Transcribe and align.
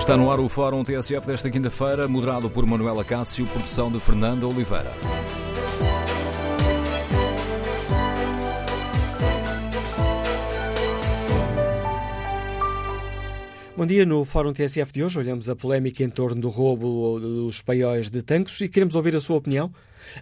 está 0.00 0.16
no 0.16 0.30
ar 0.30 0.40
o 0.40 0.48
Fórum 0.48 0.82
TSF 0.82 1.26
desta 1.26 1.50
quinta-feira, 1.50 2.08
moderado 2.08 2.48
por 2.48 2.64
Manuela 2.64 3.04
Cássio, 3.04 3.46
produção 3.46 3.92
de 3.92 4.00
Fernanda 4.00 4.46
Oliveira. 4.46 4.90
Bom 13.76 13.84
dia, 13.84 14.06
no 14.06 14.24
Fórum 14.24 14.54
TSF 14.54 14.90
de 14.90 15.04
hoje 15.04 15.18
olhamos 15.18 15.50
a 15.50 15.54
polémica 15.54 16.02
em 16.02 16.08
torno 16.08 16.40
do 16.40 16.48
roubo 16.48 17.20
dos 17.20 17.60
paióis 17.60 18.08
de 18.08 18.22
tanques 18.22 18.58
e 18.62 18.70
queremos 18.70 18.94
ouvir 18.94 19.14
a 19.14 19.20
sua 19.20 19.36
opinião. 19.36 19.70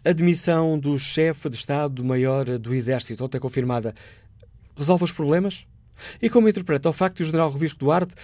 A 0.04 0.10
demissão 0.10 0.76
do 0.76 0.98
chefe 0.98 1.48
de 1.48 1.54
Estado-Maior 1.54 2.58
do 2.58 2.74
Exército, 2.74 3.24
ontem 3.24 3.38
confirmada, 3.38 3.94
resolve 4.76 5.04
os 5.04 5.12
problemas? 5.12 5.64
E 6.20 6.30
como 6.30 6.48
interpreta 6.48 6.88
o 6.88 6.92
facto 6.92 7.18
de 7.18 7.24
o 7.24 7.26
general 7.26 7.50
Revisco 7.50 7.80
Duarte 7.80 8.14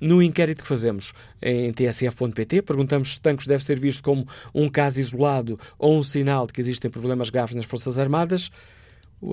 No 0.00 0.20
inquérito 0.20 0.62
que 0.62 0.68
fazemos 0.68 1.12
em 1.40 1.72
tsf.pt, 1.72 2.62
perguntamos 2.62 3.14
se 3.14 3.20
Tancos 3.20 3.46
deve 3.46 3.62
ser 3.62 3.78
visto 3.78 4.02
como 4.02 4.26
um 4.52 4.68
caso 4.68 4.98
isolado 4.98 5.58
ou 5.78 5.96
um 5.96 6.02
sinal 6.02 6.44
de 6.44 6.52
que 6.52 6.60
existem 6.60 6.90
problemas 6.90 7.30
graves 7.30 7.54
nas 7.54 7.64
Forças 7.64 7.96
Armadas. 7.96 8.50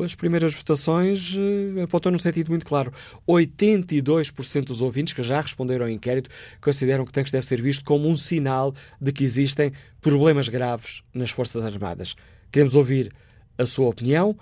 As 0.04 0.14
primeiras 0.14 0.54
votações 0.54 1.36
eh, 1.36 1.81
apontam 1.81 2.12
num 2.12 2.20
sentido 2.20 2.50
muito 2.50 2.68
claro. 2.68 2.94
82% 3.28 4.66
dos 4.66 4.84
ouvintes 4.84 5.14
que 5.14 5.24
já 5.24 5.42
responderam 5.42 5.86
ao 5.86 5.92
inquérito 5.92 6.30
consideram 6.62 7.03
que 7.03 7.12
Tancos 7.12 7.31
deve 7.31 7.48
ser 7.48 7.59
visto 7.59 7.84
como 7.84 8.08
um 8.08 8.16
sinal 8.16 8.72
de 9.02 9.12
que 9.12 9.24
existem 9.24 9.74
problemas 10.00 10.48
graves 10.48 11.02
nas 11.12 11.31
Forças 11.31 11.66
Armadas. 11.66 12.16
Queremos 12.52 12.76
ouvir 12.76 13.12
a 13.58 13.66
sua 13.66 13.90
opinião. 13.90 14.38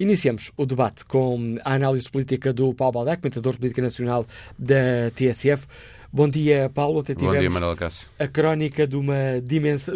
Iniciamos 0.00 0.52
o 0.56 0.64
debate 0.64 1.04
com 1.04 1.56
a 1.64 1.74
análise 1.74 2.08
política 2.08 2.52
do 2.52 2.72
Paulo 2.72 2.92
Baldac, 2.92 3.20
comentador 3.20 3.52
de 3.52 3.58
política 3.58 3.82
nacional 3.82 4.26
da 4.56 5.10
TSF. 5.16 5.66
Bom 6.12 6.28
dia, 6.28 6.70
Paulo. 6.72 7.00
Até 7.00 7.14
Bom 7.14 7.32
dia, 7.32 7.50
Manuel 7.50 7.76
Cássio. 7.76 8.08
A 8.18 8.26
crónica 8.28 8.86
de 8.86 8.96
uma, 8.96 9.40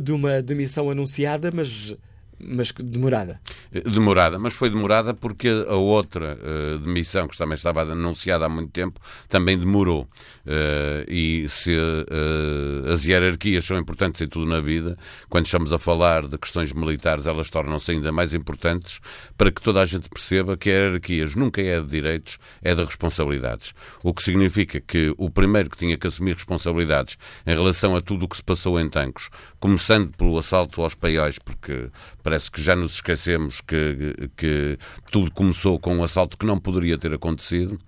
de 0.02 0.12
uma 0.12 0.42
demissão 0.42 0.90
anunciada, 0.90 1.50
mas 1.52 1.94
mas 2.42 2.72
demorada. 2.72 3.40
Demorada, 3.70 4.38
mas 4.38 4.52
foi 4.52 4.68
demorada 4.68 5.14
porque 5.14 5.48
a 5.68 5.76
outra 5.76 6.36
uh, 6.36 6.78
demissão, 6.78 7.28
que 7.28 7.36
também 7.36 7.54
estava 7.54 7.82
anunciada 7.82 8.44
há 8.44 8.48
muito 8.48 8.70
tempo, 8.70 9.00
também 9.28 9.58
demorou. 9.58 10.02
Uh, 10.44 11.08
e 11.08 11.48
se 11.48 11.70
uh, 11.76 12.92
as 12.92 13.04
hierarquias 13.04 13.64
são 13.64 13.78
importantes 13.78 14.20
em 14.20 14.26
tudo 14.26 14.46
na 14.46 14.60
vida, 14.60 14.96
quando 15.28 15.46
estamos 15.46 15.72
a 15.72 15.78
falar 15.78 16.26
de 16.26 16.36
questões 16.36 16.72
militares, 16.72 17.26
elas 17.26 17.48
tornam-se 17.48 17.92
ainda 17.92 18.10
mais 18.10 18.34
importantes 18.34 19.00
para 19.36 19.50
que 19.50 19.62
toda 19.62 19.80
a 19.80 19.84
gente 19.84 20.08
perceba 20.08 20.56
que 20.56 20.70
a 20.70 20.72
hierarquias 20.72 21.34
nunca 21.34 21.62
é 21.62 21.80
de 21.80 21.86
direitos, 21.86 22.38
é 22.62 22.74
de 22.74 22.84
responsabilidades. 22.84 23.72
O 24.02 24.12
que 24.12 24.22
significa 24.22 24.80
que 24.80 25.14
o 25.16 25.30
primeiro 25.30 25.70
que 25.70 25.76
tinha 25.76 25.96
que 25.96 26.06
assumir 26.06 26.34
responsabilidades 26.34 27.16
em 27.46 27.54
relação 27.54 27.94
a 27.94 28.00
tudo 28.00 28.24
o 28.24 28.28
que 28.28 28.36
se 28.36 28.42
passou 28.42 28.80
em 28.80 28.88
Tancos, 28.88 29.28
começando 29.60 30.10
pelo 30.16 30.36
assalto 30.38 30.82
aos 30.82 30.94
paióis, 30.94 31.38
porque 31.38 31.88
parece 32.32 32.50
que 32.50 32.62
já 32.62 32.74
nos 32.74 32.94
esquecemos 32.94 33.60
que, 33.60 34.30
que 34.38 34.78
tudo 35.10 35.30
começou 35.32 35.78
com 35.78 35.94
um 35.94 36.02
assalto 36.02 36.38
que 36.38 36.46
não 36.46 36.58
poderia 36.58 36.96
ter 36.96 37.12
acontecido 37.12 37.78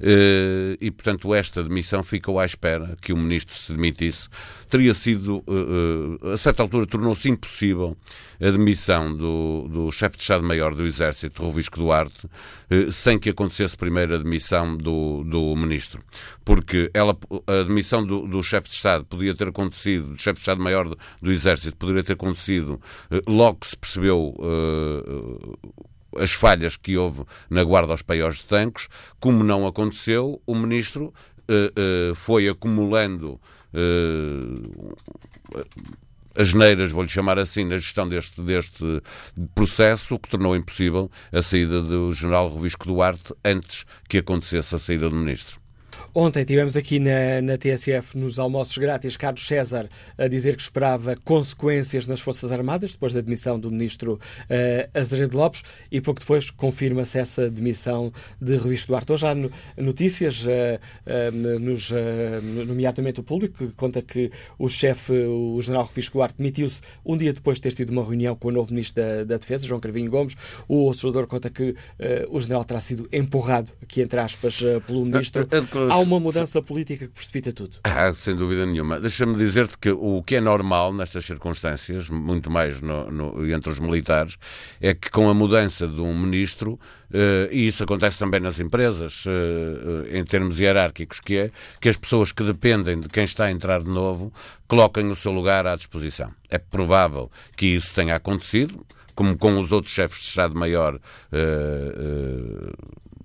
eh, 0.00 0.76
e, 0.80 0.90
portanto, 0.90 1.32
esta 1.32 1.62
demissão 1.62 2.02
ficou 2.02 2.40
à 2.40 2.44
espera 2.44 2.96
que 3.00 3.12
o 3.12 3.16
ministro 3.16 3.54
se 3.54 3.72
demitisse. 3.72 4.28
Teria 4.68 4.92
sido, 4.92 5.44
eh, 5.46 6.26
eh, 6.30 6.32
a 6.32 6.36
certa 6.36 6.64
altura, 6.64 6.84
tornou-se 6.84 7.28
impossível 7.28 7.96
a 8.40 8.50
demissão 8.50 9.16
do, 9.16 9.68
do 9.68 9.92
chefe 9.92 10.16
de 10.16 10.24
Estado-Maior 10.24 10.74
do 10.74 10.84
Exército, 10.84 11.44
Rovisco 11.44 11.78
Duarte, 11.78 12.28
sem 12.90 13.16
que 13.16 13.30
acontecesse 13.30 13.76
primeiro 13.76 14.16
a 14.16 14.18
demissão 14.18 14.76
do, 14.76 15.22
do 15.22 15.54
ministro. 15.54 16.02
Porque 16.44 16.90
ela, 16.92 17.16
a 17.46 17.62
demissão 17.62 18.04
do, 18.04 18.26
do 18.26 18.42
chefe 18.42 18.68
de 18.68 18.74
Estado 18.74 19.04
podia 19.04 19.32
ter 19.32 19.46
acontecido, 19.46 20.08
do 20.08 20.18
chefe 20.18 20.34
de 20.34 20.40
Estado-Maior 20.40 20.88
do, 20.88 20.98
do 21.20 21.30
Exército, 21.30 21.76
poderia 21.76 22.02
ter 22.02 22.14
acontecido 22.14 22.80
logo 23.28 23.58
que 23.60 23.68
se 23.68 23.76
percebeu 23.92 24.34
uh, 24.38 25.78
as 26.18 26.32
falhas 26.32 26.76
que 26.76 26.96
houve 26.96 27.24
na 27.50 27.62
guarda 27.62 27.92
aos 27.92 28.02
paióis 28.02 28.36
de 28.36 28.44
tanques, 28.44 28.88
como 29.20 29.44
não 29.44 29.66
aconteceu, 29.66 30.40
o 30.46 30.54
ministro 30.54 31.12
uh, 31.48 32.14
foi 32.14 32.48
acumulando 32.48 33.40
as 36.36 36.52
neiras, 36.52 36.92
vou-lhe 36.92 37.08
chamar 37.08 37.38
assim, 37.38 37.64
na 37.64 37.78
gestão 37.78 38.06
deste, 38.06 38.38
deste 38.42 39.02
processo, 39.54 40.14
o 40.14 40.18
que 40.18 40.28
tornou 40.28 40.54
impossível 40.54 41.10
a 41.32 41.40
saída 41.40 41.80
do 41.80 42.12
general 42.12 42.54
Revisco 42.54 42.86
Duarte 42.86 43.34
antes 43.42 43.86
que 44.08 44.18
acontecesse 44.18 44.74
a 44.74 44.78
saída 44.78 45.08
do 45.08 45.16
ministro. 45.16 45.61
Ontem 46.14 46.44
tivemos 46.44 46.76
aqui 46.76 46.98
na, 46.98 47.40
na 47.40 47.56
TSF, 47.56 48.18
nos 48.18 48.38
almoços 48.38 48.76
grátis, 48.76 49.16
Carlos 49.16 49.46
César 49.46 49.88
a 50.18 50.28
dizer 50.28 50.56
que 50.56 50.62
esperava 50.62 51.14
consequências 51.24 52.06
nas 52.06 52.20
Forças 52.20 52.52
Armadas, 52.52 52.92
depois 52.92 53.14
da 53.14 53.22
demissão 53.22 53.58
do 53.58 53.70
ministro 53.70 54.20
uh, 54.44 54.90
Azeredo 54.98 55.38
Lopes, 55.38 55.62
e 55.90 56.02
pouco 56.02 56.20
depois 56.20 56.50
confirma-se 56.50 57.18
essa 57.18 57.48
demissão 57.48 58.12
de 58.38 58.56
Ruiz 58.56 58.84
Duarte. 58.84 59.10
Hoje 59.10 59.26
há 59.26 59.34
notícias, 59.80 60.44
uh, 60.44 60.50
uh, 61.06 61.58
nos, 61.58 61.90
uh, 61.90 61.94
nomeadamente 62.66 63.20
o 63.20 63.22
público, 63.22 63.66
que 63.66 63.72
conta 63.72 64.02
que 64.02 64.30
o 64.58 64.68
chefe, 64.68 65.14
o 65.14 65.62
general 65.62 65.90
Ruiz 65.94 66.10
Duarte, 66.10 66.34
demitiu-se 66.36 66.82
um 67.06 67.16
dia 67.16 67.32
depois 67.32 67.56
de 67.56 67.62
ter 67.62 67.72
tido 67.72 67.88
uma 67.88 68.04
reunião 68.04 68.36
com 68.36 68.48
o 68.48 68.52
novo 68.52 68.70
ministro 68.70 69.02
da, 69.02 69.24
da 69.24 69.38
Defesa, 69.38 69.66
João 69.66 69.80
Carvinho 69.80 70.10
Gomes. 70.10 70.36
O 70.68 70.88
observador 70.88 71.26
conta 71.26 71.48
que 71.48 71.74
o 72.28 72.38
general 72.38 72.66
terá 72.66 72.80
sido 72.80 73.08
empurrado, 73.10 73.72
aqui 73.82 74.02
entre 74.02 74.20
aspas, 74.20 74.60
pelo 74.86 75.06
ministro. 75.06 75.48
Há 75.90 76.01
uma 76.02 76.20
mudança 76.20 76.60
política 76.60 77.06
que 77.06 77.12
precipita 77.12 77.52
tudo. 77.52 77.78
Ah, 77.84 78.12
sem 78.14 78.34
dúvida 78.36 78.66
nenhuma. 78.66 79.00
Deixa-me 79.00 79.36
dizer-te 79.36 79.78
que 79.78 79.90
o 79.90 80.22
que 80.22 80.36
é 80.36 80.40
normal 80.40 80.92
nestas 80.92 81.24
circunstâncias, 81.24 82.08
muito 82.08 82.50
mais 82.50 82.80
no, 82.80 83.10
no, 83.10 83.52
entre 83.52 83.72
os 83.72 83.78
militares, 83.78 84.36
é 84.80 84.94
que 84.94 85.10
com 85.10 85.28
a 85.28 85.34
mudança 85.34 85.86
de 85.86 86.00
um 86.00 86.16
ministro, 86.16 86.72
uh, 87.10 87.48
e 87.50 87.66
isso 87.66 87.82
acontece 87.82 88.18
também 88.18 88.40
nas 88.40 88.58
empresas, 88.60 89.24
uh, 89.26 90.08
em 90.10 90.24
termos 90.24 90.60
hierárquicos, 90.60 91.20
que 91.20 91.36
é 91.36 91.50
que 91.80 91.88
as 91.88 91.96
pessoas 91.96 92.32
que 92.32 92.42
dependem 92.42 93.00
de 93.00 93.08
quem 93.08 93.24
está 93.24 93.46
a 93.46 93.50
entrar 93.50 93.82
de 93.82 93.90
novo 93.90 94.32
coloquem 94.66 95.10
o 95.10 95.16
seu 95.16 95.32
lugar 95.32 95.66
à 95.66 95.76
disposição. 95.76 96.30
É 96.48 96.58
provável 96.58 97.30
que 97.56 97.66
isso 97.66 97.94
tenha 97.94 98.16
acontecido 98.16 98.84
como 99.14 99.36
com 99.36 99.60
os 99.60 99.72
outros 99.72 99.94
chefes 99.94 100.20
de 100.20 100.28
Estado-Maior 100.28 100.94
uh, 100.94 100.98
uh, 100.98 102.72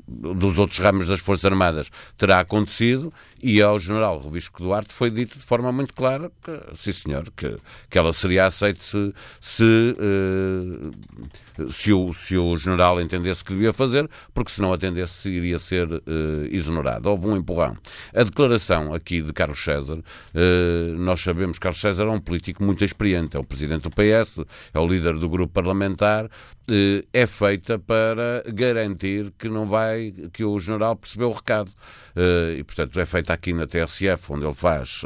dos 0.08 0.58
outros 0.58 0.80
ramos 0.80 1.10
das 1.10 1.20
Forças 1.20 1.46
Armadas 1.46 1.92
terá 2.18 2.40
acontecido 2.40 3.14
e 3.42 3.62
ao 3.62 3.78
general 3.80 4.18
Rovisco 4.18 4.64
Duarte 4.64 4.94
foi 4.94 5.10
dito 5.10 5.38
de 5.38 5.46
forma 5.46 5.72
muito 5.72 5.94
clara 5.94 6.32
que, 6.44 6.76
sim 6.76 6.92
senhor, 6.92 7.32
que, 7.36 7.56
que 7.90 7.98
ela 7.98 8.12
seria 8.12 8.46
aceita 8.46 8.82
se, 8.82 9.14
se, 9.40 9.96
uh, 10.00 11.72
se, 11.72 11.94
o, 11.94 12.14
se 12.14 12.38
o 12.38 12.58
general 12.58 13.00
entendesse 13.00 13.44
que 13.44 13.54
devia 13.54 13.72
fazer, 13.74 14.10
porque 14.34 14.52
se 14.52 14.62
não 14.62 14.74
atendesse 14.74 15.30
iria 15.30 15.60
ser 15.60 15.88
uh, 15.88 16.02
exonerado. 16.50 17.10
Houve 17.10 17.28
um 17.28 17.38
empurrão. 17.38 17.78
A 18.14 18.24
declaração 18.24 18.94
aqui 18.94 19.22
de 19.22 19.32
Carlos 19.34 19.64
César, 19.64 19.98
uh, 19.98 20.98
nós 20.98 21.22
sabemos 21.22 21.58
que 21.58 21.64
Carlos 21.64 21.82
César 21.82 22.04
é 22.04 22.10
um 22.10 22.20
político 22.20 22.64
muito 22.64 22.84
experiente, 22.84 23.38
é 23.38 23.40
o 23.40 23.44
presidente 23.44 23.84
do 23.84 23.92
PS, 23.92 24.42
é 24.74 24.80
o 24.80 24.88
líder 24.88 25.18
do 25.18 25.30
grupo 25.30 25.54
parlamentar, 25.54 26.30
é 27.14 27.26
feita 27.26 27.80
para 27.80 28.44
garantir 28.52 29.32
que 29.40 29.48
não 29.48 29.66
vai, 29.66 30.14
que 30.34 30.44
o 30.44 30.60
general 30.60 30.98
percebeu 30.98 31.30
o 31.30 31.34
recado. 31.34 31.72
E, 32.58 32.62
portanto, 32.62 33.00
é 33.00 33.06
feita 33.06 33.27
feita 33.28 33.34
aqui 33.34 33.54
na 33.54 33.68
TSF, 33.68 34.32
onde 34.32 34.46
ele 34.46 34.54
faz 34.54 35.06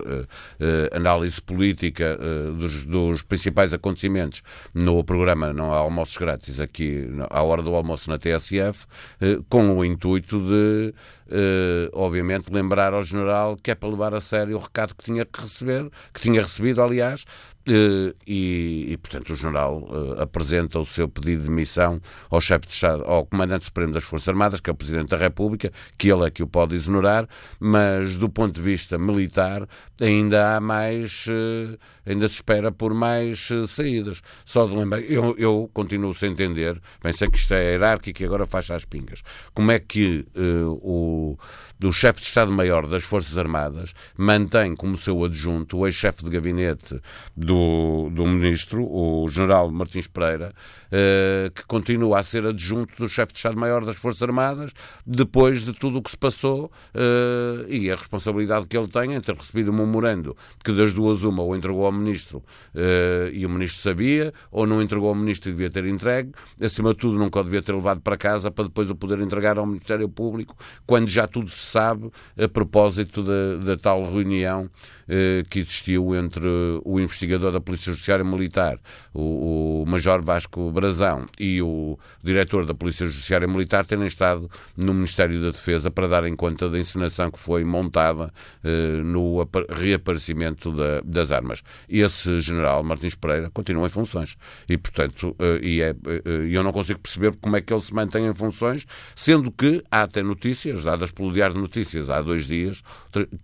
análise 0.94 1.42
política 1.42 2.18
dos, 2.58 2.86
dos, 2.86 3.24
principais 3.24 3.74
acontecimentos 3.74 4.44
no 4.74 5.04
programa 5.04 5.52
Não 5.52 5.74
há 5.74 5.78
Almoços 5.78 6.18
Grátis, 6.18 6.60
aqui 6.60 7.08
à 7.30 7.42
hora 7.42 7.62
do 7.62 7.74
almoço 7.74 8.10
na 8.10 8.18
TSF, 8.18 8.86
com 9.50 9.78
o 9.78 9.84
intuito 9.86 10.40
de 10.40 10.94
Uh, 11.32 11.88
obviamente, 11.94 12.52
lembrar 12.52 12.94
ao 12.94 13.02
general 13.04 13.56
que 13.56 13.72
é 13.72 13.76
para 13.76 13.88
levar 13.88 14.14
a 14.14 14.20
sério 14.20 14.58
o 14.58 14.60
recado 14.60 14.94
que 14.94 15.06
tinha 15.06 15.24
que 15.24 15.40
receber, 15.40 15.90
que 16.14 16.20
tinha 16.20 16.42
recebido, 16.42 16.82
aliás, 16.82 17.24
uh, 17.24 17.61
e, 17.68 18.16
e, 18.90 18.98
portanto, 18.98 19.34
o 19.34 19.36
general 19.36 19.84
uh, 19.84 20.22
apresenta 20.22 20.80
o 20.80 20.86
seu 20.86 21.08
pedido 21.08 21.44
de 21.44 21.50
missão 21.50 22.02
ao 22.30 22.42
chefe 22.42 22.68
de 22.68 22.74
Estado, 22.74 23.04
ao 23.04 23.26
comandante 23.26 23.66
supremo 23.66 23.94
das 23.94 24.04
Forças 24.04 24.30
Armadas, 24.30 24.60
que 24.60 24.70
é 24.70 24.74
o 24.74 24.76
Presidente 24.76 25.10
da 25.10 25.18
República, 25.18 25.72
que 25.98 26.12
ele 26.12 26.26
é 26.26 26.32
que 26.32 26.42
o 26.42 26.48
pode 26.48 26.76
exonerar, 26.76 27.28
mas 27.60 28.18
do 28.18 28.30
ponto 28.30 28.56
de 28.56 28.62
vista 28.62 28.98
militar 28.98 29.68
ainda 30.00 30.56
há 30.56 30.60
mais, 30.60 31.26
ainda 32.06 32.28
se 32.28 32.36
espera 32.36 32.72
por 32.72 32.94
mais 32.94 33.48
saídas. 33.68 34.22
Só 34.46 34.66
de 34.66 34.76
lembrar, 34.76 35.02
eu, 35.02 35.36
eu 35.38 35.70
continuo 35.74 36.14
sem 36.14 36.32
entender, 36.32 36.82
bem 37.04 37.14
sei 37.14 37.28
que 37.28 37.38
isto 37.38 37.54
é 37.54 37.72
hierárquico 37.72 38.22
e 38.22 38.26
agora 38.26 38.46
faz 38.46 38.70
as 38.72 38.86
pingas, 38.86 39.22
como 39.54 39.72
é 39.72 39.80
que 39.80 40.26
o 40.36 41.38
do 41.82 41.92
chefe 41.92 42.22
de 42.22 42.28
Estado-Maior 42.28 42.86
das 42.86 43.04
Forças 43.04 43.36
Armadas 43.40 43.94
mantém 44.16 44.76
como 44.76 44.96
seu 44.96 45.24
adjunto 45.24 45.80
o 45.80 45.88
ex-chefe 45.88 46.24
de 46.24 46.30
gabinete 46.30 47.02
do, 47.36 47.51
do 47.54 48.26
ministro, 48.26 48.84
o 48.84 49.30
general 49.30 49.72
Martins 49.72 50.08
Pereira, 50.08 50.54
eh, 50.92 51.52
que 51.54 51.64
continua 51.66 52.20
a 52.20 52.24
ser 52.24 52.46
adjunto 52.46 52.96
do 52.98 53.10
chefe 53.10 53.34
de 53.34 53.40
Estado-Maior 53.40 53.86
das 53.86 53.96
Forças 53.96 54.22
Armadas, 54.24 54.72
depois 55.06 55.64
de 55.64 55.74
tudo 55.74 56.00
o 56.00 56.02
que 56.02 56.12
se 56.12 56.18
passou 56.18 56.72
eh, 56.94 57.66
e 57.68 57.92
a 57.92 57.96
responsabilidade 57.96 58.68
que 58.68 58.78
ele 58.78 58.88
tem 58.88 59.14
em 59.14 59.22
ter 59.22 59.36
recebido 59.36 59.72
um 59.72 59.76
memorando 59.76 60.36
que 60.64 60.72
das 60.72 60.94
duas 60.94 61.24
uma 61.24 61.42
ou 61.44 61.56
entregou 61.56 61.86
ao 61.86 61.92
ministro 61.92 62.44
eh, 62.76 63.32
e 63.34 63.46
o 63.46 63.50
ministro 63.50 63.82
sabia, 63.82 64.34
ou 64.52 64.68
não 64.68 64.82
entregou 64.82 65.10
ao 65.10 65.16
ministro 65.16 65.50
e 65.50 65.54
devia 65.54 65.70
ter 65.70 65.86
entregue, 65.86 66.32
acima 66.62 66.94
de 66.94 67.00
tudo 67.00 67.18
nunca 67.18 67.40
o 67.40 67.44
devia 67.44 67.62
ter 67.62 67.74
levado 67.74 68.02
para 68.02 68.18
casa 68.18 68.52
para 68.52 68.66
depois 68.66 68.90
o 68.90 68.96
poder 68.96 69.20
entregar 69.20 69.58
ao 69.58 69.66
Ministério 69.66 70.10
Público, 70.10 70.56
quando 70.86 71.08
já 71.10 71.28
tudo 71.28 71.50
se 71.50 71.66
sabe 71.66 72.12
a 72.38 72.48
propósito 72.48 73.24
da, 73.24 73.56
da 73.64 73.78
tal 73.78 74.04
reunião 74.06 74.70
que 75.50 75.60
existiu 75.60 76.16
entre 76.16 76.48
o 76.86 77.00
investigador 77.00 77.52
da 77.52 77.60
Polícia 77.60 77.92
Judiciária 77.92 78.24
Militar, 78.24 78.80
o, 79.14 79.84
o 79.84 79.86
Major 79.86 80.22
Vasco 80.22 80.72
Brazão, 80.72 81.26
e 81.40 81.62
o 81.62 81.98
diretor 82.24 82.66
da 82.66 82.74
Polícia 82.74 83.06
Judiciária 83.06 83.48
Militar 83.48 83.86
terem 83.86 84.06
estado 84.06 84.50
no 84.76 84.94
Ministério 84.94 85.42
da 85.42 85.50
Defesa 85.50 85.92
para 85.92 86.08
darem 86.08 86.36
conta 86.36 86.70
da 86.70 86.80
encenação 86.80 87.30
que 87.30 87.40
foi 87.40 87.64
montada 87.64 88.32
eh, 88.64 89.02
no 89.04 89.48
reaparecimento 89.70 90.72
da, 90.72 91.02
das 91.04 91.32
armas. 91.32 91.64
Esse 91.90 92.40
general, 92.42 92.84
Martins 92.84 93.16
Pereira, 93.16 93.50
continua 93.50 93.88
em 93.88 93.90
funções. 93.90 94.38
E, 94.68 94.78
portanto, 94.78 95.36
eh, 95.40 95.60
e 95.62 95.82
é, 95.82 95.96
eu 96.50 96.64
não 96.64 96.72
consigo 96.72 97.00
perceber 97.00 97.36
como 97.42 97.56
é 97.56 97.62
que 97.62 97.74
ele 97.74 97.82
se 97.82 97.94
mantém 97.94 98.26
em 98.28 98.34
funções, 98.34 98.86
sendo 99.16 99.52
que 99.52 99.84
há 99.92 100.04
até 100.04 100.22
notícias, 100.22 100.84
dadas 100.84 101.12
pelo 101.12 101.32
Diário 101.32 101.56
de 101.56 101.62
Notícias 101.62 102.10
há 102.10 102.22
dois 102.22 102.48
dias, 102.48 102.82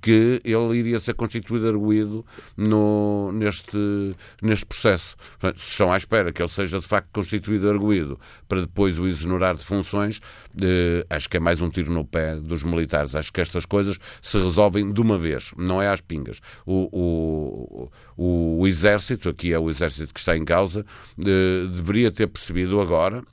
que 0.02 0.40
ele 0.44 0.78
iria 0.78 1.00
ser 1.00 1.14
constituído 1.14 1.57
de 1.60 1.68
arguído 1.68 2.26
no, 2.56 3.32
neste, 3.32 4.16
neste 4.42 4.66
processo. 4.66 5.16
Portanto, 5.40 5.62
se 5.62 5.72
estão 5.72 5.92
à 5.92 5.98
espera 5.98 6.32
que 6.32 6.42
ele 6.42 6.50
seja 6.50 6.80
de 6.80 6.88
facto 6.88 7.10
constituído 7.12 7.70
arguído 7.70 8.20
para 8.48 8.62
depois 8.62 8.98
o 9.00 9.08
exonerar 9.08 9.56
de 9.56 9.66
funções, 9.66 10.22
eh, 10.62 11.06
acho 11.10 11.30
que 11.30 11.38
é 11.38 11.40
mais 11.40 11.62
um 11.62 11.70
tiro 11.70 11.92
no 11.92 12.06
pé 12.06 12.36
dos 12.36 12.64
militares. 12.64 13.16
Acho 13.16 13.32
que 13.32 13.42
estas 13.42 13.66
coisas 13.66 13.98
se 14.22 14.38
resolvem 14.38 14.92
de 14.92 15.02
uma 15.02 15.18
vez, 15.18 15.52
não 15.58 15.82
é 15.82 15.88
às 15.88 16.02
pingas. 16.02 16.40
O, 16.66 16.90
o, 16.92 17.92
o, 18.16 18.62
o 18.62 18.68
Exército, 18.68 19.30
aqui 19.30 19.54
é 19.54 19.60
o 19.60 19.70
Exército 19.70 20.14
que 20.14 20.20
está 20.20 20.36
em 20.36 20.46
causa, 20.46 20.86
eh, 21.20 21.68
deveria 21.68 22.12
ter 22.12 22.28
percebido 22.28 22.80
agora 22.80 23.24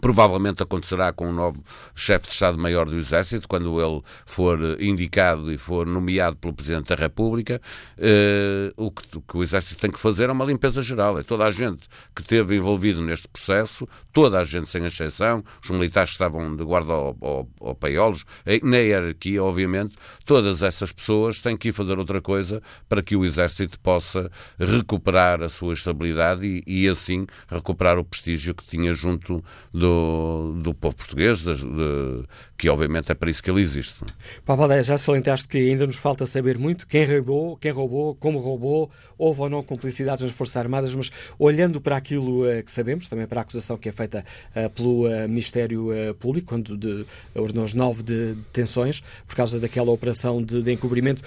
Provavelmente 0.00 0.62
acontecerá 0.62 1.12
com 1.14 1.30
o 1.30 1.32
novo 1.32 1.64
chefe 1.94 2.26
de 2.26 2.32
Estado-Maior 2.34 2.86
do 2.86 2.96
Exército, 2.96 3.48
quando 3.48 3.80
ele 3.80 4.02
for 4.26 4.58
indicado 4.80 5.50
e 5.50 5.56
for 5.56 5.86
nomeado 5.86 6.36
pelo 6.36 6.52
Presidente 6.52 6.88
da 6.88 6.94
República. 6.94 7.60
Eh, 7.96 8.70
o, 8.76 8.90
que, 8.90 9.02
que, 9.26 9.36
o 9.36 9.42
Exército 9.42 9.80
tem 9.80 9.90
que 9.90 9.98
fazer 9.98 10.28
é 10.28 10.32
uma 10.32 10.44
limpeza 10.44 10.82
geral. 10.82 11.18
É 11.18 11.22
toda 11.22 11.44
a 11.44 11.50
gente 11.50 11.88
que 12.14 12.20
esteve 12.20 12.56
envolvido 12.56 13.00
neste 13.00 13.26
processo, 13.28 13.88
toda 14.18 14.40
a 14.40 14.42
gente 14.42 14.68
sem 14.68 14.84
exceção, 14.84 15.44
os 15.62 15.70
militares 15.70 16.10
que 16.10 16.14
estavam 16.16 16.56
de 16.56 16.64
guarda 16.64 16.92
ao, 16.92 17.16
ao, 17.20 17.48
ao 17.60 17.74
paiolos, 17.76 18.24
na 18.64 18.78
hierarquia, 18.78 19.40
obviamente, 19.40 19.94
todas 20.24 20.60
essas 20.60 20.90
pessoas 20.90 21.40
têm 21.40 21.56
que 21.56 21.68
ir 21.68 21.72
fazer 21.72 21.96
outra 21.96 22.20
coisa 22.20 22.60
para 22.88 23.00
que 23.00 23.14
o 23.14 23.24
Exército 23.24 23.78
possa 23.78 24.28
recuperar 24.58 25.40
a 25.40 25.48
sua 25.48 25.72
estabilidade 25.72 26.44
e, 26.44 26.64
e 26.66 26.88
assim 26.88 27.28
recuperar 27.46 27.96
o 27.96 28.04
prestígio 28.04 28.56
que 28.56 28.66
tinha 28.66 28.92
junto 28.92 29.40
do, 29.72 30.52
do 30.64 30.74
povo 30.74 30.96
português, 30.96 31.38
de, 31.38 31.54
de, 31.54 32.24
que 32.56 32.68
obviamente 32.68 33.12
é 33.12 33.14
para 33.14 33.30
isso 33.30 33.40
que 33.40 33.48
ele 33.48 33.60
existe. 33.60 34.04
Aldeia, 34.48 34.82
já 34.82 34.98
salientaste 34.98 35.46
que 35.46 35.58
ainda 35.58 35.86
nos 35.86 35.96
falta 35.96 36.26
saber 36.26 36.58
muito 36.58 36.88
quem 36.88 37.04
roubou, 37.04 37.56
quem 37.56 37.70
roubou, 37.70 38.16
como 38.16 38.40
roubou, 38.40 38.90
houve 39.16 39.42
ou 39.42 39.50
não 39.50 39.62
cumplicidades 39.62 40.22
nas 40.22 40.32
Forças 40.32 40.56
Armadas, 40.56 40.94
mas 40.94 41.10
olhando 41.38 41.80
para 41.80 41.96
aquilo 41.96 42.44
uh, 42.44 42.62
que 42.64 42.72
sabemos, 42.72 43.08
também 43.08 43.26
para 43.26 43.40
a 43.40 43.42
acusação 43.42 43.76
que 43.76 43.88
é 43.88 43.92
feita 43.92 44.07
uh, 44.16 44.70
pelo 44.70 45.06
uh, 45.06 45.28
Ministério 45.28 45.88
Público, 46.18 46.48
quando 46.48 46.76
de, 46.76 47.04
ordenou 47.34 47.64
as 47.64 47.74
nove 47.74 48.02
de 48.02 48.34
detenções 48.34 49.02
por 49.26 49.36
causa 49.36 49.60
daquela 49.60 49.90
operação 49.90 50.42
de, 50.42 50.62
de 50.62 50.72
encobrimento, 50.72 51.22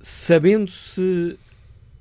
sabendo-se 0.00 1.38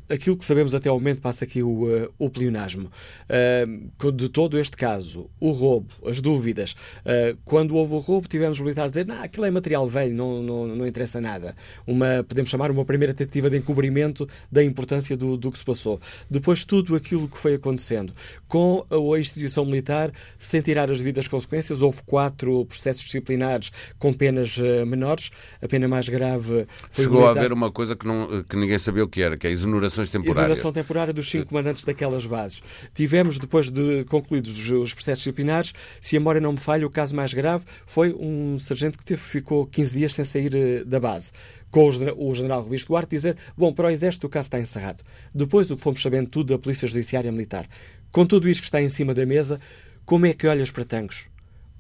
aquilo 0.10 0.38
que 0.38 0.46
sabemos 0.46 0.76
até 0.76 0.90
ao 0.90 0.96
momento 0.96 1.22
passa 1.22 1.46
aqui 1.46 1.64
o, 1.64 1.86
uh, 1.86 2.14
o 2.18 2.30
pleonasmo. 2.30 2.92
Uh, 3.30 4.12
de 4.12 4.30
todo 4.30 4.60
este 4.60 4.76
caso, 4.76 5.30
o 5.40 5.52
roubo, 5.52 5.94
as 6.06 6.22
dúvidas. 6.22 6.76
Uh, 7.06 7.38
quando 7.46 7.76
houve 7.76 7.94
o 7.94 8.00
roubo, 8.00 8.28
tivemos 8.28 8.60
militares 8.60 8.92
a 8.92 8.94
dizer 8.94 9.06
não, 9.06 9.24
aquilo 9.24 9.46
é 9.46 9.52
material 9.52 9.88
velho, 9.88 10.14
não, 10.14 10.44
não, 10.44 10.68
não 10.68 10.88
interessa 10.88 11.20
nada. 11.20 11.56
Uma, 11.86 12.24
podemos 12.24 12.50
chamar 12.50 12.72
uma 12.72 12.86
primeira 12.86 13.14
tentativa 13.14 13.50
de 13.50 13.58
encobrimento 13.58 14.28
da 14.52 14.64
importância 14.64 15.16
do, 15.16 15.38
do 15.38 15.52
que 15.52 15.58
se 15.58 15.66
passou. 15.66 16.00
Depois, 16.30 16.66
tudo 16.66 16.96
aquilo 16.96 17.28
que 17.28 17.38
foi 17.38 17.56
acontecendo, 17.56 18.14
com 18.48 18.86
a 18.92 19.20
instituição 19.20 19.66
militar, 19.66 20.12
sem 20.38 20.62
tirar 20.62 20.92
as 20.92 20.98
devidas 20.98 21.28
consequências, 21.28 21.82
houve 21.82 22.02
quatro 22.06 22.66
processos 22.66 23.04
disciplinares 23.04 23.72
com 23.98 24.14
penas 24.14 24.58
menores. 24.88 25.32
A 25.62 25.68
pena 25.68 25.88
mais 25.88 26.08
grave 26.10 26.68
foi 26.92 27.06
Chegou 27.06 27.28
a 27.28 27.32
haver 27.32 27.52
uma 27.52 27.72
coisa 27.72 27.96
que, 27.96 28.06
não, 28.06 28.44
que 28.44 28.56
ninguém 28.56 28.78
sabia 28.78 29.04
o 29.04 29.08
que 29.08 29.22
era, 29.22 29.38
que 29.38 29.48
é 29.48 29.50
a 29.50 29.54
exoneração 29.54 29.93
exonerações 29.94 30.10
temporárias. 30.10 30.38
Exoneração 30.38 30.74
temporária 30.74 31.14
dos 31.14 31.30
cinco 31.30 31.48
comandantes 31.48 31.84
daquelas 31.84 32.26
bases. 32.26 32.62
Tivemos, 32.94 33.40
depois 33.40 33.70
de 33.70 34.06
concluídos 34.06 34.70
os 34.72 34.94
processos 34.94 35.24
disciplinares, 35.24 35.74
se 36.02 36.18
a 36.18 36.20
memória 36.20 36.42
não 36.42 36.54
me 36.54 36.60
falha, 36.60 36.86
o 36.86 36.90
caso 36.90 37.16
mais 37.16 37.34
grave 37.34 37.66
foi 37.86 38.14
um 38.14 38.58
sargento 38.60 38.98
que 38.98 39.06
teve, 39.06 39.22
ficou 39.22 39.66
15 39.68 39.98
dias 39.98 40.14
sem 40.14 40.26
sair 40.26 40.56
eh, 40.56 40.84
da 40.84 41.00
base 41.00 41.32
com 41.72 41.90
o 41.90 42.36
general 42.36 42.64
Revisto 42.64 42.90
Duarte 42.90 43.10
dizer 43.10 43.36
bom, 43.58 43.74
para 43.74 43.88
o 43.88 43.90
Exército 43.90 44.28
o 44.28 44.30
caso 44.30 44.46
está 44.46 44.60
encerrado. 44.60 45.04
Depois 45.34 45.72
o 45.72 45.76
que 45.76 45.82
fomos 45.82 46.04
sabendo 46.04 46.30
tudo 46.30 46.54
da 46.54 46.60
Polícia 46.60 46.88
Judiciária 46.88 47.32
Militar. 47.32 47.68
Com 48.12 48.28
tudo 48.28 48.48
isto 48.48 48.60
que 48.60 48.68
está 48.68 48.80
em 48.80 48.90
cima 48.90 49.12
da 49.12 49.26
mesa, 49.26 49.60
como 50.06 50.28
é 50.28 50.34
que 50.34 50.46
olhas 50.46 50.70
para 50.70 50.86
Tangos? 50.86 51.26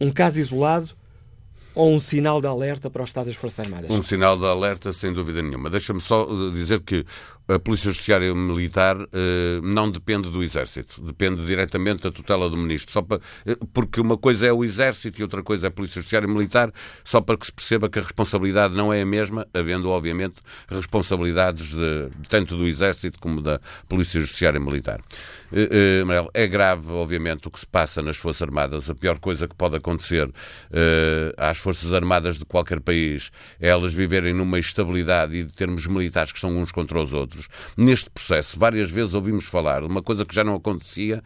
Um 0.01 0.11
caso 0.11 0.39
isolado 0.39 0.95
ou 1.75 1.91
um 1.91 1.99
sinal 1.99 2.39
de 2.39 2.47
alerta 2.47 2.89
para 2.89 3.01
o 3.01 3.05
Estado 3.05 3.27
das 3.27 3.35
Forças 3.35 3.59
Armadas? 3.59 3.89
Um 3.91 4.03
sinal 4.03 4.37
de 4.37 4.45
alerta, 4.45 4.93
sem 4.93 5.11
dúvida 5.11 5.41
nenhuma. 5.41 5.69
Deixa-me 5.69 6.01
só 6.01 6.25
dizer 6.51 6.81
que 6.81 7.05
a 7.47 7.59
Polícia 7.59 7.91
Judiciária 7.91 8.33
Militar 8.33 8.97
eh, 9.11 9.59
não 9.61 9.91
depende 9.91 10.29
do 10.29 10.41
Exército, 10.41 11.01
depende 11.01 11.45
diretamente 11.45 12.03
da 12.03 12.11
tutela 12.11 12.49
do 12.49 12.55
Ministro. 12.55 12.91
Só 12.91 13.01
para, 13.01 13.19
eh, 13.45 13.57
porque 13.73 13.99
uma 13.99 14.17
coisa 14.17 14.47
é 14.47 14.53
o 14.53 14.63
Exército 14.63 15.19
e 15.19 15.23
outra 15.23 15.43
coisa 15.43 15.67
é 15.67 15.69
a 15.69 15.71
Polícia 15.71 15.95
Judiciária 15.95 16.27
Militar, 16.27 16.71
só 17.03 17.19
para 17.19 17.37
que 17.37 17.45
se 17.45 17.51
perceba 17.51 17.89
que 17.89 17.99
a 17.99 18.01
responsabilidade 18.01 18.73
não 18.73 18.93
é 18.93 19.01
a 19.01 19.05
mesma, 19.05 19.45
havendo, 19.53 19.89
obviamente, 19.89 20.35
responsabilidades 20.69 21.71
de, 21.71 22.09
tanto 22.29 22.55
do 22.55 22.65
Exército 22.65 23.19
como 23.19 23.41
da 23.41 23.59
Polícia 23.89 24.21
Judiciária 24.21 24.59
Militar. 24.59 25.01
Eh, 25.51 25.69
eh, 25.69 26.29
é 26.33 26.47
grave, 26.47 26.91
obviamente, 26.91 27.47
o 27.47 27.51
que 27.51 27.59
se 27.59 27.67
passa 27.67 28.01
nas 28.01 28.15
Forças 28.15 28.41
Armadas. 28.41 28.89
A 28.89 28.95
pior 28.95 29.19
coisa 29.19 29.47
que 29.47 29.55
pode 29.55 29.75
acontecer 29.75 30.31
às 31.37 31.57
Forças 31.57 31.93
Armadas 31.93 32.37
de 32.37 32.45
qualquer 32.45 32.79
país 32.79 33.31
é 33.59 33.67
elas 33.67 33.93
viverem 33.93 34.33
numa 34.33 34.59
estabilidade 34.59 35.35
e 35.35 35.43
de 35.43 35.53
termos 35.53 35.87
militares 35.87 36.31
que 36.31 36.39
são 36.39 36.57
uns 36.57 36.71
contra 36.71 37.01
os 37.01 37.13
outros. 37.13 37.32
Neste 37.77 38.09
processo, 38.09 38.59
várias 38.59 38.89
vezes 38.89 39.13
ouvimos 39.13 39.45
falar 39.45 39.81
de 39.81 39.87
uma 39.87 40.01
coisa 40.01 40.25
que 40.25 40.33
já 40.33 40.43
não 40.43 40.55
acontecia 40.55 41.23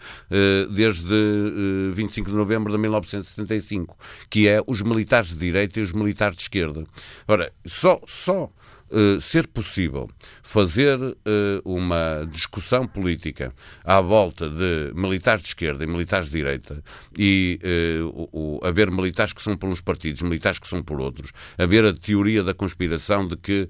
desde 0.73 1.91
25 1.93 2.29
de 2.29 2.35
novembro 2.35 2.71
de 2.71 2.77
1975, 2.77 3.97
que 4.29 4.47
é 4.47 4.61
os 4.65 4.81
militares 4.81 5.29
de 5.29 5.37
direita 5.37 5.79
e 5.79 5.83
os 5.83 5.93
militares 5.93 6.37
de 6.37 6.43
esquerda. 6.43 6.83
Ora, 7.27 7.51
só, 7.65 7.99
só 8.07 8.49
uh, 8.91 9.21
ser 9.21 9.47
possível 9.47 10.09
fazer 10.41 10.99
uh, 10.99 11.15
uma 11.63 12.27
discussão 12.31 12.87
política 12.87 13.53
à 13.83 13.99
volta 14.01 14.49
de 14.49 14.91
militares 14.93 15.41
de 15.41 15.49
esquerda 15.49 15.83
e 15.83 15.87
militares 15.87 16.27
de 16.27 16.37
direita 16.37 16.83
e 17.17 17.59
uh, 18.01 18.29
o, 18.31 18.59
o, 18.61 18.65
haver 18.65 18.91
militares 18.91 19.33
que 19.33 19.41
são 19.41 19.55
por 19.55 19.69
uns 19.69 19.81
partidos, 19.81 20.21
militares 20.21 20.59
que 20.59 20.67
são 20.67 20.81
por 20.81 20.99
outros, 20.99 21.31
haver 21.57 21.85
a 21.85 21.93
teoria 21.93 22.43
da 22.43 22.53
conspiração 22.53 23.27
de 23.27 23.35
que 23.37 23.67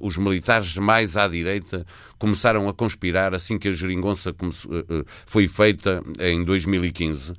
os 0.00 0.16
militares 0.16 0.76
mais 0.76 1.16
à 1.16 1.26
direita 1.26 1.86
começaram 2.18 2.68
a 2.68 2.74
conspirar 2.74 3.34
assim 3.34 3.58
que 3.58 3.68
a 3.68 3.72
geringonça 3.72 4.34
foi 5.26 5.48
feita 5.48 6.02
em 6.18 6.44
2015 6.44 7.34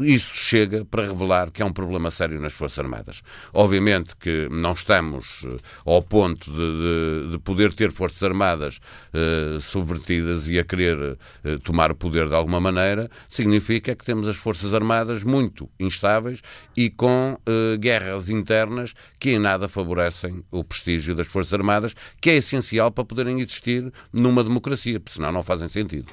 isso 0.00 0.34
chega 0.34 0.84
para 0.84 1.06
revelar 1.06 1.50
que 1.50 1.62
há 1.62 1.66
um 1.66 1.72
problema 1.72 2.10
sério 2.10 2.40
nas 2.40 2.52
Forças 2.52 2.78
Armadas. 2.78 3.22
Obviamente 3.52 4.16
que 4.16 4.48
não 4.50 4.72
estamos 4.72 5.42
uh, 5.42 5.56
ao 5.84 6.02
ponto 6.02 6.50
de, 6.50 6.56
de, 6.56 7.30
de, 7.32 7.38
poder 7.38 7.72
ter 7.72 7.92
Forças 7.92 8.22
Armadas 8.22 8.78
uh, 9.14 9.60
subvertidas 9.60 10.48
e 10.48 10.58
a 10.58 10.64
querer 10.64 10.98
uh, 10.98 11.58
tomar 11.60 11.92
o 11.92 11.94
poder 11.94 12.28
de 12.28 12.34
alguma 12.34 12.60
maneira, 12.60 13.08
significa 13.28 13.94
que 13.94 14.04
temos 14.04 14.26
as 14.26 14.36
Forças 14.36 14.74
Armadas 14.74 15.22
muito 15.22 15.68
instáveis 15.78 16.42
e 16.76 16.90
com 16.90 17.38
guerras 17.78 18.28
internas 18.28 18.94
que 19.18 19.30
em 19.30 19.38
nada 19.38 19.68
favorecem 19.68 20.44
o 20.50 20.62
prestígio 20.64 21.14
das 21.14 21.26
Forças 21.26 21.54
Armadas, 21.54 21.94
que 22.20 22.30
é 22.30 22.36
essencial 22.36 22.90
para 22.90 23.04
poderem 23.04 23.40
existir 23.40 23.92
numa 24.12 24.42
democracia, 24.44 25.00
porque 25.00 25.14
senão 25.14 25.32
não 25.32 25.42
fazem 25.42 25.68
sentido. 25.68 26.12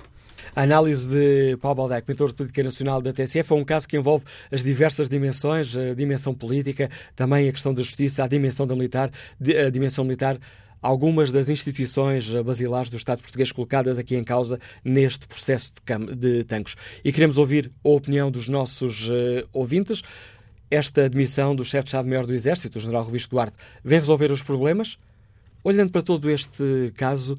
A 0.56 0.62
análise 0.62 1.10
de 1.10 1.58
Paulo 1.58 1.76
Baldac, 1.76 2.08
mentor 2.08 2.30
de 2.30 2.36
política 2.36 2.64
nacional 2.64 3.02
da 3.02 3.12
TSF, 3.12 3.52
é 3.52 3.56
um 3.56 3.66
caso 3.66 3.86
que 3.86 3.98
envolve 3.98 4.24
as 4.50 4.64
diversas 4.64 5.10
dimensões, 5.10 5.76
a 5.76 5.94
dimensão 5.94 6.34
política, 6.34 6.90
também 7.14 7.50
a 7.50 7.52
questão 7.52 7.74
da 7.74 7.84
justiça, 7.84 8.24
a 8.24 8.28
dimensão 8.28 8.66
da 8.66 8.74
militar, 8.74 9.12
a 9.42 9.70
dimensão 9.70 10.06
militar 10.06 10.40
algumas 10.82 11.30
das 11.30 11.50
instituições 11.50 12.30
basilares 12.46 12.90
do 12.90 12.96
Estado 12.96 13.20
português 13.20 13.52
colocadas 13.52 14.00
aqui 14.00 14.16
em 14.16 14.24
causa 14.24 14.58
neste 14.82 15.28
processo 15.28 15.74
de, 15.74 16.16
de 16.16 16.44
tancos. 16.46 16.78
E 17.04 17.12
queremos 17.12 17.38
ouvir 17.38 17.70
a 17.84 17.90
opinião 17.90 18.32
dos 18.32 18.48
nossos 18.48 19.10
uh, 19.10 19.14
ouvintes. 19.52 20.04
Esta 20.72 21.04
admissão 21.04 21.54
do 21.54 21.66
chefe 21.66 21.84
de 21.84 21.90
Estado-Maior 21.90 22.26
do 22.26 22.34
Exército, 22.34 22.78
o 22.78 22.82
General 22.82 23.04
Revista 23.04 23.30
Duarte, 23.30 23.58
vem 23.84 24.00
resolver 24.00 24.32
os 24.32 24.42
problemas? 24.42 24.98
Olhando 25.64 25.92
para 25.92 26.02
todo 26.02 26.30
este 26.30 26.94
caso, 26.96 27.38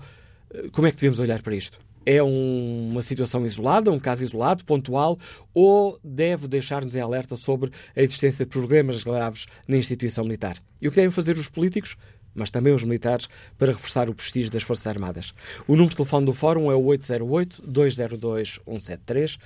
eh, 0.53 0.69
como 0.73 0.87
é 0.87 0.91
que 0.91 0.97
devemos 0.97 1.19
olhar 1.19 1.43
para 1.43 1.55
isto? 1.55 1.79
É 2.07 2.23
um, 2.23 2.91
uma 2.93 3.03
situação 3.03 3.45
isolada, 3.45 3.91
um 3.91 3.99
caso 3.99 4.23
isolado, 4.23 4.65
pontual, 4.65 5.19
ou 5.53 5.99
deve 6.03 6.47
deixar-nos 6.47 6.95
em 6.95 7.01
alerta 7.01 7.37
sobre 7.37 7.73
a 7.97 8.01
existência 8.01 8.45
de 8.45 8.51
problemas 8.51 9.03
graves 9.03 9.47
na 9.67 9.77
instituição 9.77 10.23
militar? 10.23 10.57
E 10.81 10.87
o 10.87 10.91
que 10.91 10.97
devem 10.97 11.11
fazer 11.11 11.37
os 11.37 11.49
políticos? 11.49 11.97
mas 12.37 12.51
também 12.51 12.75
os 12.75 12.85
militares, 12.85 13.29
para 13.59 13.73
reforçar 13.73 14.09
o 14.11 14.15
prestígio 14.15 14.53
das 14.53 14.63
Forças 14.63 14.87
Armadas. 14.87 15.33
O 15.67 15.73
número 15.73 15.89
de 15.89 15.97
telefone 15.97 16.27
do 16.27 16.35
Fórum 16.35 16.71
é 16.71 16.75
o 16.75 16.83
808-202-173, 16.83 19.39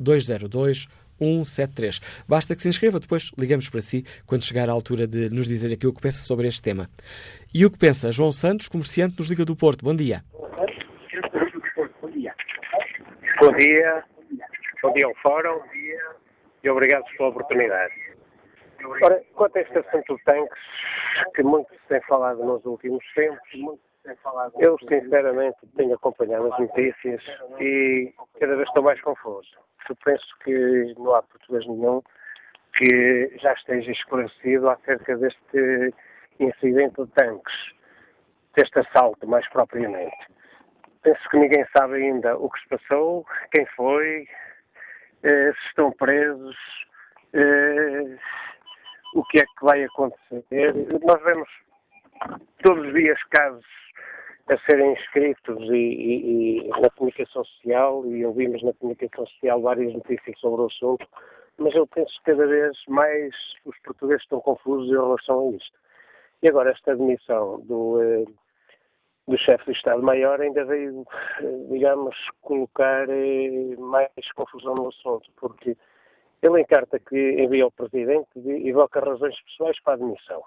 808-202-173. 0.00 2.00
Basta 2.28 2.54
que 2.54 2.62
se 2.62 2.68
inscreva, 2.68 3.00
depois 3.00 3.32
ligamos 3.36 3.68
para 3.68 3.80
si 3.80 4.04
quando 4.24 4.44
chegar 4.44 4.68
à 4.68 4.72
altura 4.72 5.08
de 5.08 5.28
nos 5.28 5.48
dizer 5.48 5.72
aqui 5.72 5.88
o 5.88 5.92
que 5.92 6.00
pensa 6.00 6.20
sobre 6.20 6.46
este 6.46 6.62
tema. 6.62 6.88
E 7.52 7.66
o 7.66 7.70
que 7.70 7.78
pensa 7.78 8.12
João 8.12 8.30
Santos, 8.30 8.68
comerciante 8.68 9.16
nos 9.18 9.28
Liga 9.28 9.44
do 9.44 9.56
Porto. 9.56 9.84
Bom 9.84 9.96
dia. 9.96 10.22
Bom 13.46 13.52
dia, 13.52 14.04
bom 14.82 14.92
dia 14.92 15.06
ao 15.06 15.14
Fórum 15.22 15.60
e 16.64 16.68
obrigado 16.68 17.04
pela 17.16 17.28
oportunidade. 17.28 17.94
Ora, 19.04 19.22
quanto 19.36 19.56
a 19.56 19.60
este 19.60 19.78
assunto 19.78 20.16
de 20.16 20.24
tanques, 20.24 20.58
que 21.32 21.44
muito 21.44 21.72
se 21.72 21.80
tem 21.88 22.00
falado 22.08 22.44
nos 22.44 22.64
últimos 22.64 23.04
tempos, 23.14 23.78
eu 24.58 24.76
sinceramente 24.80 25.58
tenho 25.76 25.94
acompanhado 25.94 26.52
as 26.52 26.58
notícias 26.58 27.22
e 27.60 28.12
cada 28.40 28.56
vez 28.56 28.66
estou 28.66 28.82
mais 28.82 29.00
confuso. 29.00 29.56
Eu 29.88 29.96
penso 30.04 30.26
que 30.42 30.94
não 30.98 31.14
há 31.14 31.22
português 31.22 31.64
nenhum 31.68 32.02
que 32.76 33.32
já 33.40 33.52
esteja 33.52 33.92
esclarecido 33.92 34.68
acerca 34.70 35.16
deste 35.18 35.94
incidente 36.40 37.00
de 37.00 37.10
tanques, 37.12 37.54
deste 38.56 38.80
assalto 38.80 39.24
mais 39.24 39.48
propriamente 39.50 40.35
penso 41.06 41.28
que 41.30 41.38
ninguém 41.38 41.64
sabe 41.76 41.94
ainda 41.94 42.36
o 42.36 42.50
que 42.50 42.60
se 42.60 42.68
passou, 42.68 43.24
quem 43.52 43.64
foi, 43.76 44.26
eh, 45.22 45.52
se 45.52 45.66
estão 45.68 45.92
presos, 45.92 46.56
eh, 47.32 48.18
o 49.14 49.22
que 49.26 49.38
é 49.38 49.42
que 49.42 49.64
vai 49.64 49.84
acontecer. 49.84 50.74
Nós 51.06 51.22
vemos 51.22 51.48
todos 52.64 52.88
os 52.88 52.92
dias 52.92 53.22
casos 53.30 53.64
a 54.48 54.58
serem 54.68 54.94
escritos 54.94 55.62
e, 55.70 55.76
e, 55.76 56.66
e, 56.66 56.68
na 56.80 56.90
comunicação 56.90 57.44
social 57.44 58.04
e 58.06 58.26
ouvimos 58.26 58.60
na 58.64 58.72
comunicação 58.72 59.26
social 59.26 59.62
várias 59.62 59.94
notícias 59.94 60.38
sobre 60.40 60.62
o 60.62 60.66
assunto, 60.66 61.06
mas 61.58 61.72
eu 61.76 61.86
penso 61.86 62.12
que 62.18 62.32
cada 62.32 62.46
vez 62.48 62.76
mais 62.88 63.32
os 63.64 63.78
portugueses 63.78 64.22
estão 64.22 64.40
confusos 64.40 64.88
em 64.88 65.00
relação 65.00 65.50
a 65.50 65.56
isto. 65.56 65.78
E 66.42 66.48
agora 66.48 66.72
esta 66.72 66.92
admissão 66.92 67.60
do, 67.60 68.02
eh, 68.02 68.24
do 69.26 69.36
chefe 69.38 69.64
do 69.66 69.72
Estado-Maior 69.72 70.40
ainda 70.40 70.64
veio, 70.64 71.04
digamos, 71.70 72.16
colocar 72.42 73.08
eh, 73.08 73.76
mais 73.76 74.10
confusão 74.34 74.74
no 74.74 74.88
assunto, 74.88 75.30
porque 75.36 75.76
ele, 76.42 76.60
em 76.60 76.64
carta 76.64 76.98
que 76.98 77.16
envia 77.16 77.64
ao 77.64 77.72
Presidente, 77.72 78.28
evoca 78.36 79.00
razões 79.00 79.34
pessoais 79.42 79.80
para 79.82 79.94
a 79.94 79.96
admissão. 79.96 80.42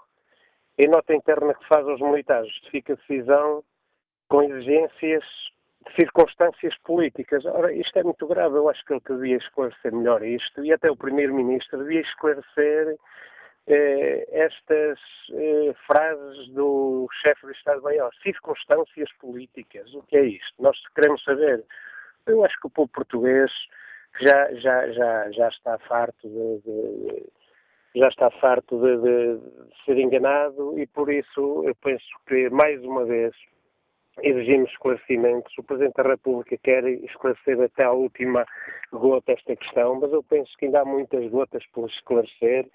Em 0.78 0.88
nota 0.88 1.14
interna 1.14 1.54
que 1.54 1.68
faz 1.68 1.86
aos 1.88 2.00
militares, 2.00 2.50
justifica 2.54 2.94
a 2.94 2.96
decisão 2.96 3.64
com 4.30 4.44
exigências 4.44 5.24
de 5.86 5.96
circunstâncias 5.96 6.78
políticas. 6.84 7.44
Ora, 7.46 7.74
isto 7.74 8.00
é 8.00 8.04
muito 8.04 8.26
grave. 8.28 8.56
Eu 8.56 8.70
acho 8.70 8.86
que 8.86 8.94
ele 8.94 9.02
devia 9.10 9.38
esclarecer 9.38 9.94
melhor 9.94 10.24
isto 10.24 10.64
e 10.64 10.72
até 10.72 10.90
o 10.90 10.96
Primeiro-Ministro 10.96 11.80
devia 11.80 12.02
esclarecer 12.02 12.96
estas 13.74 15.00
eh, 15.34 15.74
frases 15.86 16.50
do 16.50 17.08
chefe 17.22 17.46
do 17.46 17.52
Estado-Maior, 17.52 18.10
circunstâncias 18.24 19.12
políticas, 19.20 19.94
o 19.94 20.02
que 20.04 20.18
é 20.18 20.26
isto? 20.26 20.56
Nós 20.60 20.78
queremos 20.96 21.24
saber. 21.24 21.64
Eu 22.26 22.44
acho 22.44 22.60
que 22.60 22.68
o 22.68 22.70
povo 22.70 22.90
português 22.90 23.52
já, 24.22 24.54
já, 24.56 24.92
já, 24.92 25.32
já 25.32 25.48
está 25.50 25.78
farto 25.80 26.28
de, 26.28 26.60
de 26.62 27.30
já 27.96 28.08
está 28.08 28.30
farto 28.32 28.80
de, 28.80 28.98
de, 28.98 29.40
ser 29.86 29.98
enganado 29.98 30.80
e 30.80 30.86
por 30.88 31.12
isso 31.12 31.64
eu 31.66 31.76
penso 31.76 32.06
que 32.28 32.50
mais 32.50 32.84
uma 32.84 33.06
vez 33.06 33.34
exigimos 34.22 34.70
esclarecimentos. 34.72 35.58
O 35.58 35.64
Presidente 35.64 35.96
da 35.96 36.04
República 36.04 36.58
quer 36.58 36.84
esclarecer 36.86 37.60
até 37.62 37.86
a 37.86 37.92
última 37.92 38.46
gota 38.92 39.32
esta 39.32 39.56
questão, 39.56 40.00
mas 40.00 40.12
eu 40.12 40.24
penso 40.24 40.52
que 40.58 40.66
ainda 40.66 40.82
há 40.82 40.86
muitas 40.86 41.30
gotas 41.30 41.66
por 41.68 41.90
esclarecer 41.90 42.68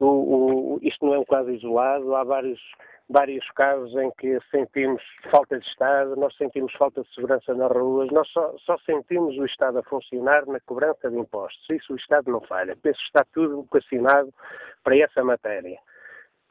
o, 0.00 0.76
o, 0.76 0.78
isto 0.82 1.04
não 1.04 1.14
é 1.14 1.18
um 1.18 1.24
caso 1.24 1.50
isolado, 1.50 2.14
há 2.16 2.24
vários, 2.24 2.60
vários 3.08 3.46
casos 3.50 3.94
em 3.96 4.10
que 4.18 4.38
sentimos 4.50 5.02
falta 5.30 5.58
de 5.58 5.66
Estado, 5.66 6.16
nós 6.16 6.34
sentimos 6.36 6.72
falta 6.74 7.02
de 7.02 7.14
segurança 7.14 7.54
nas 7.54 7.70
ruas, 7.70 8.10
nós 8.10 8.26
só, 8.28 8.54
só 8.64 8.78
sentimos 8.78 9.36
o 9.36 9.44
Estado 9.44 9.78
a 9.78 9.82
funcionar 9.82 10.46
na 10.46 10.58
cobrança 10.60 11.10
de 11.10 11.18
impostos. 11.18 11.68
Isso 11.70 11.92
o 11.92 11.96
Estado 11.96 12.30
não 12.30 12.40
falha. 12.40 12.76
Penso 12.82 12.98
que 12.98 13.06
está 13.06 13.24
tudo 13.32 13.62
vocacionado 13.62 14.32
para 14.82 14.96
essa 14.96 15.22
matéria. 15.22 15.78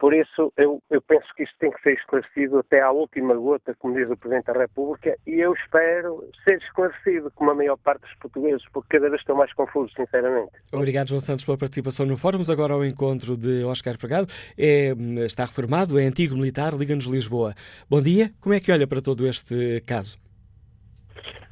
Por 0.00 0.14
isso, 0.14 0.50
eu, 0.56 0.82
eu, 0.90 1.02
penso 1.02 1.26
que 1.36 1.42
isto 1.42 1.54
tem 1.58 1.70
que 1.70 1.82
ser 1.82 1.92
esclarecido 1.92 2.58
até 2.60 2.82
à 2.82 2.90
última 2.90 3.34
gota, 3.34 3.74
como 3.78 3.94
diz 3.94 4.08
o 4.08 4.16
Presidente 4.16 4.46
da 4.46 4.54
República, 4.54 5.14
e 5.26 5.34
eu 5.40 5.52
espero 5.52 6.26
ser 6.42 6.56
esclarecido 6.56 7.30
como 7.32 7.50
a 7.50 7.54
maior 7.54 7.76
parte 7.76 8.00
dos 8.00 8.14
portugueses, 8.14 8.66
porque 8.72 8.96
cada 8.96 9.10
vez 9.10 9.20
estão 9.20 9.36
mais 9.36 9.52
confusos, 9.52 9.92
sinceramente. 9.94 10.52
Obrigado, 10.72 11.10
João 11.10 11.20
Santos, 11.20 11.44
pela 11.44 11.58
participação 11.58 12.06
no 12.06 12.16
Fórum. 12.16 12.40
Agora 12.50 12.72
ao 12.72 12.82
encontro 12.82 13.36
de 13.36 13.62
Oscar 13.64 13.98
Pregado. 13.98 14.28
É, 14.56 14.94
está 15.26 15.44
reformado, 15.44 15.98
é 15.98 16.04
antigo 16.04 16.34
militar, 16.34 16.72
Liga-nos 16.72 17.04
Lisboa. 17.04 17.52
Bom 17.90 18.00
dia, 18.00 18.30
como 18.40 18.54
é 18.54 18.60
que 18.60 18.72
olha 18.72 18.86
para 18.86 19.02
todo 19.02 19.26
este 19.26 19.82
caso? 19.86 20.18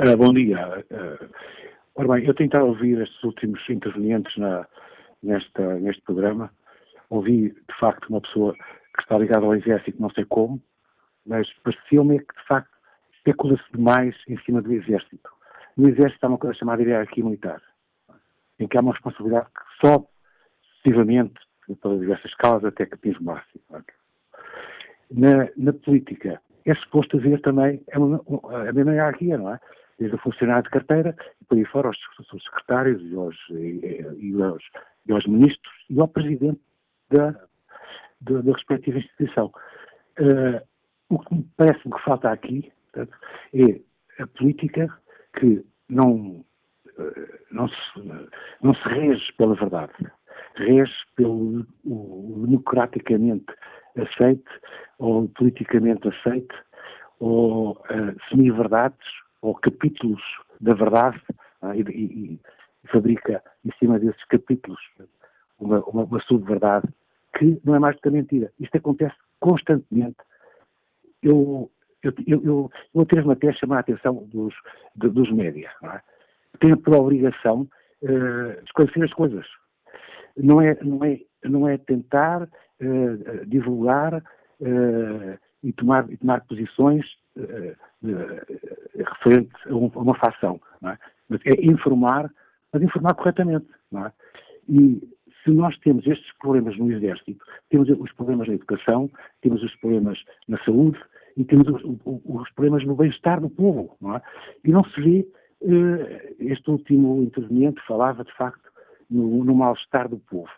Uh, 0.00 0.17
bom 0.17 0.33
dia. 0.33 0.83
Uh, 0.90 1.28
ora 1.97 2.14
bem, 2.14 2.26
eu 2.26 2.33
tentei 2.33 2.61
ouvir 2.61 2.99
estes 3.02 3.23
últimos 3.23 3.61
intervenientes 3.69 4.35
na, 4.38 4.67
nesta, 5.23 5.75
neste 5.81 6.00
programa 6.00 6.50
ouvi, 7.11 7.50
de 7.50 7.79
facto, 7.79 8.09
uma 8.09 8.21
pessoa 8.21 8.55
que 8.55 9.03
está 9.03 9.19
ligada 9.19 9.45
ao 9.45 9.55
exército, 9.55 10.00
não 10.00 10.11
sei 10.11 10.25
como, 10.25 10.61
mas 11.27 11.49
pareceu-me 11.62 12.19
que, 12.19 12.35
de 12.35 12.47
facto, 12.47 12.71
especula-se 13.17 13.73
demais 13.73 14.15
em 14.29 14.38
cima 14.41 14.62
do 14.62 14.73
exército. 14.73 15.31
No 15.77 15.88
exército 15.88 16.25
há 16.25 16.29
uma 16.29 16.38
coisa 16.38 16.59
chamada 16.59 16.83
hierarquia 16.83 17.25
militar, 17.25 17.62
em 18.59 18.67
que 18.67 18.77
há 18.77 18.81
uma 18.81 18.93
responsabilidade 18.93 19.47
que 19.47 19.87
sobe 19.87 20.07
sucessivamente 20.62 21.35
para 21.81 21.99
diversas 21.99 22.35
causas 22.35 22.65
até 22.65 22.87
que 22.87 22.95
atinge 22.95 23.19
o 23.19 23.25
máximo. 23.25 23.62
Na, 25.11 25.49
na, 25.57 25.73
política, 25.73 26.41
é 26.65 26.75
suposto 26.75 27.17
haver 27.17 27.41
também 27.41 27.83
a, 27.93 28.73
mesma 28.73 28.93
hierarquia, 28.93 29.38
não 29.38 29.55
é? 29.55 29.61
Desde 29.99 30.17
o 30.17 30.21
funcionário 30.21 30.62
de 30.62 30.71
carteira 30.71 31.17
e 31.41 31.45
por 31.45 31.59
aí 31.59 31.65
fora, 31.65 31.88
aos, 31.88 31.99
aos 32.33 32.45
secretários 32.45 33.03
e 33.03 33.15
aos, 33.15 33.37
e, 33.50 34.05
e, 34.19 34.43
aos, 34.43 34.62
e 35.07 35.12
aos 35.12 35.27
ministros 35.27 35.75
e 35.91 36.00
ao 36.00 36.09
presidente 36.09 36.61
da, 37.11 37.31
da, 38.21 38.41
da 38.43 38.53
respectiva 38.53 38.99
instituição. 38.99 39.53
Uh, 40.19 40.61
o 41.11 41.19
que 41.19 41.47
parece-me 41.57 41.95
que 41.95 42.05
falta 42.05 42.31
aqui 42.31 42.73
portanto, 42.93 43.17
é 43.55 44.23
a 44.23 44.27
política 44.27 44.88
que 45.38 45.65
não, 45.88 46.45
uh, 46.99 47.38
não, 47.50 47.69
se, 47.69 47.77
não 48.62 48.75
se 48.75 48.88
rege 48.88 49.33
pela 49.37 49.55
verdade, 49.55 49.93
rege 50.57 50.93
pelo 51.17 51.67
o, 51.85 52.45
democraticamente 52.47 53.47
aceite 53.97 54.49
ou 54.99 55.29
politicamente 55.31 56.09
aceite 56.09 56.55
ou 57.21 57.73
uh, 57.73 58.29
semi-verdades 58.29 59.07
ou 59.43 59.55
capítulos 59.55 60.23
da 60.61 60.75
verdade 60.75 61.21
uh, 61.62 61.75
e, 61.75 61.81
e, 61.81 62.41
fabrica 62.91 63.43
em 63.65 63.73
cima 63.79 63.99
desses 63.99 64.25
capítulos 64.27 64.81
uma, 65.59 65.81
uma, 65.85 66.05
uma 66.05 66.21
sub-verdade 66.21 66.88
que 67.37 67.61
não 67.65 67.75
é 67.75 67.79
mais 67.79 67.97
do 67.97 68.03
que 68.03 68.09
a 68.09 68.12
mentira. 68.12 68.53
Isto 68.59 68.79
acontece 68.79 69.17
constantemente. 69.41 70.17
Eu, 71.23 71.71
eu, 72.03 72.12
eu, 72.27 72.43
eu, 72.45 72.71
eu 72.95 73.00
atrevo-me 73.00 73.35
até 73.35 73.49
a 73.49 73.53
chamar 73.53 73.79
a 73.79 73.81
atenção 73.81 74.27
dos, 74.27 74.55
dos 74.95 75.31
média. 75.33 75.71
É? 75.85 76.00
Tenho 76.61 76.77
por 76.77 76.95
obrigação 76.95 77.69
uh, 78.03 78.65
esclarecer 78.65 79.05
as 79.05 79.12
coisas. 79.12 79.47
Não 80.37 80.61
é, 80.61 80.77
não 80.83 81.05
é, 81.05 81.21
não 81.45 81.69
é 81.69 81.79
tentar 81.79 82.43
uh, 82.45 83.47
divulgar 83.47 84.15
uh, 84.15 85.38
e, 85.62 85.73
tomar, 85.73 86.11
e 86.11 86.17
tomar 86.17 86.45
posições 86.47 87.05
referente 88.97 89.53
a, 89.67 89.75
um, 89.75 89.91
a, 89.95 89.99
uma 89.99 90.15
facção. 90.17 90.61
É? 90.85 90.99
Mas 91.29 91.41
é 91.45 91.65
informar, 91.65 92.31
mas 92.73 92.83
informar 92.83 93.15
corretamente. 93.15 93.69
É? 93.95 94.12
E 94.69 95.18
se 95.49 95.55
nós 95.55 95.76
temos 95.78 96.07
estes 96.07 96.31
problemas 96.38 96.76
no 96.76 96.93
Exército, 96.93 97.43
temos 97.71 97.88
os 97.88 98.12
problemas 98.12 98.49
na 98.49 98.55
educação, 98.55 99.11
temos 99.40 99.62
os 99.62 99.75
problemas 99.76 100.19
na 100.47 100.59
saúde 100.64 100.99
e 101.37 101.45
temos 101.45 101.67
os, 101.69 101.83
os 102.05 102.50
problemas 102.52 102.85
no 102.85 102.95
bem-estar 102.95 103.40
do 103.40 103.49
povo, 103.49 103.97
não 104.00 104.17
é? 104.17 104.23
E 104.64 104.71
não 104.71 104.85
se 104.85 105.00
vê, 105.00 105.26
eh, 105.62 106.35
este 106.40 106.71
último 106.71 107.23
interveniente 107.23 107.81
falava 107.87 108.25
de 108.25 108.33
facto 108.37 108.71
no, 109.11 109.43
no 109.43 109.55
mal-estar 109.55 110.09
do 110.09 110.19
povo. 110.19 110.50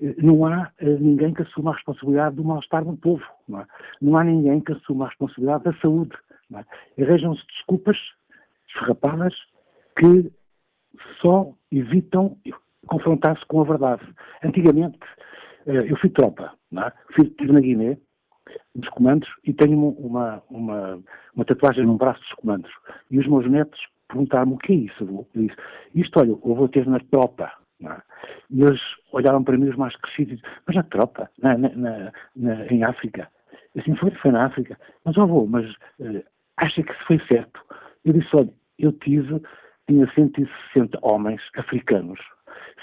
Eh, 0.00 0.14
não 0.18 0.44
há 0.44 0.72
eh, 0.78 0.98
ninguém 0.98 1.32
que 1.32 1.42
assuma 1.42 1.70
a 1.70 1.74
responsabilidade 1.74 2.36
do 2.36 2.44
mal-estar 2.44 2.84
do 2.84 2.96
povo. 2.96 3.24
Não, 3.48 3.60
é? 3.60 3.66
não, 4.02 4.16
há 4.16 4.24
ninguém 4.24 4.60
que 4.60 4.72
assuma 4.72 5.04
a 5.04 5.08
responsabilidade 5.08 5.64
da 5.64 5.74
saúde. 5.74 6.16
É? 6.52 7.02
Arranjam-se 7.02 7.46
desculpas 7.46 7.96
esfarrapadas 8.68 9.34
que 9.98 10.32
só 11.20 11.52
evitam 11.70 12.36
confrontar-se 12.86 13.44
com 13.46 13.60
a 13.60 13.64
verdade. 13.64 14.02
Antigamente, 14.42 14.98
eh, 15.66 15.90
eu 15.90 15.96
fui 15.96 16.10
tropa, 16.10 16.52
é? 16.72 16.92
fui 17.14 17.34
na 17.48 17.60
Guiné, 17.60 17.98
dos 18.74 18.88
comandos, 18.90 19.28
e 19.44 19.52
tenho 19.52 19.90
uma, 19.90 20.42
uma, 20.50 21.02
uma 21.34 21.44
tatuagem 21.44 21.84
no 21.84 21.96
braço 21.96 22.20
dos 22.20 22.32
comandos. 22.34 22.70
E 23.10 23.18
os 23.18 23.26
meus 23.26 23.50
netos 23.50 23.80
perguntaram-me 24.08 24.54
o 24.54 24.58
que 24.58 24.72
é 24.72 24.76
isso. 24.76 25.04
Eu 25.04 25.26
disse, 25.34 25.56
isto, 25.94 26.20
olha, 26.20 26.30
eu 26.30 26.54
vou 26.54 26.68
ter 26.68 26.86
na 26.86 27.00
tropa. 27.00 27.50
É? 27.82 28.02
E 28.50 28.62
eles 28.62 28.80
olharam 29.12 29.42
para 29.42 29.58
mim, 29.58 29.68
os 29.68 29.76
mais 29.76 29.94
crescidos, 29.96 30.34
e 30.34 30.36
disseram, 30.36 30.62
mas 30.66 30.76
na 30.76 30.82
tropa, 30.84 31.30
na, 31.42 31.58
na, 31.58 32.12
na, 32.36 32.66
em 32.66 32.84
África. 32.84 33.28
Assim, 33.76 33.94
foi, 33.96 34.10
foi 34.12 34.30
na 34.30 34.46
África. 34.46 34.78
Mas, 35.04 35.16
vou, 35.16 35.46
mas 35.46 35.68
uh, 36.00 36.24
acha 36.56 36.82
que 36.82 36.92
isso 36.92 37.06
foi 37.06 37.20
certo? 37.26 37.60
Eu 38.04 38.14
disse, 38.14 38.30
olha, 38.34 38.52
eu 38.78 38.92
tive, 38.92 39.42
tinha 39.88 40.10
160 40.14 40.98
homens 41.02 41.42
africanos 41.56 42.20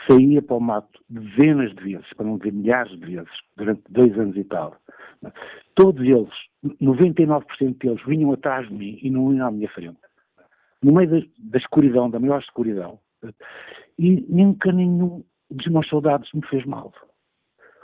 saía 0.08 0.42
para 0.42 0.56
o 0.56 0.60
mato 0.60 1.00
dezenas 1.10 1.74
de 1.76 1.84
vezes, 1.84 2.14
para 2.16 2.26
não 2.26 2.38
dizer 2.38 2.54
milhares 2.54 2.92
de 3.00 3.06
vezes, 3.06 3.32
durante 3.56 3.84
dois 3.90 4.18
anos 4.18 4.36
e 4.36 4.44
tal. 4.44 4.76
Todos 5.76 6.02
eles, 6.02 6.34
99% 6.82 7.78
deles, 7.78 8.06
vinham 8.06 8.34
atrás 8.34 8.68
de 8.68 8.74
mim 8.74 9.00
e 9.02 9.10
não 9.10 9.30
vinham 9.30 9.48
à 9.48 9.52
minha 9.52 9.70
frente. 9.70 9.98
No 10.82 10.94
meio 10.94 11.10
da, 11.10 11.28
da 11.38 11.58
escuridão, 11.58 12.10
da 12.10 12.20
maior 12.20 12.40
escuridão. 12.40 13.00
E 13.98 14.26
nunca 14.28 14.72
nenhum 14.72 15.24
dos 15.50 15.68
meus 15.68 15.88
soldados 15.88 16.30
me 16.34 16.46
fez 16.48 16.66
mal. 16.66 16.92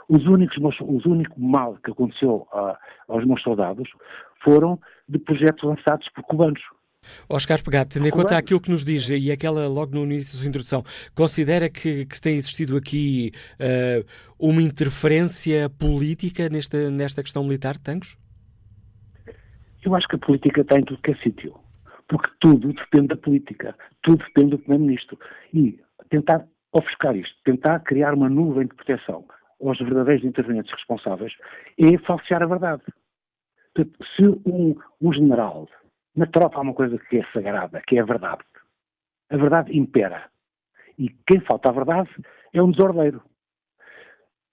Os 0.08 0.26
únicos, 0.26 0.58
os 0.80 1.04
mal 1.36 1.76
que 1.76 1.92
aconteceu 1.92 2.46
a, 2.52 2.78
aos 3.08 3.24
meus 3.24 3.40
soldados 3.42 3.88
foram 4.42 4.78
de 5.08 5.18
projetos 5.18 5.62
lançados 5.62 6.08
por 6.10 6.24
cubanos. 6.24 6.60
Oscar 7.28 7.62
Pegado, 7.62 7.90
tendo 7.90 8.06
em 8.06 8.10
conta 8.10 8.36
aquilo 8.36 8.60
que 8.60 8.70
nos 8.70 8.84
diz 8.84 9.08
e 9.08 9.30
aquela 9.30 9.68
logo 9.68 9.94
no 9.94 10.04
início 10.04 10.32
da 10.32 10.38
sua 10.38 10.48
introdução, 10.48 10.82
considera 11.14 11.68
que, 11.68 12.06
que 12.06 12.20
tem 12.20 12.36
existido 12.36 12.76
aqui 12.76 13.32
uh, 13.54 14.04
uma 14.38 14.62
interferência 14.62 15.70
política 15.70 16.48
nesta, 16.48 16.90
nesta 16.90 17.22
questão 17.22 17.44
militar 17.44 17.74
de 17.74 17.80
Tangos? 17.80 18.16
Eu 19.82 19.94
acho 19.94 20.06
que 20.08 20.16
a 20.16 20.18
política 20.18 20.60
está 20.60 20.78
em 20.78 20.84
tudo 20.84 21.00
que 21.02 21.12
é 21.12 21.16
sítio. 21.16 21.54
Porque 22.08 22.28
tudo 22.40 22.72
depende 22.72 23.08
da 23.08 23.16
política, 23.16 23.76
tudo 24.02 24.24
depende 24.24 24.50
do 24.50 24.58
Primeiro-Ministro. 24.58 25.16
E 25.54 25.78
tentar 26.10 26.44
ofuscar 26.72 27.16
isto, 27.16 27.34
tentar 27.44 27.78
criar 27.80 28.14
uma 28.14 28.28
nuvem 28.28 28.66
de 28.66 28.74
proteção 28.74 29.24
aos 29.62 29.78
verdadeiros 29.78 30.24
intervenientes 30.24 30.72
responsáveis 30.72 31.32
é 31.78 31.96
falsear 31.98 32.42
a 32.42 32.46
verdade. 32.46 32.82
Se 34.16 34.24
um, 34.44 34.74
um 35.00 35.12
general 35.12 35.68
na 36.14 36.26
tropa 36.26 36.58
há 36.58 36.62
uma 36.62 36.74
coisa 36.74 36.98
que 36.98 37.18
é 37.18 37.24
sagrada, 37.32 37.82
que 37.86 37.98
é 37.98 38.00
a 38.00 38.04
verdade. 38.04 38.42
A 39.30 39.36
verdade 39.36 39.76
impera. 39.76 40.28
E 40.98 41.08
quem 41.26 41.40
falta 41.40 41.70
à 41.70 41.72
verdade 41.72 42.10
é 42.52 42.62
um 42.62 42.70
desordeiro. 42.70 43.22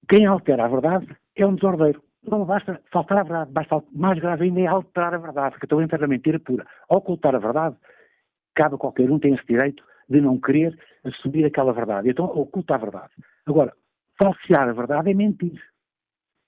Quem 0.09 0.25
altera 0.25 0.65
a 0.65 0.67
verdade 0.67 1.07
é 1.35 1.45
um 1.45 1.55
desordeiro. 1.55 2.01
Não 2.23 2.45
basta 2.45 2.81
faltar 2.91 3.19
a 3.19 3.23
verdade, 3.23 3.51
basta, 3.51 3.83
mais 3.91 4.19
grave 4.19 4.45
ainda 4.45 4.59
é 4.59 4.67
alterar 4.67 5.13
a 5.13 5.17
verdade, 5.17 5.57
que 5.57 5.65
então 5.65 5.81
entra 5.81 5.97
na 5.97 6.07
mentira 6.07 6.39
pura. 6.39 6.65
Ocultar 6.89 7.35
a 7.35 7.39
verdade, 7.39 7.75
cabe 8.55 8.75
a 8.75 8.77
qualquer 8.77 9.09
um, 9.09 9.19
tem 9.19 9.33
esse 9.33 9.45
direito 9.45 9.83
de 10.09 10.21
não 10.21 10.39
querer 10.39 10.77
assumir 11.03 11.45
aquela 11.45 11.73
verdade. 11.73 12.09
Então 12.09 12.25
oculta 12.25 12.75
a 12.75 12.77
verdade. 12.77 13.11
Agora, 13.45 13.73
falsear 14.21 14.69
a 14.69 14.73
verdade 14.73 15.11
é 15.11 15.13
mentir. 15.13 15.61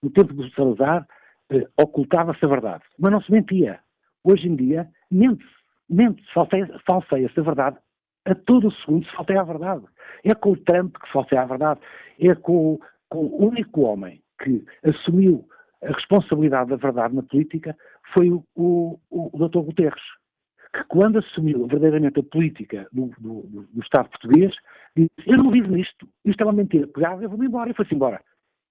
No 0.01 0.09
tempo 0.09 0.33
do 0.33 0.49
Salazar, 0.51 1.07
eh, 1.51 1.67
ocultava-se 1.77 2.43
a 2.43 2.47
verdade, 2.47 2.83
mas 2.97 3.11
não 3.11 3.21
se 3.21 3.31
mentia. 3.31 3.79
Hoje 4.23 4.47
em 4.47 4.55
dia, 4.55 4.89
mente-se, 5.11 5.49
mente-se, 5.89 6.27
falseia-se 6.85 7.39
a 7.39 7.43
verdade. 7.43 7.77
A 8.25 8.35
todo 8.35 8.71
segundo 8.71 9.05
se 9.05 9.15
falseia 9.15 9.41
a 9.41 9.45
verdade. 9.45 9.85
É 10.23 10.33
com 10.35 10.51
o 10.51 10.57
Trump 10.57 10.95
que 10.97 11.07
se 11.07 11.13
falseia 11.13 11.41
a 11.41 11.45
verdade. 11.45 11.79
É 12.19 12.35
com, 12.35 12.79
com 13.09 13.25
o 13.25 13.47
único 13.47 13.81
homem 13.81 14.21
que 14.43 14.63
assumiu 14.83 15.47
a 15.83 15.87
responsabilidade 15.87 16.69
da 16.69 16.75
verdade 16.75 17.15
na 17.15 17.23
política 17.23 17.75
foi 18.13 18.29
o, 18.29 18.43
o, 18.55 18.99
o 19.09 19.47
Dr. 19.47 19.59
Guterres, 19.59 20.01
que 20.73 20.83
quando 20.87 21.19
assumiu 21.19 21.67
verdadeiramente 21.67 22.19
a 22.19 22.23
política 22.23 22.87
do, 22.91 23.11
do, 23.19 23.41
do, 23.43 23.81
Estado 23.81 24.09
português, 24.09 24.53
disse, 24.95 25.09
eu 25.25 25.37
não 25.37 25.51
vivo 25.51 25.71
nisto, 25.71 26.07
isto 26.25 26.41
é 26.41 26.45
uma 26.45 26.53
mentira, 26.53 26.87
pegava, 26.87 27.23
eu 27.23 27.29
vou-me 27.29 27.47
embora, 27.47 27.69
e 27.69 27.73
foi-se 27.73 27.95
embora. 27.95 28.21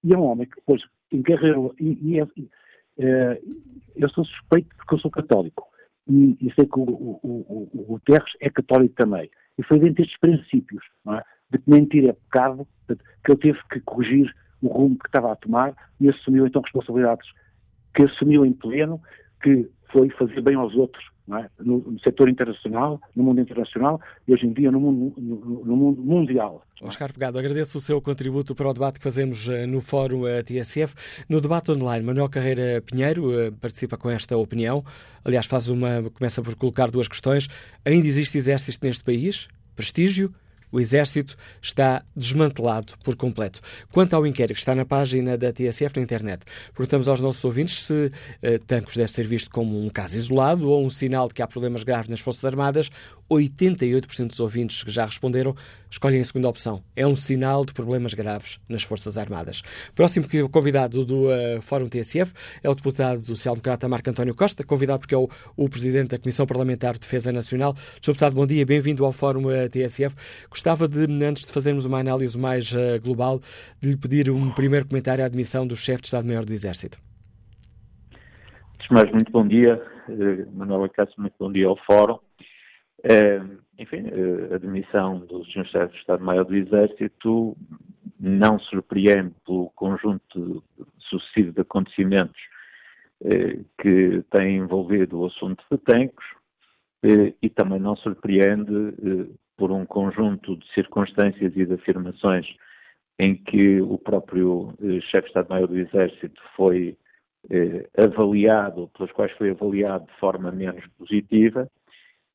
E 0.03 0.13
é 0.13 0.17
um 0.17 0.23
homem 0.23 0.47
que 0.47 0.55
depois 0.55 0.81
encarreirou, 1.11 1.73
e, 1.79 2.13
e, 2.13 2.19
é, 2.19 2.27
é, 2.99 3.41
eu 3.95 4.09
sou 4.09 4.23
suspeito 4.25 4.75
porque 4.77 4.95
eu 4.95 4.99
sou 4.99 5.11
católico, 5.11 5.67
e, 6.09 6.37
e 6.41 6.53
sei 6.53 6.65
que 6.65 6.79
o, 6.79 6.83
o, 6.83 7.19
o, 7.23 7.69
o 7.73 7.83
Guterres 7.85 8.31
é 8.41 8.49
católico 8.49 8.95
também. 8.95 9.29
E 9.57 9.63
foi 9.63 9.79
dentro 9.79 9.95
destes 9.95 10.19
princípios, 10.19 10.83
é? 11.09 11.21
de 11.51 11.59
que 11.59 11.69
mentir 11.69 12.07
é 12.07 12.13
pecado, 12.13 12.67
que 12.87 13.31
ele 13.31 13.39
teve 13.39 13.59
que 13.71 13.79
corrigir 13.81 14.33
o 14.61 14.67
rumo 14.67 14.97
que 14.97 15.07
estava 15.07 15.31
a 15.31 15.35
tomar 15.35 15.73
e 15.99 16.09
assumiu 16.09 16.45
então 16.45 16.61
responsabilidades 16.61 17.27
que 17.95 18.03
assumiu 18.03 18.45
em 18.45 18.53
pleno, 18.53 19.01
que 19.41 19.69
foi 19.91 20.09
fazer 20.11 20.41
bem 20.41 20.55
aos 20.55 20.75
outros, 20.75 21.03
é? 21.37 21.49
no, 21.59 21.79
no, 21.79 21.99
setor 21.99 22.29
internacional, 22.29 22.99
no 23.15 23.23
mundo 23.23 23.41
internacional 23.41 24.01
e 24.27 24.33
hoje 24.33 24.45
em 24.45 24.53
dia 24.53 24.71
no 24.71 24.79
mundo, 24.79 25.13
no, 25.17 25.65
no 25.65 25.75
mundo 25.75 26.01
mundial. 26.01 26.65
Oscar 26.81 27.13
Pegado, 27.13 27.37
agradeço 27.37 27.77
o 27.77 27.81
seu 27.81 28.01
contributo 28.01 28.55
para 28.55 28.69
o 28.69 28.73
debate 28.73 28.99
que 28.99 29.03
fazemos 29.03 29.47
eh, 29.49 29.65
no 29.65 29.81
Fórum 29.81 30.27
eh, 30.27 30.41
TSF. 30.43 30.95
No 31.27 31.41
debate 31.41 31.71
online, 31.71 32.05
Manuel 32.05 32.29
Carreira 32.29 32.81
Pinheiro 32.81 33.37
eh, 33.37 33.51
participa 33.51 33.97
com 33.97 34.09
esta 34.09 34.37
opinião. 34.37 34.83
Aliás, 35.23 35.45
faz 35.45 35.69
uma, 35.69 36.09
começa 36.11 36.41
por 36.41 36.55
colocar 36.55 36.89
duas 36.89 37.07
questões. 37.07 37.47
Ainda 37.85 38.07
existe 38.07 38.37
exército 38.37 38.85
neste 38.85 39.03
país? 39.03 39.47
Prestígio? 39.75 40.33
O 40.71 40.79
Exército 40.79 41.35
está 41.61 42.03
desmantelado 42.15 42.93
por 43.03 43.15
completo. 43.15 43.59
Quanto 43.91 44.15
ao 44.15 44.25
inquérito 44.25 44.55
que 44.55 44.59
está 44.59 44.75
na 44.75 44.85
página 44.85 45.37
da 45.37 45.51
TSF 45.51 45.95
na 45.95 46.03
internet, 46.03 46.43
perguntamos 46.73 47.07
aos 47.07 47.19
nossos 47.19 47.43
ouvintes 47.43 47.83
se 47.83 48.11
eh, 48.41 48.59
Tancos 48.59 48.95
deve 48.95 49.11
ser 49.11 49.27
visto 49.27 49.49
como 49.49 49.83
um 49.83 49.89
caso 49.89 50.17
isolado 50.17 50.69
ou 50.69 50.85
um 50.85 50.89
sinal 50.89 51.27
de 51.27 51.33
que 51.33 51.41
há 51.41 51.47
problemas 51.47 51.83
graves 51.83 52.09
nas 52.09 52.19
Forças 52.19 52.45
Armadas. 52.45 52.89
88% 53.29 54.27
dos 54.27 54.39
ouvintes 54.39 54.83
que 54.83 54.89
já 54.89 55.05
responderam 55.05 55.55
escolhem 55.89 56.21
a 56.21 56.23
segunda 56.23 56.47
opção. 56.47 56.81
É 56.95 57.05
um 57.05 57.15
sinal 57.15 57.65
de 57.65 57.73
problemas 57.73 58.13
graves 58.13 58.59
nas 58.67 58.83
Forças 58.83 59.17
Armadas. 59.17 59.61
Próximo 59.95 60.27
convidado 60.51 61.05
do 61.05 61.27
uh, 61.27 61.61
Fórum 61.61 61.87
TSF 61.87 62.33
é 62.63 62.69
o 62.69 62.75
deputado 62.75 63.21
social-democrata 63.21 63.87
Marco 63.87 64.09
António 64.09 64.35
Costa, 64.35 64.63
convidado 64.63 64.99
porque 64.99 65.15
é 65.15 65.17
o, 65.17 65.29
o 65.55 65.69
presidente 65.69 66.09
da 66.09 66.19
Comissão 66.19 66.45
Parlamentar 66.45 66.93
de 66.93 67.01
Defesa 67.01 67.31
Nacional. 67.31 67.75
Sr. 68.01 68.11
Deputado, 68.19 68.35
bom 68.35 68.45
dia, 68.45 68.65
bem-vindo 68.65 69.05
ao 69.05 69.11
Fórum 69.11 69.45
uh, 69.45 69.51
eh, 69.51 69.69
TSF. 69.69 70.15
Gostava 70.49 70.87
de, 70.87 71.05
antes 71.23 71.45
de 71.45 71.51
fazermos 71.51 71.85
uma 71.85 71.99
análise 71.99 72.37
mais 72.37 72.71
uh, 72.71 73.01
global, 73.01 73.39
de 73.81 73.89
lhe 73.89 73.97
pedir 73.97 74.29
um 74.29 74.51
primeiro 74.51 74.87
comentário 74.87 75.23
à 75.23 75.27
admissão 75.27 75.65
do 75.65 75.75
chefe 75.75 76.01
de 76.01 76.07
Estado-Maior 76.07 76.45
do 76.45 76.53
Exército. 76.53 76.97
mais, 78.91 79.11
muito 79.11 79.31
bom 79.31 79.47
dia, 79.47 79.81
Manuela 80.53 80.89
Cássio, 80.89 81.15
muito 81.19 81.35
bom 81.39 81.51
dia 81.51 81.67
ao 81.67 81.77
Fórum. 81.85 82.17
Enfim, 83.77 84.03
a 84.53 84.57
demissão 84.57 85.19
do 85.19 85.45
Sr. 85.45 85.65
Chefe 85.67 85.93
de 85.93 85.99
Estado-Maior 85.99 86.45
do 86.45 86.55
Exército 86.55 87.55
não 88.19 88.59
surpreende 88.59 89.33
pelo 89.45 89.69
conjunto 89.71 90.63
sucessivo 90.97 91.53
de 91.53 91.61
acontecimentos 91.61 92.39
que 93.81 94.23
têm 94.31 94.57
envolvido 94.57 95.19
o 95.19 95.27
assunto 95.27 95.63
de 95.71 95.77
tanques 95.77 96.25
e 97.41 97.49
também 97.49 97.79
não 97.79 97.95
surpreende 97.95 98.93
por 99.59 99.71
um 99.71 99.85
conjunto 99.85 100.55
de 100.55 100.73
circunstâncias 100.73 101.53
e 101.55 101.65
de 101.65 101.73
afirmações 101.73 102.47
em 103.19 103.35
que 103.35 103.81
o 103.81 103.97
próprio 103.97 104.73
eh, 104.81 105.01
chefe 105.01 105.23
de 105.23 105.27
Estado-Maior 105.27 105.67
do 105.67 105.77
Exército 105.77 106.41
foi 106.55 106.97
eh, 107.51 107.85
avaliado, 107.97 108.89
pelas 108.95 109.11
quais 109.11 109.31
foi 109.33 109.49
avaliado 109.51 110.05
de 110.05 110.19
forma 110.19 110.49
menos 110.49 110.85
positiva 110.97 111.69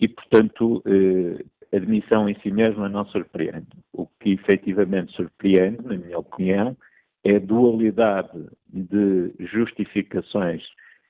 e, 0.05 0.09
portanto, 0.09 0.83
eh, 0.87 1.43
a 1.73 1.77
admissão 1.79 2.29
em 2.29 2.39
si 2.41 2.51
mesma 2.51 2.91
não 2.91 3.07
surpreende. 3.07 3.69
O 3.91 4.07
que 4.07 4.33
efetivamente 4.33 5.15
surpreende, 5.17 5.83
na 5.83 5.97
minha 5.97 6.19
opinião, 6.19 6.77
é 7.25 7.37
a 7.37 7.39
dualidade 7.39 8.47
de 8.69 9.33
justificações 9.41 10.63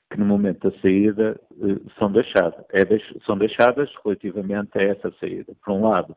que 0.08 0.16
no 0.16 0.26
momento 0.26 0.70
da 0.70 0.80
saída 0.80 1.40
eh, 1.60 1.90
são, 1.98 2.12
deixadas, 2.12 2.64
é 2.72 2.84
são 3.26 3.36
deixadas 3.36 3.90
relativamente 4.04 4.78
a 4.78 4.82
essa 4.82 5.12
saída. 5.18 5.52
Por 5.64 5.72
um 5.72 5.88
lado, 5.88 6.16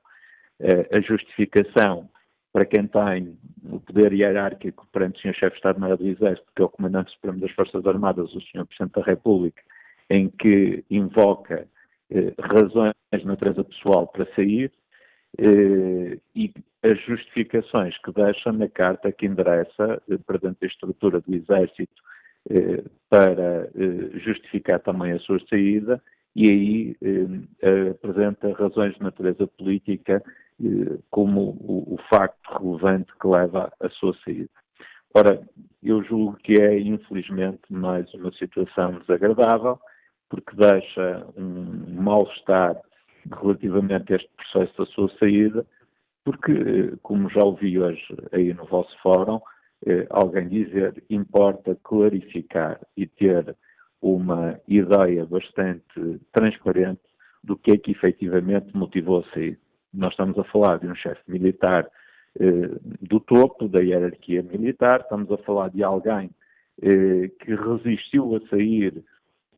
eh, 0.59 0.87
a 0.95 1.01
justificação 1.01 2.07
para 2.53 2.65
quem 2.65 2.85
tem 2.85 3.35
o 3.71 3.79
poder 3.79 4.13
hierárquico 4.13 4.87
perante 4.91 5.17
o 5.17 5.21
Sr. 5.21 5.33
Chefe 5.33 5.51
de 5.53 5.57
Estado-Maior 5.57 5.97
do 5.97 6.07
Exército, 6.07 6.47
que 6.55 6.61
é 6.61 6.65
o 6.65 6.69
Comandante 6.69 7.11
Supremo 7.11 7.39
das 7.39 7.51
Forças 7.53 7.83
Armadas, 7.87 8.31
o 8.35 8.41
Sr. 8.41 8.67
Presidente 8.67 8.93
da 8.93 9.01
República, 9.01 9.63
em 10.11 10.29
que 10.29 10.85
invoca 10.91 11.67
eh, 12.09 12.33
razões 12.39 12.93
de 13.11 13.25
natureza 13.25 13.63
pessoal 13.65 14.07
para 14.07 14.25
sair 14.33 14.71
eh, 15.37 16.17
e 16.33 16.53
as 16.81 16.97
justificações 17.01 17.97
que 17.97 18.13
deixa 18.13 18.51
na 18.53 18.69
carta 18.69 19.11
que 19.11 19.25
endereça 19.25 20.01
eh, 20.09 20.17
perante 20.25 20.63
a 20.63 20.67
estrutura 20.67 21.19
do 21.19 21.35
Exército 21.35 22.07
para 23.09 23.69
justificar 24.23 24.79
também 24.79 25.11
a 25.11 25.19
sua 25.19 25.37
saída 25.49 26.01
e 26.33 26.49
aí 26.49 26.97
apresenta 27.91 28.53
razões 28.53 28.93
de 28.95 29.03
natureza 29.03 29.45
política 29.47 30.23
como 31.11 31.57
o, 31.59 31.95
o, 31.95 31.97
facto 32.09 32.39
relevante 32.57 33.11
que 33.19 33.27
leva 33.27 33.69
à 33.81 33.89
sua 33.89 34.15
saída. 34.23 34.49
Ora, 35.13 35.45
eu 35.83 36.01
julgo 36.03 36.37
que 36.37 36.53
é, 36.53 36.79
infelizmente, 36.79 37.59
mais 37.69 38.13
uma 38.13 38.31
situação 38.31 38.97
desagradável, 38.99 39.77
porque 40.29 40.55
deixa 40.55 41.25
um 41.35 42.01
mal-estar 42.01 42.75
relativamente 43.41 44.13
a 44.13 44.15
este 44.17 44.29
processo 44.35 44.77
da 44.77 44.85
sua 44.91 45.09
saída, 45.19 45.65
porque, 46.23 46.93
como 47.03 47.29
já 47.29 47.43
ouvi 47.43 47.79
hoje 47.79 48.03
aí 48.31 48.53
no 48.53 48.65
vosso 48.65 48.95
fórum, 49.01 49.39
eh, 49.85 50.07
alguém 50.09 50.49
dizer 50.49 51.03
importa 51.09 51.77
clarificar 51.83 52.79
e 52.95 53.05
ter 53.05 53.55
uma 54.01 54.59
ideia 54.67 55.25
bastante 55.25 56.19
transparente 56.33 57.01
do 57.43 57.55
que 57.57 57.71
é 57.71 57.77
que 57.77 57.91
efetivamente 57.91 58.75
motivou 58.75 59.19
a 59.19 59.33
saída. 59.33 59.57
Nós 59.93 60.11
estamos 60.11 60.37
a 60.37 60.43
falar 60.45 60.79
de 60.79 60.87
um 60.87 60.95
chefe 60.95 61.21
militar 61.27 61.89
eh, 62.39 62.69
do 63.01 63.19
topo 63.19 63.67
da 63.67 63.81
hierarquia 63.81 64.43
militar, 64.43 65.01
estamos 65.01 65.31
a 65.31 65.37
falar 65.39 65.69
de 65.69 65.83
alguém 65.83 66.29
eh, 66.81 67.29
que 67.39 67.55
resistiu 67.55 68.35
a 68.35 68.39
sair, 68.49 69.03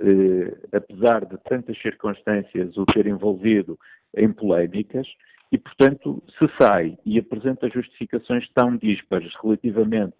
eh, 0.02 0.58
apesar 0.72 1.26
de 1.26 1.38
tantas 1.50 1.80
circunstâncias 1.82 2.78
o 2.78 2.86
ter 2.86 3.08
envolvido 3.08 3.78
em 4.16 4.32
polémicas, 4.32 5.08
e, 5.52 5.58
portanto, 5.58 6.22
se 6.38 6.48
sai 6.62 6.98
e 7.06 7.18
apresenta 7.18 7.70
justificações 7.70 8.48
tão 8.54 8.78
díspares 8.78 9.32
relativamente 9.42 10.16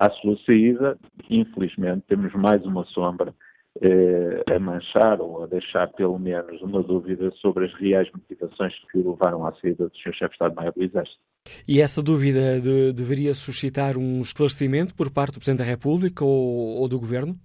à 0.00 0.10
sua 0.10 0.36
saída, 0.44 0.98
infelizmente 1.30 2.04
temos 2.08 2.32
mais 2.34 2.64
uma 2.64 2.84
sombra 2.86 3.32
eh, 3.80 4.42
a 4.54 4.58
manchar 4.58 5.20
ou 5.20 5.44
a 5.44 5.46
deixar 5.46 5.86
pelo 5.92 6.18
menos 6.18 6.60
uma 6.60 6.82
dúvida 6.82 7.30
sobre 7.40 7.66
as 7.66 7.74
reais 7.74 8.08
motivações 8.12 8.74
que 8.90 8.98
levaram 8.98 9.46
à 9.46 9.54
saída 9.54 9.88
do 9.88 9.96
Sr. 9.96 10.12
Chefe 10.12 10.28
de 10.28 10.34
Estado-Maior 10.34 10.72
do 10.72 10.82
Exército. 10.82 11.18
E 11.66 11.80
essa 11.80 12.02
dúvida 12.02 12.60
de, 12.60 12.92
deveria 12.92 13.34
suscitar 13.34 13.96
um 13.96 14.20
esclarecimento 14.20 14.94
por 14.94 15.10
parte 15.10 15.34
do 15.34 15.38
Presidente 15.38 15.60
da 15.60 15.64
República 15.64 16.24
ou, 16.24 16.80
ou, 16.80 16.88
do 16.88 16.98
Governo? 16.98 17.36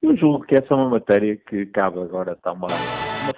Eu 0.00 0.16
julgo 0.16 0.46
que 0.46 0.54
essa 0.54 0.72
é 0.72 0.76
uma 0.76 0.90
matéria 0.90 1.36
que 1.36 1.66
cabe 1.66 1.98
agora 2.00 2.36
de 2.36 2.50
uma 2.50 2.68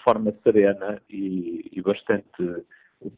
forma 0.05 0.35
serena 0.45 1.01
e, 1.09 1.71
e 1.73 1.81
bastante 1.81 2.65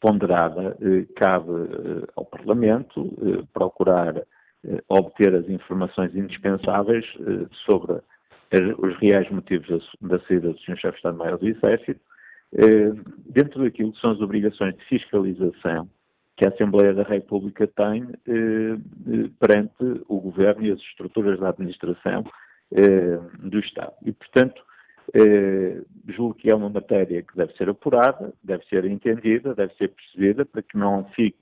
ponderada. 0.00 0.76
Eh, 0.80 1.06
cabe 1.16 1.50
eh, 1.50 2.06
ao 2.14 2.24
Parlamento 2.24 3.12
eh, 3.20 3.44
procurar 3.52 4.22
obter 4.88 5.34
as 5.34 5.48
informações 5.48 6.14
indispensáveis 6.14 7.04
sobre 7.66 8.00
os 8.78 8.96
reais 9.00 9.28
motivos 9.28 9.84
da 10.00 10.20
saída 10.20 10.52
do 10.52 10.58
Sr. 10.60 10.76
Chefe 10.76 10.90
de 10.90 10.96
Estado-Maior 10.98 11.36
do 11.36 11.48
Exército, 11.48 12.00
dentro 13.26 13.64
daquilo 13.64 13.90
que 13.92 14.00
são 14.00 14.12
as 14.12 14.20
obrigações 14.20 14.76
de 14.76 14.84
fiscalização 14.84 15.88
que 16.36 16.46
a 16.46 16.50
Assembleia 16.50 16.94
da 16.94 17.02
República 17.02 17.66
tem 17.66 18.06
perante 19.40 20.04
o 20.06 20.20
Governo 20.20 20.64
e 20.64 20.70
as 20.70 20.78
estruturas 20.78 21.40
da 21.40 21.48
administração 21.48 22.22
do 23.38 23.58
Estado. 23.58 23.92
E, 24.04 24.12
portanto, 24.12 24.62
julgo 26.08 26.34
que 26.34 26.50
é 26.50 26.54
uma 26.54 26.68
matéria 26.68 27.22
que 27.22 27.36
deve 27.36 27.52
ser 27.54 27.68
apurada, 27.68 28.32
deve 28.42 28.64
ser 28.66 28.84
entendida, 28.84 29.54
deve 29.54 29.74
ser 29.74 29.88
percebida, 29.88 30.44
para 30.44 30.62
que 30.62 30.76
não 30.76 31.04
fique 31.14 31.38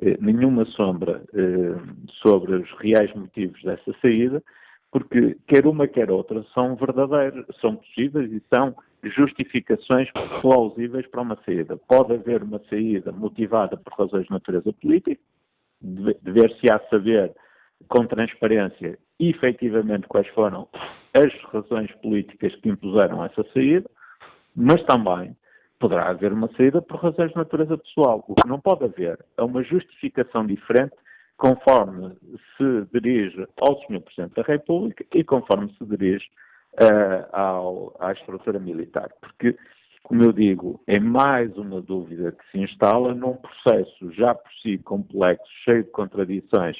eh, 0.00 0.16
nenhuma 0.20 0.64
sombra 0.66 1.22
eh, 1.34 1.74
sobre 2.22 2.54
os 2.54 2.70
reais 2.78 3.12
motivos 3.14 3.60
dessa 3.62 3.92
saída, 4.00 4.42
porque 4.92 5.36
quer 5.46 5.66
uma 5.66 5.88
quer 5.88 6.10
outra 6.10 6.44
são 6.54 6.76
verdadeiras, 6.76 7.44
são 7.60 7.76
possíveis 7.76 8.30
e 8.32 8.40
são 8.52 8.74
justificações 9.02 10.08
plausíveis 10.40 11.06
para 11.08 11.22
uma 11.22 11.38
saída. 11.44 11.76
Pode 11.76 12.14
haver 12.14 12.42
uma 12.42 12.60
saída 12.70 13.10
motivada 13.10 13.76
por 13.76 13.92
razões 13.92 14.26
de 14.26 14.30
natureza 14.30 14.72
política, 14.72 15.20
dever-se-á 15.80 16.80
saber 16.90 17.32
com 17.88 18.06
transparência 18.06 18.98
efetivamente 19.18 20.06
quais 20.06 20.28
foram 20.28 20.68
as 21.14 21.32
razões 21.52 21.90
políticas 21.96 22.54
que 22.56 22.68
impuseram 22.68 23.24
essa 23.24 23.44
saída, 23.52 23.88
mas 24.54 24.82
também 24.84 25.36
poderá 25.78 26.08
haver 26.08 26.32
uma 26.32 26.48
saída 26.56 26.82
por 26.82 27.00
razões 27.00 27.30
de 27.30 27.36
natureza 27.36 27.78
pessoal. 27.78 28.24
O 28.28 28.34
que 28.34 28.48
não 28.48 28.60
pode 28.60 28.84
haver 28.84 29.18
é 29.36 29.42
uma 29.42 29.62
justificação 29.62 30.46
diferente 30.46 30.94
conforme 31.36 32.16
se 32.56 32.88
dirige 32.92 33.46
ao 33.60 33.80
Sr. 33.82 34.00
Presidente 34.00 34.34
da 34.34 34.42
República 34.42 35.04
e 35.14 35.22
conforme 35.22 35.72
se 35.78 35.84
dirige 35.86 36.26
uh, 36.74 37.26
ao, 37.32 37.96
à 38.00 38.12
estrutura 38.12 38.58
militar. 38.58 39.08
Porque, 39.20 39.56
como 40.02 40.24
eu 40.24 40.32
digo, 40.32 40.82
é 40.86 40.98
mais 40.98 41.56
uma 41.56 41.80
dúvida 41.80 42.32
que 42.32 42.50
se 42.50 42.58
instala 42.58 43.14
num 43.14 43.36
processo 43.36 44.12
já 44.12 44.34
por 44.34 44.50
si 44.62 44.78
complexo, 44.78 45.46
cheio 45.64 45.84
de 45.84 45.90
contradições 45.90 46.76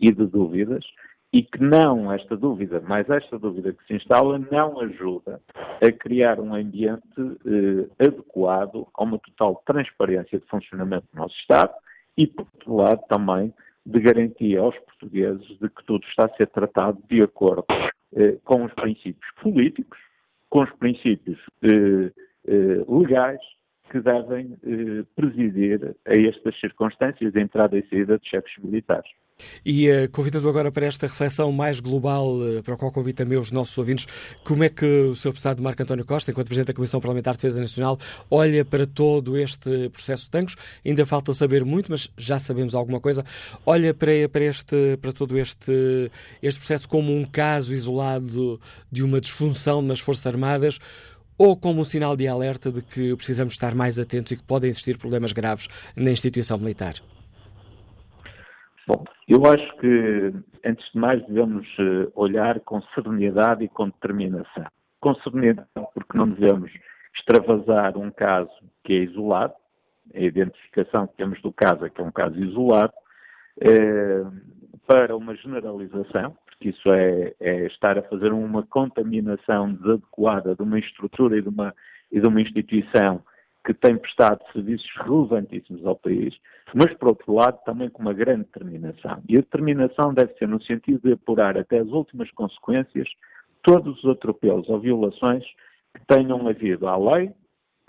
e 0.00 0.10
de 0.10 0.26
dúvidas, 0.26 0.84
e 1.32 1.42
que 1.42 1.62
não 1.62 2.12
esta 2.12 2.36
dúvida, 2.36 2.82
mas 2.86 3.08
esta 3.08 3.38
dúvida 3.38 3.72
que 3.72 3.84
se 3.86 3.94
instala, 3.94 4.38
não 4.38 4.80
ajuda 4.80 5.40
a 5.80 5.90
criar 5.90 6.38
um 6.38 6.54
ambiente 6.54 7.02
eh, 7.18 8.06
adequado 8.06 8.86
a 8.92 9.02
uma 9.02 9.18
total 9.18 9.62
transparência 9.64 10.38
de 10.38 10.46
funcionamento 10.46 11.06
do 11.12 11.18
nosso 11.18 11.34
Estado 11.36 11.72
e, 12.18 12.26
por 12.26 12.46
outro 12.54 12.76
lado, 12.76 13.00
também 13.08 13.52
de 13.84 14.00
garantia 14.00 14.60
aos 14.60 14.78
portugueses 14.80 15.46
de 15.58 15.68
que 15.70 15.84
tudo 15.86 16.04
está 16.06 16.26
a 16.26 16.36
ser 16.36 16.46
tratado 16.48 16.98
de 17.08 17.22
acordo 17.22 17.64
eh, 18.14 18.36
com 18.44 18.64
os 18.64 18.72
princípios 18.74 19.32
políticos, 19.42 19.98
com 20.50 20.62
os 20.62 20.70
princípios 20.72 21.40
eh, 21.62 22.12
eh 22.46 22.84
legais 22.86 23.40
que 23.90 24.00
devem 24.00 24.56
eh, 24.64 25.04
presidir 25.16 25.96
a 26.06 26.12
estas 26.12 26.58
circunstâncias 26.60 27.32
de 27.32 27.40
entrada 27.40 27.76
e 27.78 27.86
saída 27.88 28.18
de 28.18 28.28
chefes 28.28 28.52
militares. 28.62 29.10
E 29.64 29.90
uh, 29.90 30.10
convidando 30.10 30.48
agora 30.48 30.70
para 30.70 30.86
esta 30.86 31.06
reflexão 31.06 31.52
mais 31.52 31.80
global, 31.80 32.36
uh, 32.36 32.62
para 32.62 32.74
a 32.74 32.76
qual 32.76 32.90
convido 32.92 33.16
também 33.16 33.38
os 33.38 33.50
nossos 33.50 33.76
ouvintes, 33.78 34.06
como 34.44 34.64
é 34.64 34.68
que 34.68 34.84
o 34.84 35.14
Sr. 35.14 35.30
Deputado 35.30 35.62
Marco 35.62 35.82
António 35.82 36.04
Costa, 36.04 36.30
enquanto 36.30 36.46
Presidente 36.46 36.68
da 36.68 36.74
Comissão 36.74 37.00
Parlamentar 37.00 37.34
de 37.34 37.42
Defesa 37.42 37.60
Nacional, 37.60 37.98
olha 38.30 38.64
para 38.64 38.86
todo 38.86 39.36
este 39.36 39.88
processo 39.90 40.24
de 40.24 40.30
tanques? 40.30 40.56
Ainda 40.84 41.06
falta 41.06 41.32
saber 41.34 41.64
muito, 41.64 41.90
mas 41.90 42.10
já 42.16 42.38
sabemos 42.38 42.74
alguma 42.74 43.00
coisa. 43.00 43.24
Olha 43.64 43.94
para, 43.94 44.28
para, 44.30 44.44
este, 44.44 44.96
para 45.00 45.12
todo 45.12 45.38
este, 45.38 46.10
este 46.42 46.60
processo 46.60 46.88
como 46.88 47.14
um 47.14 47.24
caso 47.24 47.74
isolado 47.74 48.60
de 48.90 49.02
uma 49.02 49.20
disfunção 49.20 49.82
nas 49.82 50.00
Forças 50.00 50.26
Armadas 50.26 50.78
ou 51.38 51.56
como 51.56 51.80
um 51.80 51.84
sinal 51.84 52.16
de 52.16 52.28
alerta 52.28 52.70
de 52.70 52.82
que 52.82 53.16
precisamos 53.16 53.54
estar 53.54 53.74
mais 53.74 53.98
atentos 53.98 54.32
e 54.32 54.36
que 54.36 54.42
podem 54.42 54.70
existir 54.70 54.96
problemas 54.98 55.32
graves 55.32 55.68
na 55.96 56.10
instituição 56.10 56.58
militar? 56.58 57.02
Bom, 58.86 59.04
eu 59.28 59.44
acho 59.46 59.76
que, 59.76 60.32
antes 60.64 60.92
de 60.92 60.98
mais, 60.98 61.24
devemos 61.26 61.66
eh, 61.78 62.08
olhar 62.14 62.58
com 62.60 62.82
serenidade 62.94 63.64
e 63.64 63.68
com 63.68 63.86
determinação. 63.86 64.66
Com 65.00 65.14
serenidade, 65.16 65.68
porque 65.94 66.18
não 66.18 66.28
devemos 66.28 66.72
extravasar 67.14 67.96
um 67.96 68.10
caso 68.10 68.50
que 68.82 68.92
é 68.92 68.96
isolado, 69.04 69.54
a 70.14 70.18
identificação 70.18 71.06
que 71.06 71.16
temos 71.16 71.40
do 71.42 71.52
caso 71.52 71.84
é 71.86 71.90
que 71.90 72.00
é 72.00 72.04
um 72.04 72.10
caso 72.10 72.36
isolado, 72.38 72.92
eh, 73.60 74.24
para 74.86 75.16
uma 75.16 75.34
generalização, 75.36 76.36
porque 76.44 76.70
isso 76.70 76.92
é, 76.92 77.34
é, 77.40 77.66
estar 77.66 77.96
a 77.98 78.02
fazer 78.02 78.32
uma 78.32 78.64
contaminação 78.64 79.72
desadequada 79.74 80.54
de 80.54 80.62
uma 80.62 80.78
estrutura 80.78 81.38
e 81.38 81.42
de 81.42 81.48
uma, 81.48 81.74
e 82.10 82.20
de 82.20 82.26
uma 82.26 82.40
instituição 82.40 83.22
que 83.64 83.72
tem 83.72 83.96
prestado 83.96 84.40
serviços 84.52 84.90
relevantíssimos 84.96 85.86
ao 85.86 85.96
país, 85.96 86.34
mas, 86.74 86.92
por 86.94 87.08
outro 87.08 87.34
lado, 87.34 87.58
também 87.64 87.88
com 87.88 88.02
uma 88.02 88.12
grande 88.12 88.44
determinação. 88.44 89.22
E 89.28 89.36
a 89.36 89.40
determinação 89.40 90.12
deve 90.12 90.34
ser 90.34 90.48
no 90.48 90.62
sentido 90.62 91.00
de 91.04 91.12
apurar 91.12 91.56
até 91.56 91.78
as 91.78 91.88
últimas 91.88 92.30
consequências 92.32 93.08
todos 93.62 94.02
os 94.02 94.10
atropelos 94.10 94.68
ou 94.68 94.80
violações 94.80 95.44
que 95.94 96.04
tenham 96.06 96.48
havido 96.48 96.88
à 96.88 96.96
lei, 96.96 97.32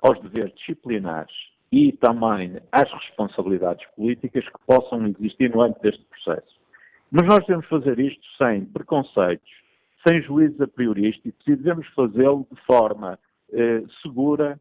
aos 0.02 0.22
deveres 0.22 0.54
disciplinares 0.56 1.34
e 1.72 1.92
também 1.94 2.58
às 2.72 2.92
responsabilidades 2.92 3.86
políticas 3.96 4.46
que 4.46 4.66
possam 4.68 5.08
existir 5.08 5.50
no 5.50 5.64
âmbito 5.64 5.82
deste 5.82 6.04
processo. 6.06 6.62
Mas 7.10 7.26
nós 7.26 7.40
devemos 7.40 7.66
fazer 7.68 8.00
isto 8.00 8.24
sem 8.38 8.66
preconceitos, 8.66 9.50
sem 10.06 10.22
juízos 10.22 10.60
a 10.62 10.68
priorísticos 10.68 11.48
e 11.48 11.56
devemos 11.56 11.88
fazê-lo 11.96 12.46
de 12.52 12.62
forma 12.62 13.18
eh, 13.52 13.84
segura, 14.02 14.60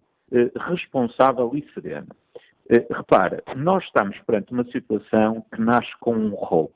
responsável 0.69 1.51
e 1.55 1.65
serena. 1.73 2.09
Eh, 2.71 2.87
repara, 2.91 3.43
nós 3.57 3.85
estamos 3.85 4.19
perante 4.21 4.53
uma 4.53 4.65
situação 4.65 5.45
que 5.55 5.61
nasce 5.61 5.91
com 6.01 6.15
um 6.15 6.31
roubo 6.31 6.73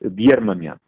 de 0.00 0.32
armamento 0.32 0.80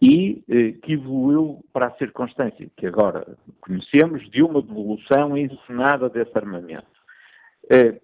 e 0.00 0.42
eh, 0.48 0.72
que 0.82 0.92
evoluiu 0.92 1.64
para 1.72 1.86
a 1.88 1.96
circunstância 1.96 2.70
que 2.76 2.86
agora 2.86 3.36
conhecemos 3.60 4.28
de 4.30 4.42
uma 4.42 4.62
devolução 4.62 5.36
encenada 5.36 6.08
desse 6.08 6.36
armamento. 6.36 6.86
Eh, 7.70 8.00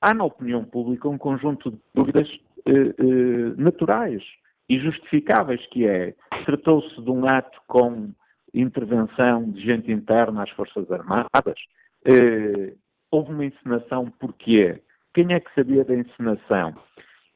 há 0.00 0.14
na 0.14 0.24
opinião 0.24 0.64
pública 0.64 1.08
um 1.08 1.18
conjunto 1.18 1.70
de 1.70 1.78
dúvidas 1.94 2.28
eh, 2.66 2.72
eh, 2.72 3.54
naturais 3.56 4.22
e 4.68 4.78
justificáveis, 4.78 5.64
que 5.68 5.86
é, 5.86 6.14
tratou-se 6.46 7.00
de 7.02 7.10
um 7.10 7.26
ato 7.26 7.60
com 7.66 8.12
intervenção 8.52 9.50
de 9.50 9.60
gente 9.60 9.90
interna 9.90 10.42
às 10.42 10.50
Forças 10.50 10.90
Armadas, 10.90 11.58
eh, 12.04 12.74
houve 13.10 13.32
uma 13.32 13.44
encenação 13.44 14.10
porquê? 14.18 14.80
Quem 15.14 15.32
é 15.32 15.40
que 15.40 15.54
sabia 15.54 15.84
da 15.84 15.94
encenação? 15.94 16.74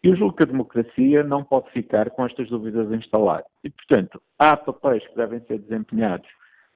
Eu 0.02 0.16
julgo 0.16 0.36
que 0.36 0.42
a 0.44 0.46
democracia 0.46 1.24
não 1.24 1.42
pode 1.42 1.70
ficar 1.70 2.10
com 2.10 2.24
estas 2.24 2.48
dúvidas 2.48 2.90
instaladas. 2.92 3.46
E, 3.64 3.70
portanto, 3.70 4.22
há 4.38 4.56
papéis 4.56 5.06
que 5.06 5.16
devem 5.16 5.40
ser 5.40 5.58
desempenhados 5.58 6.28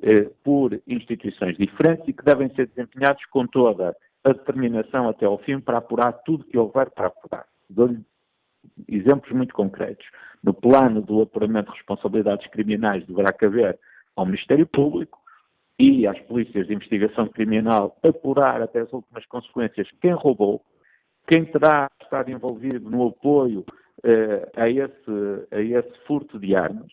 eh, 0.02 0.30
por 0.42 0.80
instituições 0.86 1.56
diferentes 1.56 2.08
e 2.08 2.12
que 2.12 2.24
devem 2.24 2.52
ser 2.54 2.66
desempenhados 2.66 3.24
com 3.26 3.46
toda 3.46 3.94
a 4.24 4.32
determinação 4.32 5.08
até 5.08 5.26
ao 5.26 5.38
fim 5.38 5.60
para 5.60 5.78
apurar 5.78 6.12
tudo 6.24 6.44
que 6.44 6.58
houver 6.58 6.90
para 6.90 7.08
apurar. 7.08 7.46
Dou-lhe 7.68 8.00
exemplos 8.88 9.30
muito 9.32 9.54
concretos. 9.54 10.06
No 10.42 10.54
plano 10.54 11.00
do 11.00 11.22
apuramento 11.22 11.70
de 11.70 11.78
responsabilidades 11.78 12.46
criminais 12.48 13.06
deverá 13.06 13.32
caber 13.32 13.78
ao 14.16 14.26
Ministério 14.26 14.66
Público 14.66 15.21
e 15.82 16.06
às 16.06 16.16
polícias 16.20 16.68
de 16.68 16.74
investigação 16.74 17.26
criminal 17.26 17.98
apurar 18.04 18.62
até 18.62 18.82
as 18.82 18.92
últimas 18.92 19.26
consequências 19.26 19.88
quem 20.00 20.12
roubou, 20.12 20.62
quem 21.26 21.44
terá 21.44 21.90
estado 22.00 22.30
envolvido 22.30 22.88
no 22.88 23.08
apoio 23.08 23.64
eh, 24.04 24.48
a, 24.54 24.70
esse, 24.70 25.46
a 25.50 25.60
esse 25.60 25.98
furto 26.06 26.38
de 26.38 26.54
armas, 26.54 26.86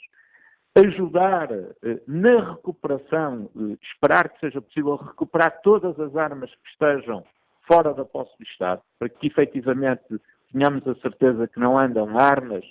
ajudar 0.75 1.51
eh, 1.51 2.01
na 2.07 2.53
recuperação, 2.53 3.47
eh, 3.55 3.77
esperar 3.83 4.29
que 4.29 4.39
seja 4.39 4.59
possível 4.59 4.95
recuperar 4.95 5.61
todas 5.61 5.99
as 5.99 6.15
armas 6.15 6.49
que 6.49 6.69
estejam 6.71 7.23
fora 7.67 7.93
da 7.93 8.03
posse 8.03 8.35
do 8.39 8.43
Estado, 8.43 8.81
para 8.97 9.07
que 9.07 9.27
efetivamente 9.27 10.19
tenhamos 10.51 10.87
a 10.87 10.95
certeza 10.95 11.47
que 11.47 11.59
não 11.59 11.77
andam 11.77 12.17
armas 12.17 12.65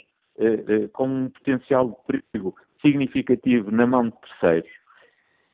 com 0.92 1.08
um 1.08 1.30
potencial 1.30 1.88
de 1.88 2.20
perigo 2.32 2.54
significativo 2.80 3.72
na 3.72 3.86
mão 3.86 4.04
de 4.04 4.14
terceiros. 4.20 4.70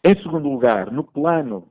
Em 0.07 0.15
segundo 0.23 0.51
lugar, 0.51 0.93
no 0.93 1.03
plano 1.03 1.69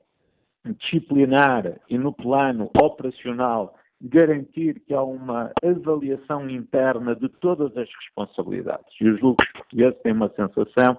disciplinar 0.79 1.79
e 1.87 1.97
no 1.99 2.11
plano 2.11 2.71
operacional, 2.81 3.75
garantir 4.01 4.79
que 4.79 4.93
há 4.93 5.03
uma 5.03 5.51
avaliação 5.63 6.49
interna 6.49 7.15
de 7.15 7.29
todas 7.29 7.75
as 7.77 7.87
responsabilidades. 8.01 8.87
E 8.99 9.07
os 9.07 9.19
julgos 9.19 9.47
portugueses 9.51 10.01
têm 10.01 10.13
uma 10.13 10.29
sensação 10.29 10.97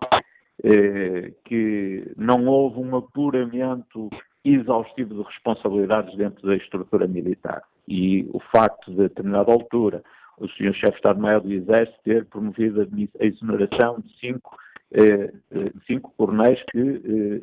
eh, 0.62 1.32
que 1.44 2.12
não 2.16 2.46
houve 2.46 2.78
um 2.78 2.96
apuramento 2.96 4.10
exaustivo 4.44 5.14
de 5.14 5.22
responsabilidades 5.22 6.16
dentro 6.16 6.46
da 6.46 6.54
estrutura 6.54 7.08
militar. 7.08 7.62
E 7.88 8.28
o 8.32 8.38
facto 8.54 8.92
de, 8.92 9.00
a 9.00 9.08
determinada 9.08 9.52
altura, 9.52 10.04
o 10.38 10.46
Sr. 10.48 10.72
Chefe 10.74 10.92
de 10.92 10.96
Estado-Maior 10.96 11.40
do 11.40 11.52
Exército 11.52 11.98
ter 12.04 12.26
promovido 12.26 12.82
a 12.82 13.24
exoneração 13.24 14.00
de 14.00 14.18
cinco, 14.20 14.56
cinco 15.86 16.12
coronéis 16.16 16.62
que, 16.70 16.78
eh, 16.78 17.40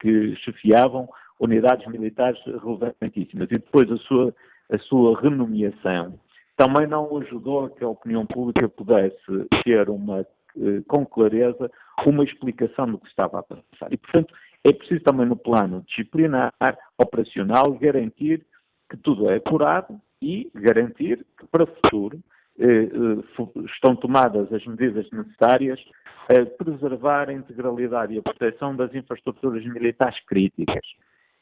que 0.00 0.36
chefiavam 0.36 1.08
unidades 1.40 1.86
militares 1.88 2.40
relevantíssimas. 2.44 3.48
E 3.50 3.58
depois 3.58 3.90
a 3.90 3.96
sua 3.98 4.34
a 4.72 4.78
sua 4.78 5.20
renomeação, 5.20 6.18
também 6.56 6.86
não 6.86 7.18
ajudou 7.18 7.66
a 7.66 7.70
que 7.70 7.84
a 7.84 7.88
opinião 7.88 8.24
pública 8.24 8.68
pudesse 8.68 9.16
ter 9.64 9.90
uma, 9.90 10.20
eh, 10.20 10.82
com 10.88 11.04
clareza 11.04 11.70
uma 12.06 12.24
explicação 12.24 12.90
do 12.90 12.98
que 12.98 13.08
estava 13.08 13.40
a 13.40 13.42
passar. 13.42 13.92
E, 13.92 13.96
portanto, 13.96 14.34
é 14.64 14.72
preciso 14.72 15.02
também 15.02 15.26
no 15.26 15.36
plano 15.36 15.84
disciplinar, 15.86 16.52
operacional, 16.96 17.72
garantir 17.74 18.46
que 18.88 18.96
tudo 18.96 19.28
é 19.30 19.36
apurado 19.36 20.00
e 20.20 20.50
garantir 20.54 21.26
que 21.38 21.46
para 21.46 21.64
o 21.64 21.66
futuro 21.66 22.18
eh, 22.18 22.20
eh, 22.20 22.41
estão 23.74 23.96
tomadas 23.96 24.52
as 24.52 24.64
medidas 24.66 25.06
necessárias 25.10 25.80
a 26.28 26.64
preservar 26.64 27.28
a 27.28 27.32
integralidade 27.32 28.14
e 28.14 28.18
a 28.18 28.22
proteção 28.22 28.76
das 28.76 28.94
infraestruturas 28.94 29.64
militares 29.64 30.18
críticas. 30.26 30.84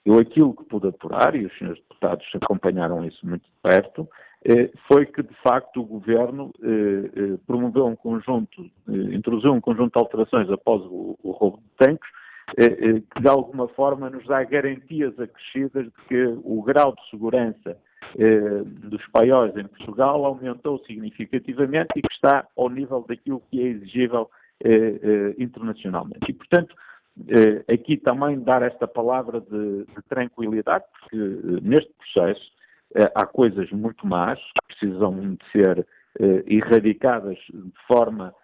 Eu 0.04 0.18
aquilo 0.18 0.54
que 0.54 0.64
pude 0.64 0.88
apurar, 0.88 1.34
e 1.34 1.44
os 1.44 1.58
senhores 1.58 1.80
deputados 1.82 2.26
acompanharam 2.34 3.04
isso 3.04 3.26
muito 3.26 3.42
de 3.42 3.52
perto, 3.62 4.08
eh, 4.44 4.70
foi 4.88 5.04
que, 5.04 5.22
de 5.22 5.34
facto, 5.42 5.80
o 5.80 5.84
Governo 5.84 6.50
eh, 6.62 7.10
eh, 7.14 7.38
promoveu 7.46 7.86
um 7.86 7.94
conjunto, 7.94 8.70
introduziu 8.88 9.52
um 9.52 9.60
conjunto 9.60 9.92
de 9.92 9.98
alterações 9.98 10.50
após 10.50 10.80
o, 10.86 11.18
o 11.22 11.30
roubo 11.32 11.58
de 11.58 11.68
tanques, 11.76 12.08
que 12.56 13.20
de 13.20 13.28
alguma 13.28 13.68
forma 13.68 14.10
nos 14.10 14.26
dá 14.26 14.42
garantias 14.42 15.16
acrescidas 15.20 15.84
de 15.84 15.92
que 16.08 16.24
o 16.42 16.60
grau 16.62 16.92
de 16.96 17.08
segurança 17.08 17.78
dos 18.64 19.06
paióis 19.08 19.56
em 19.56 19.66
Portugal 19.66 20.24
aumentou 20.24 20.78
significativamente 20.86 21.88
e 21.96 22.02
que 22.02 22.12
está 22.12 22.46
ao 22.56 22.68
nível 22.68 23.04
daquilo 23.08 23.42
que 23.50 23.60
é 23.60 23.66
exigível 23.66 24.30
internacionalmente. 25.38 26.26
E, 26.28 26.32
portanto, 26.32 26.74
eh, 27.28 27.74
aqui 27.74 27.96
também 27.96 28.40
dar 28.40 28.62
esta 28.62 28.86
palavra 28.86 29.40
de, 29.40 29.84
de 29.84 30.02
tranquilidade, 30.08 30.84
porque 31.00 31.16
eh, 31.16 31.60
neste 31.62 31.92
processo 31.92 32.52
eh, 32.94 33.10
há 33.14 33.26
coisas 33.26 33.70
muito 33.70 34.06
más 34.06 34.38
que 34.38 34.74
precisam 34.78 35.34
de 35.34 35.38
ser 35.52 35.86
erradicadas 36.48 37.38
de 37.54 37.72
forma 37.86 38.34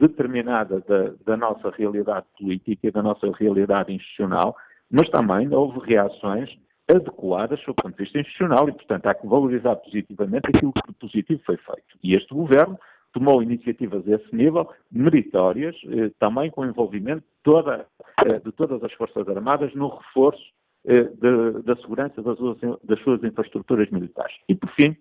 determinada 0.00 0.80
da, 0.80 1.12
da, 1.24 1.36
nossa 1.36 1.70
realidade 1.70 2.26
política 2.36 2.88
e 2.88 2.90
da 2.90 3.00
nossa 3.00 3.30
realidade 3.30 3.92
institucional, 3.92 4.56
mas 4.90 5.08
também 5.10 5.48
houve 5.54 5.78
reações 5.86 6.50
adequadas 6.90 7.60
do 7.64 7.74
ponto 7.74 7.96
de 7.96 8.04
vista 8.04 8.18
institucional 8.18 8.68
e, 8.68 8.72
portanto, 8.72 9.06
há 9.06 9.14
que 9.14 9.26
valorizar 9.26 9.76
positivamente 9.76 10.48
aquilo 10.48 10.72
que 10.72 10.92
positivo 10.94 11.40
foi 11.44 11.56
feito. 11.56 11.98
E 12.02 12.14
este 12.14 12.32
governo 12.34 12.78
tomou 13.12 13.42
iniciativas 13.42 14.06
a 14.06 14.16
esse 14.16 14.34
nível, 14.34 14.68
meritórias, 14.90 15.76
eh, 15.86 16.10
também 16.18 16.50
com 16.50 16.64
envolvimento 16.64 17.24
toda, 17.42 17.86
eh, 18.24 18.38
de 18.38 18.52
todas 18.52 18.82
as 18.84 18.92
Forças 18.92 19.28
Armadas 19.28 19.74
no 19.74 19.88
reforço 19.88 20.42
eh, 20.86 21.02
de, 21.02 21.62
da 21.62 21.76
segurança 21.76 22.22
das 22.22 22.36
suas, 22.38 22.58
das 22.84 23.00
suas, 23.02 23.22
infraestruturas 23.24 23.90
militares. 23.90 24.34
E, 24.48 24.54
por 24.54 24.70
fim, 24.70 24.96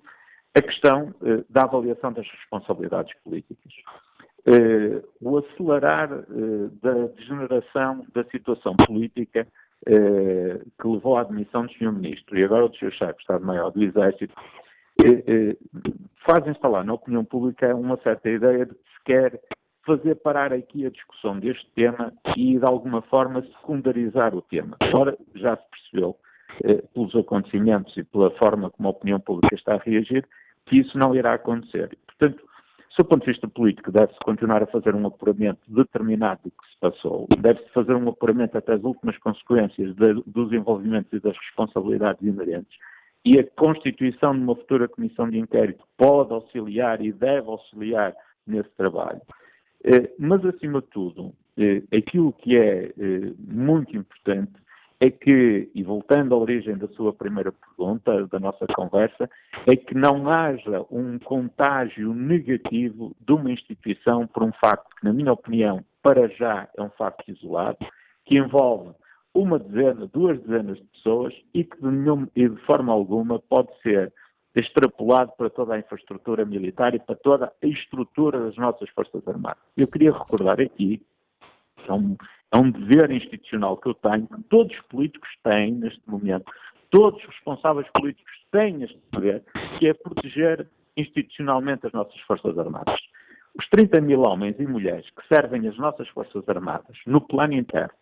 a 0.58 0.62
questão 0.62 1.14
eh, 1.24 1.44
da 1.50 1.64
avaliação 1.64 2.12
das 2.12 2.28
responsabilidades 2.28 3.14
políticas. 3.24 3.74
Eh, 4.46 5.04
o 5.22 5.38
acelerar 5.38 6.12
eh, 6.12 6.70
da 6.82 7.08
degeneração 7.08 8.06
da 8.14 8.24
situação 8.26 8.76
política 8.76 9.48
que 9.86 10.88
levou 10.88 11.18
à 11.18 11.22
admissão 11.22 11.66
do 11.66 11.74
Sr. 11.74 11.92
Ministro 11.92 12.38
e 12.38 12.44
agora 12.44 12.68
do 12.68 12.76
Sr. 12.76 12.92
Chefe 12.92 13.16
de 13.16 13.22
Estado-Maior 13.22 13.72
do 13.72 13.84
Exército 13.84 14.34
eh, 15.02 15.24
eh, 15.28 15.58
faz 16.28 16.46
instalar 16.46 16.84
na 16.84 16.94
opinião 16.94 17.24
pública 17.24 17.74
uma 17.74 17.98
certa 17.98 18.30
ideia 18.30 18.66
de 18.66 18.74
que 18.74 18.82
se 18.82 19.04
quer 19.06 19.42
fazer 19.86 20.16
parar 20.16 20.52
aqui 20.52 20.86
a 20.86 20.90
discussão 20.90 21.40
deste 21.40 21.66
tema 21.74 22.14
e, 22.36 22.60
de 22.60 22.66
alguma 22.66 23.02
forma, 23.04 23.42
secundarizar 23.42 24.36
o 24.36 24.42
tema. 24.42 24.76
Ora, 24.94 25.18
já 25.36 25.56
se 25.56 25.64
percebeu, 25.72 26.18
eh, 26.66 26.84
pelos 26.94 27.16
acontecimentos 27.16 27.96
e 27.96 28.04
pela 28.04 28.30
forma 28.32 28.70
como 28.70 28.90
a 28.90 28.92
opinião 28.92 29.20
pública 29.20 29.56
está 29.56 29.76
a 29.76 29.80
reagir, 29.80 30.28
que 30.66 30.80
isso 30.80 30.98
não 30.98 31.16
irá 31.16 31.34
acontecer. 31.34 31.98
Portanto, 32.06 32.44
Do 33.00 33.06
ponto 33.06 33.24
de 33.24 33.32
vista 33.32 33.48
político, 33.48 33.94
deve-se 33.94 34.20
continuar 34.26 34.62
a 34.62 34.68
fazer 34.68 34.94
um 34.94 35.08
apuramento 35.08 35.62
determinado 35.70 36.42
do 36.44 36.52
que 36.52 36.70
se 36.70 36.78
passou, 36.82 37.30
deve-se 37.40 37.70
fazer 37.70 37.96
um 37.96 38.10
apuramento 38.10 38.58
até 38.58 38.74
as 38.74 38.84
últimas 38.84 39.18
consequências 39.20 39.96
de, 39.96 40.22
dos 40.28 40.52
envolvimentos 40.52 41.14
e 41.14 41.20
das 41.22 41.34
responsabilidades 41.38 42.22
inerentes, 42.22 42.78
e 43.24 43.40
a 43.40 43.44
constituição 43.52 44.34
de 44.36 44.44
uma 44.44 44.54
futura 44.54 44.90
comissão 44.90 45.30
de 45.30 45.40
inquérito 45.40 45.82
pode 45.98 46.34
auxiliar 46.34 47.02
e 47.02 47.14
deve 47.14 47.48
auxiliar 47.48 48.14
nesse 48.46 48.70
trabalho. 48.72 49.22
Eh, 49.86 50.12
mas, 50.20 50.44
acima 50.44 50.82
de 50.82 50.88
tudo, 50.88 51.34
eh, 51.58 51.82
aquilo 51.98 52.34
que 52.34 52.58
é 52.58 52.88
eh, 52.88 53.34
muito 53.38 53.96
importante 53.96 54.52
é 55.00 55.10
que, 55.10 55.72
e 55.74 55.82
voltando 55.82 56.36
à 56.36 56.38
origem 56.38 56.78
da 56.78 56.88
sua 56.90 57.14
primeira 57.14 57.52
pergunta, 57.52 58.28
da 58.28 58.40
nossa 58.40 58.66
conversa, 58.68 59.30
é 59.66 59.76
que 59.76 59.96
não 59.96 60.30
haja 60.30 60.86
um 60.92 61.18
contágio 61.20 62.14
negativo 62.14 63.16
de 63.22 63.32
uma 63.32 63.52
instituição 63.52 64.28
por 64.28 64.44
um 64.44 64.52
facto 64.54 64.94
que, 64.98 65.06
na 65.06 65.14
minha 65.14 65.32
opinião, 65.32 65.84
para 66.04 66.28
já 66.30 66.68
é 66.78 66.82
um 66.82 66.90
facto 66.92 67.30
isolado, 67.30 67.78
que 68.26 68.38
envolve 68.38 68.92
uma 69.34 69.58
dezena, 69.58 70.08
duas 70.08 70.40
dezenas 70.42 70.78
de 70.78 70.86
pessoas 70.86 71.34
e 71.54 71.64
que 71.64 71.78
de, 71.78 71.88
nenhum, 71.88 72.28
e 72.36 72.50
de 72.50 72.62
forma 72.66 72.92
alguma 72.92 73.40
pode 73.40 73.70
ser 73.82 74.12
extrapolado 74.56 75.32
para 75.38 75.50
toda 75.50 75.76
a 75.76 75.80
infraestrutura 75.80 76.44
militar 76.44 76.94
e 76.94 77.00
para 77.00 77.16
toda 77.16 77.46
a 77.46 77.68
estrutura 77.68 78.40
das 78.40 78.58
nossas 78.58 78.90
Forças 78.90 79.26
Armadas. 79.28 79.62
Eu 79.78 79.88
queria 79.88 80.12
recordar 80.12 80.60
aqui, 80.60 81.02
é 81.88 81.94
um, 81.94 82.18
é 82.52 82.58
um 82.58 82.72
dever 82.72 83.12
institucional 83.12 83.78
que 83.78 83.90
eu 83.90 83.94
tenho, 83.94 84.28
que 84.28 84.44
todos 84.44 84.76
os 84.76 84.82
políticos 84.88 85.30
têm 85.44 85.74
neste 85.74 86.02
momento, 86.08 86.52
todos 86.90 87.20
os 87.22 87.30
responsáveis 87.30 87.88
políticos 87.94 88.34
têm 88.52 88.84
este 88.84 89.00
dever, 89.12 89.44
que 89.78 89.88
é 89.88 89.94
proteger 89.94 90.68
institucionalmente 90.98 91.86
as 91.86 91.94
nossas 91.94 92.20
Forças 92.22 92.58
Armadas. 92.58 93.00
Os 93.58 93.68
30 93.70 94.02
mil 94.02 94.22
homens 94.22 94.56
e 94.60 94.66
mulheres 94.66 95.06
que 95.12 95.28
servem 95.34 95.68
as 95.68 95.78
nossas 95.78 96.08
Forças 96.10 96.48
Armadas 96.48 96.98
no 97.06 97.22
plano 97.22 97.54
interno, 97.54 97.94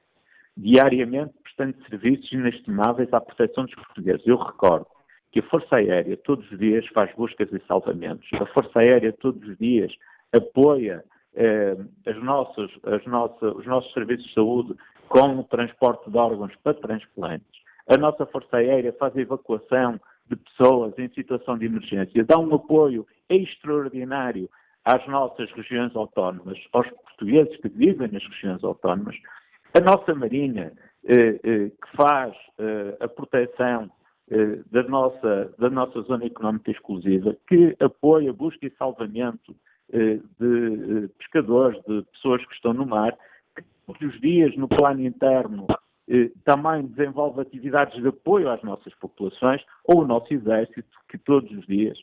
diariamente 0.56 1.34
prestando 1.44 1.76
serviços 1.90 2.32
inestimáveis 2.32 3.14
à 3.14 3.22
proteção 3.22 3.66
dos 3.66 3.76
portugueses. 3.76 4.26
Eu 4.26 4.38
recordo 4.38 4.88
que 5.32 5.40
a 5.40 5.44
Força 5.44 5.76
Aérea 5.76 6.18
todos 6.18 6.50
os 6.52 6.58
dias 6.58 6.86
faz 6.88 7.14
buscas 7.16 7.52
e 7.52 7.62
salvamentos, 7.68 8.28
a 8.34 8.46
Força 8.48 8.80
Aérea 8.80 9.14
todos 9.14 9.48
os 9.48 9.58
dias 9.58 9.92
apoia 10.34 11.04
as 12.06 12.24
nossas, 12.24 12.72
as 12.84 13.06
os 13.56 13.66
nossos 13.66 13.94
serviços 13.94 14.26
de 14.26 14.34
saúde 14.34 14.76
com 15.08 15.40
o 15.40 15.44
transporte 15.44 16.10
de 16.10 16.18
órgãos 16.18 16.54
para 16.64 16.74
transplantes. 16.74 17.62
A 17.88 17.98
nossa 17.98 18.26
Força 18.26 18.58
Aérea 18.58 18.94
faz 18.94 19.16
a 19.16 19.22
evacuação 19.22 20.00
de 20.30 20.36
pessoas 20.36 20.94
em 20.98 21.08
situação 21.10 21.58
de 21.58 21.66
emergência, 21.66 22.24
dá 22.26 22.38
um 22.38 22.54
apoio 22.54 23.08
extraordinário 23.30 24.50
às 24.84 25.06
nossas 25.08 25.50
regiões 25.52 25.96
autónomas, 25.96 26.58
aos 26.74 26.90
portugueses 26.90 27.56
que 27.58 27.70
vivem 27.70 28.10
nas 28.12 28.24
regiões 28.24 28.64
autónomas. 28.64 29.16
A 29.74 29.80
nossa 29.80 30.14
Marinha, 30.14 30.74
eh, 31.06 31.40
eh, 31.44 31.70
que 31.70 31.96
faz 31.96 32.36
eh, 32.58 32.98
a 33.00 33.08
proteção 33.08 33.90
eh, 34.30 34.60
da, 34.72 34.84
nossa, 34.84 35.54
da 35.58 35.70
nossa 35.70 36.02
zona 36.02 36.26
económica 36.26 36.72
exclusiva, 36.72 37.36
que 37.48 37.76
apoia 37.80 38.34
busca 38.34 38.66
e 38.66 38.72
salvamento 38.72 39.52
eh, 39.52 39.67
de 39.92 41.06
eh, 41.06 41.10
pescadores, 41.18 41.82
de 41.88 42.04
pessoas 42.14 42.46
que 42.46 42.54
estão 42.54 42.74
no 42.74 42.86
mar, 42.86 43.14
que 43.56 43.64
todos 43.86 44.02
os 44.02 44.22
dias, 44.22 44.56
no 44.56 44.68
plano 44.68 45.02
interno, 45.02 45.66
eh, 46.10 46.32
também 46.44 46.86
desenvolve 46.88 47.42
atividades 47.42 48.02
de 48.02 48.08
apoio 48.08 48.50
às 48.50 48.62
nossas 48.64 48.94
populações, 48.96 49.62
ou 49.84 50.02
o 50.02 50.08
nosso 50.08 50.34
exército, 50.34 50.88
que 51.10 51.18
todos 51.18 51.50
os 51.52 51.66
dias, 51.66 51.98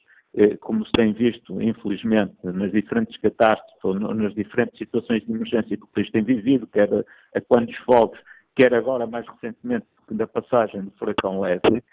como 0.60 0.84
se 0.84 0.90
tem 0.90 1.12
visto, 1.12 1.62
infelizmente, 1.62 2.34
nas 2.42 2.72
diferentes 2.72 3.16
catástrofes 3.20 3.84
ou 3.84 3.94
nas 3.94 4.34
diferentes 4.34 4.76
situações 4.78 5.24
de 5.24 5.30
emergência 5.30 5.76
que 5.76 5.84
o 5.84 5.86
país 5.86 6.10
tem 6.10 6.24
vivido, 6.24 6.66
quer 6.66 6.88
a, 6.92 7.40
quando 7.40 7.66
dos 7.66 7.76
fogos, 7.84 8.18
quer 8.56 8.74
agora 8.74 9.06
mais 9.06 9.24
recentemente 9.28 9.86
da 10.10 10.26
passagem 10.26 10.82
do 10.82 10.90
furacão 10.92 11.40
Leslie, 11.40 11.84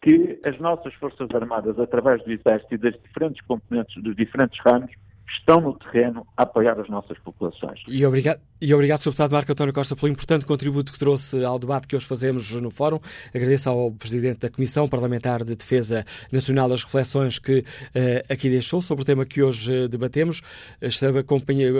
que 0.00 0.40
as 0.44 0.58
nossas 0.58 0.92
Forças 0.94 1.28
Armadas, 1.34 1.78
através 1.78 2.22
do 2.24 2.32
Exército 2.32 2.74
e 2.74 2.78
das 2.78 2.94
diferentes 3.00 3.40
componentes 3.46 4.02
dos 4.02 4.16
diferentes 4.16 4.58
ramos, 4.64 4.90
estão 5.38 5.60
no 5.60 5.76
terreno 5.78 6.26
a 6.36 6.42
apoiar 6.42 6.78
as 6.78 6.88
nossas 6.88 7.18
populações. 7.18 7.80
E 7.88 8.04
obrigado, 8.04 8.40
e 8.60 8.72
obrigado 8.72 8.98
Sr. 8.98 9.10
Deputado 9.10 9.32
Marco 9.32 9.52
António 9.52 9.74
Costa, 9.74 9.96
pelo 9.96 10.12
importante 10.12 10.44
contributo 10.44 10.92
que 10.92 10.98
trouxe 10.98 11.44
ao 11.44 11.58
debate 11.58 11.86
que 11.86 11.96
hoje 11.96 12.06
fazemos 12.06 12.50
no 12.52 12.70
Fórum. 12.70 13.00
Agradeço 13.34 13.68
ao 13.68 13.90
Presidente 13.90 14.40
da 14.40 14.50
Comissão 14.50 14.86
Parlamentar 14.88 15.42
de 15.44 15.56
Defesa 15.56 16.04
Nacional 16.30 16.72
as 16.72 16.84
reflexões 16.84 17.38
que 17.38 17.60
uh, 17.60 18.32
aqui 18.32 18.48
deixou 18.48 18.82
sobre 18.82 19.02
o 19.02 19.04
tema 19.04 19.24
que 19.24 19.42
hoje 19.42 19.72
uh, 19.72 19.88
debatemos. 19.88 20.42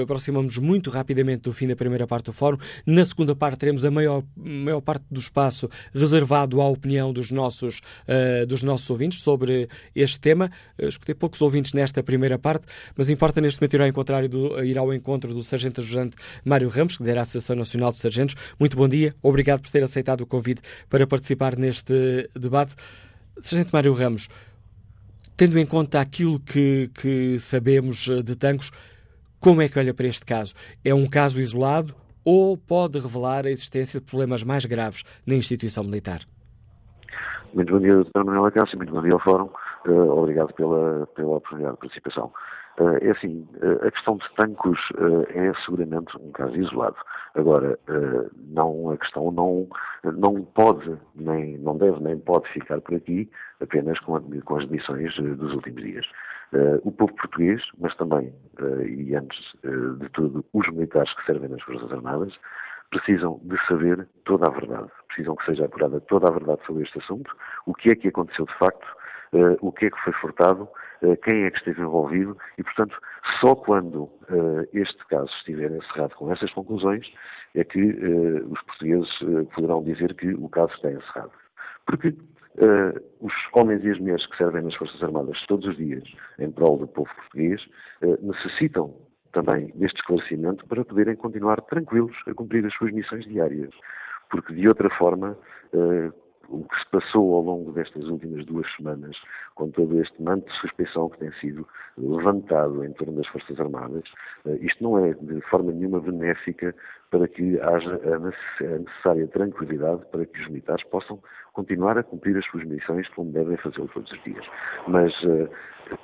Aproximamos 0.02 0.58
muito 0.58 0.90
rapidamente 0.90 1.42
do 1.42 1.52
fim 1.52 1.68
da 1.68 1.76
primeira 1.76 2.06
parte 2.06 2.26
do 2.26 2.32
Fórum. 2.32 2.58
Na 2.86 3.04
segunda 3.04 3.36
parte 3.36 3.58
teremos 3.58 3.84
a 3.84 3.90
maior, 3.90 4.22
maior 4.36 4.80
parte 4.80 5.04
do 5.10 5.20
espaço 5.20 5.68
reservado 5.94 6.60
à 6.60 6.68
opinião 6.68 7.12
dos 7.12 7.30
nossos, 7.30 7.80
uh, 8.08 8.46
dos 8.46 8.62
nossos 8.62 8.88
ouvintes 8.90 9.22
sobre 9.22 9.68
este 9.94 10.18
tema. 10.18 10.50
Escutei 10.78 11.14
poucos 11.14 11.40
ouvintes 11.42 11.72
nesta 11.72 12.02
primeira 12.02 12.38
parte, 12.38 12.66
mas 12.96 13.08
importa 13.08 13.40
neste 13.42 13.60
momento 13.60 13.74
ir 13.74 13.80
ao, 13.82 13.86
encontro 13.86 14.28
do, 14.28 14.64
ir 14.64 14.78
ao 14.78 14.94
encontro 14.94 15.34
do 15.34 15.42
Sargento 15.42 15.80
Ajudante 15.80 16.16
Mário 16.44 16.68
Ramos, 16.68 16.96
que 16.96 17.02
lidera 17.02 17.20
a 17.20 17.22
Associação 17.22 17.56
Nacional 17.56 17.90
de 17.90 17.96
Sargentos. 17.96 18.34
Muito 18.58 18.76
bom 18.76 18.88
dia, 18.88 19.14
obrigado 19.22 19.60
por 19.60 19.70
ter 19.70 19.82
aceitado 19.82 20.22
o 20.22 20.26
convite 20.26 20.62
para 20.88 21.06
participar 21.06 21.56
neste 21.58 22.28
debate. 22.34 22.74
Sargento 23.40 23.70
Mário 23.72 23.92
Ramos, 23.92 24.28
tendo 25.36 25.58
em 25.58 25.66
conta 25.66 26.00
aquilo 26.00 26.38
que, 26.40 26.90
que 26.94 27.38
sabemos 27.38 28.08
de 28.24 28.36
Tancos, 28.36 28.70
como 29.40 29.60
é 29.60 29.68
que 29.68 29.78
olha 29.78 29.92
para 29.92 30.06
este 30.06 30.24
caso? 30.24 30.54
É 30.84 30.94
um 30.94 31.06
caso 31.06 31.40
isolado 31.40 31.94
ou 32.24 32.56
pode 32.56 32.98
revelar 32.98 33.44
a 33.44 33.50
existência 33.50 33.98
de 33.98 34.06
problemas 34.06 34.44
mais 34.44 34.64
graves 34.64 35.02
na 35.26 35.34
instituição 35.34 35.82
militar? 35.82 36.20
Muito 37.52 37.72
bom 37.72 37.80
dia, 37.80 37.96
Dr. 37.96 38.24
Manuel 38.24 38.46
Acácio, 38.46 38.78
muito 38.78 38.92
bom 38.92 39.02
dia 39.02 39.12
ao 39.12 39.20
Fórum. 39.20 39.50
Uh, 39.86 40.10
obrigado 40.10 40.54
pela, 40.54 41.06
pela 41.08 41.36
oportunidade 41.36 41.74
de 41.74 41.80
participação. 41.80 42.32
Eh, 42.78 43.08
é 43.08 43.10
assim, 43.10 43.46
eh, 43.60 43.86
a 43.86 43.90
questão 43.90 44.16
de 44.16 44.24
Tancos 44.34 44.78
eh, 44.96 45.48
é 45.48 45.54
seguramente 45.64 46.16
um 46.18 46.30
caso 46.32 46.56
isolado. 46.56 46.96
Agora, 47.34 47.78
não, 48.48 48.90
a 48.90 48.96
questão 48.98 49.30
não, 49.30 49.66
não 50.04 50.44
pode, 50.44 50.98
nem, 51.14 51.56
não 51.58 51.78
deve, 51.78 51.98
nem 52.02 52.18
pode 52.18 52.46
ficar 52.52 52.78
por 52.82 52.94
aqui 52.94 53.30
apenas 53.60 53.98
com, 54.00 54.20
com 54.42 54.56
as 54.58 54.66
demissões 54.68 55.14
dos 55.16 55.54
últimos 55.54 55.82
dias. 55.82 56.06
O 56.82 56.92
povo 56.92 57.14
português, 57.14 57.62
mas 57.78 57.96
também, 57.96 58.34
e 58.86 59.14
antes 59.16 59.40
de 59.98 60.08
tudo, 60.10 60.44
os 60.52 60.68
militares 60.68 61.10
que 61.14 61.24
servem 61.24 61.48
nas 61.48 61.62
Forças 61.62 61.90
Armadas, 61.90 62.34
precisam 62.90 63.40
de 63.44 63.56
saber 63.66 64.06
toda 64.26 64.48
a 64.48 64.50
verdade. 64.50 64.90
Precisam 65.08 65.34
que 65.36 65.46
seja 65.46 65.64
apurada 65.64 66.00
toda 66.02 66.28
a 66.28 66.32
verdade 66.32 66.60
sobre 66.66 66.82
este 66.82 66.98
assunto, 66.98 67.34
o 67.64 67.72
que 67.72 67.92
é 67.92 67.94
que 67.94 68.08
aconteceu 68.08 68.44
de 68.44 68.58
facto, 68.58 68.86
o 69.60 69.72
que 69.72 69.86
é 69.86 69.90
que 69.90 69.98
foi 70.04 70.12
furtado 70.14 70.68
eh, 71.02 71.16
quem 71.16 71.44
é 71.44 71.50
que 71.50 71.58
esteve 71.58 71.82
envolvido 71.82 72.36
e, 72.56 72.62
portanto, 72.62 72.96
só 73.40 73.56
quando 73.56 74.04
uh, 74.04 74.68
este 74.72 75.04
caso 75.08 75.30
estiver 75.38 75.70
encerrado 75.72 76.14
com 76.14 76.30
essas 76.32 76.52
conclusões 76.52 77.12
é 77.54 77.64
que 77.64 77.80
uh, 77.82 78.52
os 78.52 78.62
portugueses 78.62 79.20
uh, 79.22 79.44
poderão 79.46 79.82
dizer 79.82 80.14
que 80.14 80.32
o 80.32 80.48
caso 80.48 80.72
está 80.74 80.90
encerrado. 80.90 81.32
Porque 81.86 82.14
os 83.18 83.32
homens 83.54 83.82
e 83.82 83.90
as 83.90 83.98
mulheres 83.98 84.26
que 84.26 84.36
servem 84.36 84.60
nas 84.60 84.74
Forças 84.74 85.02
Armadas 85.02 85.42
todos 85.48 85.66
os 85.66 85.76
dias 85.78 86.04
em 86.38 86.50
prol 86.50 86.76
do 86.76 86.86
povo 86.86 87.08
português 87.14 87.66
necessitam 88.20 88.94
também 89.32 89.72
deste 89.74 89.98
esclarecimento 90.00 90.66
para 90.66 90.84
poderem 90.84 91.16
continuar 91.16 91.62
tranquilos 91.62 92.14
a 92.26 92.34
cumprir 92.34 92.66
as 92.66 92.74
suas 92.74 92.92
missões 92.92 93.24
diárias. 93.24 93.70
Porque, 94.30 94.52
de 94.52 94.68
outra 94.68 94.90
forma, 94.90 95.34
o 96.52 96.64
que 96.64 96.78
se 96.78 96.90
passou 96.90 97.34
ao 97.34 97.42
longo 97.42 97.72
destas 97.72 98.04
últimas 98.04 98.44
duas 98.44 98.66
semanas, 98.76 99.16
com 99.54 99.70
todo 99.70 100.00
este 100.00 100.22
manto 100.22 100.46
de 100.50 100.58
suspeição 100.60 101.08
que 101.08 101.18
tem 101.18 101.32
sido 101.34 101.66
levantado 101.96 102.84
em 102.84 102.92
torno 102.92 103.14
das 103.14 103.26
Forças 103.28 103.58
Armadas, 103.58 104.04
eh, 104.46 104.58
isto 104.60 104.82
não 104.82 105.04
é 105.04 105.14
de 105.14 105.40
forma 105.42 105.72
nenhuma 105.72 106.00
benéfica 106.00 106.74
para 107.10 107.26
que 107.26 107.60
haja 107.60 108.00
a 108.04 108.18
necessária 108.78 109.26
tranquilidade 109.28 110.02
para 110.10 110.26
que 110.26 110.40
os 110.40 110.48
militares 110.48 110.84
possam 110.84 111.22
continuar 111.52 111.98
a 111.98 112.02
cumprir 112.02 112.36
as 112.36 112.46
suas 112.46 112.64
missões 112.64 113.08
como 113.10 113.32
devem 113.32 113.56
fazê-lo 113.58 113.88
todos 113.88 114.10
os 114.12 114.22
dias. 114.22 114.44
Mas, 114.86 115.12
eh, 115.24 115.48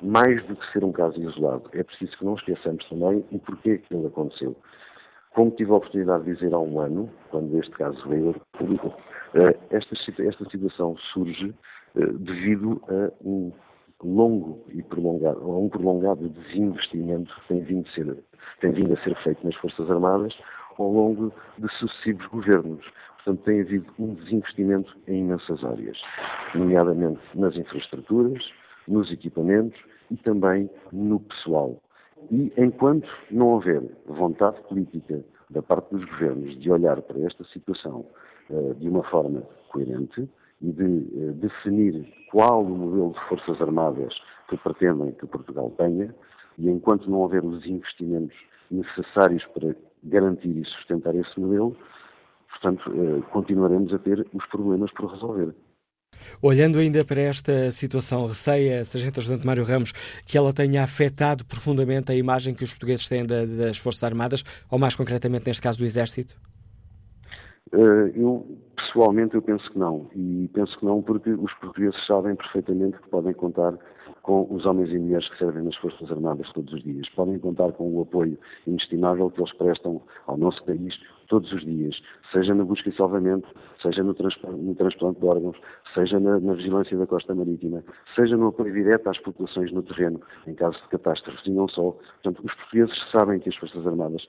mais 0.02 0.44
do 0.46 0.56
que 0.56 0.72
ser 0.72 0.84
um 0.84 0.92
caso 0.92 1.20
isolado, 1.20 1.68
é 1.72 1.82
preciso 1.82 2.16
que 2.18 2.24
não 2.24 2.34
esqueçamos 2.34 2.84
também 2.88 3.24
o 3.30 3.38
porquê 3.38 3.78
que 3.78 3.94
ele 3.94 4.06
aconteceu. 4.06 4.56
Como 5.34 5.50
tive 5.52 5.70
a 5.70 5.76
oportunidade 5.76 6.24
de 6.24 6.34
dizer 6.34 6.52
há 6.52 6.58
um 6.58 6.80
ano, 6.80 7.10
quando 7.30 7.58
este 7.58 7.70
caso 7.72 8.08
veio 8.08 8.30
eh, 8.30 8.90
esta, 9.70 10.22
esta 10.22 10.50
situação 10.50 10.96
surge 11.12 11.54
eh, 11.96 12.06
devido 12.18 12.80
a 12.88 13.12
um 13.26 13.52
longo 14.02 14.64
e 14.68 14.82
prolongado, 14.82 15.40
a 15.40 15.58
um 15.58 15.68
prolongado 15.68 16.28
desinvestimento 16.28 17.34
que 17.34 17.48
tem 17.48 17.60
vindo, 17.60 17.88
ser, 17.90 18.16
tem 18.60 18.72
vindo 18.72 18.94
a 18.94 19.02
ser 19.02 19.16
feito 19.22 19.44
nas 19.44 19.56
Forças 19.56 19.90
Armadas 19.90 20.34
ao 20.78 20.90
longo 20.90 21.32
de 21.58 21.68
sucessivos 21.78 22.26
governos. 22.26 22.84
Portanto, 23.16 23.44
tem 23.44 23.60
havido 23.60 23.86
um 23.98 24.14
desinvestimento 24.14 24.96
em 25.08 25.20
imensas 25.20 25.64
áreas, 25.64 25.98
nomeadamente 26.54 27.20
nas 27.34 27.56
infraestruturas, 27.56 28.42
nos 28.86 29.10
equipamentos 29.10 29.78
e 30.10 30.16
também 30.16 30.70
no 30.92 31.20
pessoal. 31.20 31.80
E 32.30 32.52
enquanto 32.56 33.08
não 33.30 33.48
houver 33.48 33.82
vontade 34.06 34.60
política 34.62 35.22
da 35.50 35.62
parte 35.62 35.90
dos 35.90 36.04
governos 36.04 36.58
de 36.58 36.70
olhar 36.70 37.00
para 37.02 37.20
esta 37.20 37.44
situação 37.44 38.06
de 38.78 38.88
uma 38.88 39.02
forma 39.04 39.42
coerente 39.68 40.28
e 40.60 40.72
de 40.72 40.84
uh, 40.84 41.32
definir 41.34 42.06
qual 42.30 42.62
o 42.62 42.68
modelo 42.68 43.12
de 43.12 43.28
Forças 43.28 43.60
Armadas 43.60 44.14
que 44.48 44.56
pretendem 44.56 45.12
que 45.12 45.26
Portugal 45.26 45.72
tenha, 45.76 46.14
e 46.58 46.68
enquanto 46.68 47.08
não 47.10 47.18
houver 47.18 47.44
os 47.44 47.64
investimentos 47.66 48.36
necessários 48.70 49.44
para 49.54 49.76
garantir 50.04 50.56
e 50.56 50.64
sustentar 50.64 51.14
esse 51.14 51.38
modelo, 51.38 51.76
portanto, 52.50 52.90
uh, 52.90 53.22
continuaremos 53.30 53.92
a 53.92 53.98
ter 53.98 54.26
os 54.32 54.46
problemas 54.46 54.90
por 54.92 55.12
resolver. 55.12 55.54
Olhando 56.42 56.78
ainda 56.78 57.04
para 57.04 57.20
esta 57.20 57.70
situação, 57.70 58.26
receia, 58.26 58.84
Sargento 58.84 59.20
Ajudante 59.20 59.46
Mário 59.46 59.64
Ramos, 59.64 59.92
que 60.26 60.36
ela 60.36 60.52
tenha 60.52 60.82
afetado 60.82 61.44
profundamente 61.44 62.10
a 62.10 62.14
imagem 62.14 62.54
que 62.54 62.64
os 62.64 62.70
portugueses 62.70 63.08
têm 63.08 63.24
das 63.24 63.78
Forças 63.78 64.02
Armadas, 64.02 64.42
ou 64.70 64.78
mais 64.78 64.96
concretamente 64.96 65.46
neste 65.46 65.62
caso 65.62 65.78
do 65.78 65.84
Exército? 65.84 66.36
Eh, 67.72 68.12
eu, 68.14 68.46
pessoalmente, 68.76 69.34
eu 69.34 69.42
penso 69.42 69.70
que 69.70 69.78
não. 69.78 70.08
E 70.14 70.48
penso 70.52 70.78
que 70.78 70.84
não 70.84 71.02
porque 71.02 71.30
os 71.30 71.52
portugueses 71.54 72.06
sabem 72.06 72.34
perfeitamente 72.34 72.98
que 72.98 73.08
podem 73.08 73.32
contar 73.34 73.76
com 74.22 74.46
os 74.50 74.66
homens 74.66 74.90
e 74.90 74.98
mulheres 74.98 75.28
que 75.30 75.38
servem 75.38 75.62
nas 75.62 75.76
Forças 75.76 76.10
Armadas 76.10 76.50
todos 76.52 76.72
os 76.72 76.82
dias. 76.82 77.08
Podem 77.10 77.38
contar 77.38 77.72
com 77.72 77.90
o 77.94 78.02
apoio 78.02 78.38
inestimável 78.66 79.30
que 79.30 79.40
eles 79.40 79.52
prestam 79.54 80.02
ao 80.26 80.36
nosso 80.36 80.62
país 80.64 80.94
todos 81.28 81.52
os 81.52 81.64
dias, 81.64 81.94
seja 82.32 82.54
na 82.54 82.64
busca 82.64 82.88
e 82.88 82.96
salvamento, 82.96 83.46
seja 83.82 84.02
no, 84.02 84.14
transplante, 84.14 84.60
no 84.60 84.74
transplante 84.74 85.20
de 85.20 85.26
órgãos, 85.26 85.56
seja 85.94 86.18
na, 86.18 86.40
na, 86.40 86.54
vigilância 86.54 86.96
da 86.96 87.06
costa 87.06 87.34
marítima, 87.34 87.84
seja 88.14 88.36
no 88.36 88.48
apoio 88.48 88.72
direto 88.72 89.08
às 89.08 89.18
populações 89.18 89.70
no 89.72 89.82
terreno, 89.82 90.20
em 90.46 90.54
caso 90.54 90.80
de 90.82 90.88
catástrofes, 90.88 91.46
e 91.46 91.50
não 91.50 91.68
só. 91.68 91.92
Portanto, 92.22 92.42
os 92.44 92.54
portugueses 92.54 93.10
sabem 93.10 93.40
que 93.40 93.50
as 93.50 93.56
Forças 93.56 93.86
Armadas 93.86 94.26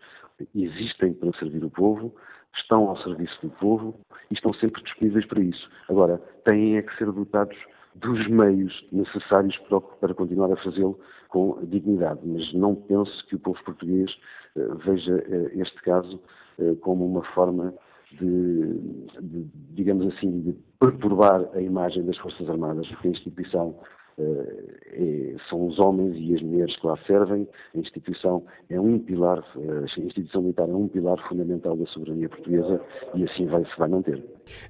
existem 0.55 1.13
para 1.13 1.31
servir 1.33 1.63
o 1.63 1.69
povo, 1.69 2.13
estão 2.55 2.89
ao 2.89 2.97
serviço 2.97 3.37
do 3.41 3.49
povo 3.49 3.99
e 4.29 4.33
estão 4.33 4.53
sempre 4.53 4.83
disponíveis 4.83 5.25
para 5.25 5.41
isso. 5.41 5.69
Agora, 5.89 6.17
têm 6.45 6.77
é 6.77 6.81
que 6.81 6.95
ser 6.97 7.11
dotados 7.11 7.57
dos 7.95 8.27
meios 8.27 8.85
necessários 8.91 9.57
para, 9.99 10.13
continuar 10.13 10.51
a 10.51 10.57
fazê-lo 10.57 10.99
com 11.27 11.59
dignidade. 11.65 12.19
Mas 12.23 12.53
não 12.53 12.75
penso 12.75 13.25
que 13.27 13.35
o 13.35 13.39
povo 13.39 13.61
português 13.63 14.11
uh, 14.55 14.75
veja 14.77 15.15
uh, 15.15 15.61
este 15.61 15.81
caso 15.81 16.21
uh, 16.59 16.75
como 16.77 17.05
uma 17.05 17.23
forma 17.33 17.73
de, 18.11 18.73
de, 19.21 19.47
digamos 19.73 20.07
assim, 20.13 20.41
de 20.41 20.55
perturbar 20.79 21.47
a 21.53 21.61
imagem 21.61 22.05
das 22.05 22.17
Forças 22.17 22.49
Armadas, 22.49 22.87
porque 22.87 23.07
a 23.09 23.11
instituição 23.11 23.75
é, 24.19 25.35
são 25.49 25.67
os 25.67 25.79
homens 25.79 26.15
e 26.17 26.35
as 26.35 26.41
mulheres 26.41 26.75
que 26.75 26.85
lá 26.85 26.97
servem. 27.07 27.47
A 27.75 27.79
instituição 27.79 28.43
é 28.69 28.79
um 28.79 28.99
pilar, 28.99 29.39
a 29.39 30.01
instituição 30.01 30.41
militar 30.41 30.67
é 30.69 30.73
um 30.73 30.87
pilar 30.87 31.17
fundamental 31.27 31.77
da 31.77 31.85
soberania 31.87 32.29
portuguesa 32.29 32.81
e 33.15 33.23
assim 33.23 33.45
vai, 33.45 33.63
se 33.63 33.77
vai 33.77 33.89
manter. 33.89 34.23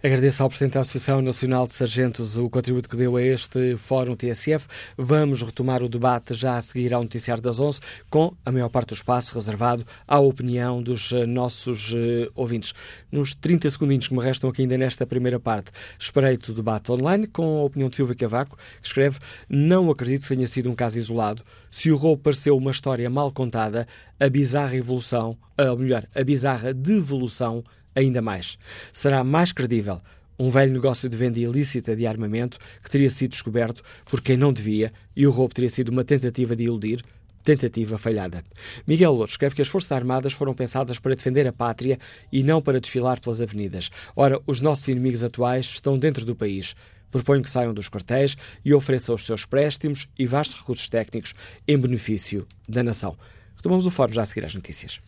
Agradeço 0.04 0.44
ao 0.44 0.50
Presidente 0.50 0.74
da 0.74 0.82
Associação 0.82 1.22
Nacional 1.22 1.66
de 1.66 1.72
Sargentos 1.72 2.38
o 2.38 2.50
contributo 2.50 2.90
que 2.90 2.98
deu 2.98 3.16
a 3.16 3.22
este 3.22 3.78
Fórum 3.78 4.16
TSF. 4.16 4.68
Vamos 4.98 5.42
retomar 5.42 5.82
o 5.82 5.90
debate 5.90 6.34
já 6.34 6.58
a 6.58 6.62
seguir 6.62 6.94
ao 6.94 7.02
Noticiário 7.02 7.42
das 7.42 7.60
11, 7.60 7.80
com 8.10 8.34
a 8.46 8.52
maior 8.52 8.70
parte 8.70 8.90
do 8.90 8.96
espaço 8.96 9.34
reservado 9.34 9.86
à 10.08 10.20
opinião 10.20 10.82
dos 10.82 11.12
nossos 11.28 11.94
uh, 11.94 12.30
ouvintes. 12.36 12.74
Nos 13.12 13.34
30 13.36 13.70
segundinhos 13.70 14.08
que 14.08 14.14
me 14.14 14.22
restam 14.22 14.50
aqui 14.50 14.64
ainda 14.64 14.78
nesta 14.78 15.06
primeira 15.06 15.40
parte, 15.40 15.72
espreito 15.98 16.52
o 16.52 16.56
debate 16.56 16.92
online 16.92 17.28
com 17.28 17.60
a 17.60 17.64
opinião 17.64 17.90
de 17.90 17.96
Silvia 17.96 18.16
Cavaco, 18.16 18.58
que 18.82 18.88
escreve 18.88 19.20
não 19.48 19.90
acredito 19.90 20.24
que 20.24 20.36
tenha 20.36 20.48
sido 20.48 20.70
um 20.70 20.76
caso 20.76 20.98
isolado. 20.98 21.44
Se 21.72 21.92
o 21.92 21.96
roubo 21.96 22.24
pareceu 22.24 22.58
uma 22.58 22.72
história 22.72 23.10
mal 23.10 23.32
contada, 23.32 23.88
a 24.20 24.28
bizarra 24.28 24.76
evolução, 24.76 25.38
ou 25.58 25.78
melhor, 25.78 26.08
a 26.14 26.24
bizarra 26.24 26.74
devolução, 26.74 27.64
ainda 27.96 28.22
mais. 28.22 28.58
Será 28.92 29.24
mais 29.24 29.52
credível 29.52 30.02
um 30.40 30.50
velho 30.50 30.72
negócio 30.72 31.10
de 31.10 31.18
venda 31.18 31.38
ilícita 31.38 31.96
de 31.96 32.08
armamento 32.08 32.58
que 32.82 32.90
teria 32.90 33.12
sido 33.12 33.32
descoberto 33.32 33.84
por 34.06 34.22
quem 34.22 34.38
não 34.38 34.54
devia 34.54 34.94
e 35.14 35.28
o 35.28 35.32
roubo 35.32 35.54
teria 35.54 35.70
sido 35.70 35.90
uma 35.90 36.06
tentativa 36.06 36.56
de 36.56 36.64
iludir, 36.64 37.04
tentativa 37.44 37.98
falhada. 37.98 38.42
Miguel 38.88 39.12
Lourdes 39.12 39.34
escreve 39.34 39.56
que 39.56 39.62
as 39.62 39.68
Forças 39.68 39.92
Armadas 39.92 40.32
foram 40.32 40.54
pensadas 40.54 40.98
para 40.98 41.16
defender 41.16 41.46
a 41.46 41.52
pátria 41.52 42.00
e 42.32 42.42
não 42.42 42.62
para 42.62 42.80
desfilar 42.80 43.20
pelas 43.20 43.42
avenidas. 43.42 43.90
Ora, 44.16 44.40
os 44.48 44.62
nossos 44.62 44.88
inimigos 44.88 45.24
atuais 45.24 45.66
estão 45.66 45.98
dentro 45.98 46.26
do 46.26 46.36
país. 46.36 46.74
Proponho 47.12 47.44
que 47.44 47.50
saiam 47.50 47.74
dos 47.74 47.90
quartéis 47.90 48.38
e 48.64 48.74
ofereçam 48.74 49.16
os 49.16 49.26
seus 49.26 49.46
préstimos 49.46 50.08
e 50.18 50.26
vastos 50.26 50.60
recursos 50.60 50.90
técnicos 50.90 51.34
em 51.68 51.78
benefício 51.78 52.48
da 52.68 52.84
nação. 52.84 53.18
Retomamos 53.56 53.86
o 53.86 53.92
fórum 53.92 54.14
já 54.14 54.22
a 54.22 54.26
seguir 54.26 54.46
às 54.46 54.56
notícias. 54.56 55.00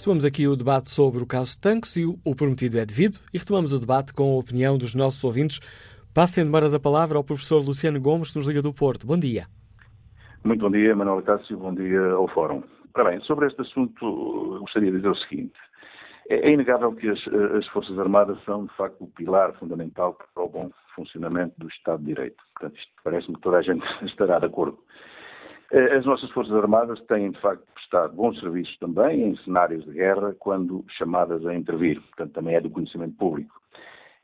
Retomamos 0.00 0.24
aqui 0.24 0.48
o 0.48 0.56
debate 0.56 0.88
sobre 0.88 1.22
o 1.22 1.26
caso 1.26 1.60
Tanques 1.60 1.94
e 1.94 2.06
o 2.06 2.34
prometido 2.34 2.78
é 2.78 2.86
devido 2.86 3.18
e 3.34 3.36
retomamos 3.36 3.74
o 3.74 3.78
debate 3.78 4.14
com 4.14 4.34
a 4.34 4.38
opinião 4.38 4.78
dos 4.78 4.94
nossos 4.94 5.22
ouvintes. 5.22 5.60
Passem 6.14 6.42
de 6.42 6.74
a 6.74 6.80
palavra 6.80 7.18
ao 7.18 7.22
professor 7.22 7.62
Luciano 7.62 8.00
Gomes, 8.00 8.30
que 8.30 8.38
nos 8.38 8.48
Liga 8.48 8.62
do 8.62 8.72
Porto. 8.72 9.06
Bom 9.06 9.18
dia. 9.18 9.44
Muito 10.42 10.62
bom 10.62 10.70
dia, 10.70 10.96
Manuel 10.96 11.20
Cássio. 11.20 11.58
Bom 11.58 11.74
dia 11.74 12.00
ao 12.12 12.26
Fórum. 12.28 12.62
Ora 12.94 13.10
bem, 13.10 13.20
sobre 13.24 13.46
este 13.46 13.60
assunto, 13.60 14.58
gostaria 14.60 14.90
de 14.90 14.96
dizer 14.96 15.10
o 15.10 15.16
seguinte. 15.16 15.60
É, 16.30 16.48
é 16.48 16.50
inegável 16.50 16.92
que 16.94 17.06
as, 17.06 17.20
as, 17.58 17.66
Forças 17.66 17.98
Armadas 17.98 18.38
são, 18.46 18.64
de 18.64 18.74
facto, 18.76 19.04
o 19.04 19.08
pilar 19.08 19.52
fundamental 19.58 20.16
para 20.34 20.42
o 20.42 20.48
bom 20.48 20.70
funcionamento 20.96 21.52
do 21.58 21.68
Estado 21.68 21.98
de 21.98 22.06
Direito. 22.06 22.42
Portanto, 22.54 22.80
isto 22.80 22.92
parece-me 23.04 23.34
que 23.34 23.42
toda 23.42 23.58
a 23.58 23.62
gente 23.62 23.84
estará 24.06 24.38
de 24.38 24.46
acordo. 24.46 24.78
Eh, 25.72 25.96
as 25.96 26.04
nossas 26.04 26.30
Forças 26.30 26.54
Armadas 26.54 27.00
têm, 27.02 27.30
de 27.30 27.40
facto, 27.40 27.64
prestado 27.74 28.14
bons 28.14 28.38
serviços 28.40 28.76
também 28.78 29.22
em 29.22 29.36
cenários 29.38 29.84
de 29.84 29.92
guerra, 29.92 30.34
quando 30.38 30.84
chamadas 30.88 31.46
a 31.46 31.54
intervir. 31.54 32.00
Portanto, 32.00 32.32
também 32.32 32.56
é 32.56 32.60
do 32.60 32.70
conhecimento 32.70 33.16
público. 33.16 33.60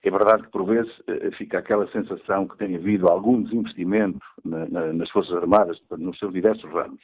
É 0.02 0.10
verdade 0.10 0.44
que, 0.44 0.50
por 0.50 0.64
vezes, 0.64 0.92
eh, 1.08 1.30
fica 1.32 1.58
aquela 1.58 1.86
sensação 1.90 2.46
que 2.46 2.56
tem 2.58 2.76
havido 2.76 3.08
algum 3.08 3.42
desinvestimento 3.42 4.20
nas 4.44 5.10
Forças 5.10 5.36
Armadas, 5.36 5.80
nos 5.98 6.18
seus 6.18 6.32
diversos 6.32 6.70
ramos. 6.70 7.00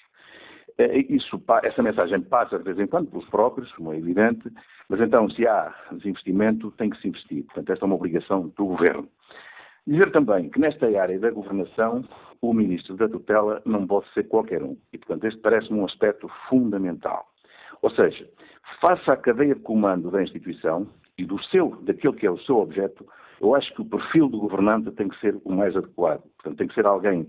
Eh, 0.79 1.07
isso, 1.09 1.41
essa 1.63 1.83
mensagem 1.83 2.21
passa 2.21 2.59
de 2.59 2.65
vez 2.65 2.79
em 2.79 2.87
quando 2.87 3.11
pelos 3.11 3.29
próprios, 3.29 3.73
como 3.73 3.93
é 3.93 3.99
evidente, 3.99 4.51
mas 4.89 5.01
então, 5.01 5.29
se 5.31 5.47
há 5.47 5.75
desinvestimento, 5.93 6.71
tem 6.73 6.91
que 6.91 7.01
se 7.01 7.09
investir. 7.09 7.45
Portanto, 7.45 7.71
esta 7.71 7.85
é 7.85 7.87
uma 7.87 7.97
obrigação 7.97 8.53
do 8.57 8.67
Governo. 8.67 9.09
Dizer 9.87 10.13
também 10.13 10.49
que 10.49 10.61
nesta 10.61 10.87
área 10.87 11.19
da 11.19 11.31
governação 11.31 12.05
o 12.41 12.53
ministro 12.53 12.97
da 12.97 13.09
tutela 13.09 13.63
não 13.65 13.87
pode 13.87 14.13
ser 14.13 14.25
qualquer 14.25 14.63
um. 14.63 14.77
E, 14.93 14.99
portanto, 14.99 15.25
este 15.25 15.41
parece-me 15.41 15.79
um 15.79 15.85
aspecto 15.85 16.29
fundamental. 16.49 17.27
Ou 17.81 17.91
seja, 17.91 18.29
face 18.81 19.11
à 19.11 19.17
cadeia 19.17 19.55
de 19.55 19.61
comando 19.61 20.11
da 20.11 20.23
instituição 20.23 20.87
e 21.19 21.25
do 21.25 21.43
seu, 21.45 21.77
daquele 21.83 22.15
que 22.15 22.27
é 22.27 22.31
o 22.31 22.39
seu 22.39 22.59
objeto, 22.59 23.07
eu 23.41 23.55
acho 23.55 23.73
que 23.75 23.83
o 23.83 23.85
perfil 23.85 24.29
do 24.29 24.39
governante 24.39 24.91
tem 24.93 25.09
que 25.09 25.19
ser 25.19 25.37
o 25.45 25.53
mais 25.53 25.77
adequado. 25.77 26.23
Portanto, 26.37 26.59
tem 26.59 26.69
que 26.69 26.75
ser 26.75 26.87
alguém 26.87 27.25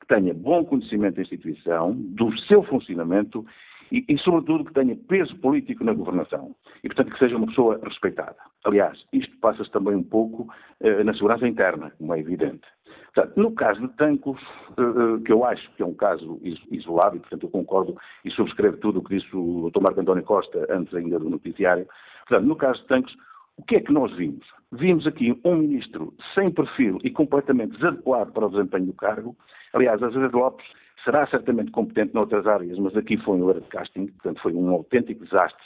que 0.00 0.06
tenha 0.06 0.32
bom 0.32 0.64
conhecimento 0.64 1.16
da 1.16 1.22
instituição, 1.22 1.92
do 1.92 2.36
seu 2.40 2.62
funcionamento 2.62 3.44
e, 3.90 4.04
e, 4.08 4.18
sobretudo, 4.18 4.64
que 4.64 4.74
tenha 4.74 4.96
peso 5.08 5.34
político 5.36 5.84
na 5.84 5.92
governação. 5.92 6.54
E, 6.82 6.88
portanto, 6.88 7.12
que 7.12 7.18
seja 7.18 7.36
uma 7.36 7.46
pessoa 7.46 7.80
respeitada. 7.82 8.36
Aliás, 8.64 8.98
isto 9.12 9.36
passa-se 9.38 9.70
também 9.70 9.94
um 9.94 10.02
pouco 10.02 10.48
eh, 10.80 11.02
na 11.04 11.14
segurança 11.14 11.46
interna, 11.46 11.92
como 11.98 12.14
é 12.14 12.20
evidente. 12.20 12.66
Portanto, 13.14 13.36
no 13.36 13.52
caso 13.52 13.80
de 13.80 13.88
Tancos, 13.96 14.40
eh, 14.76 14.82
eh, 14.82 15.24
que 15.24 15.32
eu 15.32 15.44
acho 15.44 15.70
que 15.72 15.82
é 15.82 15.86
um 15.86 15.94
caso 15.94 16.40
isolado, 16.70 17.16
e, 17.16 17.20
portanto, 17.20 17.44
eu 17.44 17.50
concordo 17.50 17.96
e 18.24 18.30
subscrevo 18.30 18.76
tudo 18.78 18.98
o 18.98 19.02
que 19.02 19.16
disse 19.16 19.34
o 19.34 19.70
Dr. 19.70 19.80
Marco 19.80 20.00
António 20.00 20.24
Costa 20.24 20.66
antes 20.70 20.94
ainda 20.94 21.18
do 21.18 21.30
noticiário. 21.30 21.86
Portanto, 22.28 22.46
no 22.46 22.56
caso 22.56 22.80
de 22.80 22.86
Tancos, 22.86 23.16
o 23.56 23.62
que 23.64 23.76
é 23.76 23.80
que 23.80 23.92
nós 23.92 24.14
vimos? 24.16 24.46
Vimos 24.70 25.06
aqui 25.06 25.38
um 25.44 25.56
ministro 25.56 26.14
sem 26.34 26.50
perfil 26.50 26.98
e 27.02 27.10
completamente 27.10 27.76
desadequado 27.76 28.32
para 28.32 28.46
o 28.46 28.50
desempenho 28.50 28.86
do 28.86 28.92
cargo. 28.92 29.36
Aliás, 29.72 30.00
Azevedo 30.02 30.38
Lopes 30.38 30.66
será 31.04 31.26
certamente 31.28 31.70
competente 31.70 32.14
noutras 32.14 32.46
áreas, 32.46 32.78
mas 32.78 32.96
aqui 32.96 33.16
foi 33.18 33.36
um 33.36 33.50
erro 33.50 33.60
de 33.60 33.68
casting, 33.68 34.06
portanto 34.06 34.40
foi 34.42 34.52
um 34.54 34.70
autêntico 34.70 35.24
desastre. 35.24 35.64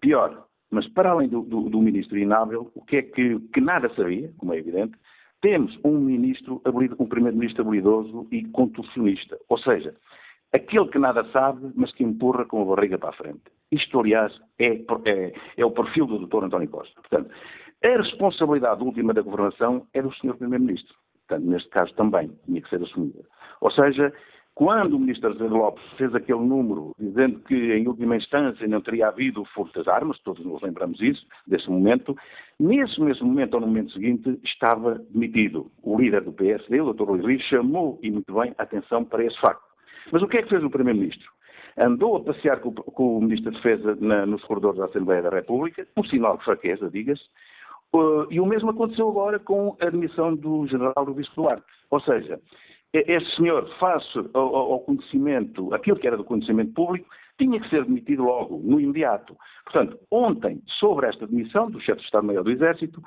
Pior, 0.00 0.46
mas 0.70 0.86
para 0.88 1.10
além 1.10 1.28
do, 1.28 1.42
do, 1.42 1.68
do 1.68 1.80
ministro 1.80 2.16
inábil, 2.16 2.70
o 2.74 2.84
que 2.84 2.96
é 2.96 3.02
que, 3.02 3.38
que 3.52 3.60
nada 3.60 3.92
sabia, 3.94 4.32
como 4.38 4.54
é 4.54 4.58
evidente, 4.58 4.96
temos 5.40 5.78
um 5.84 5.98
ministro, 5.98 6.60
um 6.98 7.06
primeiro-ministro 7.06 7.66
habilidoso 7.66 8.26
e 8.30 8.44
contorcionista. 8.44 9.38
Ou 9.48 9.58
seja, 9.58 9.94
aquele 10.52 10.88
que 10.88 10.98
nada 10.98 11.24
sabe, 11.32 11.72
mas 11.74 11.92
que 11.92 12.04
empurra 12.04 12.44
com 12.44 12.62
a 12.62 12.76
barriga 12.76 12.98
para 12.98 13.10
a 13.10 13.14
frente. 13.14 13.42
Isto, 13.72 14.00
aliás, 14.00 14.32
é, 14.58 14.82
é, 15.06 15.32
é 15.56 15.64
o 15.64 15.70
perfil 15.70 16.06
do 16.06 16.26
Dr. 16.26 16.44
António 16.44 16.68
Costa. 16.68 17.00
Portanto, 17.00 17.30
a 17.82 17.88
responsabilidade 17.88 18.82
última 18.82 19.14
da 19.14 19.22
governação 19.22 19.86
é 19.94 20.02
do 20.02 20.12
Sr. 20.12 20.36
Primeiro-Ministro. 20.36 20.94
Portanto, 21.26 21.48
neste 21.48 21.68
caso 21.70 21.94
também 21.94 22.30
tinha 22.44 22.60
que 22.60 22.68
ser 22.68 22.82
assumida. 22.82 23.24
Ou 23.60 23.70
seja, 23.70 24.12
Quando 24.54 24.94
o 24.94 24.98
ministro 24.98 25.30
Azevedo 25.30 25.56
Lopes 25.56 25.82
fez 25.96 26.14
aquele 26.14 26.40
número 26.40 26.92
dizendo 26.98 27.40
que, 27.40 27.54
em 27.54 27.86
última 27.86 28.16
instância, 28.16 28.66
não 28.66 28.80
teria 28.80 29.08
havido 29.08 29.44
furto 29.46 29.78
das 29.78 29.88
armas, 29.88 30.18
todos 30.20 30.44
nos 30.44 30.60
lembramos 30.60 31.00
isso, 31.00 31.24
desse 31.46 31.70
momento, 31.70 32.14
nesse 32.58 33.00
mesmo 33.00 33.26
momento, 33.26 33.54
ou 33.54 33.60
no 33.60 33.66
momento 33.66 33.92
seguinte, 33.92 34.38
estava 34.44 35.00
demitido. 35.10 35.70
O 35.82 35.98
líder 35.98 36.22
do 36.22 36.32
PSD, 36.32 36.80
o 36.80 36.92
Dr. 36.92 37.10
Luís 37.10 37.24
Rio, 37.24 37.40
chamou, 37.40 37.98
e 38.02 38.10
muito 38.10 38.34
bem, 38.34 38.54
a 38.58 38.62
atenção 38.64 39.04
para 39.04 39.24
esse 39.24 39.40
facto. 39.40 39.62
Mas 40.12 40.22
o 40.22 40.28
que 40.28 40.38
é 40.38 40.42
que 40.42 40.50
fez 40.50 40.62
o 40.62 40.70
Primeiro-Ministro? 40.70 41.30
Andou 41.78 42.16
a 42.16 42.20
passear 42.20 42.60
com, 42.60 42.74
com, 42.74 43.18
o 43.18 43.22
Ministro 43.22 43.52
da 43.52 43.56
Defesa 43.56 43.96
na, 44.00 44.26
nos 44.26 44.42
corredores 44.44 44.78
da 44.78 44.86
Assembleia 44.86 45.22
da 45.22 45.30
República, 45.30 45.86
um 45.96 46.04
sinal 46.04 46.36
de 46.36 46.44
fraqueza, 46.44 46.90
diga-se, 46.90 47.22
uh, 47.94 48.26
e 48.30 48.40
o 48.40 48.46
mesmo 48.46 48.70
aconteceu 48.70 49.08
agora 49.08 49.38
com 49.38 49.76
a 49.80 49.86
admissão 49.86 50.34
do 50.34 50.66
General 50.66 51.04
Luís 51.04 51.28
Duarte. 51.34 51.64
Ou 51.90 52.00
seja, 52.00 52.40
este 52.92 53.36
senhor, 53.36 53.68
face 53.78 54.18
ao, 54.34 54.56
ao, 54.56 54.80
conhecimento, 54.80 55.72
aquilo 55.72 55.98
que 55.98 56.06
era 56.06 56.16
do 56.16 56.24
conhecimento 56.24 56.72
público, 56.72 57.08
tinha 57.38 57.60
que 57.60 57.68
ser 57.70 57.84
demitido 57.84 58.24
logo, 58.24 58.60
no 58.62 58.80
imediato. 58.80 59.36
Portanto, 59.64 59.98
ontem, 60.10 60.60
sobre 60.78 61.06
esta 61.06 61.26
demissão 61.26 61.70
do 61.70 61.80
chefe 61.80 62.00
de 62.00 62.06
Estado-Maior 62.06 62.42
do 62.42 62.50
Exército, 62.50 63.02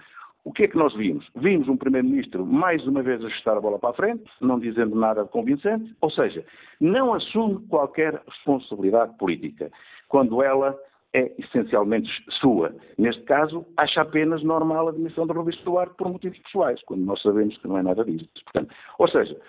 o 0.45 0.51
que 0.51 0.63
é 0.63 0.67
que 0.67 0.77
nós 0.77 0.93
vimos? 0.95 1.25
Vimos 1.35 1.67
um 1.69 1.77
Primeiro-Ministro 1.77 2.45
mais 2.45 2.85
uma 2.85 3.01
vez 3.01 3.23
ajustar 3.23 3.57
a 3.57 3.61
bola 3.61 3.79
para 3.79 3.91
a 3.91 3.93
frente, 3.93 4.23
não 4.41 4.59
dizendo 4.59 4.95
nada 4.95 5.25
convincente, 5.25 5.95
ou 6.01 6.09
seja, 6.09 6.45
não 6.81 7.13
assume 7.13 7.65
qualquer 7.67 8.21
responsabilidade 8.27 9.17
política, 9.17 9.71
quando 10.09 10.41
ela 10.43 10.77
é 11.13 11.31
essencialmente 11.37 12.09
sua. 12.41 12.75
Neste 12.97 13.21
caso, 13.23 13.65
acha 13.77 14.01
apenas 14.01 14.43
normal 14.43 14.87
a 14.87 14.91
demissão 14.91 15.27
de 15.27 15.33
Rubens 15.33 15.61
Duarte 15.63 15.93
por 15.95 16.09
motivos 16.09 16.39
pessoais, 16.39 16.81
quando 16.83 17.05
nós 17.05 17.21
sabemos 17.21 17.55
que 17.57 17.67
não 17.67 17.77
é 17.77 17.83
nada 17.83 18.03
disso. 18.03 18.27
Portanto, 18.43 18.73
ou 18.97 19.07
seja, 19.07 19.39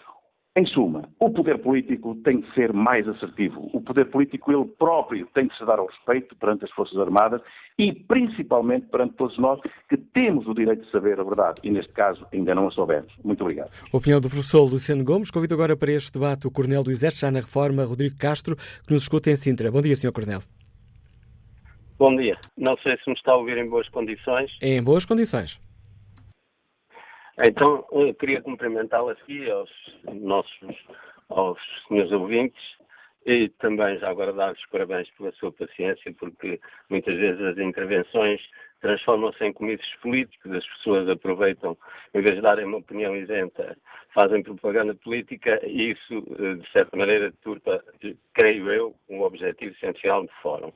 em 0.57 0.65
suma, 0.67 1.09
o 1.19 1.31
poder 1.31 1.59
político 1.59 2.15
tem 2.23 2.41
que 2.41 2.55
ser 2.55 2.73
mais 2.73 3.09
assertivo. 3.09 3.69
O 3.73 3.81
poder 3.81 4.05
político, 4.05 4.53
ele 4.53 4.65
próprio, 4.79 5.27
tem 5.35 5.49
que 5.49 5.59
se 5.59 5.67
dar 5.67 5.81
ao 5.81 5.87
respeito 5.87 6.37
perante 6.37 6.65
as 6.65 6.71
Forças 6.71 6.97
Armadas 6.97 7.43
e, 7.77 7.93
principalmente, 7.93 8.87
perante 8.87 9.15
todos 9.15 9.37
nós 9.37 9.61
que 9.89 9.97
temos 9.97 10.47
o 10.47 10.55
direito 10.55 10.85
de 10.85 10.91
saber 10.93 11.19
a 11.19 11.25
verdade 11.25 11.61
e, 11.65 11.71
neste 11.71 11.93
caso, 11.93 12.25
ainda 12.33 12.55
não 12.55 12.69
a 12.69 12.71
soubemos. 12.71 13.13
Muito 13.25 13.41
obrigado. 13.41 13.71
Opinião 13.93 14.21
do 14.21 14.29
professor 14.29 14.63
Luciano 14.63 15.03
Gomes. 15.03 15.31
Convido 15.31 15.55
agora 15.55 15.77
para 15.77 15.91
este 15.91 16.13
debate 16.13 16.47
o 16.47 16.53
Coronel 16.53 16.85
do 16.85 16.93
Exército, 16.93 17.23
já 17.23 17.33
na 17.33 17.41
Reforma, 17.41 17.85
Rodrigo 17.85 18.17
Castro, 18.17 18.55
que 18.87 18.93
nos 18.93 19.03
escuta 19.03 19.31
em 19.31 19.37
Sintra. 19.37 19.73
Bom 19.73 19.83
dia, 19.83 19.97
Sr. 19.97 20.13
Coronel. 20.13 20.41
Bom 21.99 22.15
dia. 22.17 22.39
Não 22.57 22.77
sei 22.79 22.97
se 22.99 23.11
me 23.11 23.17
está 23.17 23.33
a 23.33 23.37
ouvir 23.37 23.57
em 23.59 23.69
boas 23.69 23.89
condições. 23.89 24.53
Em 24.63 24.81
boas 24.81 25.05
condições. 25.05 25.59
Então, 27.43 27.85
eu 27.91 28.15
queria 28.15 28.41
cumprimentá-lo 28.41 29.11
aqui 29.11 29.51
aos 29.51 29.71
nossos 30.13 30.77
aos 31.31 31.59
senhores 31.89 32.13
ouvintes 32.13 32.63
e 33.27 33.49
também 33.59 33.99
já 33.99 34.11
agora 34.11 34.33
dar-lhes 34.33 34.65
parabéns 34.71 35.09
pela 35.13 35.33
sua 35.33 35.51
paciência, 35.51 36.15
porque 36.19 36.61
muitas 36.91 37.15
vezes 37.17 37.41
as 37.41 37.59
intervenções 37.59 38.41
transformam-se 38.81 39.43
em 39.43 39.53
comícios 39.53 39.95
políticos, 40.03 40.53
as 40.53 40.67
pessoas 40.77 41.09
aproveitam, 41.09 41.77
em 42.13 42.21
vez 42.21 42.35
de 42.37 42.43
darem 42.43 42.67
uma 42.67 42.77
opinião 42.77 43.17
isenta, 43.17 43.77
fazem 44.13 44.43
propaganda 44.43 44.95
política 44.95 45.59
e 45.67 45.93
isso, 45.93 46.23
eh, 46.39 46.55
de 46.57 46.71
certa 46.71 46.95
maneira, 46.95 47.33
turpa, 47.43 47.83
creio 48.35 48.71
eu, 48.71 48.95
um 49.09 49.23
objetivo 49.23 49.75
essencial 49.75 50.23
do 50.25 50.33
fórum. 50.43 50.73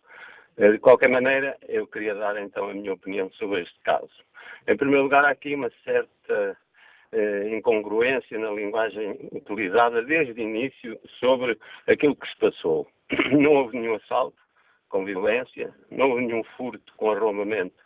Eh, 0.59 0.72
de 0.72 0.78
qualquer 0.78 1.09
maneira, 1.09 1.56
eu 1.68 1.86
queria 1.86 2.14
dar 2.14 2.36
então 2.36 2.68
a 2.68 2.74
minha 2.74 2.92
opinião 2.92 3.30
sobre 3.32 3.62
este 3.62 3.78
caso. 3.80 4.11
Em 4.66 4.76
primeiro 4.76 5.04
lugar, 5.04 5.24
há 5.24 5.30
aqui 5.30 5.54
uma 5.54 5.70
certa 5.84 6.56
eh, 7.12 7.56
incongruência 7.56 8.38
na 8.38 8.50
linguagem 8.50 9.30
utilizada 9.32 10.02
desde 10.02 10.32
o 10.32 10.44
início 10.44 10.98
sobre 11.20 11.56
aquilo 11.86 12.16
que 12.16 12.28
se 12.28 12.36
passou. 12.38 12.88
Não 13.32 13.52
houve 13.52 13.78
nenhum 13.78 13.94
assalto 13.94 14.36
com 14.88 15.04
violência, 15.04 15.72
não 15.90 16.11
houve 16.11 16.24
nenhum 16.24 16.42
furto 16.56 16.94
com 16.96 17.11
arrombamento, 17.11 17.76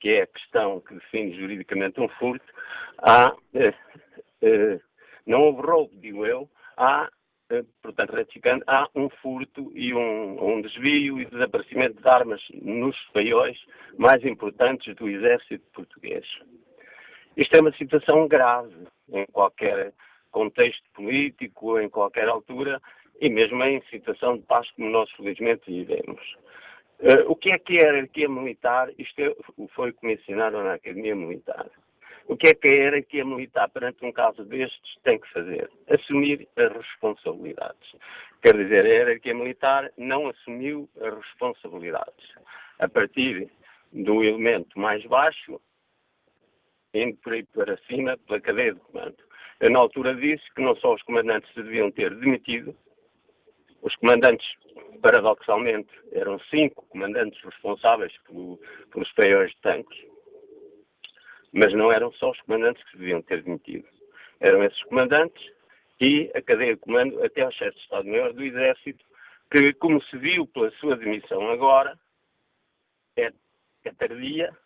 que 0.00 0.08
é 0.10 0.22
a 0.22 0.26
questão 0.26 0.80
que 0.80 0.94
define 0.94 1.38
juridicamente 1.38 2.00
um 2.00 2.08
furto. 2.08 2.44
Há, 2.98 3.32
eh, 3.54 3.72
eh, 4.42 4.80
não 5.24 5.42
houve 5.42 5.62
roubo, 5.62 5.94
digo 6.00 6.26
eu, 6.26 6.50
há 6.76 7.08
portanto, 7.82 8.14
retificando, 8.14 8.62
há 8.66 8.88
um 8.94 9.08
furto 9.08 9.72
e 9.74 9.94
um, 9.94 10.56
um, 10.56 10.60
desvio 10.60 11.20
e 11.20 11.26
desaparecimento 11.26 12.00
de 12.00 12.08
armas 12.08 12.40
nos 12.52 12.96
paióis 13.12 13.58
mais 13.96 14.24
importantes 14.24 14.94
do 14.96 15.08
exército 15.08 15.64
português. 15.72 16.24
Isto 17.36 17.56
é 17.56 17.60
uma 17.60 17.72
situação 17.72 18.28
grave 18.28 18.74
em 19.12 19.24
qualquer 19.26 19.92
contexto 20.30 20.84
político, 20.94 21.78
em 21.78 21.88
qualquer 21.88 22.28
altura, 22.28 22.80
e 23.20 23.28
mesmo 23.28 23.62
em 23.64 23.82
situação 23.90 24.36
de 24.36 24.42
paz 24.44 24.70
como 24.72 24.90
nós 24.90 25.10
felizmente 25.12 25.62
vivemos. 25.66 26.20
Uh, 27.00 27.30
o 27.30 27.36
que 27.36 27.52
é 27.52 27.58
que 27.58 27.76
é 27.76 27.82
a 27.82 27.92
hierarquia 27.92 28.28
militar? 28.28 28.90
Isto 28.98 29.20
é, 29.20 29.34
foi 29.74 29.92
comissionado 29.92 30.62
na 30.62 30.74
Academia 30.74 31.14
Militar. 31.14 31.70
O 32.28 32.36
que 32.36 32.48
é 32.48 32.54
que 32.54 33.20
a 33.20 33.24
militar 33.24 33.70
perante 33.70 34.04
um 34.04 34.12
caso 34.12 34.44
destes 34.44 34.98
tem 35.02 35.18
que 35.18 35.32
fazer? 35.32 35.70
Assumir 35.88 36.46
as 36.56 36.72
responsabilidades. 36.72 37.96
Quer 38.42 38.54
dizer, 38.54 38.84
a 38.84 38.88
hierarquia 38.88 39.34
militar 39.34 39.90
não 39.96 40.28
assumiu 40.28 40.86
as 41.00 41.14
responsabilidades. 41.14 42.28
A 42.78 42.86
partir 42.86 43.50
do 43.90 44.22
elemento 44.22 44.78
mais 44.78 45.02
baixo, 45.06 45.58
indo 46.92 47.16
por 47.16 47.32
aí 47.32 47.44
para 47.44 47.78
cima, 47.86 48.18
pela 48.26 48.40
cadeia 48.42 48.74
de 48.74 48.80
comando. 48.80 49.16
Eu, 49.60 49.72
na 49.72 49.78
altura, 49.78 50.14
disse 50.14 50.44
que 50.54 50.60
não 50.60 50.76
só 50.76 50.94
os 50.94 51.02
comandantes 51.04 51.50
se 51.54 51.62
deviam 51.62 51.90
ter 51.90 52.14
demitido, 52.14 52.76
os 53.80 53.96
comandantes, 53.96 54.46
paradoxalmente, 55.00 55.88
eram 56.12 56.38
cinco 56.50 56.84
comandantes 56.88 57.42
responsáveis 57.42 58.12
pelo, 58.26 58.60
pelos 58.92 59.10
paióis 59.12 59.50
de 59.50 59.60
tanques, 59.62 59.98
mas 61.52 61.72
não 61.72 61.92
eram 61.92 62.12
só 62.12 62.30
os 62.30 62.40
comandantes 62.42 62.82
que 62.84 62.98
deviam 62.98 63.22
ter 63.22 63.42
demitido. 63.42 63.86
Eram 64.40 64.62
esses 64.62 64.82
comandantes 64.84 65.42
e 66.00 66.30
a 66.34 66.42
cadeia 66.42 66.74
de 66.74 66.80
comando 66.80 67.22
até 67.24 67.42
ao 67.42 67.52
chefe 67.52 67.76
de 67.76 67.82
Estado-Maior 67.82 68.32
do 68.32 68.44
Exército, 68.44 69.04
que, 69.50 69.72
como 69.74 70.02
se 70.04 70.16
viu 70.16 70.46
pela 70.46 70.70
sua 70.72 70.96
demissão 70.96 71.50
agora, 71.50 71.98
é, 73.16 73.32
é 73.84 73.92
tardia, 73.92 74.56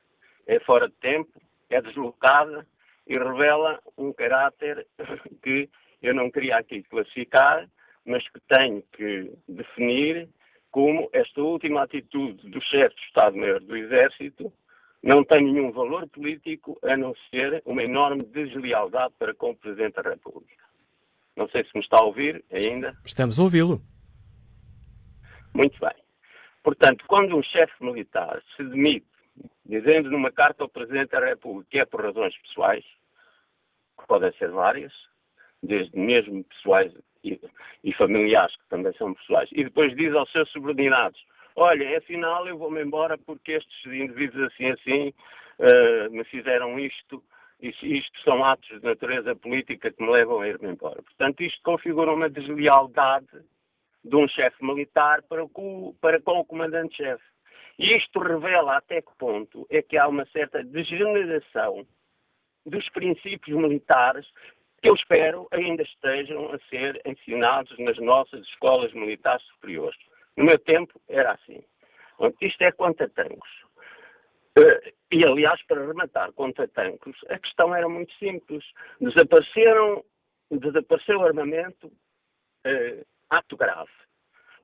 é 0.47 0.61
fora 0.61 0.89
de 0.89 0.95
tempo, 0.97 1.41
é 1.71 1.81
deslocada 1.81 2.67
e 3.07 3.17
revela 3.17 3.81
um 3.97 4.13
caráter 4.13 4.87
que 5.43 5.71
eu 6.03 6.15
não 6.15 6.31
queria 6.31 6.57
aqui 6.57 6.83
classificar, 6.83 7.69
mas 8.05 8.29
que 8.29 8.41
tenho 8.49 8.83
que 8.93 9.33
definir 9.49 10.29
como 10.71 11.09
esta 11.13 11.41
última 11.41 11.83
atitude 11.83 12.49
do 12.51 12.61
chefe 12.63 12.97
de 12.97 13.03
Estado-Maior 13.03 13.61
do 13.61 13.77
Exército 13.77 14.53
não 15.03 15.25
tem 15.25 15.43
nenhum 15.45 15.73
valor 15.73 16.09
político 16.09 16.79
a 16.83 16.97
não 16.97 17.15
ser 17.31 17.63
uma 17.67 17.83
enorme 17.83 18.23
deslealdade 18.25 19.13
para 19.19 19.35
com 19.35 19.51
o 19.51 19.57
Presidente 19.57 19.95
da 19.95 20.11
República. 20.11 20.63
Não 21.37 21.49
sei 21.49 21.65
se 21.65 21.71
me 21.75 21.81
está 21.81 21.97
a 21.99 22.05
ouvir 22.05 22.45
ainda. 22.53 22.97
Estamos 23.05 23.41
a 23.41 23.43
ouvi-lo. 23.43 23.81
Muito 25.55 25.79
bem. 25.81 25.95
Portanto, 26.63 27.05
quando 27.09 27.37
um 27.37 27.43
chefe 27.43 27.73
militar 27.81 28.41
se 28.57 28.63
demite, 28.63 29.07
dizendo 29.65 30.11
numa 30.11 30.31
carta 30.31 30.63
ao 30.63 30.69
Presidente 30.69 31.11
da 31.11 31.21
República 31.21 31.69
que 31.71 31.79
é 31.79 31.85
por 31.85 32.05
razões 32.05 32.37
pessoais, 32.39 32.85
que 33.99 34.07
podem 34.07 34.33
ser 34.35 34.51
várias, 34.51 34.93
desde 35.63 35.97
mesmo 35.99 36.45
pessoais 36.45 36.93
e, 37.25 37.41
e 37.83 37.93
familiares, 37.95 38.55
que 38.57 38.69
também 38.69 38.93
são 38.95 39.15
pessoais, 39.15 39.49
e 39.53 39.65
depois 39.65 39.97
diz 39.97 40.15
aos 40.15 40.31
seus 40.31 40.51
subordinados: 40.51 41.21
olha, 41.57 41.99
afinal 41.99 42.47
eu 42.47 42.59
vou-me 42.59 42.83
embora 42.83 43.17
porque 43.19 43.53
estes 43.53 43.87
indivíduos 43.87 44.53
assim 44.53 44.71
assim 44.71 45.15
uh, 45.59 46.11
me 46.11 46.25
fizeram 46.25 46.79
isto, 46.79 47.23
isto, 47.61 47.87
isto 47.87 48.21
são 48.23 48.45
atos 48.45 48.69
de 48.69 48.85
natureza 48.85 49.35
política 49.37 49.91
que 49.91 50.03
me 50.03 50.11
levam 50.11 50.41
a 50.41 50.49
ir-me 50.49 50.71
embora. 50.71 51.03
Portanto, 51.03 51.43
isto 51.43 51.61
configura 51.63 52.13
uma 52.13 52.29
deslealdade 52.29 53.45
de 54.05 54.17
um 54.17 54.27
chefe 54.29 54.65
militar 54.65 55.23
para 55.23 55.47
com, 55.49 55.95
para 56.01 56.21
com 56.21 56.41
o 56.41 56.45
comandante-chefe. 56.45 57.23
E 57.79 57.97
isto 57.97 58.19
revela 58.19 58.77
até 58.77 59.01
que 59.01 59.13
ponto 59.19 59.67
é 59.71 59.81
que 59.83 59.97
há 59.97 60.07
uma 60.07 60.27
certa 60.27 60.63
degeneração 60.63 61.87
dos 62.67 62.89
princípios 62.91 63.57
militares 63.57 64.27
que 64.83 64.91
eu 64.91 64.95
espero 64.95 65.47
ainda 65.53 65.83
estejam 65.83 66.53
a 66.53 66.59
ser 66.69 67.01
ensinados 67.07 67.77
nas 67.79 67.97
nossas 67.99 68.41
escolas 68.49 68.93
militares 68.93 69.45
superiores. 69.47 69.99
No 70.37 70.45
meu 70.45 70.59
tempo 70.59 71.01
era 71.09 71.33
assim. 71.33 71.63
Isto 72.41 72.63
é 72.63 72.73
contra 72.73 73.09
tanques. 73.09 73.63
Uh, 74.59 74.93
e, 75.11 75.25
aliás, 75.25 75.61
para 75.67 75.87
rematar 75.87 76.33
contra 76.33 76.69
tanques, 76.69 77.17
a 77.29 77.39
questão 77.39 77.75
era 77.75 77.89
muito 77.89 78.13
simples. 78.15 78.65
Desapareceram, 79.01 80.05
desapareceu 80.51 81.23
armamento, 81.23 81.87
uh, 81.87 83.07
ato 83.31 83.57
grave. 83.57 83.91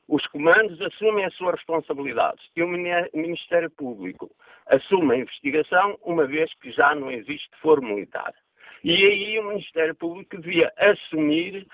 Os 0.06 0.26
comandos 0.28 0.80
assumem 0.80 1.26
as 1.26 1.34
suas 1.34 1.56
responsabilidades 1.56 2.42
e 2.56 2.62
o 2.62 2.68
Ministério 2.68 3.70
Público 3.70 4.30
assume 4.66 5.14
a 5.14 5.18
investigação, 5.18 5.98
uma 6.02 6.26
vez 6.26 6.52
que 6.60 6.70
já 6.72 6.94
não 6.94 7.10
existe 7.10 7.50
foro 7.60 7.82
militar. 7.82 8.34
E 8.82 8.92
aí 8.92 9.38
o 9.38 9.48
Ministério 9.48 9.94
Público 9.94 10.38
devia 10.38 10.72
assumir 10.78 11.66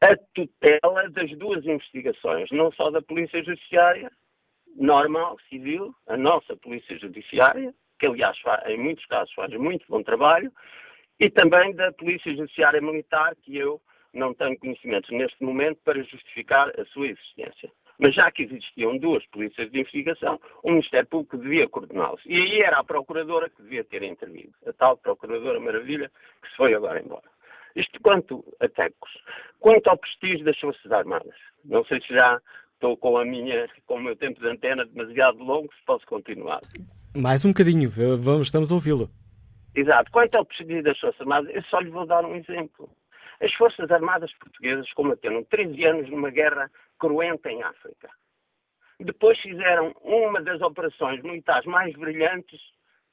a 0.00 0.16
tutela 0.34 1.10
das 1.10 1.30
duas 1.38 1.64
investigações, 1.64 2.50
não 2.50 2.70
só 2.72 2.90
da 2.90 3.02
Polícia 3.02 3.42
Judiciária, 3.42 4.10
normal, 4.76 5.36
civil, 5.48 5.94
a 6.06 6.16
nossa 6.16 6.56
Polícia 6.56 6.96
Judiciária, 6.98 7.74
que 7.98 8.06
aliás 8.06 8.36
em 8.66 8.78
muitos 8.78 9.04
casos 9.06 9.32
faz 9.34 9.52
muito 9.54 9.84
bom 9.88 10.02
trabalho, 10.02 10.52
e 11.18 11.28
também 11.30 11.74
da 11.74 11.92
Polícia 11.92 12.32
Judiciária 12.34 12.80
Militar, 12.80 13.34
que 13.42 13.56
eu 13.56 13.80
não 14.14 14.32
tenho 14.34 14.58
conhecimentos 14.58 15.10
neste 15.10 15.42
momento 15.42 15.80
para 15.84 16.02
justificar 16.02 16.68
a 16.78 16.84
sua 16.86 17.08
existência. 17.08 17.70
Mas 17.98 18.14
já 18.14 18.30
que 18.30 18.44
existiam 18.44 18.96
duas 18.96 19.26
polícias 19.26 19.70
de 19.72 19.80
investigação, 19.80 20.40
o 20.62 20.70
Ministério 20.70 21.08
Público 21.08 21.36
devia 21.36 21.68
coordená-los. 21.68 22.22
E 22.24 22.34
aí 22.34 22.60
era 22.60 22.78
a 22.78 22.84
Procuradora 22.84 23.50
que 23.50 23.60
devia 23.60 23.82
ter 23.82 24.04
intervido. 24.04 24.54
A 24.64 24.72
tal 24.72 24.96
Procuradora 24.96 25.58
Maravilha 25.58 26.08
que 26.40 26.48
se 26.48 26.56
foi 26.56 26.74
agora 26.74 27.00
embora. 27.00 27.24
Isto 27.76 28.00
quanto 28.02 28.44
a 28.60 28.68
Tecos. 28.68 29.10
Quanto 29.60 29.88
ao 29.88 29.98
prestígio 29.98 30.44
das 30.44 30.58
Forças 30.58 30.90
Armadas. 30.90 31.34
Não 31.64 31.84
sei 31.84 32.00
se 32.00 32.08
já 32.08 32.40
estou 32.74 32.96
com 32.96 33.18
a 33.18 33.24
minha, 33.24 33.68
com 33.86 33.96
o 33.96 34.02
meu 34.02 34.16
tempo 34.16 34.40
de 34.40 34.48
antena 34.48 34.86
demasiado 34.86 35.38
longo, 35.38 35.72
se 35.74 35.84
posso 35.84 36.06
continuar. 36.06 36.60
Mais 37.16 37.44
um 37.44 37.48
bocadinho, 37.48 37.88
vamos, 37.88 38.46
estamos 38.46 38.70
a 38.70 38.74
ouvi-lo. 38.74 39.10
Exato. 39.74 40.10
Quanto 40.10 40.36
ao 40.36 40.44
prestígio 40.44 40.82
das 40.82 40.98
Forças 40.98 41.20
Armadas, 41.20 41.54
eu 41.54 41.62
só 41.64 41.80
lhe 41.80 41.90
vou 41.90 42.06
dar 42.06 42.24
um 42.24 42.36
exemplo. 42.36 42.88
As 43.40 43.52
Forças 43.54 43.90
Armadas 43.90 44.32
Portuguesas 44.34 44.90
combateram 44.92 45.44
13 45.44 45.84
anos 45.84 46.10
numa 46.10 46.30
guerra 46.30 46.70
cruenta 46.98 47.50
em 47.50 47.62
África. 47.62 48.10
Depois 49.00 49.38
fizeram 49.40 49.94
uma 50.02 50.42
das 50.42 50.60
operações 50.60 51.22
militares 51.22 51.64
mais 51.66 51.94
brilhantes 51.94 52.60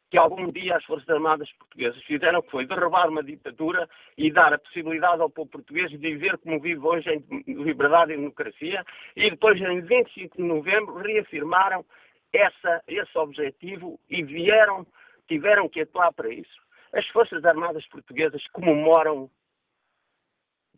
que 0.10 0.18
algum 0.18 0.52
dia 0.52 0.78
as 0.78 0.86
Forças 0.86 1.10
Armadas 1.10 1.52
Portuguesas 1.54 2.02
fizeram, 2.04 2.42
que 2.42 2.52
foi 2.52 2.66
derrubar 2.66 3.10
uma 3.10 3.24
ditadura 3.24 3.90
e 4.18 4.32
dar 4.32 4.54
a 4.54 4.60
possibilidade 4.60 5.22
ao 5.22 5.30
povo 5.30 5.50
português 5.50 5.90
de 5.90 5.98
viver 5.98 6.38
como 6.38 6.60
vive 6.60 6.86
hoje 6.86 7.10
em 7.10 7.44
liberdade 7.64 8.14
e 8.14 8.18
democracia. 8.18 8.86
E 9.16 9.30
depois, 9.30 9.60
em 9.60 9.82
25 9.82 10.38
de 10.38 10.44
novembro, 10.44 10.96
reafirmaram 10.96 11.84
essa, 12.32 12.84
esse 12.88 13.18
objetivo 13.18 14.00
e 14.10 14.24
vieram, 14.24 14.86
tiveram 15.28 15.68
que 15.68 15.82
atuar 15.82 16.14
para 16.14 16.30
isso. 16.30 16.64
As 16.94 17.06
Forças 17.08 17.44
Armadas 17.44 17.86
Portuguesas 17.88 18.46
comemoram 18.50 19.30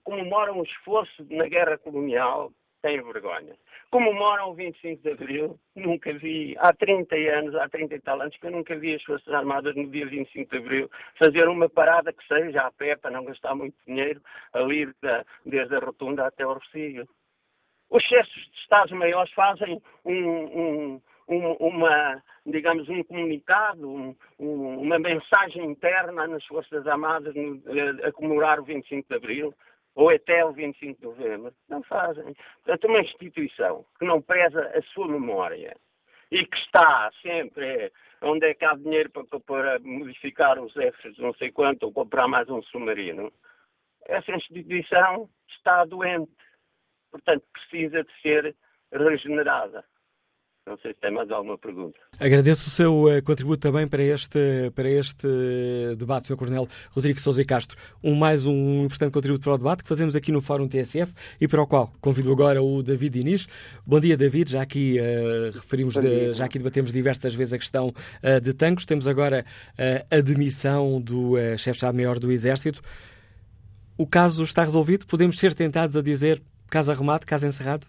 comemoram 0.04 0.60
o 0.60 0.64
esforço 0.64 1.28
na 1.30 1.50
guerra 1.50 1.78
colonial, 1.78 2.54
têm 2.82 3.02
vergonha. 3.02 3.56
Comemoram 3.90 4.50
o 4.50 4.54
25 4.54 5.02
de 5.02 5.12
Abril, 5.12 5.60
nunca 5.76 6.14
vi, 6.14 6.56
há 6.60 6.74
30 6.74 7.16
anos, 7.16 7.56
há 7.56 7.70
30 7.70 7.96
e 7.96 8.02
tal 8.02 8.22
anos, 8.22 8.36
que 8.38 8.48
eu 8.48 8.52
nunca 8.52 8.76
vi 8.78 8.96
as 8.96 9.04
Forças 9.04 9.34
Armadas 9.34 9.76
no 9.76 9.90
dia 9.90 10.06
25 10.06 10.52
de 10.52 10.58
Abril 10.58 10.92
fazer 11.18 11.48
uma 11.48 11.70
parada 11.70 12.12
que 12.14 12.26
seja 12.28 12.62
a 12.62 12.72
pé, 12.72 12.96
para 12.96 13.12
não 13.12 13.26
gastar 13.26 13.56
muito 13.56 13.76
dinheiro, 13.86 14.22
ali 14.54 14.92
da, 15.02 15.26
desde 15.46 15.76
a 15.76 15.80
Rotunda 15.80 16.28
até 16.28 16.46
o 16.46 16.54
Rocio. 16.54 17.08
Os 17.90 18.04
chefes 18.04 18.34
de 18.34 18.60
Estados-Maiores 18.60 19.32
fazem 19.34 19.82
um, 20.04 20.14
um, 20.14 21.02
um, 21.30 21.52
uma, 21.54 22.22
digamos, 22.46 22.88
um 22.90 23.02
comunicado, 23.04 23.90
um, 23.90 24.16
uma 24.38 25.00
mensagem 25.00 25.64
interna 25.66 26.28
nas 26.28 26.46
Forças 26.46 26.86
Armadas 26.86 27.34
no, 27.34 27.62
a, 28.04 28.08
a 28.10 28.12
comemorar 28.12 28.60
o 28.60 28.64
25 28.64 29.08
de 29.08 29.16
Abril 29.16 29.54
ou 29.98 30.12
até 30.12 30.46
o 30.46 30.54
25 30.54 31.00
de 31.00 31.06
novembro. 31.06 31.54
Não 31.68 31.82
fazem. 31.82 32.36
Portanto, 32.64 32.88
uma 32.88 33.02
instituição 33.02 33.84
que 33.98 34.06
não 34.06 34.22
preza 34.22 34.62
a 34.62 34.82
sua 34.94 35.08
memória 35.08 35.76
e 36.32 36.46
que 36.46 36.58
está 36.58 37.10
sempre 37.20 37.66
é, 37.66 37.92
onde 38.22 38.46
é 38.46 38.54
que 38.54 38.64
há 38.64 38.76
dinheiro 38.76 39.10
para, 39.10 39.40
para 39.40 39.80
modificar 39.80 40.60
os 40.60 40.72
Fs 40.74 41.18
não 41.18 41.34
sei 41.34 41.52
quanto 41.52 41.84
ou 41.84 41.92
comprar 41.92 42.28
mais 42.28 42.48
um 42.48 42.62
submarino, 42.62 43.34
essa 44.06 44.32
instituição 44.34 45.28
está 45.50 45.84
doente. 45.84 46.32
Portanto, 47.10 47.44
precisa 47.52 48.04
de 48.04 48.22
ser 48.22 48.56
regenerada. 48.92 49.84
Não 50.68 50.78
sei 50.80 50.94
se 50.94 51.00
tem 51.00 51.14
mais 51.14 51.32
alguma 51.32 51.58
pergunta. 51.58 51.98
Agradeço 52.20 52.68
o 52.68 52.70
seu 52.70 53.04
uh, 53.06 53.24
contributo 53.24 53.60
também 53.60 53.88
para 53.88 54.04
este, 54.04 54.70
para 54.76 54.90
este 54.90 55.26
debate, 55.98 56.28
Sr. 56.28 56.36
Coronel 56.36 56.68
Rodrigo 56.92 57.18
Sousa 57.22 57.42
e 57.42 57.46
Castro. 57.46 57.78
Um, 58.04 58.16
mais 58.16 58.46
um 58.46 58.84
importante 58.84 59.14
contributo 59.14 59.46
para 59.46 59.54
o 59.54 59.58
debate 59.58 59.84
que 59.84 59.88
fazemos 59.88 60.14
aqui 60.14 60.30
no 60.30 60.42
Fórum 60.42 60.68
TSF 60.68 61.14
e 61.40 61.48
para 61.48 61.62
o 61.62 61.66
qual 61.66 61.90
convido 62.02 62.34
agora 62.34 62.62
o 62.62 62.84
David 62.84 63.18
Inês. 63.18 63.48
Bom 63.86 64.02
dia, 64.02 64.18
David. 64.18 64.52
Já 64.52 64.62
aqui 64.62 65.00
uh, 65.00 65.56
referimos, 65.56 65.94
de, 65.94 66.34
já 66.34 66.44
aqui 66.44 66.58
debatemos 66.58 66.92
diversas 66.92 67.34
vezes 67.34 67.54
a 67.54 67.58
questão 67.58 67.88
uh, 67.88 68.42
de 68.42 68.54
tanques. 68.54 68.86
Temos 68.86 69.08
agora 69.08 69.46
a 70.12 70.20
demissão 70.20 71.00
do 71.00 71.36
chefe 71.58 71.72
de 71.72 71.78
Estado-Maior 71.78 72.20
do 72.20 72.30
Exército. 72.30 72.82
O 73.98 74.06
caso 74.06 74.44
está 74.44 74.66
resolvido? 74.66 75.06
Podemos 75.06 75.40
ser 75.40 75.54
tentados 75.54 75.96
a 75.96 76.02
dizer 76.02 76.42
caso 76.70 76.92
arrumado, 76.92 77.26
caso 77.26 77.46
encerrado? 77.46 77.88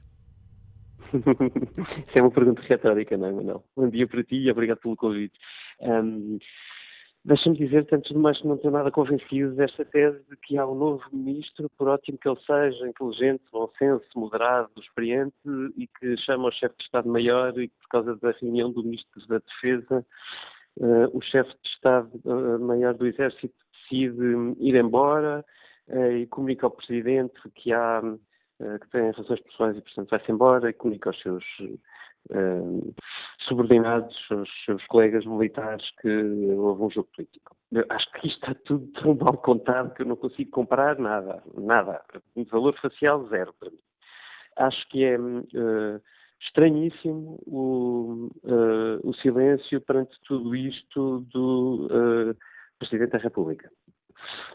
Isso 1.14 2.18
é 2.18 2.22
uma 2.22 2.30
pergunta 2.30 2.62
retórica, 2.62 3.16
não 3.16 3.28
é, 3.28 3.32
Manuel? 3.32 3.64
Bom 3.76 3.88
dia 3.88 4.06
para 4.06 4.22
ti 4.22 4.36
e 4.36 4.50
obrigado 4.50 4.78
pelo 4.78 4.96
convite. 4.96 5.38
Um, 5.80 6.38
Deixa-me 7.24 7.58
dizer, 7.58 7.86
antes 7.92 8.10
de 8.10 8.16
mais, 8.16 8.40
que 8.40 8.46
não 8.46 8.54
estou 8.54 8.70
nada 8.70 8.90
convencido 8.90 9.54
desta 9.54 9.84
tese 9.84 10.18
de 10.30 10.36
que 10.36 10.56
há 10.56 10.66
um 10.66 10.74
novo 10.74 11.02
ministro, 11.12 11.68
por 11.76 11.88
ótimo 11.88 12.16
que 12.16 12.28
ele 12.28 12.40
seja, 12.40 12.88
inteligente, 12.88 13.42
bom 13.52 13.68
senso, 13.76 14.06
moderado, 14.16 14.70
experiente, 14.78 15.34
e 15.76 15.86
que 15.86 16.16
chama 16.18 16.48
o 16.48 16.52
chefe 16.52 16.74
de 16.78 16.84
Estado-Maior 16.84 17.58
e 17.58 17.68
que, 17.68 17.74
por 17.82 17.88
causa 17.88 18.16
da 18.16 18.30
reunião 18.30 18.72
do 18.72 18.82
ministro 18.82 19.26
da 19.26 19.40
Defesa, 19.40 20.06
uh, 20.78 21.16
o 21.16 21.20
chefe 21.20 21.50
de 21.50 21.68
Estado-Maior 21.68 22.94
do 22.94 23.06
Exército 23.06 23.54
decide 23.82 24.56
ir 24.60 24.76
embora 24.76 25.44
uh, 25.88 26.12
e 26.12 26.26
comunica 26.28 26.66
ao 26.66 26.70
Presidente 26.70 27.38
que 27.56 27.72
há 27.74 28.00
eh, 28.02 28.18
que 28.58 28.90
tem 28.90 29.10
razões 29.10 29.40
pessoais 29.40 29.76
e, 29.76 29.80
portanto, 29.80 30.10
vai-se 30.10 30.32
embora 30.32 30.70
e 30.70 30.72
comunica 30.72 31.10
aos 31.10 31.22
seus 31.22 31.44
uh, 32.30 32.94
subordinados, 33.40 34.16
aos 34.30 34.48
seus 34.64 34.84
colegas 34.86 35.24
militares 35.24 35.88
que 36.00 36.08
houve 36.08 36.82
um 36.82 36.90
jogo 36.90 37.08
político. 37.14 37.56
Eu 37.70 37.84
acho 37.88 38.10
que 38.12 38.28
isto 38.28 38.40
está 38.40 38.54
tudo 38.64 38.86
tão 39.00 39.14
mal 39.14 39.36
contado 39.38 39.94
que 39.94 40.02
eu 40.02 40.06
não 40.06 40.16
consigo 40.16 40.50
comprar 40.50 40.98
nada, 40.98 41.42
nada. 41.54 42.02
De 42.36 42.44
valor 42.44 42.76
facial, 42.80 43.28
zero 43.28 43.54
para 43.58 43.70
mim. 43.70 43.78
Acho 44.56 44.88
que 44.88 45.04
é 45.04 45.18
uh, 45.18 46.02
estranhíssimo 46.40 47.38
o, 47.46 48.28
uh, 48.42 49.08
o 49.08 49.14
silêncio 49.14 49.80
perante 49.80 50.18
tudo 50.26 50.56
isto 50.56 51.20
do 51.32 52.34
Presidente 52.78 53.12
da 53.12 53.18
República. 53.18 53.70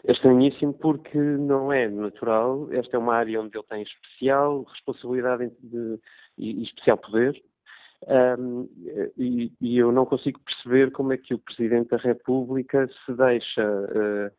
É 0.06 0.12
estranhíssimo 0.12 0.74
porque 0.74 1.18
não 1.18 1.72
é 1.72 1.88
natural. 1.88 2.68
Esta 2.72 2.96
é 2.96 2.98
uma 2.98 3.14
área 3.14 3.40
onde 3.40 3.56
ele 3.56 3.66
tem 3.68 3.82
especial 3.82 4.62
responsabilidade 4.64 5.50
de, 5.62 5.98
e, 6.38 6.60
e 6.60 6.62
especial 6.64 6.98
poder. 6.98 7.42
Um, 8.06 8.68
e, 9.16 9.50
e, 9.60 9.78
eu 9.78 9.90
não 9.90 10.04
consigo 10.04 10.38
perceber 10.40 10.90
como 10.90 11.14
é 11.14 11.16
que 11.16 11.32
o 11.32 11.38
Presidente 11.38 11.88
da 11.88 11.96
República 11.96 12.86
se 13.06 13.14
deixa 13.14 13.64
uh, 13.64 14.30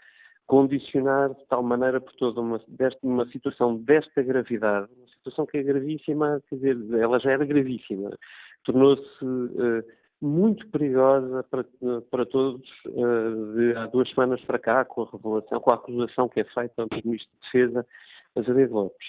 condicionar 0.46 1.34
de 1.34 1.44
tal 1.48 1.64
maneira 1.64 2.00
por 2.00 2.14
toda 2.14 2.42
uma, 2.42 2.62
desta, 2.68 3.00
uma 3.02 3.26
situação 3.30 3.78
desta 3.78 4.22
gravidade, 4.22 4.88
uma 4.96 5.08
situação 5.08 5.48
que 5.48 5.58
é 5.58 5.64
gravíssima, 5.64 6.44
quer 6.48 6.56
dizer, 6.58 6.78
ela 7.00 7.20
já 7.20 7.32
era 7.32 7.44
gravíssima, 7.44 8.16
tornou-se 8.64 9.26
uh, 9.26 9.84
muito 10.22 10.68
perigosa 10.70 11.44
para, 11.44 11.66
para 12.10 12.26
todos 12.26 12.62
de 12.86 13.76
há 13.76 13.86
duas 13.88 14.10
semanas 14.10 14.42
para 14.42 14.60
cá, 14.60 14.86
com 14.86 15.04
a 15.04 15.10
revelação, 15.12 15.60
com 15.60 15.72
a 15.72 15.76
acusação 15.76 16.30
que 16.30 16.40
é 16.40 16.44
feita 16.46 16.82
ao 16.82 16.88
Ministro 16.92 17.30
de 17.34 17.42
Defesa, 17.42 17.88
Azevedo 18.36 18.74
Lopes. 18.74 19.08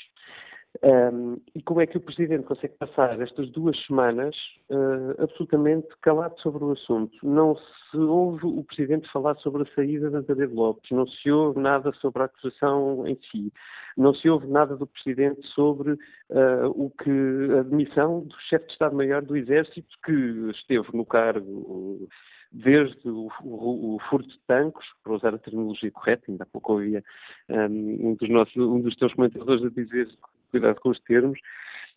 Um, 0.83 1.41
e 1.55 1.63
como 1.63 1.81
é 1.81 1.87
que 1.87 1.97
o 1.97 2.01
Presidente 2.01 2.45
consegue 2.45 2.75
passar 2.75 3.21
estas 3.21 3.51
duas 3.51 3.79
semanas 3.87 4.35
uh, 4.71 5.23
absolutamente 5.23 5.89
calado 6.03 6.39
sobre 6.41 6.65
o 6.65 6.73
assunto? 6.73 7.17
Não 7.23 7.57
se 7.57 7.97
ouve 7.97 8.47
o 8.47 8.65
Presidente 8.65 9.11
falar 9.11 9.37
sobre 9.37 9.63
a 9.63 9.75
saída 9.75 10.11
de 10.11 10.17
Azevedo 10.17 10.55
Lopes, 10.55 10.91
não 10.91 11.07
se 11.07 11.31
ouve 11.31 11.61
nada 11.61 11.93
sobre 11.95 12.23
a 12.23 12.27
acusação 12.27 13.07
em 13.07 13.19
si, 13.31 13.53
não 13.97 14.13
se 14.15 14.29
ouve 14.29 14.47
nada 14.47 14.77
do 14.77 14.87
Presidente 14.87 15.47
sobre 15.49 15.93
uh, 15.93 16.69
o 16.75 16.91
que 16.91 17.59
a 17.59 17.63
demissão 17.63 18.21
do 18.21 18.35
chefe 18.49 18.67
de 18.67 18.73
Estado-Maior 18.73 19.23
do 19.23 19.37
Exército, 19.37 19.97
que 20.05 20.51
esteve 20.51 20.89
no 20.93 21.07
cargo 21.07 22.09
desde 22.53 23.09
o, 23.09 23.29
o, 23.43 23.97
o, 23.97 23.99
furto 24.09 24.29
de 24.29 24.39
tanques, 24.47 24.87
para 25.03 25.13
usar 25.13 25.35
a 25.35 25.39
terminologia 25.39 25.91
correta, 25.91 26.25
ainda 26.29 26.45
há 26.45 26.47
pouco 26.47 26.75
ouvia 26.75 27.05
um, 27.49 28.11
um, 28.11 28.15
dos 28.15 28.29
nossos, 28.29 28.57
um 28.57 28.81
dos 28.81 28.97
teus 28.97 29.13
comentadores 29.15 29.65
a 29.65 29.69
dizer 29.69 30.09
cuidado 30.51 30.81
com 30.81 30.91
os 30.91 31.01
termos. 31.01 31.39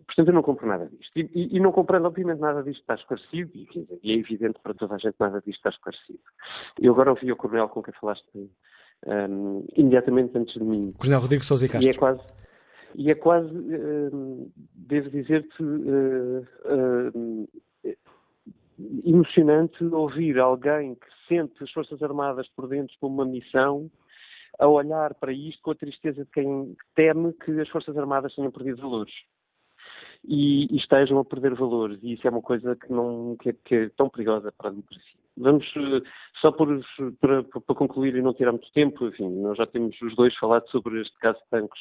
Portanto, 0.05 0.29
eu 0.29 0.33
não 0.33 0.41
compro 0.41 0.67
nada 0.67 0.87
disto. 0.87 1.11
E, 1.17 1.29
e, 1.33 1.57
e 1.57 1.59
não 1.59 1.71
comprando, 1.71 2.05
obviamente, 2.05 2.39
nada 2.39 2.63
disto 2.63 2.81
está 2.81 2.95
esclarecido, 2.95 3.51
e, 3.53 3.87
e, 4.03 4.11
é 4.13 4.15
evidente 4.15 4.59
para 4.61 4.73
toda 4.73 4.95
a 4.95 4.97
gente 4.97 5.15
nada 5.19 5.41
disto 5.41 5.57
está 5.57 5.69
esclarecido. 5.69 6.19
Eu 6.79 6.93
agora 6.93 7.11
ouvi 7.11 7.31
o 7.31 7.35
Coronel 7.35 7.69
com 7.69 7.83
quem 7.83 7.93
falaste 7.99 8.25
um, 9.05 9.65
imediatamente 9.75 10.37
antes 10.37 10.53
de 10.53 10.63
mim. 10.63 10.93
Coronel 10.97 11.19
Rodrigo 11.19 11.43
Sousa 11.43 11.65
e 11.65 11.69
Castro. 11.69 11.91
E 11.91 11.93
é 11.93 11.97
quase, 11.97 12.21
e 12.95 13.11
é 13.11 13.15
quase 13.15 13.53
um, 13.53 14.49
devo 14.73 15.09
dizer-te, 15.09 15.61
uh, 15.61 16.47
uh, 16.65 17.49
emocionante 19.05 19.83
ouvir 19.83 20.39
alguém 20.39 20.95
que 20.95 21.07
sente 21.27 21.63
as 21.63 21.71
Forças 21.71 22.01
Armadas 22.01 22.47
por 22.55 22.67
dentro 22.67 22.95
como 22.99 23.15
uma 23.15 23.25
missão 23.25 23.89
a 24.57 24.67
olhar 24.67 25.13
para 25.15 25.31
isto 25.31 25.61
com 25.61 25.71
a 25.71 25.75
tristeza 25.75 26.23
de 26.23 26.31
quem 26.31 26.75
teme 26.95 27.33
que 27.33 27.51
as 27.59 27.69
Forças 27.69 27.97
Armadas 27.97 28.33
tenham 28.35 28.51
perdido 28.51 28.81
valores. 28.81 29.13
E, 30.23 30.73
e 30.73 30.77
estejam 30.77 31.19
a 31.19 31.25
perder 31.25 31.55
valores. 31.55 31.99
E 32.01 32.13
isso 32.13 32.27
é 32.27 32.29
uma 32.29 32.41
coisa 32.41 32.75
que, 32.75 32.91
não, 32.91 33.37
que, 33.41 33.49
é, 33.49 33.53
que 33.53 33.75
é 33.75 33.89
tão 33.89 34.09
perigosa 34.09 34.51
para 34.51 34.67
a 34.67 34.71
democracia. 34.71 35.19
Vamos, 35.37 35.65
eh, 35.77 36.01
só 36.41 36.51
por, 36.51 36.67
para, 37.21 37.43
para, 37.43 37.75
concluir 37.75 38.13
e 38.15 38.21
não 38.21 38.33
tirar 38.33 38.51
muito 38.51 38.69
tempo, 38.73 39.07
enfim, 39.07 39.29
nós 39.41 39.57
já 39.57 39.65
temos 39.65 39.99
os 40.01 40.13
dois 40.15 40.35
falado 40.35 40.69
sobre 40.69 40.99
este 41.01 41.17
caso 41.19 41.39
de 41.39 41.49
Tancos. 41.49 41.79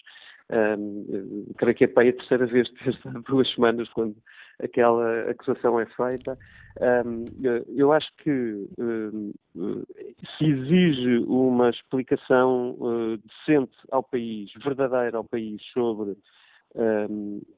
Um, 0.50 1.46
creio 1.58 1.76
que 1.76 1.84
é 1.84 1.86
para 1.86 2.08
a 2.08 2.12
terceira 2.12 2.46
vez 2.46 2.70
desde 2.82 3.08
há 3.08 3.12
duas 3.28 3.52
semanas, 3.54 3.88
quando 3.90 4.16
aquela 4.62 5.30
acusação 5.30 5.78
é 5.78 5.86
feita. 5.86 6.38
Um, 7.06 7.24
eu 7.76 7.92
acho 7.92 8.08
que 8.18 8.66
um, 8.78 9.32
se 10.36 10.44
exige 10.44 11.18
uma 11.26 11.70
explicação 11.70 12.76
uh, 12.80 13.18
decente 13.18 13.76
ao 13.90 14.02
país, 14.02 14.50
verdadeira 14.62 15.18
ao 15.18 15.24
país, 15.24 15.60
sobre 15.72 16.16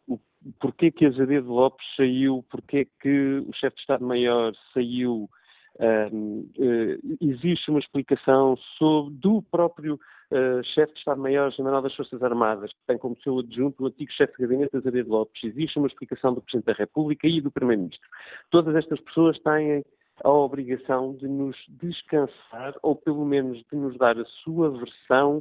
o 0.06 0.18
porquê 0.60 0.90
que 0.90 1.04
Azevedo 1.04 1.52
Lopes 1.52 1.86
saiu, 1.96 2.44
porquê 2.50 2.86
que 3.00 3.44
o 3.46 3.52
chefe 3.54 3.76
de 3.76 3.82
Estado-Maior 3.82 4.52
saiu 4.72 5.28
Uh, 5.76 7.16
existe 7.20 7.70
uma 7.70 7.78
explicação 7.78 8.56
sobre, 8.76 9.14
do 9.14 9.42
próprio 9.42 9.94
uh, 9.94 10.62
chefe 10.74 10.92
de 10.92 10.98
Estado-Maior-General 10.98 11.80
das 11.80 11.94
Forças 11.94 12.22
Armadas, 12.22 12.70
que 12.72 12.86
tem 12.86 12.98
como 12.98 13.16
seu 13.22 13.38
adjunto 13.38 13.82
o 13.82 13.86
antigo 13.86 14.12
chefe 14.12 14.34
de 14.34 14.42
gabinete 14.42 14.76
Azevedo 14.76 15.10
Lopes. 15.10 15.42
Existe 15.42 15.78
uma 15.78 15.88
explicação 15.88 16.34
do 16.34 16.42
Presidente 16.42 16.66
da 16.66 16.72
República 16.72 17.26
e 17.26 17.40
do 17.40 17.50
Primeiro-Ministro. 17.50 18.08
Todas 18.50 18.74
estas 18.74 19.00
pessoas 19.00 19.38
têm 19.38 19.84
a 20.22 20.30
obrigação 20.30 21.14
de 21.14 21.26
nos 21.26 21.56
descansar, 21.68 22.74
ou 22.82 22.94
pelo 22.94 23.24
menos 23.24 23.64
de 23.70 23.76
nos 23.76 23.96
dar 23.96 24.18
a 24.18 24.24
sua 24.44 24.70
versão 24.70 25.38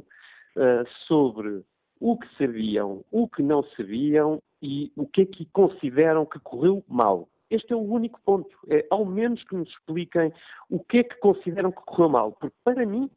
uh, 0.56 0.88
sobre 1.06 1.62
o 2.00 2.16
que 2.16 2.26
sabiam, 2.38 3.04
o 3.10 3.28
que 3.28 3.42
não 3.42 3.62
sabiam 3.76 4.42
e 4.62 4.90
o 4.96 5.06
que 5.06 5.22
é 5.22 5.26
que 5.26 5.44
consideram 5.52 6.24
que 6.24 6.38
correu 6.40 6.82
mal. 6.88 7.28
Este 7.50 7.72
é 7.72 7.76
o 7.76 7.80
único 7.80 8.20
ponto. 8.24 8.56
É, 8.68 8.86
ao 8.90 9.04
menos 9.04 9.42
que 9.44 9.56
nos 9.56 9.68
expliquem 9.68 10.32
o 10.68 10.78
que 10.78 10.98
é 10.98 11.04
que 11.04 11.16
consideram 11.16 11.72
que 11.72 11.82
correu 11.82 12.08
mal. 12.08 12.32
Porque, 12.32 12.56
para 12.62 12.86
mim, 12.86 13.10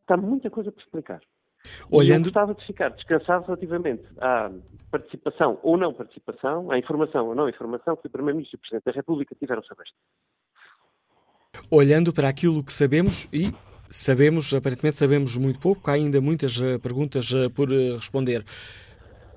está 0.00 0.16
muita 0.16 0.50
coisa 0.50 0.72
por 0.72 0.80
explicar. 0.80 1.20
Olhando... 1.90 2.20
Eu 2.28 2.32
gostava 2.32 2.54
de 2.54 2.66
ficar 2.66 2.90
descansado 2.90 3.46
relativamente 3.46 4.04
à 4.18 4.50
participação 4.90 5.58
ou 5.62 5.76
não 5.76 5.92
participação, 5.92 6.70
à 6.70 6.78
informação 6.78 7.28
ou 7.28 7.34
não 7.34 7.48
informação 7.48 7.96
que 7.96 8.06
o 8.06 8.10
Primeiro-Ministro 8.10 8.56
e 8.56 8.58
o 8.58 8.60
Presidente 8.60 8.84
da 8.84 8.92
República 8.92 9.34
tiveram 9.34 9.62
sobre 9.62 9.84
isto. 9.84 9.96
Olhando 11.70 12.12
para 12.12 12.28
aquilo 12.28 12.62
que 12.62 12.72
sabemos 12.72 13.28
e 13.32 13.52
sabemos, 13.90 14.54
aparentemente 14.54 14.96
sabemos 14.96 15.36
muito 15.36 15.58
pouco, 15.58 15.90
há 15.90 15.94
ainda 15.94 16.20
muitas 16.20 16.60
eh, 16.60 16.78
perguntas 16.78 17.32
eh, 17.32 17.48
por 17.48 17.72
eh, 17.72 17.94
responder 17.94 18.44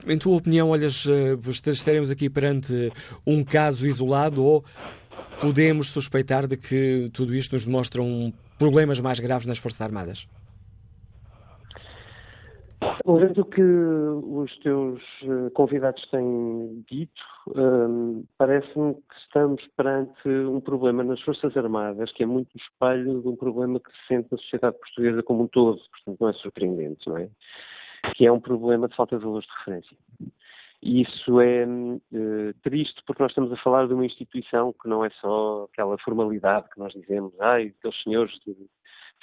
em 0.07 0.17
tua 0.17 0.37
opinião, 0.37 0.69
olhas, 0.69 1.05
eh, 1.07 1.37
estaremos 1.69 2.09
aqui 2.09 2.29
perante 2.29 2.91
um 3.25 3.43
caso 3.43 3.85
isolado 3.85 4.43
ou 4.43 4.63
podemos 5.39 5.91
suspeitar 5.91 6.47
de 6.47 6.57
que 6.57 7.09
tudo 7.13 7.33
isto 7.33 7.53
nos 7.53 7.65
demonstra 7.65 8.01
um 8.01 8.31
problemas 8.57 8.99
mais 8.99 9.19
graves 9.19 9.47
nas 9.47 9.57
Forças 9.57 9.81
Armadas? 9.81 10.27
Olhando 13.05 13.41
o 13.41 13.45
que 13.45 13.61
os 13.61 14.57
teus 14.59 15.01
eh, 15.23 15.49
convidados 15.53 16.03
têm 16.09 16.83
dito, 16.89 17.21
um, 17.55 18.23
parece-me 18.37 18.93
que 18.93 19.15
estamos 19.23 19.61
perante 19.75 20.27
um 20.27 20.59
problema 20.59 21.03
nas 21.03 21.21
Forças 21.21 21.55
Armadas 21.57 22.11
que 22.13 22.23
é 22.23 22.25
muito 22.25 22.49
espelho 22.55 23.21
de 23.21 23.27
um 23.27 23.35
problema 23.35 23.79
que 23.79 23.89
se 23.91 24.07
sente 24.07 24.27
na 24.31 24.37
sociedade 24.37 24.77
portuguesa 24.77 25.23
como 25.23 25.43
um 25.43 25.47
todo, 25.47 25.79
portanto 25.89 26.17
não 26.19 26.29
é 26.29 26.33
surpreendente, 26.33 27.07
não 27.07 27.17
é? 27.17 27.29
Que 28.15 28.25
é 28.25 28.31
um 28.31 28.39
problema 28.39 28.87
de 28.87 28.95
falta 28.95 29.17
de 29.17 29.23
valores 29.23 29.47
de 29.47 29.53
referência. 29.59 29.97
E 30.81 31.03
isso 31.03 31.39
é 31.39 31.65
uh, 31.65 32.53
triste 32.63 33.01
porque 33.05 33.21
nós 33.21 33.31
estamos 33.31 33.51
a 33.51 33.57
falar 33.57 33.87
de 33.87 33.93
uma 33.93 34.05
instituição 34.05 34.73
que 34.73 34.89
não 34.89 35.05
é 35.05 35.09
só 35.21 35.67
aquela 35.71 35.95
formalidade 35.99 36.69
que 36.73 36.79
nós 36.79 36.91
dizemos, 36.93 37.33
ai, 37.39 37.73
aqueles 37.77 38.01
senhores 38.01 38.33
de 38.45 38.55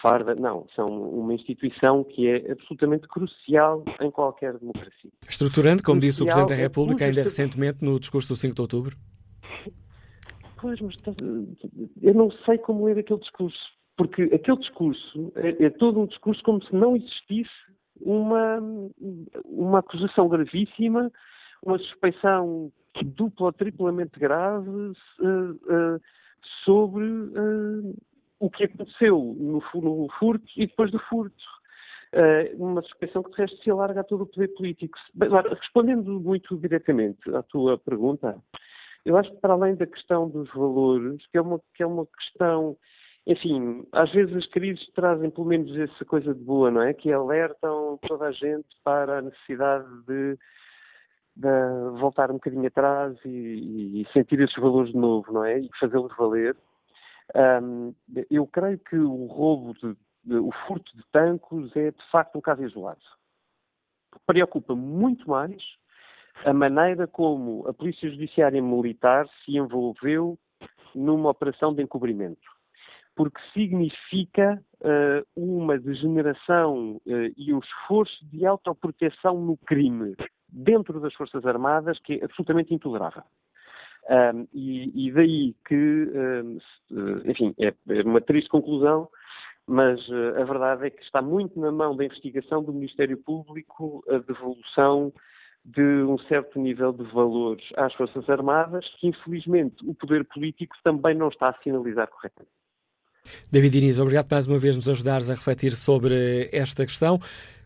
farda. 0.01 0.37
Não, 0.37 0.67
são 0.77 0.89
uma 0.89 1.35
instituição 1.35 2.05
que 2.05 2.29
é 2.29 2.53
absolutamente 2.53 3.09
crucial 3.09 3.85
em 4.01 4.11
qualquer 4.11 4.57
democracia. 4.57 5.11
Estruturante, 5.29 5.83
como 5.83 6.01
crucial 6.01 6.11
disse 6.11 6.23
o 6.23 6.27
Presidente 6.27 6.49
da 6.49 6.55
República 6.55 7.05
ainda 7.05 7.25
recentemente 7.25 7.85
no 7.85 7.99
discurso 7.99 8.29
do 8.29 8.37
5 8.37 8.55
de 8.55 8.61
outubro? 8.61 8.97
Pois, 10.61 10.81
mas 10.81 10.97
tá, 10.99 11.13
eu 12.03 12.15
não 12.15 12.31
sei 12.45 12.59
como 12.59 12.85
ler 12.85 12.99
aquele 12.99 13.21
discurso, 13.21 13.59
porque 13.97 14.23
aquele 14.23 14.59
discurso 14.59 15.33
é, 15.37 15.65
é 15.65 15.71
todo 15.71 16.01
um 16.01 16.07
discurso 16.07 16.43
como 16.43 16.63
se 16.65 16.75
não 16.75 16.97
existisse 16.97 17.51
uma, 18.01 18.59
uma 19.45 19.79
acusação 19.81 20.29
gravíssima, 20.29 21.11
uma 21.63 21.79
suspeição 21.79 22.73
dupla 23.05 23.47
ou 23.47 23.53
triplamente 23.53 24.19
grave 24.19 24.69
uh, 24.69 24.95
uh, 25.25 26.01
sobre 26.65 27.05
uh, 27.05 27.97
o 28.41 28.51
que 28.51 28.65
aconteceu 28.65 29.37
no, 29.39 29.63
no, 29.81 30.09
furto 30.19 30.47
e 30.57 30.67
depois 30.67 30.91
do 30.91 30.99
furto. 31.01 31.45
uma 32.57 32.83
suspeição 32.83 33.23
que 33.23 33.31
de 33.31 33.37
resto 33.39 33.63
se 33.63 33.71
alarga 33.71 34.01
a 34.01 34.05
todo 34.05 34.23
o 34.23 34.27
poder 34.27 34.49
político. 34.55 34.97
Bem, 35.15 35.29
respondendo 35.31 36.21
muito 36.21 36.57
diretamente 36.57 37.19
à 37.35 37.43
tua 37.43 37.77
pergunta, 37.79 38.37
eu 39.05 39.17
acho 39.17 39.31
que 39.31 39.41
para 39.41 39.55
além 39.55 39.75
da 39.75 39.87
questão 39.87 40.29
dos 40.29 40.49
valores, 40.53 41.25
que 41.27 41.39
é 41.39 41.41
uma, 41.41 41.61
que 41.75 41.83
é 41.83 41.87
uma 41.87 42.07
questão 42.07 42.77
enfim, 43.29 43.87
às 43.93 44.11
vezes 44.11 44.35
as 44.35 44.47
crises 44.47 44.91
trazem 44.95 45.29
pelo 45.29 45.47
menos 45.47 45.77
essa 45.77 46.03
coisa 46.07 46.35
de 46.35 46.43
boa, 46.43 46.71
não 46.71 46.81
é? 46.81 46.95
Que 46.95 47.13
alertam 47.13 47.99
toda 48.09 48.25
a 48.25 48.33
gente 48.33 48.67
para 48.83 49.19
a 49.19 49.23
necessidade 49.23 49.87
de, 50.07 50.39
de 51.37 52.01
voltar 52.01 52.31
um 52.31 52.35
bocadinho 52.35 52.67
atrás 52.67 53.19
e, 53.27 54.01
e, 54.01 54.09
sentir 54.15 54.41
esses 54.41 54.57
valores 54.57 54.93
de 54.93 54.97
novo, 54.97 55.31
não 55.31 55.45
é? 55.45 55.59
E 55.59 55.69
fazê-los 55.79 56.17
valer. 56.17 56.57
Um, 57.63 57.95
eu 58.31 58.47
creio 58.47 58.79
que 58.79 58.97
o 58.97 59.27
roubo, 59.27 59.75
de, 59.75 59.95
de, 60.25 60.37
o 60.37 60.51
furto 60.67 60.91
de 60.97 61.03
tancos 61.13 61.77
é 61.77 61.91
de 61.91 62.11
facto 62.11 62.39
um 62.39 62.41
caso 62.41 62.65
isolado. 62.65 63.03
Preocupa 64.27 64.75
muito 64.75 65.29
mais 65.29 65.63
a 66.47 66.55
maneira 66.55 67.07
como 67.07 67.69
a 67.69 67.75
Polícia 67.75 68.09
Judiciária 68.09 68.63
Militar 68.63 69.29
se 69.45 69.55
envolveu 69.55 70.39
numa 70.95 71.29
operação 71.29 71.75
de 71.75 71.83
encobrimento 71.83 72.58
porque 73.19 73.41
significa 73.53 74.63
uh, 74.81 75.27
uma 75.35 75.77
degeneração 75.77 77.01
uh, 77.05 77.35
e 77.37 77.53
um 77.53 77.59
esforço 77.59 78.25
de 78.27 78.47
autoproteção 78.47 79.41
no 79.41 79.57
crime 79.57 80.15
dentro 80.49 81.01
das 81.01 81.13
Forças 81.15 81.45
Armadas 81.45 81.99
que 81.99 82.15
é 82.15 82.25
absolutamente 82.25 82.73
intolerável. 82.73 83.25
Um, 84.09 84.47
e, 84.55 85.09
e, 85.09 85.13
daí 85.13 85.57
que, 85.67 85.75
um, 85.75 86.59
enfim, 87.29 87.53
é, 87.59 87.75
é, 87.89 88.03
uma 88.03 88.21
triste 88.21 88.49
conclusão, 88.49 89.09
mas 89.67 90.01
a 90.37 90.45
verdade 90.45 90.87
é 90.87 90.91
que 90.91 91.03
está 91.03 91.21
muito 91.21 91.59
na 91.59 91.73
mão 91.73 91.97
da 91.97 92.05
investigação 92.05 92.63
do 92.63 92.73
Ministério 92.73 93.19
Público 93.19 94.05
a 94.09 94.19
devolução 94.19 95.13
de 95.65 95.83
um 95.83 96.17
certo 96.21 96.59
nível 96.59 96.93
de 96.93 97.03
valores 97.13 97.67
às 97.77 97.93
Forças 97.95 98.31
Armadas 98.31 98.89
que, 99.01 99.09
infelizmente, 99.09 99.85
o 99.85 99.93
poder 99.93 100.25
político 100.25 100.77
também 100.85 101.17
não 101.17 101.29
está 101.29 101.49
a 101.49 101.63
sinalizar 101.65 102.09
corretamente. 102.09 102.58
David 103.51 103.79
Diniz, 103.79 103.99
obrigado 103.99 104.29
mais 104.31 104.47
uma 104.47 104.59
vez 104.59 104.77
nos 104.77 104.89
ajudares 104.89 105.31
a 105.31 105.35
refletir 105.35 105.73
sobre 105.73 106.49
esta 106.53 106.85
questão. 106.85 107.19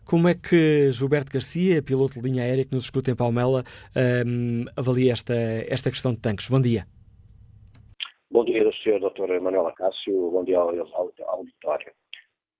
Como 0.05 0.27
é 0.27 0.35
que 0.35 0.91
Gilberto 0.91 1.31
Garcia, 1.31 1.81
piloto 1.81 2.15
de 2.15 2.27
linha 2.27 2.43
aérea 2.43 2.65
que 2.65 2.73
nos 2.73 2.83
escuta 2.83 3.09
em 3.09 3.15
Palmela, 3.15 3.63
um, 4.27 4.65
avalia 4.75 5.13
esta, 5.13 5.33
esta 5.67 5.89
questão 5.89 6.13
de 6.13 6.19
tanques? 6.19 6.49
Bom 6.49 6.59
dia. 6.59 6.85
Bom 8.29 8.43
dia, 8.43 8.69
Sr. 8.83 8.99
Dr. 8.99 9.39
Manuel 9.39 9.67
Acácio. 9.67 10.31
Bom 10.31 10.43
dia 10.43 10.57
ao, 10.57 10.69
auditório. 10.69 11.91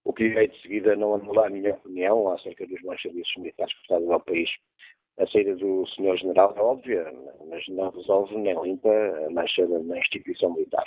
O 0.06 0.14
que 0.14 0.26
é 0.26 0.48
de 0.48 0.62
seguida 0.62 0.96
não 0.96 1.16
anular 1.16 1.48
a 1.48 1.50
minha 1.50 1.74
opinião 1.74 2.32
acerca 2.32 2.66
dos 2.66 2.82
bons 2.82 3.02
serviços 3.02 3.34
militares 3.38 3.74
prestados 3.74 4.10
ao 4.10 4.20
país. 4.22 4.50
A 5.20 5.28
saída 5.28 5.56
do 5.56 5.86
Sr. 5.88 6.18
General 6.18 6.54
é 6.56 6.62
óbvia, 6.62 7.14
mas 7.50 7.64
não 7.68 7.90
resolve 7.90 8.36
nem 8.38 8.60
limpa 8.62 8.90
a 8.90 9.30
mancha 9.30 9.68
na 9.68 10.00
instituição 10.00 10.54
militar. 10.54 10.86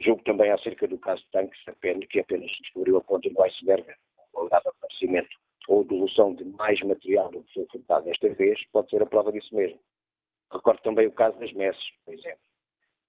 Julgo 0.00 0.22
também 0.24 0.50
acerca 0.50 0.88
do 0.88 0.98
caso 0.98 1.22
de 1.22 1.30
tanques, 1.30 1.60
apenas, 1.68 2.06
que 2.08 2.20
apenas 2.20 2.50
descobriu 2.62 2.96
a 2.96 3.00
ponta 3.00 3.30
do 3.30 3.42
iceberg, 3.42 3.86
o 4.32 4.40
alegado 4.40 4.68
aparecimento 4.68 5.36
ou 5.68 5.84
devolução 5.84 6.34
de 6.34 6.44
mais 6.44 6.80
material 6.82 7.30
do 7.30 7.42
que 7.44 7.54
foi 7.54 7.66
furtado 7.70 8.04
desta 8.04 8.28
vez, 8.34 8.62
pode 8.72 8.90
ser 8.90 9.02
a 9.02 9.06
prova 9.06 9.32
disso 9.32 9.54
mesmo. 9.54 9.78
Recordo 10.52 10.82
também 10.82 11.06
o 11.06 11.12
caso 11.12 11.38
das 11.38 11.52
messes, 11.52 11.82
por 12.04 12.12
exemplo. 12.12 12.44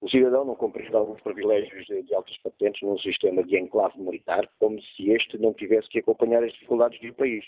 O 0.02 0.10
cidadão 0.10 0.46
não 0.46 0.56
compreende 0.56 0.96
alguns 0.96 1.22
privilégios 1.22 1.86
de, 1.88 2.04
de 2.04 2.14
altas 2.14 2.38
patentes 2.40 2.82
num 2.82 2.98
sistema 3.00 3.44
de 3.44 3.58
enclave 3.58 4.00
militar, 4.00 4.48
como 4.60 4.80
se 4.82 5.10
este 5.12 5.38
não 5.38 5.54
tivesse 5.54 5.90
que 5.90 6.00
acompanhar 6.00 6.44
as 6.44 6.54
dificuldades 6.54 7.00
de 7.00 7.10
um 7.10 7.14
país. 7.14 7.46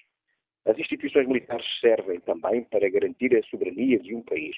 As 0.66 0.78
instituições 0.78 1.28
militares 1.28 1.66
servem 1.80 2.20
também 2.22 2.64
para 2.64 2.90
garantir 2.90 3.36
a 3.38 3.44
soberania 3.44 4.00
de 4.00 4.16
um 4.16 4.24
país 4.24 4.58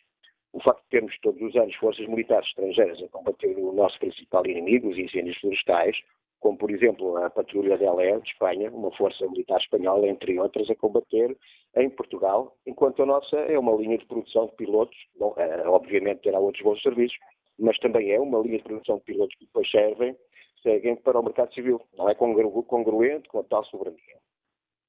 o 0.54 0.62
facto 0.62 0.82
de 0.84 0.89
termos 0.89 1.18
todos 1.20 1.41
os 1.41 1.56
anos 1.56 1.76
forças 1.76 2.08
militares 2.08 2.47
estrangeiras 2.47 3.02
a 3.04 3.08
combater 3.10 3.56
o 3.58 3.72
nosso 3.72 4.00
principal 4.00 4.45
inimigo, 4.45 4.89
os 4.89 4.97
incêndios 4.97 5.38
florestais, 5.38 5.95
como 6.39 6.58
por 6.58 6.72
exemplo 6.72 7.18
a 7.18 7.30
Patrulha 7.30 7.78
de 7.78 7.86
Alé, 7.86 8.18
de 8.20 8.30
Espanha, 8.30 8.72
uma 8.72 8.91
força 8.91 9.28
militar 9.28 9.60
espanhola, 9.60 10.08
entre 10.08 10.39
outras, 10.39 10.70
a 10.70 10.76
combater 10.76 11.38
em 11.76 11.89
Portugal, 11.89 12.56
enquanto 12.66 13.04
a 13.04 13.06
nossa 13.06 13.36
é 13.36 13.60
uma 13.60 13.74
linha 13.74 13.97
de 13.97 14.06
produção 14.06 14.47
de 14.47 14.56
pilotos, 14.56 14.97
bom, 15.18 15.34
é, 15.38 15.68
obviamente 15.68 16.22
terá 16.22 16.39
outros 16.39 16.64
bons 16.64 16.82
serviços, 16.82 17.18
mas 17.60 17.78
também 17.80 18.12
é 18.12 18.20
uma 18.20 18.39
linha 18.39 18.58
de 18.58 18.64
produção 18.64 18.97
de 18.97 19.04
pilotos 19.04 19.36
que 19.36 19.45
depois 19.45 19.70
servem, 19.70 20.16
seguem 20.64 20.95
para 20.95 21.20
o 21.20 21.24
mercado 21.24 21.54
civil. 21.54 21.82
Não 21.97 22.10
é 22.10 22.16
congru 22.16 22.64
congruente 22.64 23.28
com 23.28 23.39
a 23.39 23.43
tal 23.43 23.64
soberania. 23.66 24.18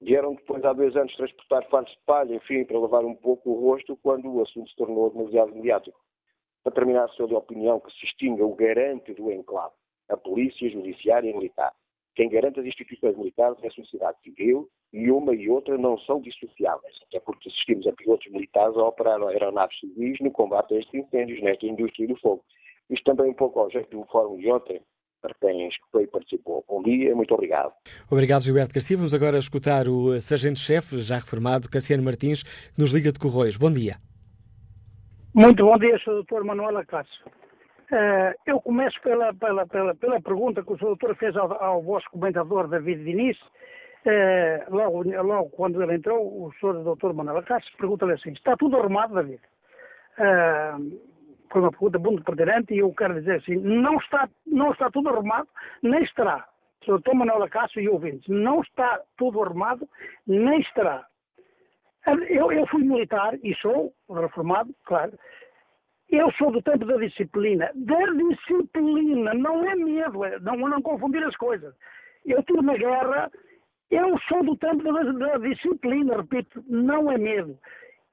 Vieram 0.01 0.34
depois, 0.34 0.64
há 0.64 0.72
dois 0.72 0.96
anos, 0.96 1.14
transportar 1.14 1.68
fardos 1.68 1.92
de 1.92 1.98
palha, 2.07 2.34
enfim, 2.34 2.64
para 2.64 2.78
lavar 2.78 3.05
um 3.05 3.14
pouco 3.14 3.51
o 3.51 3.61
rosto, 3.61 3.96
quando 4.03 4.32
o 4.32 4.42
assunto 4.42 4.70
se 4.70 4.76
tornou 4.76 5.11
demasiado 5.11 5.55
mediático. 5.55 5.98
Para 6.64 6.72
terminar, 6.72 7.09
sou 7.11 7.26
de 7.26 7.34
opinião 7.34 7.80
que 7.80 7.92
se 7.92 8.07
extinga 8.07 8.44
o 8.44 8.55
garante 8.55 9.12
do 9.12 9.30
enclave, 9.30 9.74
a 10.09 10.16
polícia 10.16 10.70
judiciária 10.70 11.28
e 11.28 11.34
militar. 11.34 11.72
Quem 12.14 12.28
garante 12.28 12.61
as 12.61 12.66
instituições 12.66 13.16
militares 13.16 13.62
é 13.62 13.68
a 13.68 13.70
sociedade 13.70 14.18
civil 14.22 14.68
e 14.92 15.11
uma 15.11 15.34
e 15.34 15.48
outra 15.48 15.78
não 15.78 15.96
são 15.98 16.20
dissociáveis, 16.20 16.96
até 17.07 17.20
porque 17.20 17.48
assistimos 17.48 17.86
a 17.86 17.92
pilotos 17.92 18.30
militares 18.32 18.76
a 18.76 18.84
operar 18.84 19.22
aeronaves 19.22 19.78
civis 19.78 20.18
no 20.20 20.30
combate 20.30 20.74
a 20.74 20.78
estes 20.78 20.94
incêndios 20.94 21.40
nesta 21.42 21.66
indústria 21.66 22.09
do 22.09 22.16
fogo. 22.16 22.44
Isto 22.88 23.05
também 23.05 23.30
um 23.30 23.34
pouco 23.34 23.61
ao 23.61 23.70
jeito 23.70 23.96
do 23.96 24.05
fórum 24.07 24.36
de 24.36 24.51
ontem, 24.51 24.82
para 25.20 25.34
quem 25.40 25.68
escutou 25.68 26.00
e 26.00 26.06
participou. 26.06 26.64
Bom 26.68 26.82
dia, 26.82 27.14
muito 27.14 27.34
obrigado. 27.34 27.72
Obrigado, 28.10 28.42
Gilberto 28.42 28.74
Garcia. 28.74 28.96
Vamos 28.96 29.14
agora 29.14 29.38
escutar 29.38 29.86
o 29.88 30.18
sargento-chefe, 30.20 31.00
já 31.00 31.16
reformado, 31.16 31.68
Cassiano 31.68 32.02
Martins, 32.02 32.42
que 32.42 32.80
nos 32.80 32.92
liga 32.92 33.12
de 33.12 33.18
Corroios. 33.18 33.56
Bom 33.56 33.70
dia. 33.70 33.96
Muito 35.34 35.64
bom 35.64 35.78
dia, 35.78 35.96
Sr. 35.98 36.24
Dr. 36.24 36.42
Manuel 36.44 36.78
Acácio. 36.78 37.24
Uh, 37.92 38.34
eu 38.46 38.60
começo 38.60 39.00
pela, 39.02 39.34
pela, 39.34 39.66
pela, 39.66 39.94
pela, 39.94 40.20
pergunta 40.20 40.62
que 40.62 40.72
o 40.72 40.76
Sr. 40.76 40.86
Doutor 40.86 41.16
fez 41.16 41.36
ao, 41.36 41.52
ao 41.62 41.82
vosso 41.82 42.08
comentador 42.10 42.68
David 42.68 43.04
Diniz. 43.04 43.36
Uh, 44.06 44.74
logo, 44.74 45.02
logo 45.02 45.50
quando 45.50 45.82
ele 45.82 45.96
entrou, 45.96 46.24
o 46.24 46.52
Sr. 46.60 46.84
Doutor 46.84 47.12
Manuel 47.12 47.38
Acácio 47.38 47.70
pergunta-lhe 47.76 48.12
assim: 48.12 48.30
está 48.32 48.56
tudo 48.56 48.76
arrumado, 48.76 49.14
David? 49.14 49.40
Uh, 50.18 51.00
foi 51.51 51.61
uma 51.61 51.70
pergunta 51.70 51.98
muito 51.98 52.24
pertinente 52.24 52.74
e 52.74 52.78
eu 52.78 52.92
quero 52.94 53.14
dizer 53.14 53.36
assim: 53.36 53.57
não 53.57 53.96
está, 53.96 54.28
não 54.46 54.72
está 54.72 54.90
tudo 54.90 55.09
arrumado, 55.09 55.48
nem 55.82 56.03
estará. 56.03 56.46
Sr. 56.84 56.92
Doutor 56.92 57.14
Manuel 57.14 57.42
Acácio 57.42 57.80
e 57.80 57.88
ouvintes, 57.88 58.26
não 58.28 58.61
está 58.62 59.01
tudo 59.18 59.42
arrumado, 59.42 59.88
nem 60.26 60.61
estará. 60.61 61.07
Eu, 62.28 62.51
eu 62.51 62.66
fui 62.68 62.82
militar 62.82 63.34
e 63.42 63.55
sou 63.57 63.92
reformado, 64.09 64.74
claro. 64.84 65.12
Eu 66.09 66.32
sou 66.32 66.51
do 66.51 66.62
tempo 66.62 66.86
da 66.86 66.96
disciplina. 66.96 67.70
Da 67.74 67.98
disciplina, 68.07 69.34
não 69.34 69.64
é 69.64 69.76
medo, 69.76 70.24
é, 70.24 70.40
não, 70.40 70.57
não 70.57 70.80
confundir 70.80 71.22
as 71.22 71.36
coisas. 71.36 71.74
Eu 72.24 72.40
estive 72.40 72.62
na 72.62 72.76
guerra, 72.76 73.30
eu 73.90 74.18
sou 74.20 74.42
do 74.42 74.57
tempo 74.57 74.82
da, 74.82 75.03
da 75.03 75.38
disciplina, 75.38 76.16
repito, 76.16 76.64
não 76.66 77.12
é 77.12 77.18
medo. 77.18 77.59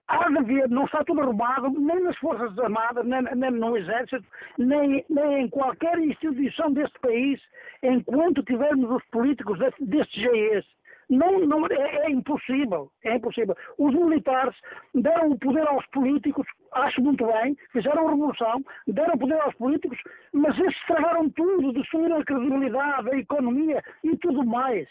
Há 0.07 0.29
de 0.29 0.37
haver, 0.37 0.69
não 0.69 0.85
está 0.85 1.03
tudo 1.03 1.21
arrumado, 1.21 1.69
nem 1.69 2.01
nas 2.01 2.17
Forças 2.17 2.57
Armadas, 2.59 3.05
nem, 3.05 3.21
nem 3.23 3.51
no 3.51 3.75
Exército, 3.75 4.25
nem, 4.57 5.03
nem, 5.09 5.41
em 5.43 5.49
qualquer 5.49 5.99
instituição 5.99 6.71
deste 6.71 6.97
país, 6.99 7.41
enquanto 7.83 8.43
tivermos 8.43 8.89
os 8.89 9.03
políticos 9.09 9.59
destes 9.79 10.21
GEs 10.21 10.65
não, 11.09 11.39
não, 11.39 11.65
é, 11.67 12.05
é, 12.05 12.09
impossível, 12.09 12.91
é 13.03 13.15
impossível. 13.15 13.55
Os 13.77 13.93
militares 13.93 14.55
deram 14.93 15.31
o 15.31 15.39
poder 15.39 15.65
aos 15.67 15.85
políticos, 15.87 16.45
acho 16.73 17.01
muito 17.01 17.25
bem, 17.25 17.55
fizeram 17.71 18.07
a 18.07 18.11
revolução, 18.11 18.63
deram 18.87 19.15
o 19.15 19.19
poder 19.19 19.39
aos 19.39 19.55
políticos, 19.55 19.97
mas 20.33 20.57
eles 20.59 20.75
estragaram 20.75 21.29
tudo, 21.29 21.71
destruíram 21.71 22.17
a 22.17 22.25
credibilidade, 22.25 23.09
a 23.09 23.17
economia 23.17 23.81
e 24.03 24.17
tudo 24.17 24.45
mais. 24.45 24.87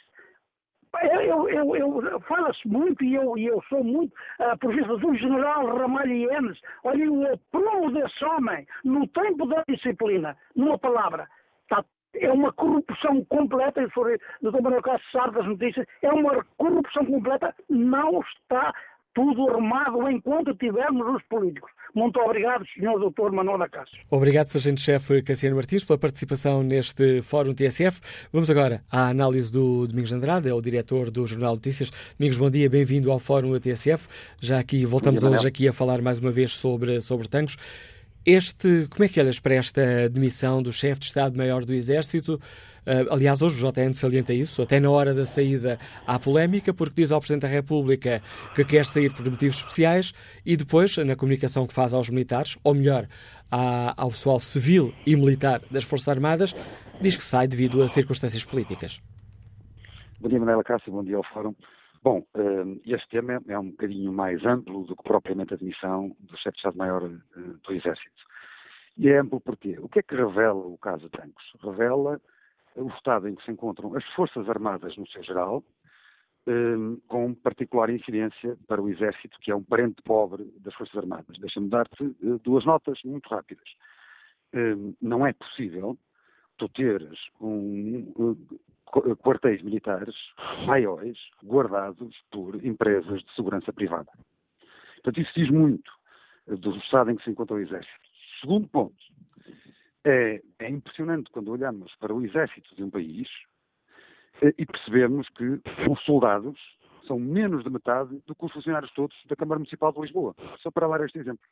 Eu, 1.02 1.48
eu, 1.48 1.76
eu, 1.76 2.20
Fala-se 2.20 2.66
muito 2.66 3.02
e 3.04 3.14
eu, 3.14 3.36
eu 3.36 3.62
sou 3.68 3.82
muito 3.82 4.12
uh, 4.40 4.56
por 4.58 4.74
vista 4.74 4.96
do 4.96 5.14
general 5.14 5.76
Ramalho 5.76 6.12
Ienes. 6.12 6.58
Olha, 6.84 7.10
o 7.10 7.32
aprumo 7.32 7.92
desse 7.92 8.24
homem 8.24 8.66
no 8.84 9.06
tempo 9.08 9.46
da 9.46 9.62
disciplina, 9.68 10.36
numa 10.54 10.78
palavra, 10.78 11.28
está 11.62 11.84
é 12.18 12.32
uma 12.32 12.52
corrupção 12.52 13.24
completa, 13.26 13.82
e 13.82 13.90
for 13.90 14.18
do 14.40 14.50
Dr. 14.50 14.62
Manuel 14.62 14.82
Castro 14.82 15.10
sabe 15.12 15.34
das 15.36 15.46
notícias, 15.46 15.86
é 16.00 16.10
uma 16.10 16.44
corrupção 16.56 17.04
completa, 17.04 17.54
não 17.68 18.20
está 18.20 18.72
tudo 19.16 19.48
armado 19.48 20.08
enquanto 20.10 20.54
tivermos 20.54 21.16
os 21.16 21.22
políticos. 21.22 21.70
Muito 21.94 22.20
obrigado, 22.20 22.66
Sr. 22.66 22.98
Dr. 22.98 23.32
Manuel 23.32 23.56
da 23.56 23.66
Castro. 23.66 23.98
Obrigado, 24.10 24.48
Sargento-Chefe 24.48 25.22
Cassiano 25.22 25.56
Martins, 25.56 25.82
pela 25.82 25.98
participação 25.98 26.62
neste 26.62 27.22
Fórum 27.22 27.54
TSF. 27.54 27.98
Vamos 28.30 28.50
agora 28.50 28.82
à 28.92 29.08
análise 29.08 29.50
do 29.50 29.86
Domingos 29.86 30.12
Andrade, 30.12 30.50
é 30.50 30.52
o 30.52 30.60
diretor 30.60 31.10
do 31.10 31.26
Jornal 31.26 31.54
Notícias. 31.54 31.90
Domingos, 32.18 32.36
bom 32.36 32.50
dia, 32.50 32.68
bem-vindo 32.68 33.10
ao 33.10 33.18
Fórum 33.18 33.58
TSF. 33.58 34.06
Já 34.38 34.58
aqui, 34.58 34.84
voltamos 34.84 35.22
dia, 35.22 35.30
hoje 35.30 35.48
aqui 35.48 35.66
a 35.66 35.72
falar 35.72 36.02
mais 36.02 36.18
uma 36.18 36.30
vez 36.30 36.52
sobre, 36.52 37.00
sobre 37.00 37.26
tanques. 37.26 37.56
Este, 38.26 38.88
como 38.90 39.04
é 39.04 39.08
que 39.08 39.20
olhas 39.20 39.38
para 39.38 39.54
esta 39.54 40.08
demissão 40.08 40.60
do 40.60 40.72
chefe 40.72 40.98
de 40.98 41.06
Estado-Maior 41.06 41.64
do 41.64 41.72
Exército? 41.72 42.40
Uh, 42.84 43.12
aliás, 43.12 43.40
hoje 43.40 43.64
o 43.64 43.70
JN 43.70 43.94
salienta 43.94 44.34
isso, 44.34 44.62
até 44.62 44.80
na 44.80 44.90
hora 44.90 45.14
da 45.14 45.24
saída 45.24 45.78
há 46.04 46.18
polémica, 46.18 46.74
porque 46.74 47.02
diz 47.02 47.12
ao 47.12 47.20
Presidente 47.20 47.42
da 47.42 47.48
República 47.48 48.20
que 48.52 48.64
quer 48.64 48.84
sair 48.84 49.14
por 49.14 49.24
motivos 49.30 49.58
especiais 49.58 50.12
e 50.44 50.56
depois, 50.56 50.96
na 50.96 51.14
comunicação 51.14 51.68
que 51.68 51.72
faz 51.72 51.94
aos 51.94 52.10
militares, 52.10 52.58
ou 52.64 52.74
melhor, 52.74 53.06
à, 53.48 53.94
ao 53.96 54.10
pessoal 54.10 54.40
civil 54.40 54.92
e 55.06 55.14
militar 55.14 55.62
das 55.70 55.84
Forças 55.84 56.08
Armadas, 56.08 56.52
diz 57.00 57.16
que 57.16 57.22
sai 57.22 57.46
devido 57.46 57.80
a 57.80 57.88
circunstâncias 57.88 58.44
políticas. 58.44 59.00
Bom 60.20 60.28
dia, 60.28 60.40
Manela 60.40 60.64
Cássio, 60.64 60.92
bom 60.92 61.04
dia 61.04 61.16
ao 61.16 61.24
Fórum. 61.32 61.54
Bom, 62.06 62.24
eh, 62.34 62.92
este 62.94 63.08
tema 63.08 63.42
é 63.48 63.58
um 63.58 63.70
bocadinho 63.70 64.12
mais 64.12 64.46
amplo 64.46 64.84
do 64.84 64.94
que 64.94 65.02
propriamente 65.02 65.52
a 65.52 65.56
admissão 65.56 66.16
do 66.20 66.36
chefe 66.36 66.52
de 66.52 66.58
Estado-Maior 66.58 67.02
eh, 67.02 67.40
do 67.64 67.72
Exército. 67.72 68.22
E 68.96 69.08
é 69.08 69.18
amplo 69.18 69.40
porquê? 69.40 69.76
O 69.80 69.88
que 69.88 69.98
é 69.98 70.02
que 70.04 70.14
revela 70.14 70.54
o 70.54 70.78
caso 70.78 71.10
Tancos? 71.10 71.44
Revela 71.60 72.20
o 72.76 72.86
estado 72.90 73.26
em 73.26 73.34
que 73.34 73.44
se 73.44 73.50
encontram 73.50 73.96
as 73.96 74.04
Forças 74.14 74.48
Armadas 74.48 74.96
no 74.96 75.04
seu 75.08 75.20
geral, 75.24 75.64
eh, 76.46 76.52
com 77.08 77.34
particular 77.34 77.90
incidência 77.90 78.56
para 78.68 78.80
o 78.80 78.88
Exército, 78.88 79.36
que 79.40 79.50
é 79.50 79.56
um 79.56 79.64
parente 79.64 80.00
pobre 80.04 80.44
das 80.60 80.74
Forças 80.74 80.96
Armadas. 80.96 81.36
Deixa-me 81.40 81.68
dar-te 81.68 82.04
duas 82.44 82.64
notas 82.64 83.00
muito 83.04 83.28
rápidas. 83.28 83.68
Não 85.02 85.26
é 85.26 85.32
possível 85.32 85.98
tu 86.56 86.68
teres 86.68 87.18
um, 87.40 88.36
quartéis 89.16 89.62
militares 89.62 90.14
maiores 90.66 91.18
guardados 91.42 92.16
por 92.30 92.64
empresas 92.64 93.22
de 93.22 93.34
segurança 93.34 93.72
privada. 93.72 94.10
Portanto, 94.96 95.20
isso 95.20 95.32
diz 95.34 95.50
muito 95.50 95.90
do 96.46 96.76
estado 96.76 97.10
em 97.10 97.16
que 97.16 97.24
se 97.24 97.30
encontra 97.30 97.56
o 97.56 97.60
Exército. 97.60 98.06
Segundo 98.40 98.68
ponto, 98.68 98.96
é, 100.04 100.42
é 100.58 100.70
impressionante 100.70 101.30
quando 101.30 101.50
olhamos 101.50 101.94
para 101.96 102.14
o 102.14 102.24
Exército 102.24 102.74
de 102.74 102.82
um 102.82 102.90
país 102.90 103.28
eh, 104.42 104.54
e 104.58 104.66
percebemos 104.66 105.28
que 105.30 105.60
os 105.90 106.04
soldados 106.04 106.58
são 107.06 107.18
menos 107.18 107.64
de 107.64 107.70
metade 107.70 108.20
do 108.26 108.34
que 108.34 108.44
os 108.44 108.52
funcionários 108.52 108.92
todos 108.92 109.16
da 109.26 109.36
Câmara 109.36 109.58
Municipal 109.58 109.92
de 109.92 110.00
Lisboa. 110.00 110.34
Só 110.58 110.70
para 110.70 110.88
dar 110.88 111.04
este 111.04 111.18
exemplo 111.18 111.44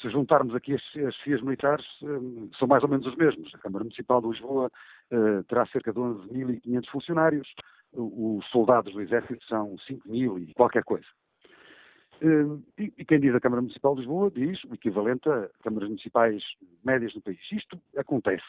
se 0.00 0.08
juntarmos 0.10 0.54
aqui 0.54 0.74
as, 0.74 0.82
as 1.06 1.16
FIAs 1.18 1.42
militares, 1.42 1.86
um, 2.02 2.50
são 2.58 2.68
mais 2.68 2.82
ou 2.82 2.88
menos 2.88 3.06
os 3.06 3.16
mesmos. 3.16 3.52
A 3.54 3.58
Câmara 3.58 3.84
Municipal 3.84 4.20
de 4.20 4.28
Lisboa 4.28 4.70
uh, 5.12 5.44
terá 5.44 5.66
cerca 5.66 5.92
de 5.92 5.98
11.500 5.98 6.90
funcionários, 6.90 7.54
os 7.92 8.44
soldados 8.50 8.92
do 8.92 9.00
Exército 9.00 9.44
são 9.46 9.76
5.000 9.88 10.48
e 10.48 10.54
qualquer 10.54 10.84
coisa. 10.84 11.06
Uh, 12.20 12.62
e, 12.76 12.92
e, 12.98 13.04
quem 13.04 13.20
diz 13.20 13.34
a 13.34 13.40
Câmara 13.40 13.62
Municipal 13.62 13.94
de 13.94 14.00
Lisboa 14.00 14.30
diz 14.30 14.62
o 14.64 14.74
equivalente 14.74 15.28
a 15.28 15.48
câmaras 15.62 15.88
municipais 15.88 16.42
médias 16.84 17.14
no 17.14 17.22
país. 17.22 17.38
Isto 17.52 17.80
acontece 17.96 18.44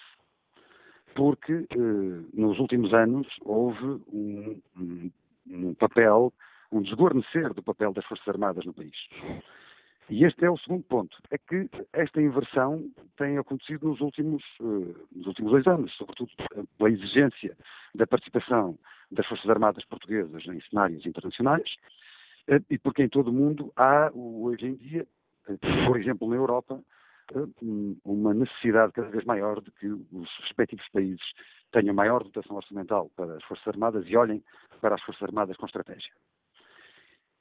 porque 1.15 1.53
uh, 1.53 2.29
nos 2.33 2.59
últimos 2.59 2.93
anos 2.93 3.27
houve 3.41 3.83
um, 4.11 4.61
um, 4.77 5.11
um 5.47 5.73
papel, 5.75 6.33
um 6.71 6.81
desguarnecer 6.81 7.53
do 7.53 7.63
papel 7.63 7.93
das 7.93 8.05
Forças 8.05 8.27
Armadas 8.27 8.65
no 8.65 8.73
país. 8.73 8.95
E 10.09 10.25
este 10.25 10.43
é 10.43 10.49
o 10.49 10.57
segundo 10.57 10.83
ponto, 10.85 11.15
é 11.29 11.37
que 11.37 11.69
esta 11.93 12.19
inversão 12.19 12.83
tem 13.15 13.37
acontecido 13.37 13.89
nos 13.89 14.01
últimos, 14.01 14.43
uh, 14.59 15.07
nos 15.11 15.27
últimos 15.27 15.51
dois 15.51 15.67
anos, 15.67 15.93
sobretudo 15.95 16.31
pela 16.77 16.89
exigência 16.89 17.55
da 17.93 18.07
participação 18.07 18.77
das 19.11 19.27
Forças 19.27 19.47
Armadas 19.47 19.85
Portuguesas 19.85 20.43
em 20.47 20.59
cenários 20.61 21.05
internacionais, 21.05 21.75
uh, 22.49 22.65
e 22.71 22.79
porque 22.79 23.03
em 23.03 23.09
todo 23.09 23.27
o 23.27 23.33
mundo 23.33 23.71
há, 23.75 24.09
hoje 24.11 24.65
em 24.65 24.75
dia, 24.75 25.05
uh, 25.47 25.85
por 25.85 25.99
exemplo 25.99 26.27
na 26.27 26.37
Europa, 26.37 26.83
uma 28.03 28.33
necessidade 28.33 28.91
cada 28.91 29.09
vez 29.09 29.23
maior 29.23 29.61
de 29.61 29.69
que 29.73 29.87
os 29.87 30.29
respectivos 30.41 30.87
países 30.89 31.21
tenham 31.71 31.93
maior 31.93 32.23
dotação 32.23 32.55
orçamental 32.55 33.11
para 33.15 33.35
as 33.35 33.43
Forças 33.43 33.67
Armadas 33.67 34.03
e 34.07 34.17
olhem 34.17 34.43
para 34.81 34.95
as 34.95 35.01
Forças 35.03 35.21
Armadas 35.21 35.55
com 35.55 35.67
estratégia. 35.67 36.11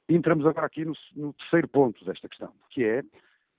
Entramos 0.09 0.43
agora 0.47 0.65
aqui 0.65 0.83
no, 0.83 0.93
no, 1.15 1.33
terceiro 1.33 1.67
ponto 1.67 2.03
desta 2.03 2.27
questão, 2.27 2.51
que 2.71 2.83
é 2.83 3.03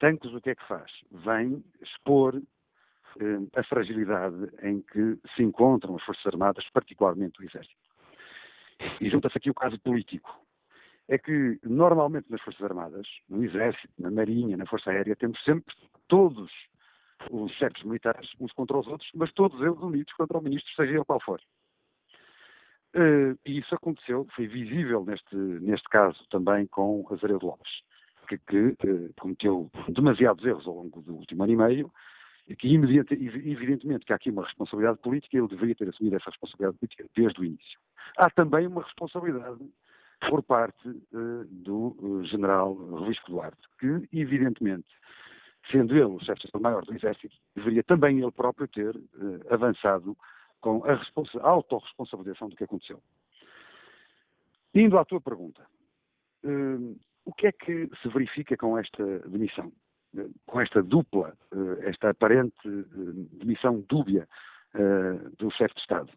Tancos 0.01 0.35
o 0.35 0.41
que 0.41 0.51
é 0.51 0.55
que 0.57 0.67
faz? 0.67 0.91
Vem 1.13 1.63
expor 1.81 2.43
a 3.55 3.63
fragilidade 3.65 4.51
em 4.63 4.81
que 4.81 5.17
se 5.35 5.45
encontram 5.45 5.95
as 5.95 6.03
Forças 6.03 6.27
Armadas, 6.27 6.69
particularmente 6.73 7.41
o 7.41 7.45
Exército. 7.45 7.77
E 9.01 9.09
junta-se 9.09 9.39
aqui 9.39 9.51
o 9.51 9.55
caso 9.55 9.79
político. 9.81 10.29
É 11.07 11.19
que, 11.19 11.61
normalmente, 11.63 12.31
nas 12.31 12.41
Forças 12.41 12.63
Armadas, 12.63 13.07
no 13.29 13.45
Exército, 13.45 13.93
na 13.99 14.11
Marinha, 14.11 14.57
na 14.57 14.67
Força 14.67 14.91
Aérea, 14.91 15.15
temos 15.15 15.43
sempre 15.45 15.75
todos 16.09 16.51
os 17.31 17.53
chefes 17.53 17.83
militares 17.85 18.29
uns 18.41 18.53
contra 18.53 18.79
os 18.79 18.87
outros, 18.87 19.11
mas 19.15 19.33
todos 19.33 19.61
eles 19.61 19.79
unidos 19.79 20.13
contra 20.15 20.39
o 20.39 20.43
ministro, 20.43 20.73
seja 20.75 20.95
ele 20.95 21.05
qual 21.05 21.21
for. 21.21 21.41
Uh, 22.95 23.39
e 23.47 23.59
isso 23.59 23.73
aconteceu, 23.73 24.27
foi 24.35 24.49
visível 24.49 25.05
neste, 25.05 25.37
neste 25.37 25.89
caso 25.89 26.19
também 26.29 26.67
com 26.67 27.07
Azaredo 27.11 27.47
Lopes, 27.47 27.71
que, 28.29 28.37
que 28.39 28.59
uh, 28.59 29.15
cometeu 29.19 29.71
demasiados 29.89 30.45
erros 30.45 30.67
ao 30.67 30.75
longo 30.75 31.01
do 31.01 31.15
último 31.15 31.45
ano 31.45 31.53
e 31.53 31.57
meio, 31.57 31.93
e 32.49 32.57
que 32.57 32.75
evidentemente 32.75 34.05
que 34.05 34.13
há 34.13 34.17
aqui 34.17 34.31
uma 34.31 34.45
responsabilidade 34.45 34.99
política 34.99 35.37
e 35.37 35.39
ele 35.39 35.49
deveria 35.49 35.75
ter 35.77 35.89
assumido 35.89 36.17
essa 36.17 36.31
responsabilidade 36.31 36.79
política 36.79 37.05
desde 37.15 37.41
o 37.41 37.45
início. 37.45 37.79
Há 38.19 38.29
também 38.29 38.67
uma 38.67 38.83
responsabilidade 38.83 39.65
por 40.29 40.43
parte 40.43 40.89
uh, 40.89 41.45
do 41.49 42.25
general 42.25 42.75
Ruisco 42.75 43.31
Duarte, 43.31 43.69
que 43.79 44.09
evidentemente 44.13 44.89
sendo 45.71 45.95
ele 45.95 46.05
o 46.07 46.19
chefe 46.19 46.41
de 46.41 46.47
Estado-Maior 46.47 46.85
do 46.85 46.95
Exército, 46.95 47.37
deveria 47.55 47.85
também 47.85 48.19
ele 48.19 48.33
próprio 48.33 48.67
ter 48.67 48.99
avançado 49.49 50.17
com 50.61 50.83
a, 50.85 50.93
a 50.93 51.49
autorresponsabilização 51.49 52.49
do 52.49 52.57
que 52.57 52.65
aconteceu. 52.65 53.03
Indo 54.75 54.99
à 54.99 55.05
tua 55.05 55.21
pergunta, 55.21 55.67
uh, 56.45 57.01
o 57.25 57.33
que 57.33 57.47
é 57.49 57.53
que 57.53 57.89
se 58.03 58.09
verifica 58.09 58.57
com 58.57 58.79
esta 58.79 59.21
demissão? 59.21 59.73
Com 60.45 60.61
esta 60.61 60.83
dupla, 60.83 61.37
esta 61.83 62.11
aparente 62.11 62.57
demissão 63.33 63.85
dúbia 63.89 64.29
do 65.39 65.49
chefe 65.53 65.75
de 65.75 65.81
Estado, 65.83 66.11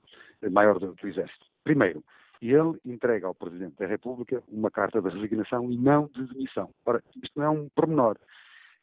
maior 0.49 0.79
do, 0.79 0.95
do 0.95 1.07
Exército? 1.07 1.45
Primeiro, 1.63 2.03
ele 2.41 2.79
entrega 2.85 3.27
ao 3.27 3.35
Presidente 3.35 3.75
da 3.77 3.85
República 3.85 4.41
uma 4.47 4.71
carta 4.71 4.99
de 4.99 5.09
resignação 5.09 5.71
e 5.71 5.77
não 5.77 6.07
de 6.07 6.25
demissão. 6.25 6.71
Ora, 6.83 7.03
isto 7.21 7.37
não 7.37 7.45
é 7.45 7.49
um 7.51 7.69
pormenor 7.69 8.17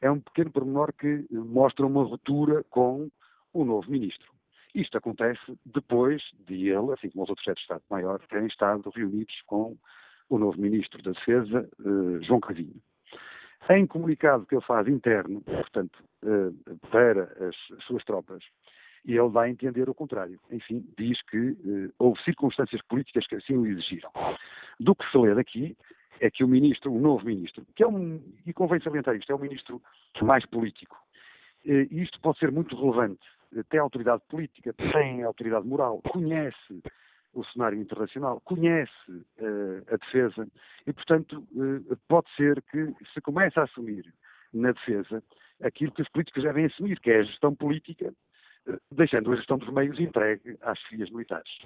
é 0.01 0.09
um 0.09 0.19
pequeno 0.19 0.51
pormenor 0.51 0.91
que 0.93 1.25
mostra 1.31 1.85
uma 1.85 2.03
ruptura 2.03 2.63
com 2.69 3.09
o 3.53 3.63
novo 3.63 3.89
ministro. 3.89 4.29
Isto 4.73 4.97
acontece 4.97 5.41
depois 5.65 6.21
de 6.47 6.69
ele, 6.69 6.93
assim 6.93 7.09
como 7.09 7.23
os 7.23 7.29
outros 7.29 7.43
chefes 7.43 7.59
de 7.59 7.63
Estado-Maior, 7.63 8.19
terem 8.27 8.47
estado 8.47 8.89
reunidos 8.89 9.41
com 9.45 9.77
o 10.29 10.37
novo 10.37 10.59
ministro 10.59 11.01
da 11.03 11.11
Defesa, 11.11 11.69
uh, 11.79 12.23
João 12.23 12.39
Cravinho. 12.39 12.81
Em 13.69 13.85
comunicado 13.85 14.45
que 14.45 14.55
ele 14.55 14.63
faz 14.63 14.87
interno, 14.87 15.41
portanto, 15.41 16.03
uh, 16.23 16.77
para 16.89 17.23
as, 17.45 17.55
as, 17.77 17.83
suas 17.83 18.03
tropas, 18.05 18.43
e 19.03 19.17
ele 19.17 19.37
a 19.37 19.49
entender 19.49 19.89
o 19.89 19.93
contrário. 19.93 20.39
Enfim, 20.49 20.85
diz 20.97 21.21
que 21.23 21.37
uh, 21.37 21.93
houve 21.99 22.21
circunstâncias 22.23 22.81
políticas 22.83 23.27
que 23.27 23.35
assim 23.35 23.57
o 23.57 23.65
exigiram. 23.65 24.11
Do 24.79 24.95
que 24.95 25.09
se 25.11 25.17
lê 25.17 25.35
daqui 25.35 25.75
é 26.21 26.31
que 26.31 26.43
o 26.43 26.47
ministro, 26.47 26.93
o 26.93 26.99
novo 26.99 27.25
ministro, 27.25 27.65
que 27.75 27.83
é 27.83 27.87
um, 27.87 28.21
e 28.45 28.53
convém 28.53 28.79
salientar 28.79 29.15
isto, 29.15 29.31
é 29.31 29.35
um 29.35 29.39
ministro 29.39 29.81
mais 30.21 30.45
político. 30.45 30.95
E 31.65 31.87
isto 31.91 32.19
pode 32.21 32.39
ser 32.39 32.51
muito 32.51 32.75
relevante. 32.75 33.27
Tem 33.69 33.79
autoridade 33.79 34.21
política, 34.29 34.73
tem 34.73 35.23
autoridade 35.23 35.67
moral, 35.67 36.01
conhece 36.01 36.81
o 37.33 37.43
cenário 37.45 37.79
internacional, 37.79 38.41
conhece 38.41 38.91
uh, 39.09 39.93
a 39.93 39.97
defesa 39.97 40.47
e, 40.85 40.93
portanto, 40.93 41.47
uh, 41.53 41.97
pode 42.07 42.29
ser 42.35 42.61
que 42.63 42.93
se 43.13 43.21
comece 43.21 43.59
a 43.59 43.63
assumir 43.63 44.13
na 44.53 44.71
defesa 44.71 45.23
aquilo 45.63 45.91
que 45.93 46.01
os 46.01 46.09
políticos 46.09 46.43
devem 46.43 46.65
assumir, 46.65 46.99
que 46.99 47.11
é 47.11 47.19
a 47.19 47.23
gestão 47.23 47.55
política, 47.55 48.13
uh, 48.67 48.77
deixando 48.91 49.31
a 49.31 49.35
gestão 49.35 49.57
dos 49.57 49.73
meios 49.73 49.99
entregue 49.99 50.57
às 50.61 50.79
filhas 50.83 51.09
militares. 51.09 51.57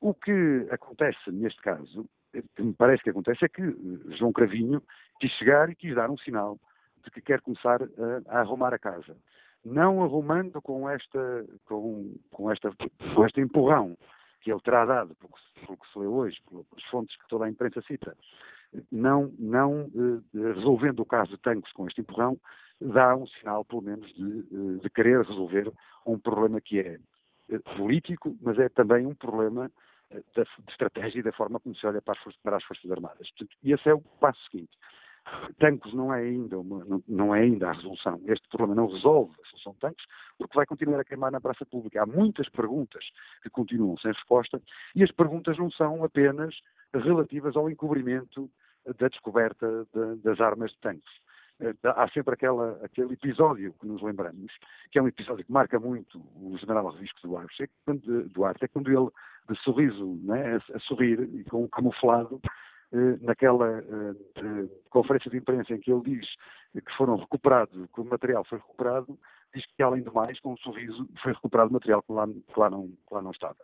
O 0.00 0.14
que 0.14 0.68
acontece 0.70 1.32
neste 1.32 1.60
caso 1.62 2.08
que 2.54 2.62
me 2.62 2.74
parece 2.74 3.02
que 3.02 3.10
acontece 3.10 3.44
é 3.44 3.48
que 3.48 3.62
João 4.18 4.32
Cravinho 4.32 4.82
quis 5.18 5.30
chegar 5.32 5.70
e 5.70 5.74
quis 5.74 5.94
dar 5.94 6.10
um 6.10 6.18
sinal 6.18 6.58
de 7.02 7.10
que 7.10 7.20
quer 7.20 7.40
começar 7.40 7.82
a, 7.82 8.36
a 8.36 8.40
arrumar 8.40 8.74
a 8.74 8.78
casa. 8.78 9.16
Não 9.66 10.04
arrumando 10.04 10.62
com 10.62 10.88
esta, 10.88 11.44
com, 11.64 12.14
com, 12.30 12.52
esta, 12.52 12.70
com 13.14 13.26
este 13.26 13.40
empurrão 13.40 13.98
que 14.40 14.52
ele 14.52 14.60
terá 14.60 14.84
dado, 14.84 15.16
pelo 15.16 15.32
que, 15.32 15.66
pelo 15.66 15.76
que 15.76 15.92
se 15.92 15.98
lê 15.98 16.06
hoje, 16.06 16.38
pelas 16.48 16.84
fontes 16.88 17.16
que 17.16 17.26
toda 17.28 17.46
a 17.46 17.50
imprensa 17.50 17.82
cita, 17.82 18.16
não, 18.92 19.32
não 19.36 19.90
eh, 19.92 20.52
resolvendo 20.54 21.00
o 21.00 21.04
caso 21.04 21.32
de 21.32 21.38
Tancos 21.38 21.72
com 21.72 21.88
este 21.88 22.00
empurrão, 22.00 22.38
dá 22.80 23.16
um 23.16 23.26
sinal, 23.26 23.64
pelo 23.64 23.82
menos, 23.82 24.06
de, 24.14 24.38
eh, 24.38 24.82
de 24.82 24.90
querer 24.90 25.22
resolver 25.22 25.72
um 26.06 26.16
problema 26.16 26.60
que 26.60 26.78
é 26.78 26.98
político, 27.76 28.36
mas 28.40 28.56
é 28.60 28.68
também 28.68 29.04
um 29.04 29.14
problema 29.16 29.68
da, 30.10 30.44
de 30.44 30.70
estratégia 30.70 31.18
e 31.18 31.22
da 31.22 31.32
forma 31.32 31.58
como 31.58 31.74
se 31.74 31.84
olha 31.86 32.00
para 32.00 32.12
as, 32.12 32.22
forças, 32.22 32.40
para 32.40 32.56
as 32.56 32.64
Forças 32.64 32.90
Armadas. 32.90 33.28
E 33.64 33.72
esse 33.72 33.88
é 33.88 33.94
o 33.94 34.00
passo 34.00 34.40
seguinte. 34.48 34.76
Tancos 35.58 35.92
não 35.94 36.12
é, 36.12 36.20
ainda 36.20 36.58
uma, 36.58 36.84
não, 36.84 37.02
não, 37.08 37.34
é 37.34 37.40
ainda 37.40 37.68
a 37.68 37.72
resolução. 37.72 38.20
Este 38.26 38.48
problema 38.48 38.74
não 38.74 38.92
resolve 38.92 39.34
a 39.42 39.48
solução 39.48 39.72
de 39.72 39.78
tancos, 39.80 40.04
porque 40.38 40.56
vai 40.56 40.66
continuar 40.66 41.00
a 41.00 41.04
queimar 41.04 41.32
na 41.32 41.40
praça 41.40 41.64
pública. 41.66 42.02
Há 42.02 42.06
muitas 42.06 42.48
perguntas 42.48 43.04
que 43.42 43.50
continuam 43.50 43.96
sem 43.98 44.12
resposta 44.12 44.62
e 44.94 45.02
as 45.02 45.10
perguntas 45.10 45.58
não 45.58 45.70
são 45.70 46.04
apenas 46.04 46.54
relativas 46.92 47.56
ao 47.56 47.70
encobrimento 47.70 48.50
da 48.98 49.08
descoberta 49.08 49.86
de, 49.92 50.16
das 50.22 50.40
armas 50.40 50.70
de 50.70 50.78
tanques. 50.78 51.12
Eh, 51.60 51.74
há 51.84 52.08
sempre 52.08 52.34
aquela, 52.34 52.78
aquele 52.84 53.14
episódio 53.14 53.74
que 53.80 53.86
nos 53.86 54.02
lembramos, 54.02 54.52
que 54.90 54.98
é 54.98 55.02
um 55.02 55.08
episódio 55.08 55.44
que 55.44 55.52
marca 55.52 55.80
muito 55.80 56.18
o 56.36 56.56
general 56.58 56.88
Risco 56.90 57.26
Duarte, 57.26 57.64
é 57.64 57.68
quando, 57.84 58.28
Duarte, 58.28 58.64
é 58.64 58.68
quando 58.68 58.90
ele, 58.90 59.10
de 59.48 59.62
sorriso, 59.62 60.18
né, 60.22 60.56
a, 60.56 60.76
a 60.76 60.80
sorrir 60.80 61.20
e 61.34 61.44
com 61.44 61.64
um 61.64 61.68
camuflado, 61.68 62.40
naquela 63.20 63.80
eh, 63.80 64.68
conferência 64.90 65.30
de 65.30 65.38
imprensa 65.38 65.74
em 65.74 65.80
que 65.80 65.92
ele 65.92 66.02
diz 66.02 66.26
que 66.74 66.96
foram 66.96 67.16
recuperados, 67.16 67.74
que 67.92 68.00
o 68.00 68.04
material 68.04 68.44
foi 68.44 68.58
recuperado, 68.58 69.18
diz 69.54 69.64
que, 69.66 69.82
além 69.82 70.02
do 70.02 70.12
mais, 70.12 70.38
com 70.40 70.52
um 70.52 70.56
sorriso, 70.58 71.08
foi 71.22 71.32
recuperado 71.32 71.72
material 71.72 72.02
que 72.02 72.12
lá, 72.12 72.26
que 72.26 72.60
lá, 72.60 72.70
não, 72.70 72.88
que 72.88 73.14
lá 73.14 73.22
não 73.22 73.30
estava. 73.30 73.56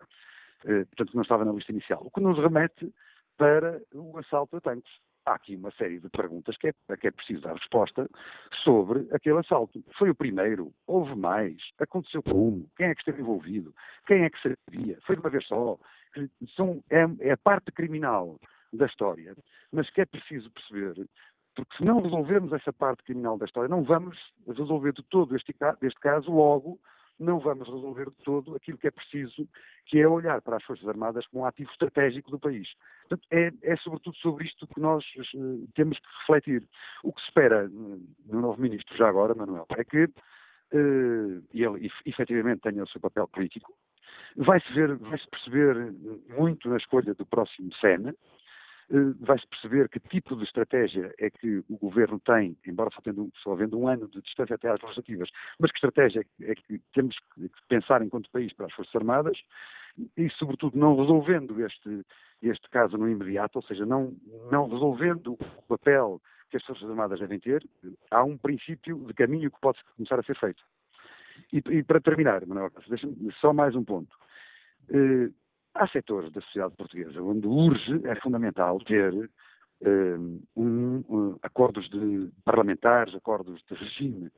portanto, 0.62 1.14
não 1.14 1.22
estava 1.22 1.44
na 1.44 1.52
lista 1.52 1.72
inicial. 1.72 2.02
O 2.04 2.10
que 2.10 2.20
nos 2.20 2.38
remete 2.38 2.92
para 3.36 3.82
o 3.92 4.16
assalto 4.18 4.56
a 4.56 4.60
tanques 4.60 4.92
há 5.26 5.34
aqui 5.34 5.56
uma 5.56 5.70
série 5.72 6.00
de 6.00 6.08
perguntas 6.08 6.56
que 6.56 6.68
é, 6.68 6.96
que 6.96 7.06
é 7.06 7.10
preciso 7.10 7.42
dar 7.42 7.54
resposta 7.54 8.08
sobre 8.62 9.06
aquele 9.12 9.38
assalto. 9.38 9.82
Foi 9.98 10.10
o 10.10 10.14
primeiro? 10.14 10.72
Houve 10.86 11.14
mais? 11.14 11.56
Aconteceu 11.78 12.22
como? 12.22 12.68
Quem 12.76 12.86
é 12.86 12.94
que 12.94 13.00
esteve 13.00 13.22
envolvido? 13.22 13.74
Quem 14.06 14.24
é 14.24 14.30
que 14.30 14.38
sabia? 14.42 14.98
Foi 15.06 15.16
de 15.16 15.22
uma 15.22 15.30
vez 15.30 15.46
só? 15.46 15.78
São, 16.56 16.82
é, 16.90 17.06
é 17.20 17.32
a 17.32 17.36
parte 17.36 17.72
criminal 17.72 18.38
da 18.72 18.86
história, 18.86 19.34
mas 19.70 19.88
que 19.90 20.00
é 20.00 20.06
preciso 20.06 20.50
perceber 20.50 20.94
porque 21.54 21.76
se 21.76 21.84
não 21.84 22.00
resolvermos 22.00 22.50
essa 22.54 22.72
parte 22.72 23.02
criminal 23.04 23.36
da 23.36 23.44
história, 23.44 23.68
não 23.68 23.82
vamos 23.82 24.18
resolver 24.46 24.92
de 24.94 25.02
todo 25.02 25.36
este, 25.36 25.54
este 25.82 26.00
caso 26.00 26.32
logo 26.32 26.80
não 27.18 27.38
vamos 27.38 27.68
resolver 27.68 28.06
de 28.06 28.16
todo 28.24 28.56
aquilo 28.56 28.78
que 28.78 28.88
é 28.88 28.90
preciso, 28.90 29.48
que 29.86 30.00
é 30.00 30.08
olhar 30.08 30.40
para 30.42 30.56
as 30.56 30.64
Forças 30.64 30.86
Armadas 30.88 31.26
como 31.28 31.44
um 31.44 31.46
ativo 31.46 31.70
estratégico 31.70 32.30
do 32.30 32.38
país. 32.38 32.68
Portanto, 33.08 33.26
é, 33.30 33.52
é 33.62 33.76
sobretudo 33.76 34.16
sobre 34.16 34.44
isto 34.44 34.66
que 34.66 34.80
nós 34.80 35.04
uh, 35.34 35.68
temos 35.74 35.98
que 35.98 36.06
refletir. 36.20 36.68
O 37.02 37.12
que 37.12 37.20
se 37.20 37.28
espera 37.28 37.66
uh, 37.66 38.06
no 38.26 38.40
novo 38.40 38.60
Ministro, 38.60 38.96
já 38.96 39.08
agora, 39.08 39.34
Manuel, 39.34 39.66
é 39.76 39.84
que 39.84 40.04
uh, 40.04 41.44
ele 41.52 41.90
efetivamente 42.04 42.62
tenha 42.62 42.82
o 42.82 42.88
seu 42.88 43.00
papel 43.00 43.28
político, 43.28 43.72
vai-se 44.36 44.86
vai-se 44.96 45.28
perceber 45.28 45.92
muito 46.36 46.68
na 46.68 46.76
escolha 46.76 47.14
do 47.14 47.26
próximo 47.26 47.72
SENA, 47.74 48.10
eh, 48.10 48.14
vai-se 49.20 49.46
perceber 49.46 49.88
que 49.88 49.98
tipo 49.98 50.36
de 50.36 50.44
estratégia 50.44 51.14
é 51.18 51.30
que 51.30 51.64
o 51.68 51.78
governo 51.78 52.20
tem, 52.20 52.56
embora 52.66 52.90
só, 52.92 53.00
tendo, 53.00 53.30
só 53.42 53.52
havendo 53.52 53.78
um 53.78 53.88
ano 53.88 54.06
de 54.08 54.20
distância 54.20 54.54
até 54.54 54.68
às 54.68 54.80
legislativas, 54.82 55.30
mas 55.58 55.70
que 55.70 55.78
estratégia 55.78 56.26
é 56.42 56.54
que 56.54 56.78
temos 56.92 57.16
que 57.34 57.48
pensar 57.68 58.02
enquanto 58.02 58.30
país 58.30 58.52
para 58.52 58.66
as 58.66 58.72
Forças 58.74 58.94
Armadas 58.94 59.38
e, 60.16 60.28
sobretudo, 60.30 60.78
não 60.78 60.96
resolvendo 60.96 61.64
este, 61.64 62.04
este 62.42 62.68
caso 62.68 62.98
no 62.98 63.08
imediato, 63.08 63.56
ou 63.56 63.62
seja, 63.62 63.86
não, 63.86 64.14
não 64.50 64.68
resolvendo 64.68 65.32
o 65.32 65.62
papel 65.68 66.20
que 66.50 66.58
as 66.58 66.64
Forças 66.64 66.88
Armadas 66.88 67.18
devem 67.18 67.40
ter, 67.40 67.66
há 68.10 68.22
um 68.22 68.36
princípio 68.36 68.98
de 69.06 69.14
caminho 69.14 69.50
que 69.50 69.60
pode 69.60 69.78
começar 69.96 70.20
a 70.20 70.22
ser 70.22 70.36
feito. 70.36 70.62
E, 71.50 71.62
e 71.70 71.82
para 71.82 72.00
terminar, 72.00 72.44
Manuel, 72.46 72.70
deixa-me 72.88 73.32
só 73.40 73.54
mais 73.54 73.74
um 73.74 73.82
ponto. 73.82 74.14
Eh, 74.90 75.30
Há 75.74 75.86
setores 75.88 76.30
da 76.32 76.40
sociedade 76.42 76.76
portuguesa 76.76 77.22
onde 77.22 77.46
urge, 77.46 78.06
é 78.06 78.14
fundamental 78.16 78.78
ter 78.80 79.30
um, 80.54 81.02
um, 81.08 81.36
acordos 81.42 81.88
de 81.88 82.30
parlamentares, 82.44 83.14
acordos 83.14 83.62
de 83.68 83.74
regime. 83.74 84.30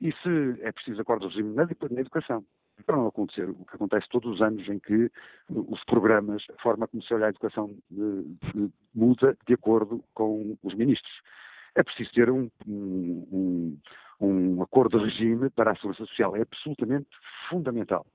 E 0.00 0.12
se 0.12 0.62
é 0.62 0.72
preciso 0.72 1.00
acordos 1.00 1.32
de 1.32 1.38
regime 1.38 1.54
na, 1.54 1.64
na 1.64 2.00
educação, 2.00 2.44
para 2.86 2.96
não 2.96 3.08
acontecer 3.08 3.48
o 3.50 3.64
que 3.64 3.74
acontece 3.74 4.08
todos 4.08 4.34
os 4.34 4.42
anos 4.42 4.68
em 4.68 4.78
que 4.78 5.10
os 5.50 5.82
programas, 5.84 6.44
a 6.56 6.62
forma 6.62 6.86
como 6.86 7.02
se 7.02 7.12
olha 7.12 7.26
a 7.26 7.30
educação 7.30 7.76
muda 8.94 9.36
de 9.46 9.54
acordo 9.54 10.02
com 10.14 10.56
os 10.62 10.74
ministros. 10.74 11.12
É 11.74 11.82
preciso 11.82 12.12
ter 12.12 12.30
um, 12.30 12.48
um, 12.66 13.78
um 14.20 14.62
acordo 14.62 14.98
de 14.98 15.04
regime 15.04 15.50
para 15.50 15.72
a 15.72 15.76
segurança 15.76 16.04
social. 16.06 16.36
É 16.36 16.42
absolutamente 16.42 17.08
fundamental. 17.48 18.06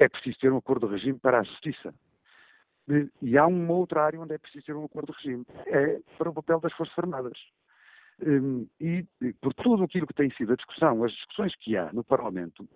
É 0.00 0.08
preciso 0.08 0.38
ter 0.40 0.52
um 0.52 0.56
acordo 0.56 0.88
de 0.88 0.94
regime 0.94 1.18
para 1.18 1.38
a 1.38 1.42
justiça. 1.44 1.94
E 3.22 3.38
há 3.38 3.46
uma 3.46 3.74
outra 3.74 4.02
área 4.02 4.20
onde 4.20 4.34
é 4.34 4.38
preciso 4.38 4.66
ter 4.66 4.74
um 4.74 4.84
acordo 4.84 5.12
de 5.12 5.18
regime. 5.18 5.46
É 5.66 6.00
para 6.18 6.30
o 6.30 6.34
papel 6.34 6.58
das 6.58 6.72
Forças 6.72 6.98
Armadas. 6.98 7.38
Hum, 8.26 8.66
e 8.80 9.06
por 9.40 9.54
tudo 9.54 9.84
aquilo 9.84 10.06
que 10.06 10.14
tem 10.14 10.30
sido 10.32 10.52
a 10.52 10.56
discussão, 10.56 11.04
as 11.04 11.12
discussões 11.12 11.54
que 11.56 11.76
há 11.76 11.92
no 11.92 12.02
Parlamento, 12.02 12.68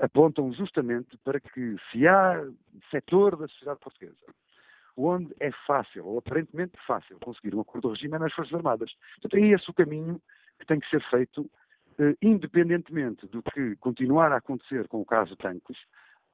apontam 0.00 0.52
justamente 0.52 1.16
para 1.18 1.38
que 1.38 1.76
se 1.92 2.08
há 2.08 2.42
setor 2.90 3.36
da 3.36 3.46
sociedade 3.46 3.80
portuguesa 3.80 4.16
onde 4.96 5.34
é 5.40 5.50
fácil, 5.66 6.06
ou 6.06 6.18
aparentemente 6.18 6.72
fácil, 6.86 7.18
conseguir 7.20 7.54
um 7.54 7.60
acordo 7.60 7.88
de 7.88 7.94
regime 7.94 8.16
é 8.16 8.18
nas 8.18 8.32
Forças 8.32 8.54
Armadas. 8.54 8.92
Portanto, 9.20 9.42
é 9.42 9.48
esse 9.48 9.68
o 9.68 9.74
caminho 9.74 10.20
que 10.58 10.66
tem 10.66 10.78
que 10.78 10.88
ser 10.88 11.02
feito, 11.10 11.50
eh, 11.98 12.16
independentemente 12.22 13.26
do 13.26 13.42
que 13.42 13.76
continuar 13.76 14.32
a 14.32 14.36
acontecer 14.36 14.86
com 14.88 15.00
o 15.00 15.04
caso 15.04 15.36
Tancos, 15.36 15.78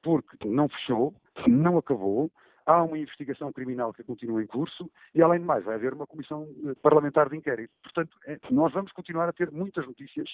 porque 0.01 0.47
não 0.47 0.67
fechou, 0.69 1.13
não 1.47 1.77
acabou, 1.77 2.31
há 2.65 2.83
uma 2.83 2.97
investigação 2.97 3.51
criminal 3.51 3.93
que 3.93 4.03
continua 4.03 4.41
em 4.41 4.47
curso 4.47 4.89
e, 5.13 5.21
além 5.21 5.39
de 5.39 5.45
mais, 5.45 5.63
vai 5.63 5.75
haver 5.75 5.93
uma 5.93 6.07
comissão 6.07 6.47
eh, 6.65 6.73
parlamentar 6.81 7.29
de 7.29 7.37
inquérito. 7.37 7.71
Portanto, 7.83 8.17
é, 8.25 8.39
nós 8.49 8.73
vamos 8.73 8.91
continuar 8.91 9.27
a 9.27 9.33
ter 9.33 9.51
muitas 9.51 9.85
notícias 9.85 10.29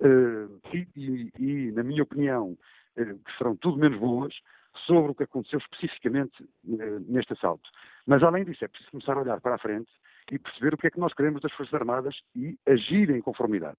uh, 0.00 0.60
e, 0.72 0.88
e, 0.96 1.32
e, 1.38 1.72
na 1.72 1.82
minha 1.82 2.02
opinião, 2.02 2.56
uh, 2.96 3.18
que 3.18 3.36
serão 3.36 3.56
tudo 3.56 3.78
menos 3.78 3.98
boas 3.98 4.34
sobre 4.86 5.10
o 5.10 5.14
que 5.14 5.24
aconteceu 5.24 5.58
especificamente 5.58 6.48
neste 7.08 7.32
assalto. 7.32 7.68
Mas, 8.06 8.22
além 8.22 8.44
disso, 8.44 8.64
é 8.64 8.68
preciso 8.68 8.90
começar 8.92 9.14
a 9.14 9.22
olhar 9.22 9.40
para 9.40 9.56
a 9.56 9.58
frente 9.58 9.90
e 10.30 10.38
perceber 10.38 10.74
o 10.74 10.76
que 10.76 10.86
é 10.86 10.90
que 10.90 11.00
nós 11.00 11.12
queremos 11.14 11.40
das 11.40 11.52
Forças 11.52 11.74
Armadas 11.74 12.14
e 12.36 12.56
agir 12.66 13.10
em 13.10 13.20
conformidade. 13.20 13.78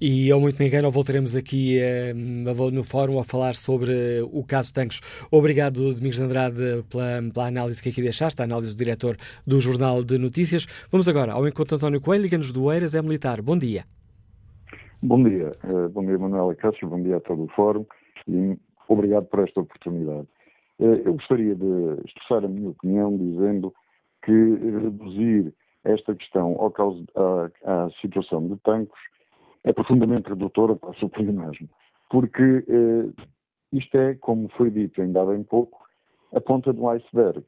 E 0.00 0.30
ao 0.30 0.40
muito 0.40 0.62
ninguém, 0.62 0.80
voltaremos 0.82 1.34
aqui 1.34 1.76
eh, 1.80 2.14
no 2.14 2.84
fórum 2.84 3.18
a 3.18 3.24
falar 3.24 3.56
sobre 3.56 4.22
o 4.30 4.44
caso 4.44 4.72
Tanques. 4.72 5.00
Obrigado, 5.28 5.92
Domingos 5.92 6.20
Andrade, 6.20 6.84
pela, 6.88 7.20
pela, 7.34 7.48
análise 7.48 7.82
que 7.82 7.88
aqui 7.88 8.00
deixaste, 8.00 8.40
a 8.40 8.44
análise 8.44 8.76
do 8.76 8.78
diretor 8.78 9.16
do 9.44 9.60
Jornal 9.60 10.04
de 10.04 10.16
Notícias. 10.16 10.66
Vamos 10.88 11.08
agora 11.08 11.32
ao 11.32 11.48
encontro 11.48 11.74
António 11.74 12.00
Coelho, 12.00 12.22
liga-nos 12.22 12.52
do 12.52 12.72
Eiras, 12.72 12.94
é 12.94 13.02
militar. 13.02 13.42
Bom 13.42 13.58
dia. 13.58 13.84
Bom 15.02 15.20
dia. 15.24 15.50
Uh, 15.64 15.88
bom 15.88 16.06
dia, 16.06 16.16
Manuela 16.16 16.54
Cássio. 16.54 16.88
Bom 16.88 17.02
dia 17.02 17.16
a 17.16 17.20
todo 17.20 17.42
o 17.42 17.48
fórum 17.48 17.84
e 18.28 18.56
obrigado 18.86 19.24
por 19.24 19.40
esta 19.40 19.60
oportunidade. 19.60 20.28
Uh, 20.78 20.94
eu 21.04 21.14
gostaria 21.14 21.56
de 21.56 22.00
expressar 22.06 22.44
a 22.44 22.48
minha 22.48 22.70
opinião 22.70 23.16
dizendo 23.16 23.74
que 24.24 24.30
reduzir 24.30 25.52
esta 25.82 26.14
questão 26.14 26.54
ao 26.60 26.70
causa, 26.70 27.02
à, 27.16 27.86
à 27.86 27.90
situação 28.00 28.46
de 28.46 28.56
Tancos 28.58 28.98
é 29.64 29.72
profundamente 29.72 30.28
redutora 30.28 30.76
para 30.76 30.92
sua 30.94 31.10
mesmo. 31.18 31.68
Porque 32.10 32.64
eh, 32.68 33.24
isto 33.72 33.96
é, 33.96 34.14
como 34.14 34.48
foi 34.56 34.70
dito 34.70 35.00
ainda 35.00 35.22
há 35.22 35.26
bem 35.26 35.42
pouco, 35.42 35.84
a 36.34 36.40
ponta 36.40 36.72
do 36.72 36.88
iceberg. 36.88 37.44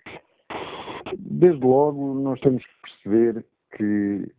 Desde 1.17 1.65
logo, 1.65 2.15
nós 2.15 2.39
temos 2.41 2.65
que 2.65 2.73
perceber 2.83 3.45
que 3.77 4.31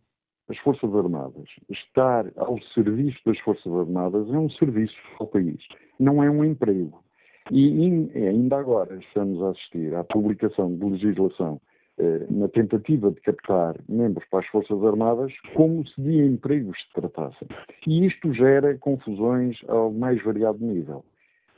as 0.48 0.58
Forças 0.58 0.94
Armadas, 0.94 1.48
estar 1.70 2.26
ao 2.36 2.60
serviço 2.74 3.18
das 3.24 3.38
Forças 3.40 3.72
Armadas 3.72 4.28
é 4.28 4.38
um 4.38 4.50
serviço 4.50 4.96
ao 5.18 5.26
país, 5.26 5.60
não 5.98 6.22
é 6.22 6.30
um 6.30 6.44
emprego. 6.44 7.02
E 7.50 8.06
ainda 8.14 8.58
agora 8.58 8.96
estamos 8.96 9.42
a 9.42 9.50
assistir 9.50 9.94
à 9.94 10.04
publicação 10.04 10.76
de 10.76 10.84
legislação 10.84 11.60
na 12.30 12.48
tentativa 12.48 13.10
de 13.10 13.20
captar 13.20 13.76
membros 13.88 14.26
para 14.30 14.40
as 14.40 14.46
Forças 14.46 14.82
Armadas 14.82 15.32
como 15.54 15.86
se 15.86 16.00
de 16.00 16.18
empregos 16.24 16.76
se 16.78 16.92
tratassem. 17.00 17.46
E 17.86 18.06
isto 18.06 18.32
gera 18.32 18.76
confusões 18.78 19.58
ao 19.68 19.92
mais 19.92 20.22
variado 20.24 20.58
nível. 20.64 21.04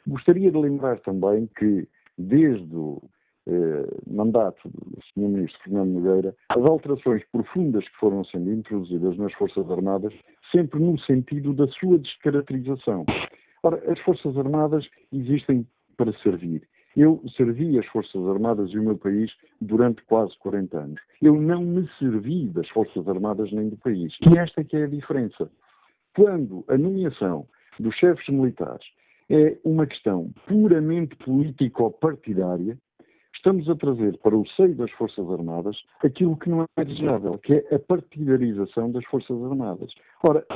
Gostaria 0.07 0.51
de 0.51 0.59
lembrar 0.59 0.99
também 1.01 1.49
que, 1.57 1.89
desde 2.18 2.74
o 2.74 3.03
eh, 3.47 3.87
mandato 4.07 4.68
do 4.68 5.03
Sr. 5.03 5.28
Ministro 5.28 5.61
Fernando 5.64 5.91
Nogueira, 5.91 6.35
as 6.49 6.62
alterações 6.64 7.22
profundas 7.30 7.87
que 7.87 7.97
foram 7.97 8.24
sendo 8.24 8.51
introduzidas 8.51 9.16
nas 9.18 9.32
Forças 9.35 9.70
Armadas, 9.70 10.14
sempre 10.51 10.80
no 10.80 10.99
sentido 11.01 11.53
da 11.53 11.66
sua 11.68 11.99
descaracterização. 11.99 13.05
Ora, 13.62 13.82
as 13.91 13.99
Forças 14.01 14.37
Armadas 14.37 14.87
existem 15.12 15.66
para 15.97 16.12
servir 16.18 16.66
eu 16.97 17.22
servi 17.36 17.78
as 17.78 17.86
Forças 17.86 18.26
Armadas 18.26 18.70
e 18.70 18.78
o 18.78 18.82
meu 18.82 18.97
país 18.97 19.32
durante 19.61 20.03
quase 20.05 20.36
40 20.38 20.78
anos. 20.78 21.01
Eu 21.20 21.40
não 21.40 21.62
me 21.62 21.88
servi 21.99 22.49
das 22.49 22.68
Forças 22.68 23.07
Armadas 23.09 23.51
nem 23.53 23.68
do 23.68 23.76
país. 23.76 24.14
E 24.20 24.38
esta 24.38 24.61
é 24.61 24.64
que 24.64 24.76
é 24.76 24.84
a 24.84 24.88
diferença. 24.88 25.51
Quando 26.14 26.64
a 26.68 26.78
nomeação 26.78 27.47
dos 27.78 27.95
chefes 27.97 28.28
militares 28.28 28.86
é 29.28 29.59
uma 29.64 29.86
questão 29.86 30.30
puramente 30.47 31.16
político-partidária, 31.16 32.78
estamos 33.34 33.68
a 33.68 33.74
trazer 33.74 34.16
para 34.18 34.36
o 34.36 34.47
seio 34.51 34.76
das 34.76 34.90
Forças 34.92 35.28
Armadas 35.30 35.76
aquilo 36.05 36.36
que 36.36 36.49
não 36.49 36.64
é 36.76 36.84
desejável, 36.84 37.38
que 37.38 37.55
é 37.55 37.74
a 37.74 37.78
partidarização 37.78 38.92
das 38.92 39.05
Forças 39.07 39.42
Armadas. 39.42 39.92
Ora, 40.22 40.47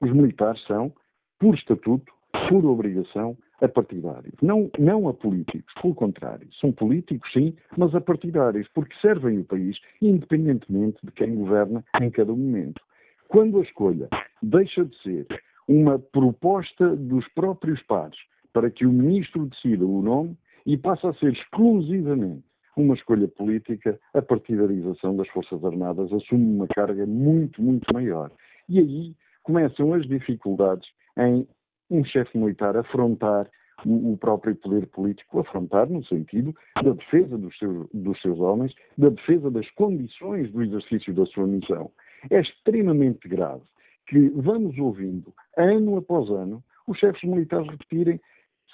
os 0.00 0.12
militares 0.12 0.62
são, 0.66 0.92
por 1.38 1.54
estatuto, 1.54 2.12
por 2.48 2.64
obrigação, 2.64 3.36
a 3.60 3.68
partidários. 3.68 4.34
Não, 4.42 4.70
não 4.78 5.08
a 5.08 5.14
políticos, 5.14 5.72
pelo 5.80 5.94
contrário. 5.94 6.48
São 6.60 6.72
políticos, 6.72 7.30
sim, 7.32 7.54
mas 7.76 7.94
a 7.94 8.00
partidários, 8.00 8.68
porque 8.74 8.94
servem 9.00 9.38
o 9.38 9.44
país 9.44 9.78
independentemente 10.02 10.98
de 11.02 11.12
quem 11.12 11.34
governa 11.34 11.84
em 12.00 12.10
cada 12.10 12.32
momento. 12.32 12.80
Quando 13.28 13.58
a 13.58 13.62
escolha 13.62 14.08
deixa 14.42 14.84
de 14.84 14.96
ser 15.02 15.26
uma 15.66 15.98
proposta 15.98 16.94
dos 16.94 17.26
próprios 17.28 17.82
pares 17.84 18.18
para 18.52 18.70
que 18.70 18.86
o 18.86 18.92
ministro 18.92 19.46
decida 19.46 19.84
o 19.86 20.02
nome 20.02 20.36
e 20.66 20.76
passa 20.76 21.08
a 21.08 21.14
ser 21.14 21.32
exclusivamente 21.32 22.44
uma 22.76 22.94
escolha 22.94 23.28
política, 23.28 23.98
a 24.12 24.20
partidarização 24.20 25.16
das 25.16 25.28
Forças 25.28 25.64
Armadas 25.64 26.12
assume 26.12 26.56
uma 26.56 26.66
carga 26.66 27.06
muito, 27.06 27.62
muito 27.62 27.86
maior. 27.92 28.30
E 28.68 28.78
aí 28.78 29.14
começam 29.42 29.94
as 29.94 30.06
dificuldades 30.06 30.88
em 31.16 31.46
um 31.90 32.04
chefe 32.04 32.36
militar 32.38 32.76
afrontar 32.76 33.48
o 33.84 34.16
próprio 34.16 34.54
poder 34.56 34.86
político, 34.86 35.40
afrontar 35.40 35.88
no 35.88 36.04
sentido 36.04 36.54
da 36.82 36.92
defesa 36.92 37.36
dos 37.36 37.56
seus, 37.58 37.88
dos 37.92 38.20
seus 38.22 38.38
homens, 38.38 38.74
da 38.96 39.10
defesa 39.10 39.50
das 39.50 39.68
condições 39.72 40.50
do 40.52 40.62
exercício 40.62 41.12
da 41.12 41.26
sua 41.26 41.46
missão. 41.46 41.90
É 42.30 42.40
extremamente 42.40 43.28
grave 43.28 43.62
que 44.06 44.28
vamos 44.30 44.78
ouvindo, 44.78 45.32
ano 45.56 45.96
após 45.96 46.30
ano, 46.30 46.62
os 46.86 46.98
chefes 46.98 47.22
militares 47.28 47.68
repetirem, 47.68 48.20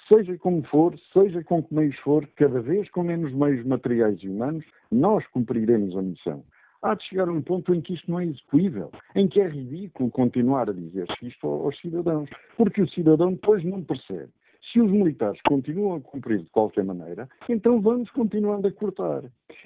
seja 0.07 0.37
como 0.37 0.63
for, 0.63 0.97
seja 1.13 1.43
com 1.43 1.63
que 1.63 1.73
meios 1.73 1.97
for, 1.99 2.27
cada 2.35 2.61
vez 2.61 2.89
com 2.91 3.03
menos 3.03 3.33
meios 3.33 3.65
materiais 3.65 4.21
e 4.21 4.29
humanos, 4.29 4.65
nós 4.91 5.25
cumpriremos 5.27 5.95
a 5.97 6.01
missão 6.01 6.43
há 6.81 6.95
de 6.95 7.03
chegar 7.03 7.27
a 7.27 7.31
um 7.31 7.41
ponto 7.41 7.73
em 7.73 7.81
que 7.81 7.93
isto 7.93 8.09
não 8.09 8.19
é 8.19 8.25
execuível, 8.25 8.91
em 9.15 9.27
que 9.27 9.39
é 9.39 9.47
ridículo 9.47 10.09
continuar 10.09 10.69
a 10.69 10.73
dizer 10.73 11.07
isto 11.21 11.47
aos 11.47 11.79
cidadãos, 11.79 12.29
porque 12.57 12.81
o 12.81 12.89
cidadão 12.89 13.33
depois 13.33 13.63
não 13.63 13.83
percebe. 13.83 14.31
Se 14.71 14.79
os 14.79 14.91
militares 14.91 15.39
continuam 15.47 15.95
a 15.95 16.01
cumprir 16.01 16.39
de 16.39 16.49
qualquer 16.49 16.83
maneira, 16.83 17.27
então 17.49 17.81
vamos 17.81 18.09
continuando 18.11 18.67
a 18.67 18.71
cortar. 18.71 19.23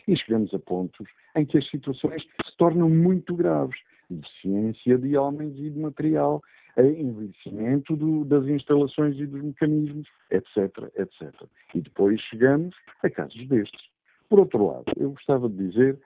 E 0.07 0.17
chegamos 0.17 0.53
a 0.53 0.59
pontos 0.59 1.07
em 1.35 1.45
que 1.45 1.57
as 1.57 1.69
situações 1.69 2.23
se 2.23 2.57
tornam 2.57 2.89
muito 2.89 3.35
graves. 3.35 3.77
Deficiência 4.09 4.97
de 4.97 5.17
homens 5.17 5.57
e 5.57 5.69
de 5.69 5.79
material, 5.79 6.41
envelhecimento 6.77 7.95
do, 7.95 8.25
das 8.25 8.45
instalações 8.45 9.17
e 9.17 9.25
dos 9.25 9.41
mecanismos, 9.41 10.07
etc, 10.31 10.91
etc. 10.95 11.33
E 11.73 11.81
depois 11.81 12.19
chegamos 12.21 12.75
a 13.03 13.09
casos 13.09 13.47
destes. 13.47 13.81
Por 14.29 14.39
outro 14.39 14.67
lado, 14.67 14.85
eu 14.97 15.11
gostava 15.11 15.47
de 15.49 15.55
dizer 15.55 15.99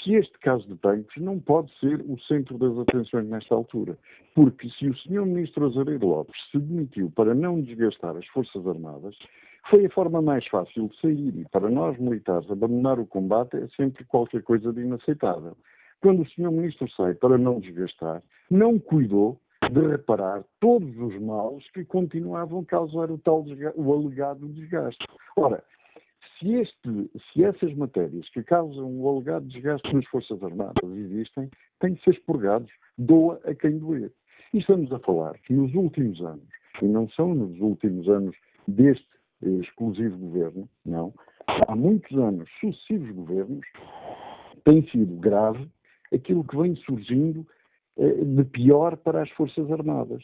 que 0.00 0.14
este 0.14 0.38
caso 0.38 0.66
de 0.66 0.74
bancos 0.74 1.14
não 1.18 1.38
pode 1.38 1.70
ser 1.78 2.00
o 2.08 2.18
centro 2.20 2.56
das 2.58 2.76
atenções 2.78 3.28
nesta 3.28 3.54
altura. 3.54 3.98
Porque 4.34 4.68
se 4.70 4.88
o 4.88 4.96
Sr. 4.96 5.26
Ministro 5.26 5.66
Azareiro 5.66 6.06
Lopes 6.06 6.36
se 6.50 6.58
demitiu 6.58 7.12
para 7.14 7.34
não 7.34 7.60
desgastar 7.60 8.16
as 8.16 8.26
Forças 8.28 8.66
Armadas, 8.66 9.16
foi 9.68 9.84
a 9.84 9.90
forma 9.90 10.22
mais 10.22 10.46
fácil 10.46 10.88
de 10.88 11.00
sair. 11.00 11.36
E 11.36 11.44
para 11.50 11.68
nós 11.68 11.98
militares, 11.98 12.50
abandonar 12.50 12.98
o 12.98 13.06
combate 13.06 13.56
é 13.56 13.68
sempre 13.76 14.04
qualquer 14.04 14.42
coisa 14.42 14.72
de 14.72 14.80
inaceitável. 14.80 15.56
Quando 16.00 16.22
o 16.22 16.28
Sr. 16.30 16.50
Ministro 16.50 16.90
sai 16.92 17.14
para 17.14 17.36
não 17.36 17.60
desgastar, 17.60 18.22
não 18.50 18.78
cuidou 18.78 19.38
de 19.70 19.86
reparar 19.86 20.42
todos 20.58 20.96
os 20.96 21.20
males 21.20 21.68
que 21.72 21.84
continuavam 21.84 22.60
a 22.60 22.64
causar 22.64 23.10
o 23.10 23.18
tal 23.18 23.44
o 23.76 23.92
alegado 23.92 24.48
desgaste. 24.48 25.06
Ora, 25.36 25.62
se, 26.40 26.54
este, 26.54 27.10
se 27.32 27.44
essas 27.44 27.74
matérias 27.74 28.28
que 28.30 28.42
causam 28.42 28.98
o 28.98 29.08
alegado 29.08 29.46
desgaste 29.46 29.94
nas 29.94 30.06
Forças 30.06 30.42
Armadas 30.42 30.82
existem, 30.82 31.50
têm 31.78 31.94
que 31.94 32.02
ser 32.04 32.14
expurgados, 32.14 32.70
doa 32.98 33.40
a 33.44 33.54
quem 33.54 33.78
doer. 33.78 34.10
E 34.52 34.58
estamos 34.58 34.90
a 34.90 34.98
falar 35.00 35.38
que 35.40 35.52
nos 35.52 35.72
últimos 35.74 36.20
anos, 36.22 36.48
e 36.82 36.86
não 36.86 37.08
são 37.10 37.34
nos 37.34 37.60
últimos 37.60 38.08
anos 38.08 38.34
deste 38.66 39.06
eh, 39.42 39.48
exclusivo 39.48 40.16
governo, 40.18 40.68
não, 40.84 41.14
há 41.68 41.76
muitos 41.76 42.16
anos, 42.18 42.48
sucessivos 42.58 43.10
governos, 43.10 43.66
tem 44.64 44.82
sido 44.88 45.14
grave 45.16 45.68
aquilo 46.12 46.44
que 46.44 46.56
vem 46.56 46.74
surgindo 46.76 47.46
de 48.00 48.44
pior 48.44 48.96
para 48.96 49.22
as 49.22 49.30
Forças 49.30 49.70
Armadas. 49.70 50.22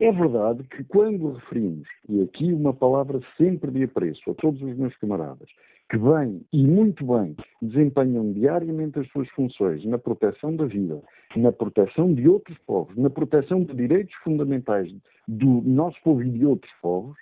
É 0.00 0.12
verdade 0.12 0.62
que 0.64 0.84
quando 0.84 1.32
referimos, 1.32 1.88
e 2.08 2.22
aqui 2.22 2.52
uma 2.52 2.72
palavra 2.72 3.20
sempre 3.36 3.70
de 3.72 3.82
apreço 3.82 4.30
a 4.30 4.34
todos 4.34 4.62
os 4.62 4.76
meus 4.76 4.96
camaradas, 4.98 5.48
que 5.90 5.98
bem 5.98 6.40
e 6.52 6.62
muito 6.64 7.04
bem 7.04 7.34
desempenham 7.60 8.32
diariamente 8.32 9.00
as 9.00 9.08
suas 9.08 9.28
funções 9.30 9.84
na 9.84 9.98
proteção 9.98 10.54
da 10.54 10.66
vida, 10.66 11.02
na 11.34 11.50
proteção 11.50 12.14
de 12.14 12.28
outros 12.28 12.56
povos, 12.58 12.96
na 12.96 13.10
proteção 13.10 13.64
de 13.64 13.74
direitos 13.74 14.14
fundamentais 14.22 14.88
do 15.26 15.62
nosso 15.62 16.00
povo 16.04 16.22
e 16.22 16.30
de 16.30 16.46
outros 16.46 16.72
povos, 16.80 17.16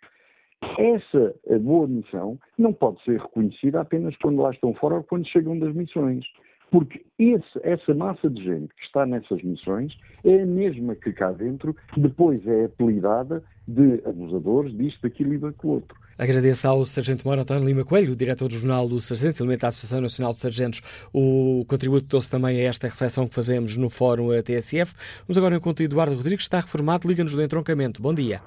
essa 0.78 1.34
boa 1.60 1.86
missão 1.86 2.38
não 2.58 2.72
pode 2.74 3.02
ser 3.04 3.20
reconhecida 3.20 3.80
apenas 3.80 4.14
quando 4.16 4.42
lá 4.42 4.50
estão 4.50 4.74
fora 4.74 4.96
ou 4.96 5.04
quando 5.04 5.26
chegam 5.28 5.58
das 5.58 5.74
missões. 5.74 6.26
Porque 6.70 7.04
esse, 7.18 7.60
essa 7.62 7.94
massa 7.94 8.28
de 8.28 8.42
gente 8.42 8.74
que 8.74 8.84
está 8.84 9.06
nessas 9.06 9.42
missões 9.42 9.96
é 10.24 10.42
a 10.42 10.46
mesma 10.46 10.94
que 10.94 11.12
cá 11.12 11.30
dentro 11.30 11.76
depois 11.96 12.46
é 12.46 12.64
apelidada 12.64 13.42
de 13.66 14.02
abusadores 14.04 14.76
disto, 14.76 15.02
daquilo 15.02 15.34
e 15.34 15.38
daquilo 15.38 15.74
outro. 15.74 15.96
Agradeço 16.18 16.66
ao 16.66 16.84
Sargento 16.84 17.26
Moro 17.26 17.40
António 17.40 17.66
Lima 17.66 17.84
Coelho, 17.84 18.16
diretor 18.16 18.48
do 18.48 18.54
Jornal 18.54 18.88
do 18.88 18.98
Sargento, 19.00 19.42
elemento 19.42 19.60
da 19.60 19.68
Associação 19.68 20.00
Nacional 20.00 20.32
de 20.32 20.38
Sargentos, 20.38 20.80
o 21.12 21.64
contributo 21.68 22.06
trouxe 22.08 22.30
também 22.30 22.58
a 22.60 22.68
esta 22.68 22.86
reflexão 22.86 23.26
que 23.26 23.34
fazemos 23.34 23.76
no 23.76 23.90
Fórum 23.90 24.28
TSF. 24.42 24.94
Vamos 25.26 25.36
agora 25.36 25.56
encontrar 25.56 25.84
Eduardo 25.84 26.16
Rodrigues, 26.16 26.38
que 26.38 26.54
está 26.54 26.60
reformado, 26.60 27.06
liga-nos 27.06 27.34
do 27.34 27.42
entroncamento. 27.42 28.00
Bom 28.00 28.14
dia. 28.14 28.40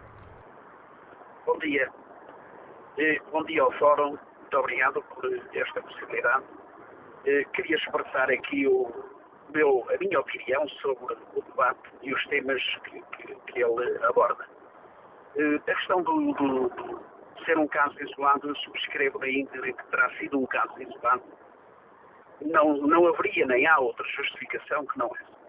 Bom 1.46 1.58
dia. 1.60 1.88
Bom 3.32 3.44
dia 3.46 3.62
ao 3.62 3.72
Fórum, 3.74 4.10
muito 4.10 4.58
obrigado 4.58 5.02
por 5.14 5.26
esta 5.54 5.82
possibilidade. 5.82 6.44
Queria 7.24 7.76
expressar 7.76 8.32
aqui 8.32 8.68
o 8.68 8.92
meu, 9.54 9.86
a 9.90 9.98
minha 9.98 10.20
opinião 10.20 10.68
sobre 10.70 11.16
o 11.36 11.42
debate 11.42 11.90
e 12.02 12.14
os 12.14 12.26
temas 12.28 12.62
que, 12.86 13.02
que, 13.02 13.36
que 13.36 13.64
ele 13.64 14.06
aborda. 14.06 14.46
A 15.38 15.60
questão 15.72 16.02
do, 16.02 16.34
do, 16.34 16.70
do, 16.70 17.02
ser 17.46 17.58
um 17.58 17.68
caso 17.68 17.96
isolado, 18.02 18.48
eu 18.48 18.56
subscrevo 18.58 19.20
da 19.20 19.30
íntegra 19.30 19.74
que 19.74 19.84
terá 19.88 20.10
sido 20.18 20.40
um 20.40 20.46
caso 20.46 20.74
isolado. 20.82 21.24
Não, 22.42 22.78
não 22.78 23.08
haveria 23.08 23.46
nem 23.46 23.68
há 23.68 23.80
outra 23.80 24.06
justificação 24.08 24.86
que 24.86 24.98
não 24.98 25.08
essa. 25.08 25.40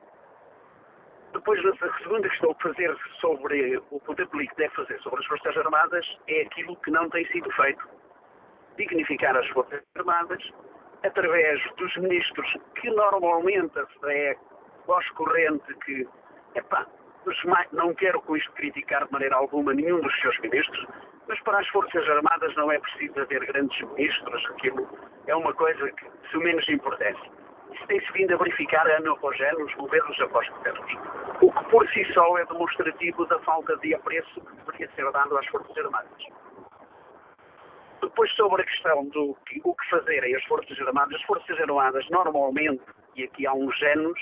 Depois, 1.33 1.65
a 1.65 1.99
segunda 1.99 2.29
questão 2.29 2.53
que 2.55 2.63
fazer 2.65 2.97
sobre 3.21 3.81
o 3.91 4.01
poder 4.01 4.27
político 4.29 4.57
deve 4.57 4.75
fazer 4.75 5.01
sobre 5.01 5.21
as 5.21 5.27
Forças 5.27 5.57
Armadas 5.57 6.19
é 6.27 6.43
aquilo 6.43 6.77
que 6.77 6.91
não 6.91 7.09
tem 7.09 7.25
sido 7.27 7.51
feito. 7.53 7.89
Dignificar 8.77 9.37
as 9.37 9.47
Forças 9.51 9.81
Armadas 9.97 10.43
através 11.03 11.61
dos 11.77 11.97
ministros 11.97 12.55
que 12.81 12.91
normalmente 12.91 13.79
é 14.05 14.37
voz 14.87 15.09
corrente 15.11 15.75
que, 15.85 16.07
epá, 16.55 16.87
não 17.73 17.95
quero 17.95 18.21
com 18.23 18.37
isto 18.37 18.51
criticar 18.53 19.07
de 19.07 19.13
maneira 19.13 19.37
alguma 19.37 19.75
nenhum 19.75 20.01
dos 20.01 20.21
seus 20.21 20.39
ministros, 20.41 20.87
mas 21.29 21.41
para 21.43 21.61
as 21.61 21.69
Forças 21.69 22.09
Armadas 22.09 22.55
não 22.57 22.73
é 22.73 22.79
preciso 22.79 23.21
haver 23.21 23.45
grandes 23.47 23.81
ministros, 23.91 24.47
aquilo 24.51 24.89
é 25.27 25.35
uma 25.35 25.53
coisa 25.55 25.91
que, 25.93 26.07
de 26.33 26.39
menos 26.39 26.69
importância. 26.69 27.31
Isso 27.73 27.87
tem-se 27.87 28.13
vindo 28.13 28.35
a 28.35 28.37
verificar 28.37 28.87
ano 28.91 29.13
após 29.13 29.41
ano, 29.41 29.65
os 29.65 29.75
governos 29.75 30.21
após 30.21 30.49
governos. 30.49 30.93
O 31.41 31.53
que 31.53 31.65
por 31.71 31.89
si 31.91 32.05
só 32.13 32.37
é 32.39 32.45
demonstrativo 32.47 33.25
da 33.27 33.39
falta 33.41 33.77
de 33.77 33.95
apreço 33.95 34.41
que 34.41 34.57
deveria 34.57 34.91
ser 34.97 35.11
dado 35.13 35.39
às 35.39 35.47
Forças 35.47 35.77
Armadas. 35.79 36.27
Depois, 38.11 38.33
sobre 38.33 38.63
a 38.63 38.65
questão 38.65 39.07
do 39.07 39.37
que, 39.47 39.61
o 39.63 39.73
que 39.73 39.89
fazerem 39.89 40.35
as 40.35 40.45
Forças 40.45 40.79
Armadas, 40.81 41.15
as 41.15 41.23
Forças 41.23 41.61
Armadas 41.61 42.05
normalmente, 42.11 42.83
e 43.15 43.23
aqui 43.23 43.47
há 43.47 43.53
uns 43.53 43.81
anos, 43.83 44.21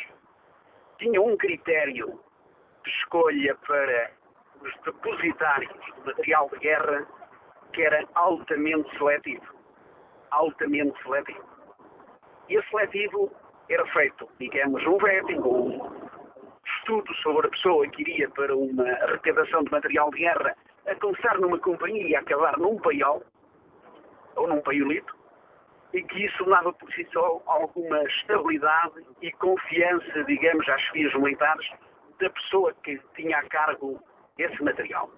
tinham 0.99 1.27
um 1.27 1.37
critério 1.39 2.21
de 2.85 2.91
escolha 2.91 3.57
para 3.67 4.11
os 4.61 4.75
depositários 4.85 5.73
de 5.73 6.07
material 6.07 6.51
de 6.53 6.59
guerra 6.59 7.07
que 7.73 7.83
era 7.83 8.07
altamente 8.15 8.91
seletivo. 8.99 9.47
Altamente 10.33 11.03
seletivo. 11.03 11.49
E 12.51 12.57
esse 12.57 12.69
seletivo 12.69 13.33
era 13.71 13.87
feito, 13.87 14.29
digamos, 14.39 14.87
um 14.87 14.99
vetting, 14.99 15.41
um 15.41 16.11
estudo 16.81 17.15
sobre 17.23 17.47
a 17.47 17.51
pessoa 17.51 17.89
que 17.89 18.03
iria 18.03 18.29
para 18.31 18.55
uma 18.55 18.85
arrecadação 18.85 19.65
de 19.65 19.71
material 19.71 20.11
de 20.11 20.19
guerra, 20.19 20.55
a 20.87 20.95
começar 20.97 21.39
numa 21.39 21.59
companhia 21.59 22.07
e 22.07 22.17
acabar 22.17 22.59
num 22.59 22.77
paiol, 22.77 23.23
ou 24.39 24.49
num 24.49 24.61
paiolito, 24.61 25.15
e 25.93 26.03
que 26.03 26.27
isso 26.27 26.45
dava 26.45 26.73
por 26.73 26.91
si 26.93 27.07
só 27.13 27.43
alguma 27.47 28.03
estabilidade 28.05 29.05
e 29.23 29.33
confiança, 29.33 30.25
digamos, 30.25 30.69
às 30.69 30.83
fias 30.89 31.15
militares 31.15 31.67
da 32.21 32.31
pessoa 32.31 32.75
que 32.85 33.01
tinha 33.17 33.39
a 33.39 33.49
cargo 33.49 34.03
esse 34.39 34.63
material. 34.63 35.11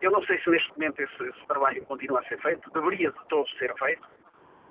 Eu 0.00 0.10
não 0.10 0.22
sei 0.24 0.38
se 0.40 0.50
neste 0.50 0.70
momento 0.72 1.00
esse, 1.00 1.22
esse 1.22 1.46
trabalho 1.46 1.84
continua 1.86 2.20
a 2.20 2.24
ser 2.24 2.40
feito, 2.40 2.70
deveria 2.72 3.10
de 3.10 3.28
todo 3.28 3.48
ser 3.58 3.72
feito, 3.78 4.02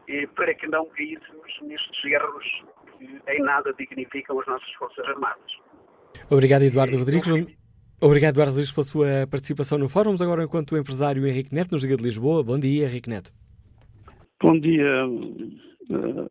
e 0.08 0.28
para 0.28 0.54
que 0.54 0.68
não 0.68 0.86
caíssemos 0.90 1.62
nestes 1.62 2.06
erros 2.06 2.64
que 2.98 3.22
em 3.28 3.42
nada 3.42 3.74
dignificam 3.74 4.40
as 4.40 4.48
nossas 4.48 4.72
Forças 4.74 5.06
Armadas. 5.08 5.52
Obrigado, 6.30 6.64
Eduardo 6.64 6.98
Rodrigues. 6.98 7.30
Obrigado, 8.02 8.34
Eduardo 8.34 8.52
Rodrigues, 8.52 8.72
pela 8.72 8.86
sua 8.86 9.28
participação 9.30 9.78
no 9.78 9.88
fórum. 9.88 10.16
Agora, 10.22 10.44
enquanto 10.44 10.74
o 10.74 10.78
empresário 10.78 11.26
Henrique 11.26 11.54
Neto, 11.54 11.72
nos 11.72 11.84
Liga 11.84 11.96
de 11.96 12.04
Lisboa. 12.04 12.44
Bom 12.44 12.60
dia, 12.60 12.86
Henrique 12.86 13.10
Neto. 13.10 13.32
Bom 14.44 14.60
dia 14.60 15.08
uh, 15.08 16.30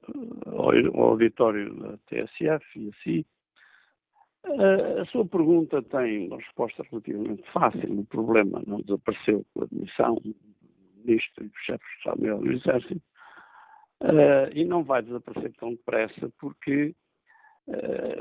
ao 0.53 1.03
auditório 1.03 1.75
da 1.77 1.97
TSF 2.09 2.63
e 2.77 2.91
assim. 2.91 3.25
Uh, 4.45 5.01
a 5.01 5.07
sua 5.07 5.25
pergunta 5.25 5.83
tem 5.83 6.27
uma 6.27 6.37
resposta 6.37 6.85
relativamente 6.91 7.43
fácil. 7.53 8.01
O 8.01 8.05
problema 8.05 8.63
não 8.67 8.83
desapareceu 8.83 9.47
com 9.55 9.63
a 9.63 9.65
admissão 9.65 10.17
do 10.17 10.37
ministro 10.99 11.43
e 11.43 11.49
do 11.49 11.57
chefe 11.65 11.83
de 11.83 11.97
Estado-Maior 11.97 12.41
do 12.41 12.53
Exército 12.53 13.03
uh, 14.03 14.53
e 14.53 14.63
não 14.67 14.85
vai 14.85 15.01
desaparecer 15.03 15.55
tão 15.55 15.71
depressa 15.71 16.31
porque 16.39 16.95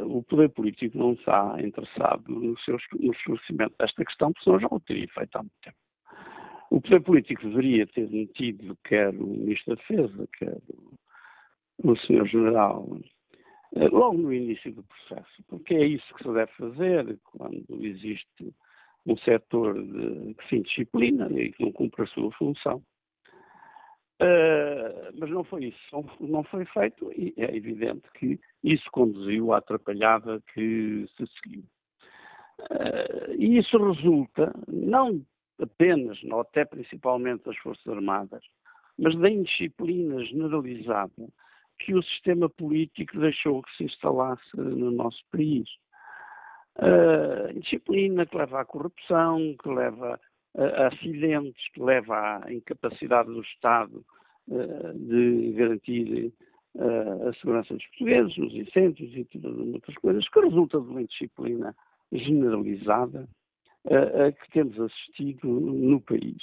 o 0.06 0.24
poder 0.24 0.50
político 0.50 0.98
não 0.98 1.14
está 1.14 1.58
interessado 1.60 2.24
no, 2.30 2.58
seu, 2.60 2.78
no 2.94 3.12
esclarecimento 3.12 3.76
desta 3.78 4.06
questão, 4.06 4.32
porque 4.32 4.44
senão 4.46 4.60
já 4.60 4.68
o 4.70 4.80
teria 4.80 5.08
feito 5.10 5.36
há 5.36 5.40
muito 5.40 5.56
tempo. 5.62 5.81
O 6.72 6.80
poder 6.80 7.02
político 7.02 7.50
deveria 7.50 7.86
ter 7.86 8.10
metido 8.10 8.78
quer 8.86 9.10
o 9.10 9.28
Ministro 9.28 9.76
da 9.76 9.82
Defesa, 9.82 10.28
quer 10.40 10.58
o, 11.84 11.92
o. 11.92 12.26
General 12.26 12.98
eh, 13.76 13.90
logo 13.90 14.18
no 14.18 14.34
início 14.34 14.72
do 14.72 14.82
processo, 14.84 15.44
porque 15.50 15.76
é 15.76 15.86
isso 15.86 16.14
que 16.16 16.24
se 16.24 16.34
deve 16.34 16.52
fazer 16.54 17.20
quando 17.26 17.66
existe 17.86 18.56
um 19.06 19.18
setor 19.18 19.84
de, 19.84 20.34
que 20.34 20.48
se 20.48 20.56
indisciplina 20.56 21.28
e 21.32 21.52
que 21.52 21.62
não 21.62 21.74
cumpre 21.74 22.04
a 22.04 22.08
sua 22.08 22.32
função. 22.32 22.82
Uh, 24.22 25.12
mas 25.20 25.30
não 25.30 25.44
foi 25.44 25.66
isso, 25.66 26.06
não 26.22 26.44
foi 26.44 26.64
feito 26.66 27.12
e 27.12 27.34
é 27.38 27.54
evidente 27.54 28.08
que 28.14 28.40
isso 28.64 28.90
conduziu 28.92 29.52
à 29.52 29.58
atrapalhada 29.58 30.42
que 30.54 31.06
se 31.18 31.26
seguiu. 31.42 31.64
Uh, 32.60 33.34
e 33.38 33.58
isso 33.58 33.78
resulta 33.78 34.54
não 34.68 35.26
apenas, 35.62 36.22
ou 36.24 36.42
até 36.42 36.66
principalmente 36.66 37.44
das 37.46 37.58
Forças 37.58 37.88
Armadas, 37.88 38.44
mas 38.98 39.18
da 39.18 39.30
indisciplina 39.30 40.24
generalizada 40.26 41.28
que 41.80 41.94
o 41.94 42.04
sistema 42.04 42.50
político 42.50 43.20
deixou 43.20 43.64
que 43.64 43.76
se 43.78 43.84
instalasse 43.86 44.56
no 44.56 44.92
nosso 44.92 45.22
país. 45.32 45.68
Uh, 46.78 47.60
disciplina 47.60 48.26
que 48.26 48.38
leva 48.38 48.62
à 48.62 48.66
corrupção, 48.66 49.56
que 49.62 49.70
leva 49.70 50.20
a, 50.56 50.88
acidentes, 50.88 51.70
que 51.74 51.82
leva 51.82 52.42
à 52.46 52.54
incapacidade 52.54 53.30
do 53.30 53.42
Estado 53.42 54.06
uh, 54.48 54.94
de 54.94 55.52
garantir 55.54 56.34
uh, 56.76 57.30
a 57.30 57.34
segurança 57.34 57.74
dos 57.74 57.86
portugueses, 57.88 58.38
nos 58.38 58.54
incêndios 58.54 59.16
e 59.16 59.26
todas 59.26 59.58
outras 59.58 59.96
coisas, 59.98 60.30
que 60.30 60.40
resulta 60.40 60.80
de 60.80 60.88
uma 60.88 61.02
indisciplina 61.02 61.76
generalizada 62.12 63.28
uh, 63.86 64.34
que 64.34 64.52
temos 64.52 64.80
assistido 64.80 65.48
no 65.48 66.02
país. 66.02 66.42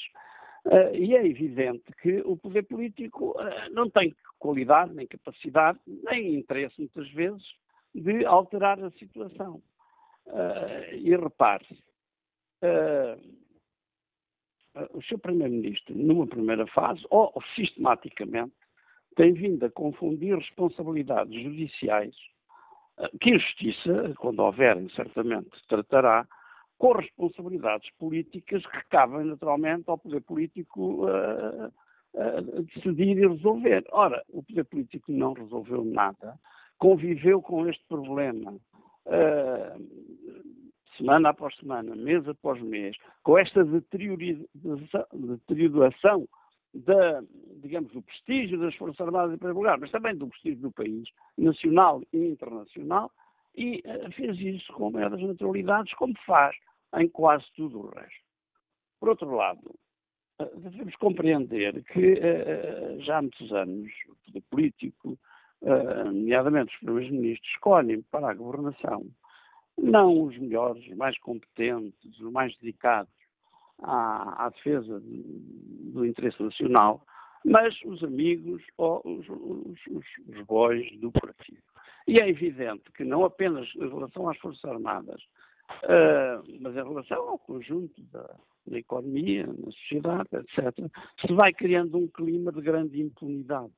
Uh, 0.68 0.94
e 0.94 1.16
é 1.16 1.26
evidente 1.26 1.84
que 2.02 2.20
o 2.26 2.36
poder 2.36 2.62
político 2.64 3.30
uh, 3.30 3.72
não 3.72 3.88
tem 3.88 4.14
qualidade, 4.38 4.92
nem 4.94 5.06
capacidade, 5.06 5.78
nem 5.86 6.34
interesse, 6.34 6.74
muitas 6.78 7.08
vezes, 7.12 7.42
de 7.94 8.26
alterar 8.26 8.78
a 8.82 8.90
situação. 8.90 9.62
Uh, 10.26 10.94
e 10.94 11.16
repare-se, 11.16 11.82
o 14.92 15.02
seu 15.04 15.18
Primeiro-Ministro, 15.18 15.96
numa 15.96 16.26
primeira 16.26 16.66
fase, 16.66 17.02
ou, 17.08 17.32
ou, 17.34 17.42
sistematicamente, 17.54 18.52
tem 19.16 19.32
vindo 19.32 19.64
a 19.64 19.70
confundir 19.70 20.36
responsabilidades 20.36 21.42
judiciais, 21.42 22.14
que 23.20 23.32
a 23.32 23.38
Justiça, 23.38 24.14
quando 24.18 24.40
houverem, 24.40 24.88
certamente 24.90 25.50
tratará, 25.68 26.26
com 26.78 26.92
responsabilidades 26.92 27.90
políticas 27.98 28.64
que 28.64 28.84
cabem 28.88 29.24
naturalmente 29.24 29.84
ao 29.88 29.98
poder 29.98 30.22
político 30.22 31.06
uh, 31.06 31.66
uh, 31.66 32.62
decidir 32.74 33.18
e 33.18 33.26
resolver. 33.26 33.84
Ora, 33.90 34.22
o 34.28 34.40
poder 34.42 34.64
político 34.64 35.10
não 35.10 35.32
resolveu 35.32 35.84
nada, 35.84 36.38
conviveu 36.78 37.42
com 37.42 37.68
este 37.68 37.84
problema 37.88 38.52
uh, 38.52 38.60
semana 40.96 41.30
após 41.30 41.56
semana, 41.56 41.96
mês 41.96 42.28
após 42.28 42.62
mês, 42.62 42.96
com 43.22 43.36
esta 43.38 43.64
deterioração 43.64 46.28
da, 46.74 47.22
digamos, 47.62 47.92
do 47.92 48.02
prestígio 48.02 48.58
das 48.58 48.74
Forças 48.74 49.00
Armadas 49.00 49.34
em 49.34 49.38
primeiro 49.38 49.58
lugar, 49.58 49.78
mas 49.78 49.90
também 49.90 50.16
do 50.16 50.28
prestígio 50.28 50.60
do 50.60 50.72
país, 50.72 51.08
nacional 51.36 52.02
e 52.12 52.18
internacional, 52.18 53.10
e 53.58 53.82
uh, 53.84 54.12
fez 54.12 54.38
isso 54.38 54.72
com 54.72 54.90
maiores 54.90 55.20
naturalidades, 55.20 55.92
como 55.94 56.14
faz 56.24 56.56
em 56.96 57.08
quase 57.08 57.44
tudo 57.56 57.80
o 57.80 57.88
resto. 57.88 58.22
Por 59.00 59.08
outro 59.08 59.34
lado, 59.34 59.74
uh, 60.40 60.60
devemos 60.60 60.94
compreender 60.96 61.82
que 61.84 62.12
uh, 62.12 63.00
já 63.02 63.18
há 63.18 63.22
muitos 63.22 63.52
anos 63.52 63.90
o 64.08 64.16
poder 64.24 64.42
político, 64.48 65.18
nomeadamente 65.60 66.72
os 66.72 66.78
primeiros 66.78 67.10
ministros, 67.10 67.50
escolhem 67.50 68.00
para 68.12 68.30
a 68.30 68.34
governação 68.34 69.04
não 69.76 70.22
os 70.22 70.38
melhores, 70.38 70.86
os 70.86 70.96
mais 70.96 71.18
competentes, 71.18 72.20
os 72.20 72.32
mais 72.32 72.56
dedicados 72.58 73.12
à, 73.82 74.46
à 74.46 74.48
defesa 74.50 75.00
do 75.02 76.06
interesse 76.06 76.40
nacional, 76.40 77.02
mas 77.44 77.74
os 77.84 78.02
amigos 78.04 78.62
ou 78.76 79.00
os, 79.04 79.28
os, 79.28 80.04
os 80.28 80.46
bois 80.46 80.88
do 81.00 81.10
partido. 81.10 81.62
E 82.08 82.18
é 82.18 82.28
evidente 82.28 82.90
que 82.96 83.04
não 83.04 83.24
apenas 83.24 83.68
em 83.76 83.88
relação 83.88 84.28
às 84.28 84.38
Forças 84.38 84.64
Armadas, 84.64 85.22
uh, 85.84 86.42
mas 86.60 86.74
em 86.74 86.88
relação 86.88 87.28
ao 87.28 87.38
conjunto 87.38 88.02
da, 88.10 88.34
da 88.66 88.78
economia, 88.78 89.46
na 89.46 89.70
sociedade, 89.70 90.28
etc., 90.32 90.90
se 91.20 91.32
vai 91.34 91.52
criando 91.52 91.98
um 91.98 92.08
clima 92.08 92.50
de 92.50 92.62
grande 92.62 93.00
impunidade 93.00 93.72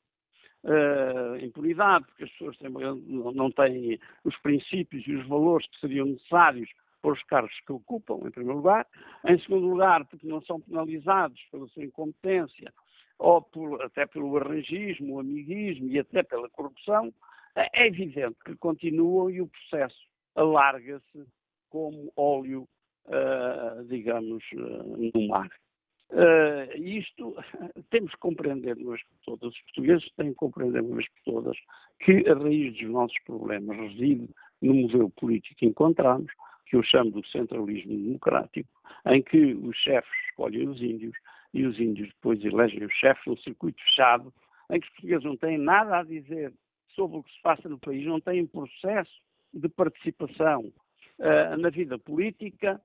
uh, 0.65 1.44
impunidade, 1.44 2.07
porque 2.07 2.24
as 2.24 2.31
pessoas 2.31 2.57
têm, 2.59 2.70
não 2.70 3.51
têm 3.51 3.98
os 4.24 4.36
princípios 4.39 5.07
e 5.07 5.15
os 5.15 5.27
valores 5.27 5.66
que 5.69 5.81
seriam 5.81 6.07
necessários 6.07 6.70
para 7.02 7.12
os 7.12 7.23
cargos 7.24 7.59
que 7.66 7.73
ocupam, 7.73 8.27
em 8.27 8.31
primeiro 8.31 8.59
lugar. 8.59 8.86
Em 9.27 9.39
segundo 9.40 9.66
lugar, 9.66 10.05
porque 10.07 10.27
não 10.27 10.43
são 10.43 10.61
penalizados 10.61 11.40
pela 11.51 11.66
sua 11.69 11.85
incompetência 11.85 12.73
ou 13.19 13.43
por, 13.43 13.82
até 13.82 14.07
pelo 14.07 14.36
arrangismo, 14.36 15.16
o 15.16 15.20
amiguismo 15.20 15.89
e 15.89 15.98
até 15.98 16.23
pela 16.23 16.48
corrupção. 16.51 17.12
É 17.72 17.86
evidente 17.86 18.36
que 18.44 18.56
continuam 18.56 19.30
e 19.30 19.40
o 19.40 19.48
processo 19.48 19.98
alarga-se 20.34 21.26
como 21.68 22.12
óleo, 22.16 22.68
uh, 23.06 23.84
digamos, 23.84 24.42
uh, 24.52 25.10
no 25.14 25.28
mar. 25.28 25.50
Uh, 26.10 26.76
isto 26.76 27.36
temos 27.90 28.10
que 28.12 28.18
compreender 28.18 28.76
uma 28.78 28.90
vez 28.90 29.02
por 29.04 29.18
todas, 29.38 29.54
os 29.54 29.62
portugueses 29.62 30.10
têm 30.16 30.30
que 30.30 30.34
compreender 30.34 30.82
uma 30.82 30.96
vez 30.96 31.08
por 31.08 31.34
todas 31.34 31.56
que 32.00 32.28
a 32.28 32.34
raiz 32.34 32.76
dos 32.78 32.90
nossos 32.90 33.16
problemas 33.24 33.76
reside 33.76 34.28
no 34.60 34.74
modelo 34.74 35.10
político 35.10 35.56
que 35.56 35.66
encontramos, 35.66 36.32
que 36.66 36.76
eu 36.76 36.82
chamo 36.82 37.12
do 37.12 37.24
centralismo 37.26 37.92
democrático, 37.92 38.68
em 39.06 39.22
que 39.22 39.54
os 39.54 39.76
chefes 39.76 40.10
escolhem 40.28 40.68
os 40.68 40.80
índios 40.80 41.16
e 41.54 41.64
os 41.64 41.78
índios 41.78 42.08
depois 42.08 42.44
elegem 42.44 42.84
os 42.84 42.92
chefes 42.94 43.24
num 43.26 43.36
circuito 43.36 43.80
fechado, 43.82 44.32
em 44.70 44.80
que 44.80 44.86
os 44.86 44.92
portugueses 44.94 45.24
não 45.24 45.36
têm 45.36 45.58
nada 45.58 45.98
a 45.98 46.02
dizer 46.02 46.52
sobre 47.01 47.16
o 47.16 47.22
que 47.22 47.32
se 47.32 47.40
passa 47.40 47.66
no 47.66 47.78
país, 47.78 48.05
não 48.05 48.20
têm 48.20 48.47
processo 48.47 49.10
de 49.55 49.70
participação 49.70 50.70
uh, 51.18 51.56
na 51.56 51.70
vida 51.70 51.98
política 51.98 52.78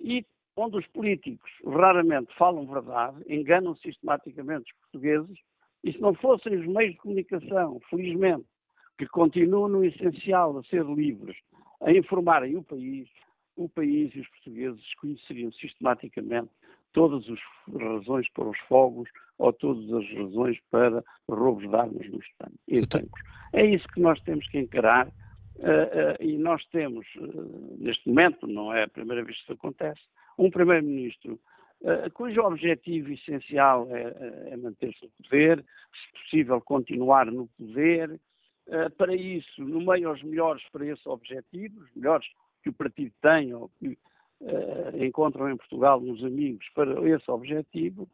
e 0.00 0.24
onde 0.56 0.78
os 0.78 0.86
políticos 0.86 1.50
raramente 1.66 2.34
falam 2.38 2.66
verdade, 2.66 3.22
enganam 3.28 3.76
sistematicamente 3.76 4.72
os 4.72 4.78
portugueses, 4.80 5.38
e 5.84 5.92
se 5.92 6.00
não 6.00 6.14
fossem 6.14 6.56
os 6.56 6.66
meios 6.66 6.92
de 6.92 6.98
comunicação, 7.00 7.78
felizmente, 7.90 8.46
que 8.98 9.06
continuam 9.06 9.68
no 9.68 9.84
essencial 9.84 10.56
a 10.56 10.64
ser 10.64 10.84
livres, 10.86 11.36
a 11.82 11.92
informarem 11.92 12.56
o 12.56 12.62
país, 12.62 13.08
o 13.56 13.68
país 13.68 14.14
e 14.14 14.20
os 14.20 14.28
portugueses 14.28 14.94
conheceriam 14.94 15.52
sistematicamente 15.52 16.50
todas 16.94 17.24
as 17.28 17.38
razões 17.78 18.28
para 18.30 18.48
os 18.48 18.58
fogos 18.60 19.08
ou 19.40 19.54
todas 19.54 19.90
as 19.92 20.06
razões 20.12 20.58
para 20.70 21.02
roubos 21.28 21.68
de 21.68 21.74
armas 21.74 22.06
no 22.10 22.20
estado, 22.20 22.52
em 22.68 22.84
tanques. 22.84 23.24
É 23.54 23.64
isso 23.64 23.88
que 23.88 24.00
nós 24.00 24.20
temos 24.20 24.46
que 24.48 24.58
encarar 24.58 25.08
uh, 25.08 25.10
uh, 25.10 26.22
e 26.22 26.36
nós 26.36 26.62
temos, 26.66 27.06
uh, 27.16 27.76
neste 27.78 28.06
momento, 28.06 28.46
não 28.46 28.72
é 28.72 28.84
a 28.84 28.88
primeira 28.88 29.24
vez 29.24 29.36
que 29.38 29.42
isso 29.44 29.52
acontece, 29.52 30.00
um 30.38 30.50
primeiro-ministro 30.50 31.40
cujo 32.12 32.42
objetivo 32.42 33.10
essencial 33.10 33.88
é, 33.90 34.50
é 34.52 34.56
manter-se 34.58 35.02
no 35.02 35.10
poder, 35.24 35.64
se 35.64 36.20
possível 36.20 36.60
continuar 36.60 37.24
no 37.32 37.48
poder, 37.56 38.20
para 38.98 39.14
isso, 39.14 39.64
no 39.64 39.80
meio 39.80 40.10
aos 40.10 40.22
melhores 40.22 40.62
para 40.70 40.84
esse 40.84 41.08
objetivo, 41.08 41.80
os 41.80 41.90
melhores 41.96 42.26
que 42.62 42.68
o 42.68 42.72
partido 42.74 43.10
tem 43.22 43.54
ou 43.54 43.70
que 43.78 43.96
encontram 45.02 45.50
em 45.50 45.56
Portugal 45.56 46.02
nos 46.02 46.22
amigos 46.22 46.68
para 46.74 47.00
esse 47.08 47.30
objetivo, 47.30 48.06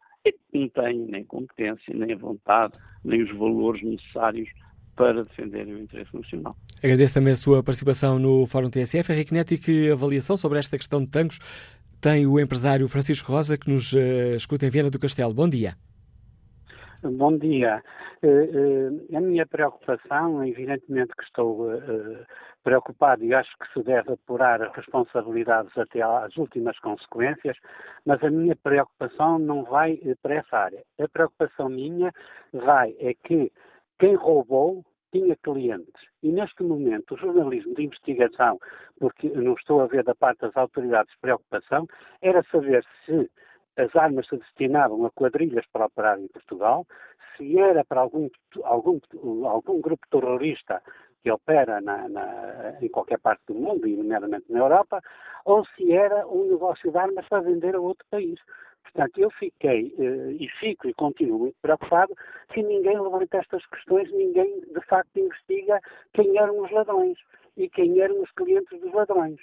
não 0.52 0.68
tem 0.68 0.98
nem 0.98 1.24
competência, 1.24 1.94
nem 1.94 2.12
a 2.12 2.16
vontade, 2.16 2.74
nem 3.04 3.22
os 3.22 3.36
valores 3.36 3.82
necessários 3.82 4.48
para 4.94 5.24
defender 5.24 5.66
o 5.66 5.78
interesse 5.78 6.14
nacional. 6.14 6.56
Agradeço 6.82 7.14
também 7.14 7.32
a 7.32 7.36
sua 7.36 7.62
participação 7.62 8.18
no 8.18 8.46
Fórum 8.46 8.70
TSF. 8.70 9.12
Henrique 9.12 9.34
Neto, 9.34 9.56
que 9.58 9.90
avaliação 9.90 10.36
sobre 10.36 10.58
esta 10.58 10.78
questão 10.78 11.02
de 11.02 11.08
tanques 11.08 11.38
tem 12.00 12.26
o 12.26 12.38
empresário 12.38 12.88
Francisco 12.88 13.30
Rosa, 13.30 13.58
que 13.58 13.70
nos 13.70 13.92
uh, 13.92 14.36
escuta 14.36 14.66
em 14.66 14.70
Viena 14.70 14.90
do 14.90 14.98
Castelo. 14.98 15.34
Bom 15.34 15.48
dia. 15.48 15.76
Bom 17.02 17.36
dia. 17.36 17.82
Uh, 18.22 19.10
uh, 19.12 19.16
a 19.16 19.20
minha 19.20 19.46
preocupação, 19.46 20.44
evidentemente 20.44 21.12
que 21.14 21.24
estou 21.24 21.68
preocupado 22.64 23.22
e 23.24 23.34
acho 23.34 23.50
que 23.58 23.72
se 23.72 23.82
deve 23.84 24.12
apurar 24.12 24.60
responsabilidades 24.72 25.76
até 25.76 26.02
às 26.02 26.36
últimas 26.36 26.78
consequências, 26.80 27.56
mas 28.04 28.22
a 28.24 28.30
minha 28.30 28.56
preocupação 28.56 29.38
não 29.38 29.62
vai 29.64 30.00
para 30.22 30.36
essa 30.36 30.56
área. 30.56 30.82
A 30.98 31.08
preocupação 31.08 31.68
minha 31.68 32.12
vai 32.52 32.96
é 32.98 33.14
que 33.14 33.52
quem 33.98 34.14
roubou 34.14 34.84
tinha 35.12 35.36
clientes. 35.36 36.02
E 36.22 36.32
neste 36.32 36.62
momento 36.62 37.14
o 37.14 37.18
jornalismo 37.18 37.74
de 37.74 37.84
investigação, 37.84 38.58
porque 38.98 39.28
não 39.28 39.54
estou 39.54 39.80
a 39.80 39.86
ver 39.86 40.02
da 40.02 40.14
parte 40.14 40.40
das 40.40 40.56
autoridades 40.56 41.14
preocupação, 41.20 41.86
era 42.20 42.42
saber 42.50 42.84
se 43.04 43.30
as 43.76 43.94
armas 43.94 44.26
se 44.28 44.36
destinavam 44.36 45.04
a 45.04 45.10
quadrilhas 45.10 45.66
para 45.72 45.86
operar 45.86 46.18
em 46.18 46.28
Portugal, 46.28 46.86
se 47.36 47.58
era 47.58 47.84
para 47.84 48.00
algum, 48.00 48.28
algum, 48.64 49.00
algum 49.46 49.80
grupo 49.80 50.06
terrorista 50.10 50.82
que 51.22 51.30
opera 51.30 51.80
na, 51.80 52.08
na, 52.08 52.78
em 52.80 52.88
qualquer 52.88 53.18
parte 53.18 53.42
do 53.48 53.54
mundo, 53.54 53.86
e 53.86 53.96
nomeadamente 53.96 54.46
na 54.48 54.60
Europa, 54.60 55.02
ou 55.44 55.64
se 55.66 55.92
era 55.92 56.26
um 56.28 56.50
negócio 56.50 56.90
de 56.90 56.96
armas 56.96 57.28
para 57.28 57.40
vender 57.40 57.74
a 57.74 57.80
outro 57.80 58.06
país. 58.10 58.40
Portanto, 58.84 59.18
eu 59.18 59.30
fiquei 59.30 59.92
uh, 59.98 60.30
e 60.30 60.48
fico 60.60 60.88
e 60.88 60.94
continuo 60.94 61.38
muito 61.40 61.56
preocupado 61.60 62.14
que 62.52 62.62
ninguém 62.62 62.98
levanta 62.98 63.38
estas 63.38 63.66
questões, 63.66 64.10
ninguém 64.12 64.60
de 64.60 64.80
facto 64.86 65.18
investiga 65.18 65.80
quem 66.14 66.38
eram 66.38 66.60
os 66.60 66.70
ladrões 66.70 67.18
e 67.56 67.68
quem 67.68 68.00
eram 68.00 68.22
os 68.22 68.30
clientes 68.32 68.80
dos 68.80 68.92
ladrões. 68.92 69.40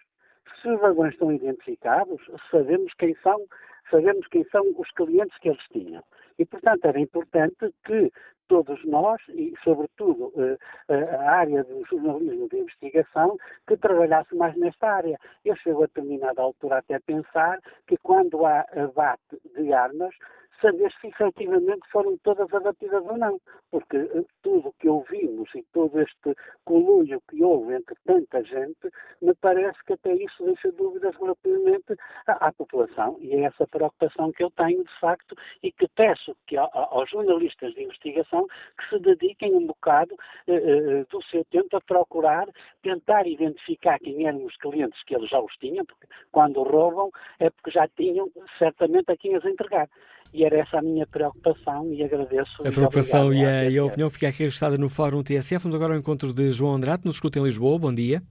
Se 0.62 0.70
os 0.70 0.82
ladrões 0.82 1.14
estão 1.14 1.32
identificados, 1.32 2.22
sabemos 2.50 2.94
quem 2.94 3.14
são, 3.22 3.46
sabemos 3.90 4.28
quem 4.28 4.44
são 4.46 4.64
os 4.78 4.90
clientes 4.92 5.38
que 5.40 5.50
eles 5.50 5.64
tinham. 5.72 6.04
E, 6.38 6.46
portanto, 6.46 6.86
era 6.86 7.00
importante 7.00 7.74
que 7.86 8.12
todos 8.48 8.84
nós, 8.86 9.22
e 9.30 9.54
sobretudo 9.64 10.32
eh, 10.38 10.58
eh, 10.90 11.16
a 11.16 11.32
área 11.32 11.64
do 11.64 11.86
jornalismo 11.86 12.48
de 12.50 12.58
investigação, 12.58 13.38
que 13.68 13.78
trabalhasse 13.78 14.36
mais 14.36 14.56
nesta 14.58 14.88
área. 14.88 15.18
Eu 15.46 15.56
chego 15.56 15.84
a 15.84 15.88
determinada 15.88 16.42
altura 16.42 16.78
até 16.80 16.96
a 16.96 17.02
pensar 17.02 17.60
que 17.88 17.98
quando 17.98 18.46
há 18.46 18.66
abate 18.76 19.40
de 19.56 19.74
armas, 19.74 20.14
saber 20.64 20.92
se 21.02 21.08
efetivamente 21.08 21.86
foram 21.92 22.18
todas 22.20 22.52
abatidas 22.54 23.04
ou 23.06 23.18
não, 23.18 23.38
porque 23.70 23.98
eh, 23.98 24.24
tudo 24.42 24.70
o 24.70 24.74
que 24.80 24.88
ouvimos 24.88 25.54
e 25.54 25.64
todo 25.74 26.00
este 26.00 26.34
colúrio 26.64 27.22
que 27.30 27.44
houve 27.44 27.76
entre 27.76 27.96
tanta 28.06 28.42
gente, 28.46 28.90
me 29.22 29.36
parece 29.36 29.78
que 29.86 29.94
até 29.94 30.14
isso 30.14 30.46
deixa 30.46 30.72
dúvidas 30.72 31.14
relativamente 31.18 31.96
à, 32.28 32.48
à 32.48 32.54
população, 32.54 33.18
e 33.20 33.36
é 33.36 33.42
essa 33.42 33.68
preocupação 33.68 34.32
que 34.32 34.44
eu 34.44 34.52
tenho, 34.52 34.84
de 34.86 35.00
facto, 35.02 35.36
e 35.62 35.72
que 35.72 35.88
peço 35.90 36.34
que 36.48 36.56
a, 36.56 36.64
a, 36.64 36.88
aos 36.92 37.10
jornalistas 37.10 37.74
de 37.74 37.84
investigação 37.84 38.48
que 38.78 38.90
se 38.90 39.00
dediquem 39.00 39.54
um 39.54 39.68
bocado 39.68 40.16
eh, 40.48 40.54
eh, 40.56 41.06
do 41.10 41.22
seu 41.24 41.44
tempo 41.46 41.76
a 41.76 41.82
procurar 41.82 42.48
tentar 42.82 43.28
identificar 43.28 44.00
quem 44.00 44.28
eram 44.28 44.46
os 44.46 44.56
clientes 44.58 45.04
que 45.04 45.14
eles 45.14 45.30
já 45.30 45.42
os 45.42 45.54
tinham, 45.58 45.86
porque 45.86 46.08
quando 46.32 46.64
roubam 46.64 47.10
é 47.40 47.50
porque 47.50 47.72
já 47.72 47.86
tinham 47.90 48.30
certamente 48.58 49.12
a 49.12 49.18
quem 49.18 49.36
as 49.36 49.44
entregar. 49.44 49.90
E 50.34 50.44
era 50.44 50.58
essa 50.58 50.80
a 50.80 50.82
minha 50.82 51.06
preocupação 51.06 51.94
e 51.94 52.04
agradeço. 52.04 52.68
A 52.68 52.72
preocupação 52.72 53.32
e 53.32 53.46
a, 53.46 53.70
e 53.70 53.78
a, 53.78 53.86
opinião 53.86 54.10
fica 54.10 54.28
aqui 54.28 54.44
registrada 54.44 54.78
no 54.78 54.90
Fórum 54.90 55.22
TSF. 55.22 55.64
Vamos 55.64 55.76
agora 55.76 55.94
ao 55.94 56.00
encontro 56.00 56.34
de 56.34 56.52
João 56.52 56.74
Andrade, 56.74 57.06
nos 57.06 57.16
escuta 57.16 57.38
em 57.38 57.44
Lisboa. 57.44 57.78
Bom 57.78 57.94
dia. 57.94 58.22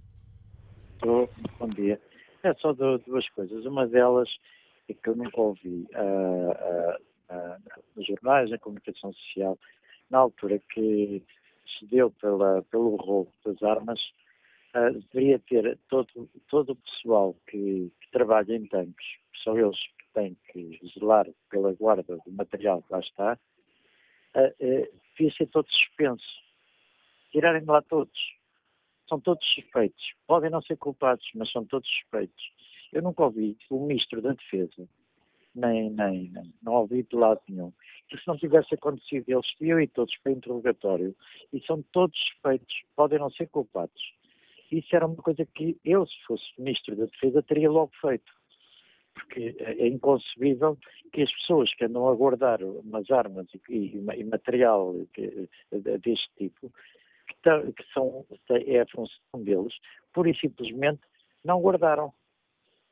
Oh, 1.06 1.28
bom 1.60 1.68
dia. 1.68 2.00
É 2.42 2.52
só 2.54 2.72
duas 2.72 3.28
coisas. 3.30 3.64
Uma 3.64 3.86
delas 3.86 4.28
é 4.88 4.94
que 4.94 5.08
eu 5.08 5.16
nunca 5.16 5.40
ouvi 5.40 5.86
uh, 5.94 6.50
uh, 6.50 7.36
uh, 7.36 7.82
nos 7.96 8.06
jornais, 8.06 8.50
na 8.50 8.58
comunicação 8.58 9.12
social, 9.12 9.58
na 10.10 10.18
altura 10.18 10.60
que 10.72 11.22
se 11.78 11.86
deu 11.86 12.10
pela, 12.10 12.62
pelo 12.62 12.96
roubo 12.96 13.30
das 13.44 13.62
armas, 13.62 14.00
uh, 14.74 14.92
deveria 15.12 15.38
ter 15.38 15.78
todo, 15.88 16.28
todo 16.48 16.72
o 16.72 16.76
pessoal 16.76 17.36
que, 17.46 17.90
que 18.00 18.10
trabalha 18.10 18.54
em 18.54 18.66
tanques, 18.66 19.06
são 19.42 19.58
eles 19.58 19.78
que 19.78 20.12
têm 20.14 20.36
que 20.52 20.80
zelar 20.98 21.26
pela 21.50 21.72
guarda 21.72 22.16
do 22.16 22.32
material 22.32 22.82
que 22.82 22.92
lá 22.92 23.00
está, 23.00 23.38
uh, 24.36 24.64
uh, 24.64 25.00
devia 25.16 25.34
ser 25.36 25.46
todo 25.46 25.68
suspenso. 25.70 26.42
Tirarem 27.30 27.64
lá 27.64 27.82
todos. 27.82 28.18
São 29.08 29.20
todos 29.20 29.46
suspeitos. 29.54 30.14
Podem 30.26 30.50
não 30.50 30.62
ser 30.62 30.76
culpados, 30.76 31.28
mas 31.34 31.50
são 31.50 31.64
todos 31.64 31.88
suspeitos. 31.88 32.52
Eu 32.92 33.02
nunca 33.02 33.24
ouvi 33.24 33.56
o 33.70 33.86
Ministro 33.86 34.20
da 34.20 34.32
Defesa, 34.32 34.88
nem, 35.54 35.90
nem, 35.90 36.30
nem 36.30 36.54
não 36.62 36.74
ouvi 36.74 37.02
de 37.02 37.16
lado 37.16 37.40
nenhum, 37.48 37.72
que 38.08 38.18
se 38.18 38.26
não 38.26 38.36
tivesse 38.36 38.74
acontecido, 38.74 39.28
eles 39.28 39.46
viam 39.58 39.80
e 39.80 39.86
todos 39.86 40.16
para 40.18 40.32
interrogatório 40.32 41.14
e 41.52 41.60
são 41.60 41.82
todos 41.92 42.18
suspeitos, 42.18 42.82
podem 42.94 43.18
não 43.18 43.30
ser 43.30 43.48
culpados. 43.48 44.14
Isso 44.70 44.94
era 44.96 45.06
uma 45.06 45.16
coisa 45.16 45.44
que 45.44 45.78
eu, 45.84 46.06
se 46.06 46.24
fosse 46.26 46.44
Ministro 46.58 46.96
da 46.96 47.04
Defesa, 47.04 47.42
teria 47.42 47.70
logo 47.70 47.92
feito. 48.00 48.32
Porque 49.14 49.54
é 49.60 49.86
inconcebível 49.86 50.78
que 51.12 51.22
as 51.22 51.32
pessoas 51.32 51.74
que 51.74 51.84
andam 51.84 52.08
a 52.08 52.14
guardar 52.14 52.62
umas 52.62 53.10
armas 53.10 53.46
e, 53.68 53.96
e 53.96 54.24
material 54.24 54.94
que, 55.12 55.48
deste 55.70 56.30
tipo, 56.38 56.72
que, 57.28 57.34
tá, 57.42 57.60
que 57.60 57.84
são, 57.92 58.24
é 58.50 58.80
a 58.80 58.86
função 58.86 59.44
deles, 59.44 59.74
pura 60.12 60.30
e 60.30 60.36
simplesmente 60.36 61.02
não 61.44 61.60
guardaram 61.60 62.12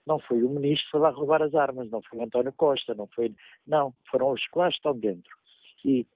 não 0.06 0.18
foi 0.18 0.42
o 0.42 0.48
ministro 0.48 0.84
que 0.86 0.90
foi 0.90 1.00
lá 1.00 1.10
roubar 1.10 1.42
as 1.42 1.54
armas, 1.54 1.88
não 1.90 2.02
foi 2.02 2.18
o 2.18 2.22
António 2.24 2.52
Costa, 2.54 2.94
não 2.94 3.06
foi. 3.06 3.32
Não, 3.66 3.94
foram 4.10 4.32
os 4.32 4.44
que 4.48 4.58
lá 4.58 4.68
estão 4.68 4.98
dentro. 4.98 5.30
E 5.84 6.06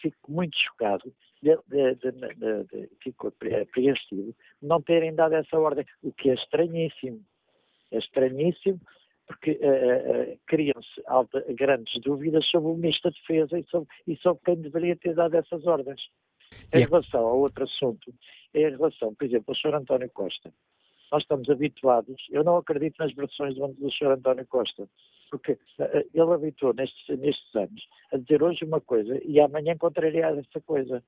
fico 0.00 0.30
muito 0.30 0.56
chocado, 0.56 1.12
de, 1.42 1.56
de, 1.66 1.94
de, 1.94 2.90
fico 3.02 3.28
apreensivo 3.28 4.34
não 4.60 4.82
terem 4.82 5.14
dado 5.14 5.34
essa 5.34 5.58
ordem, 5.58 5.84
o 6.02 6.12
que 6.12 6.30
é 6.30 6.34
estranhíssimo. 6.34 7.24
É 7.90 7.98
estranhíssimo 7.98 8.80
porque 9.26 9.60
criam-se 10.46 11.02
grandes 11.54 12.00
dúvidas 12.00 12.46
sobre 12.46 12.70
o 12.70 12.74
Ministro 12.74 13.10
da 13.10 13.16
Defesa 13.18 13.58
e 13.58 13.64
sobre, 13.64 13.88
e 14.06 14.16
sobre 14.16 14.42
quem 14.42 14.56
deveria 14.56 14.96
ter 14.96 15.14
dado 15.14 15.34
essas 15.36 15.66
ordens. 15.66 16.00
Em 16.72 16.86
relação 16.86 17.26
a 17.26 17.32
outro 17.34 17.64
assunto, 17.64 18.14
é 18.54 18.62
em 18.62 18.70
relação, 18.70 19.14
por 19.14 19.26
exemplo, 19.26 19.44
ao 19.48 19.54
Sr. 19.54 19.74
António 19.74 20.10
Costa 20.10 20.50
nós 21.10 21.22
estamos 21.22 21.48
habituados, 21.48 22.26
eu 22.30 22.44
não 22.44 22.56
acredito 22.56 22.96
nas 22.98 23.12
versões 23.14 23.54
do, 23.54 23.68
do 23.68 23.90
Sr. 23.90 24.12
António 24.12 24.46
Costa, 24.46 24.88
porque 25.30 25.52
uh, 25.52 25.58
ele 26.12 26.32
habituou 26.32 26.74
nestes, 26.74 27.18
nestes 27.18 27.54
anos 27.54 27.86
a 28.12 28.18
dizer 28.18 28.42
hoje 28.42 28.64
uma 28.64 28.80
coisa 28.80 29.18
e 29.24 29.40
amanhã 29.40 29.76
contrariar 29.76 30.36
essa 30.36 30.60
coisa. 30.64 31.02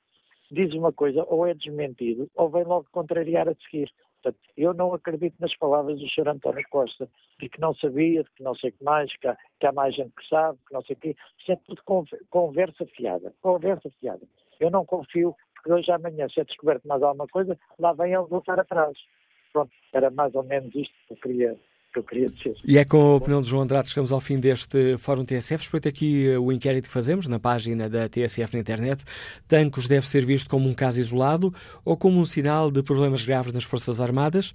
Diz 0.51 0.75
uma 0.75 0.93
coisa, 0.93 1.25
ou 1.29 1.47
é 1.47 1.55
desmentido, 1.55 2.29
ou 2.35 2.51
vem 2.51 2.65
logo 2.65 2.87
contrariar 2.91 3.49
a 3.49 3.55
seguir. 3.55 3.89
Portanto, 4.23 4.39
eu 4.57 4.75
não 4.75 4.93
acredito 4.93 5.35
nas 5.41 5.57
palavras 5.57 5.99
do 5.99 6.09
Sr. 6.09 6.29
António 6.29 6.65
Costa, 6.71 7.09
de 7.39 7.49
que 7.49 7.61
não 7.61 7.75
sabia, 7.75 8.23
de 8.23 8.31
que 8.33 8.43
não 8.43 8.55
sei 8.55 8.71
o 8.71 8.73
que 8.73 8.85
mais, 8.85 9.15
que 9.17 9.27
há, 9.27 9.37
que 9.59 9.67
há 9.67 9.73
mais 9.73 9.95
gente 9.95 10.13
que 10.15 10.29
sabe, 10.29 10.59
que 10.67 10.75
não 10.75 10.83
sei 10.83 10.97
o 10.97 10.99
quê. 10.99 11.17
Isso 11.39 11.53
é 11.53 11.57
tudo 11.57 11.83
conversa 12.29 12.87
fiada. 12.87 13.35
Conversa 13.41 13.91
fiada. 13.99 14.23
Eu 14.59 14.71
não 14.71 14.85
confio, 14.85 15.35
porque 15.55 15.73
hoje 15.73 15.91
amanhã, 15.91 16.29
se 16.29 16.41
é 16.41 16.45
descoberto 16.45 16.87
mais 16.87 17.03
alguma 17.03 17.27
coisa, 17.29 17.59
lá 17.79 17.93
vem 17.95 18.13
ele 18.13 18.27
voltar 18.27 18.61
atrás. 18.61 18.97
Pronto, 19.53 19.73
era 19.93 20.11
mais 20.11 20.35
ou 20.35 20.43
menos 20.43 20.75
isto 20.75 20.95
que 21.07 21.15
eu 21.15 21.17
queria 21.17 21.59
que 21.93 21.99
eu 21.99 22.03
queria 22.03 22.29
dizer. 22.31 22.57
E 22.65 22.79
é 22.79 22.85
com 22.85 23.01
a 23.01 23.17
opinião 23.17 23.43
de 23.43 23.49
João 23.49 23.63
Andrade 23.63 23.85
que 23.85 23.91
chegamos 23.91 24.13
ao 24.13 24.21
fim 24.21 24.39
deste 24.39 24.97
Fórum 24.99 25.25
TSF. 25.25 25.65
Respeito 25.65 25.89
aqui 25.89 26.29
eh, 26.29 26.39
o 26.39 26.53
inquérito 26.53 26.85
que 26.85 26.93
fazemos 26.93 27.27
na 27.29 27.39
página 27.39 27.89
da 27.89 28.09
TSF 28.09 28.55
na 28.55 28.61
internet. 28.61 29.05
Tancos 29.49 29.89
deve 29.89 30.07
ser 30.07 30.25
visto 30.25 30.49
como 30.49 30.69
um 30.69 30.75
caso 30.75 31.01
isolado 31.01 31.53
ou 31.85 31.97
como 31.97 32.21
um 32.21 32.25
sinal 32.25 32.71
de 32.71 32.83
problemas 32.83 33.25
graves 33.25 33.53
nas 33.53 33.65
Forças 33.65 34.01
Armadas? 34.01 34.55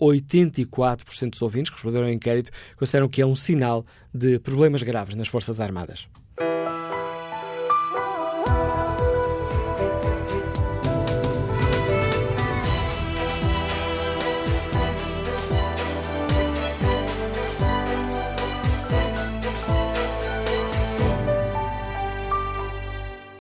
84% 0.00 1.30
dos 1.30 1.42
ouvintes 1.42 1.70
que 1.70 1.76
responderam 1.76 2.06
ao 2.06 2.12
inquérito 2.12 2.50
consideram 2.76 3.08
que 3.08 3.22
é 3.22 3.26
um 3.26 3.34
sinal 3.34 3.84
de 4.12 4.38
problemas 4.38 4.82
graves 4.82 5.14
nas 5.14 5.28
Forças 5.28 5.58
Armadas. 5.58 6.06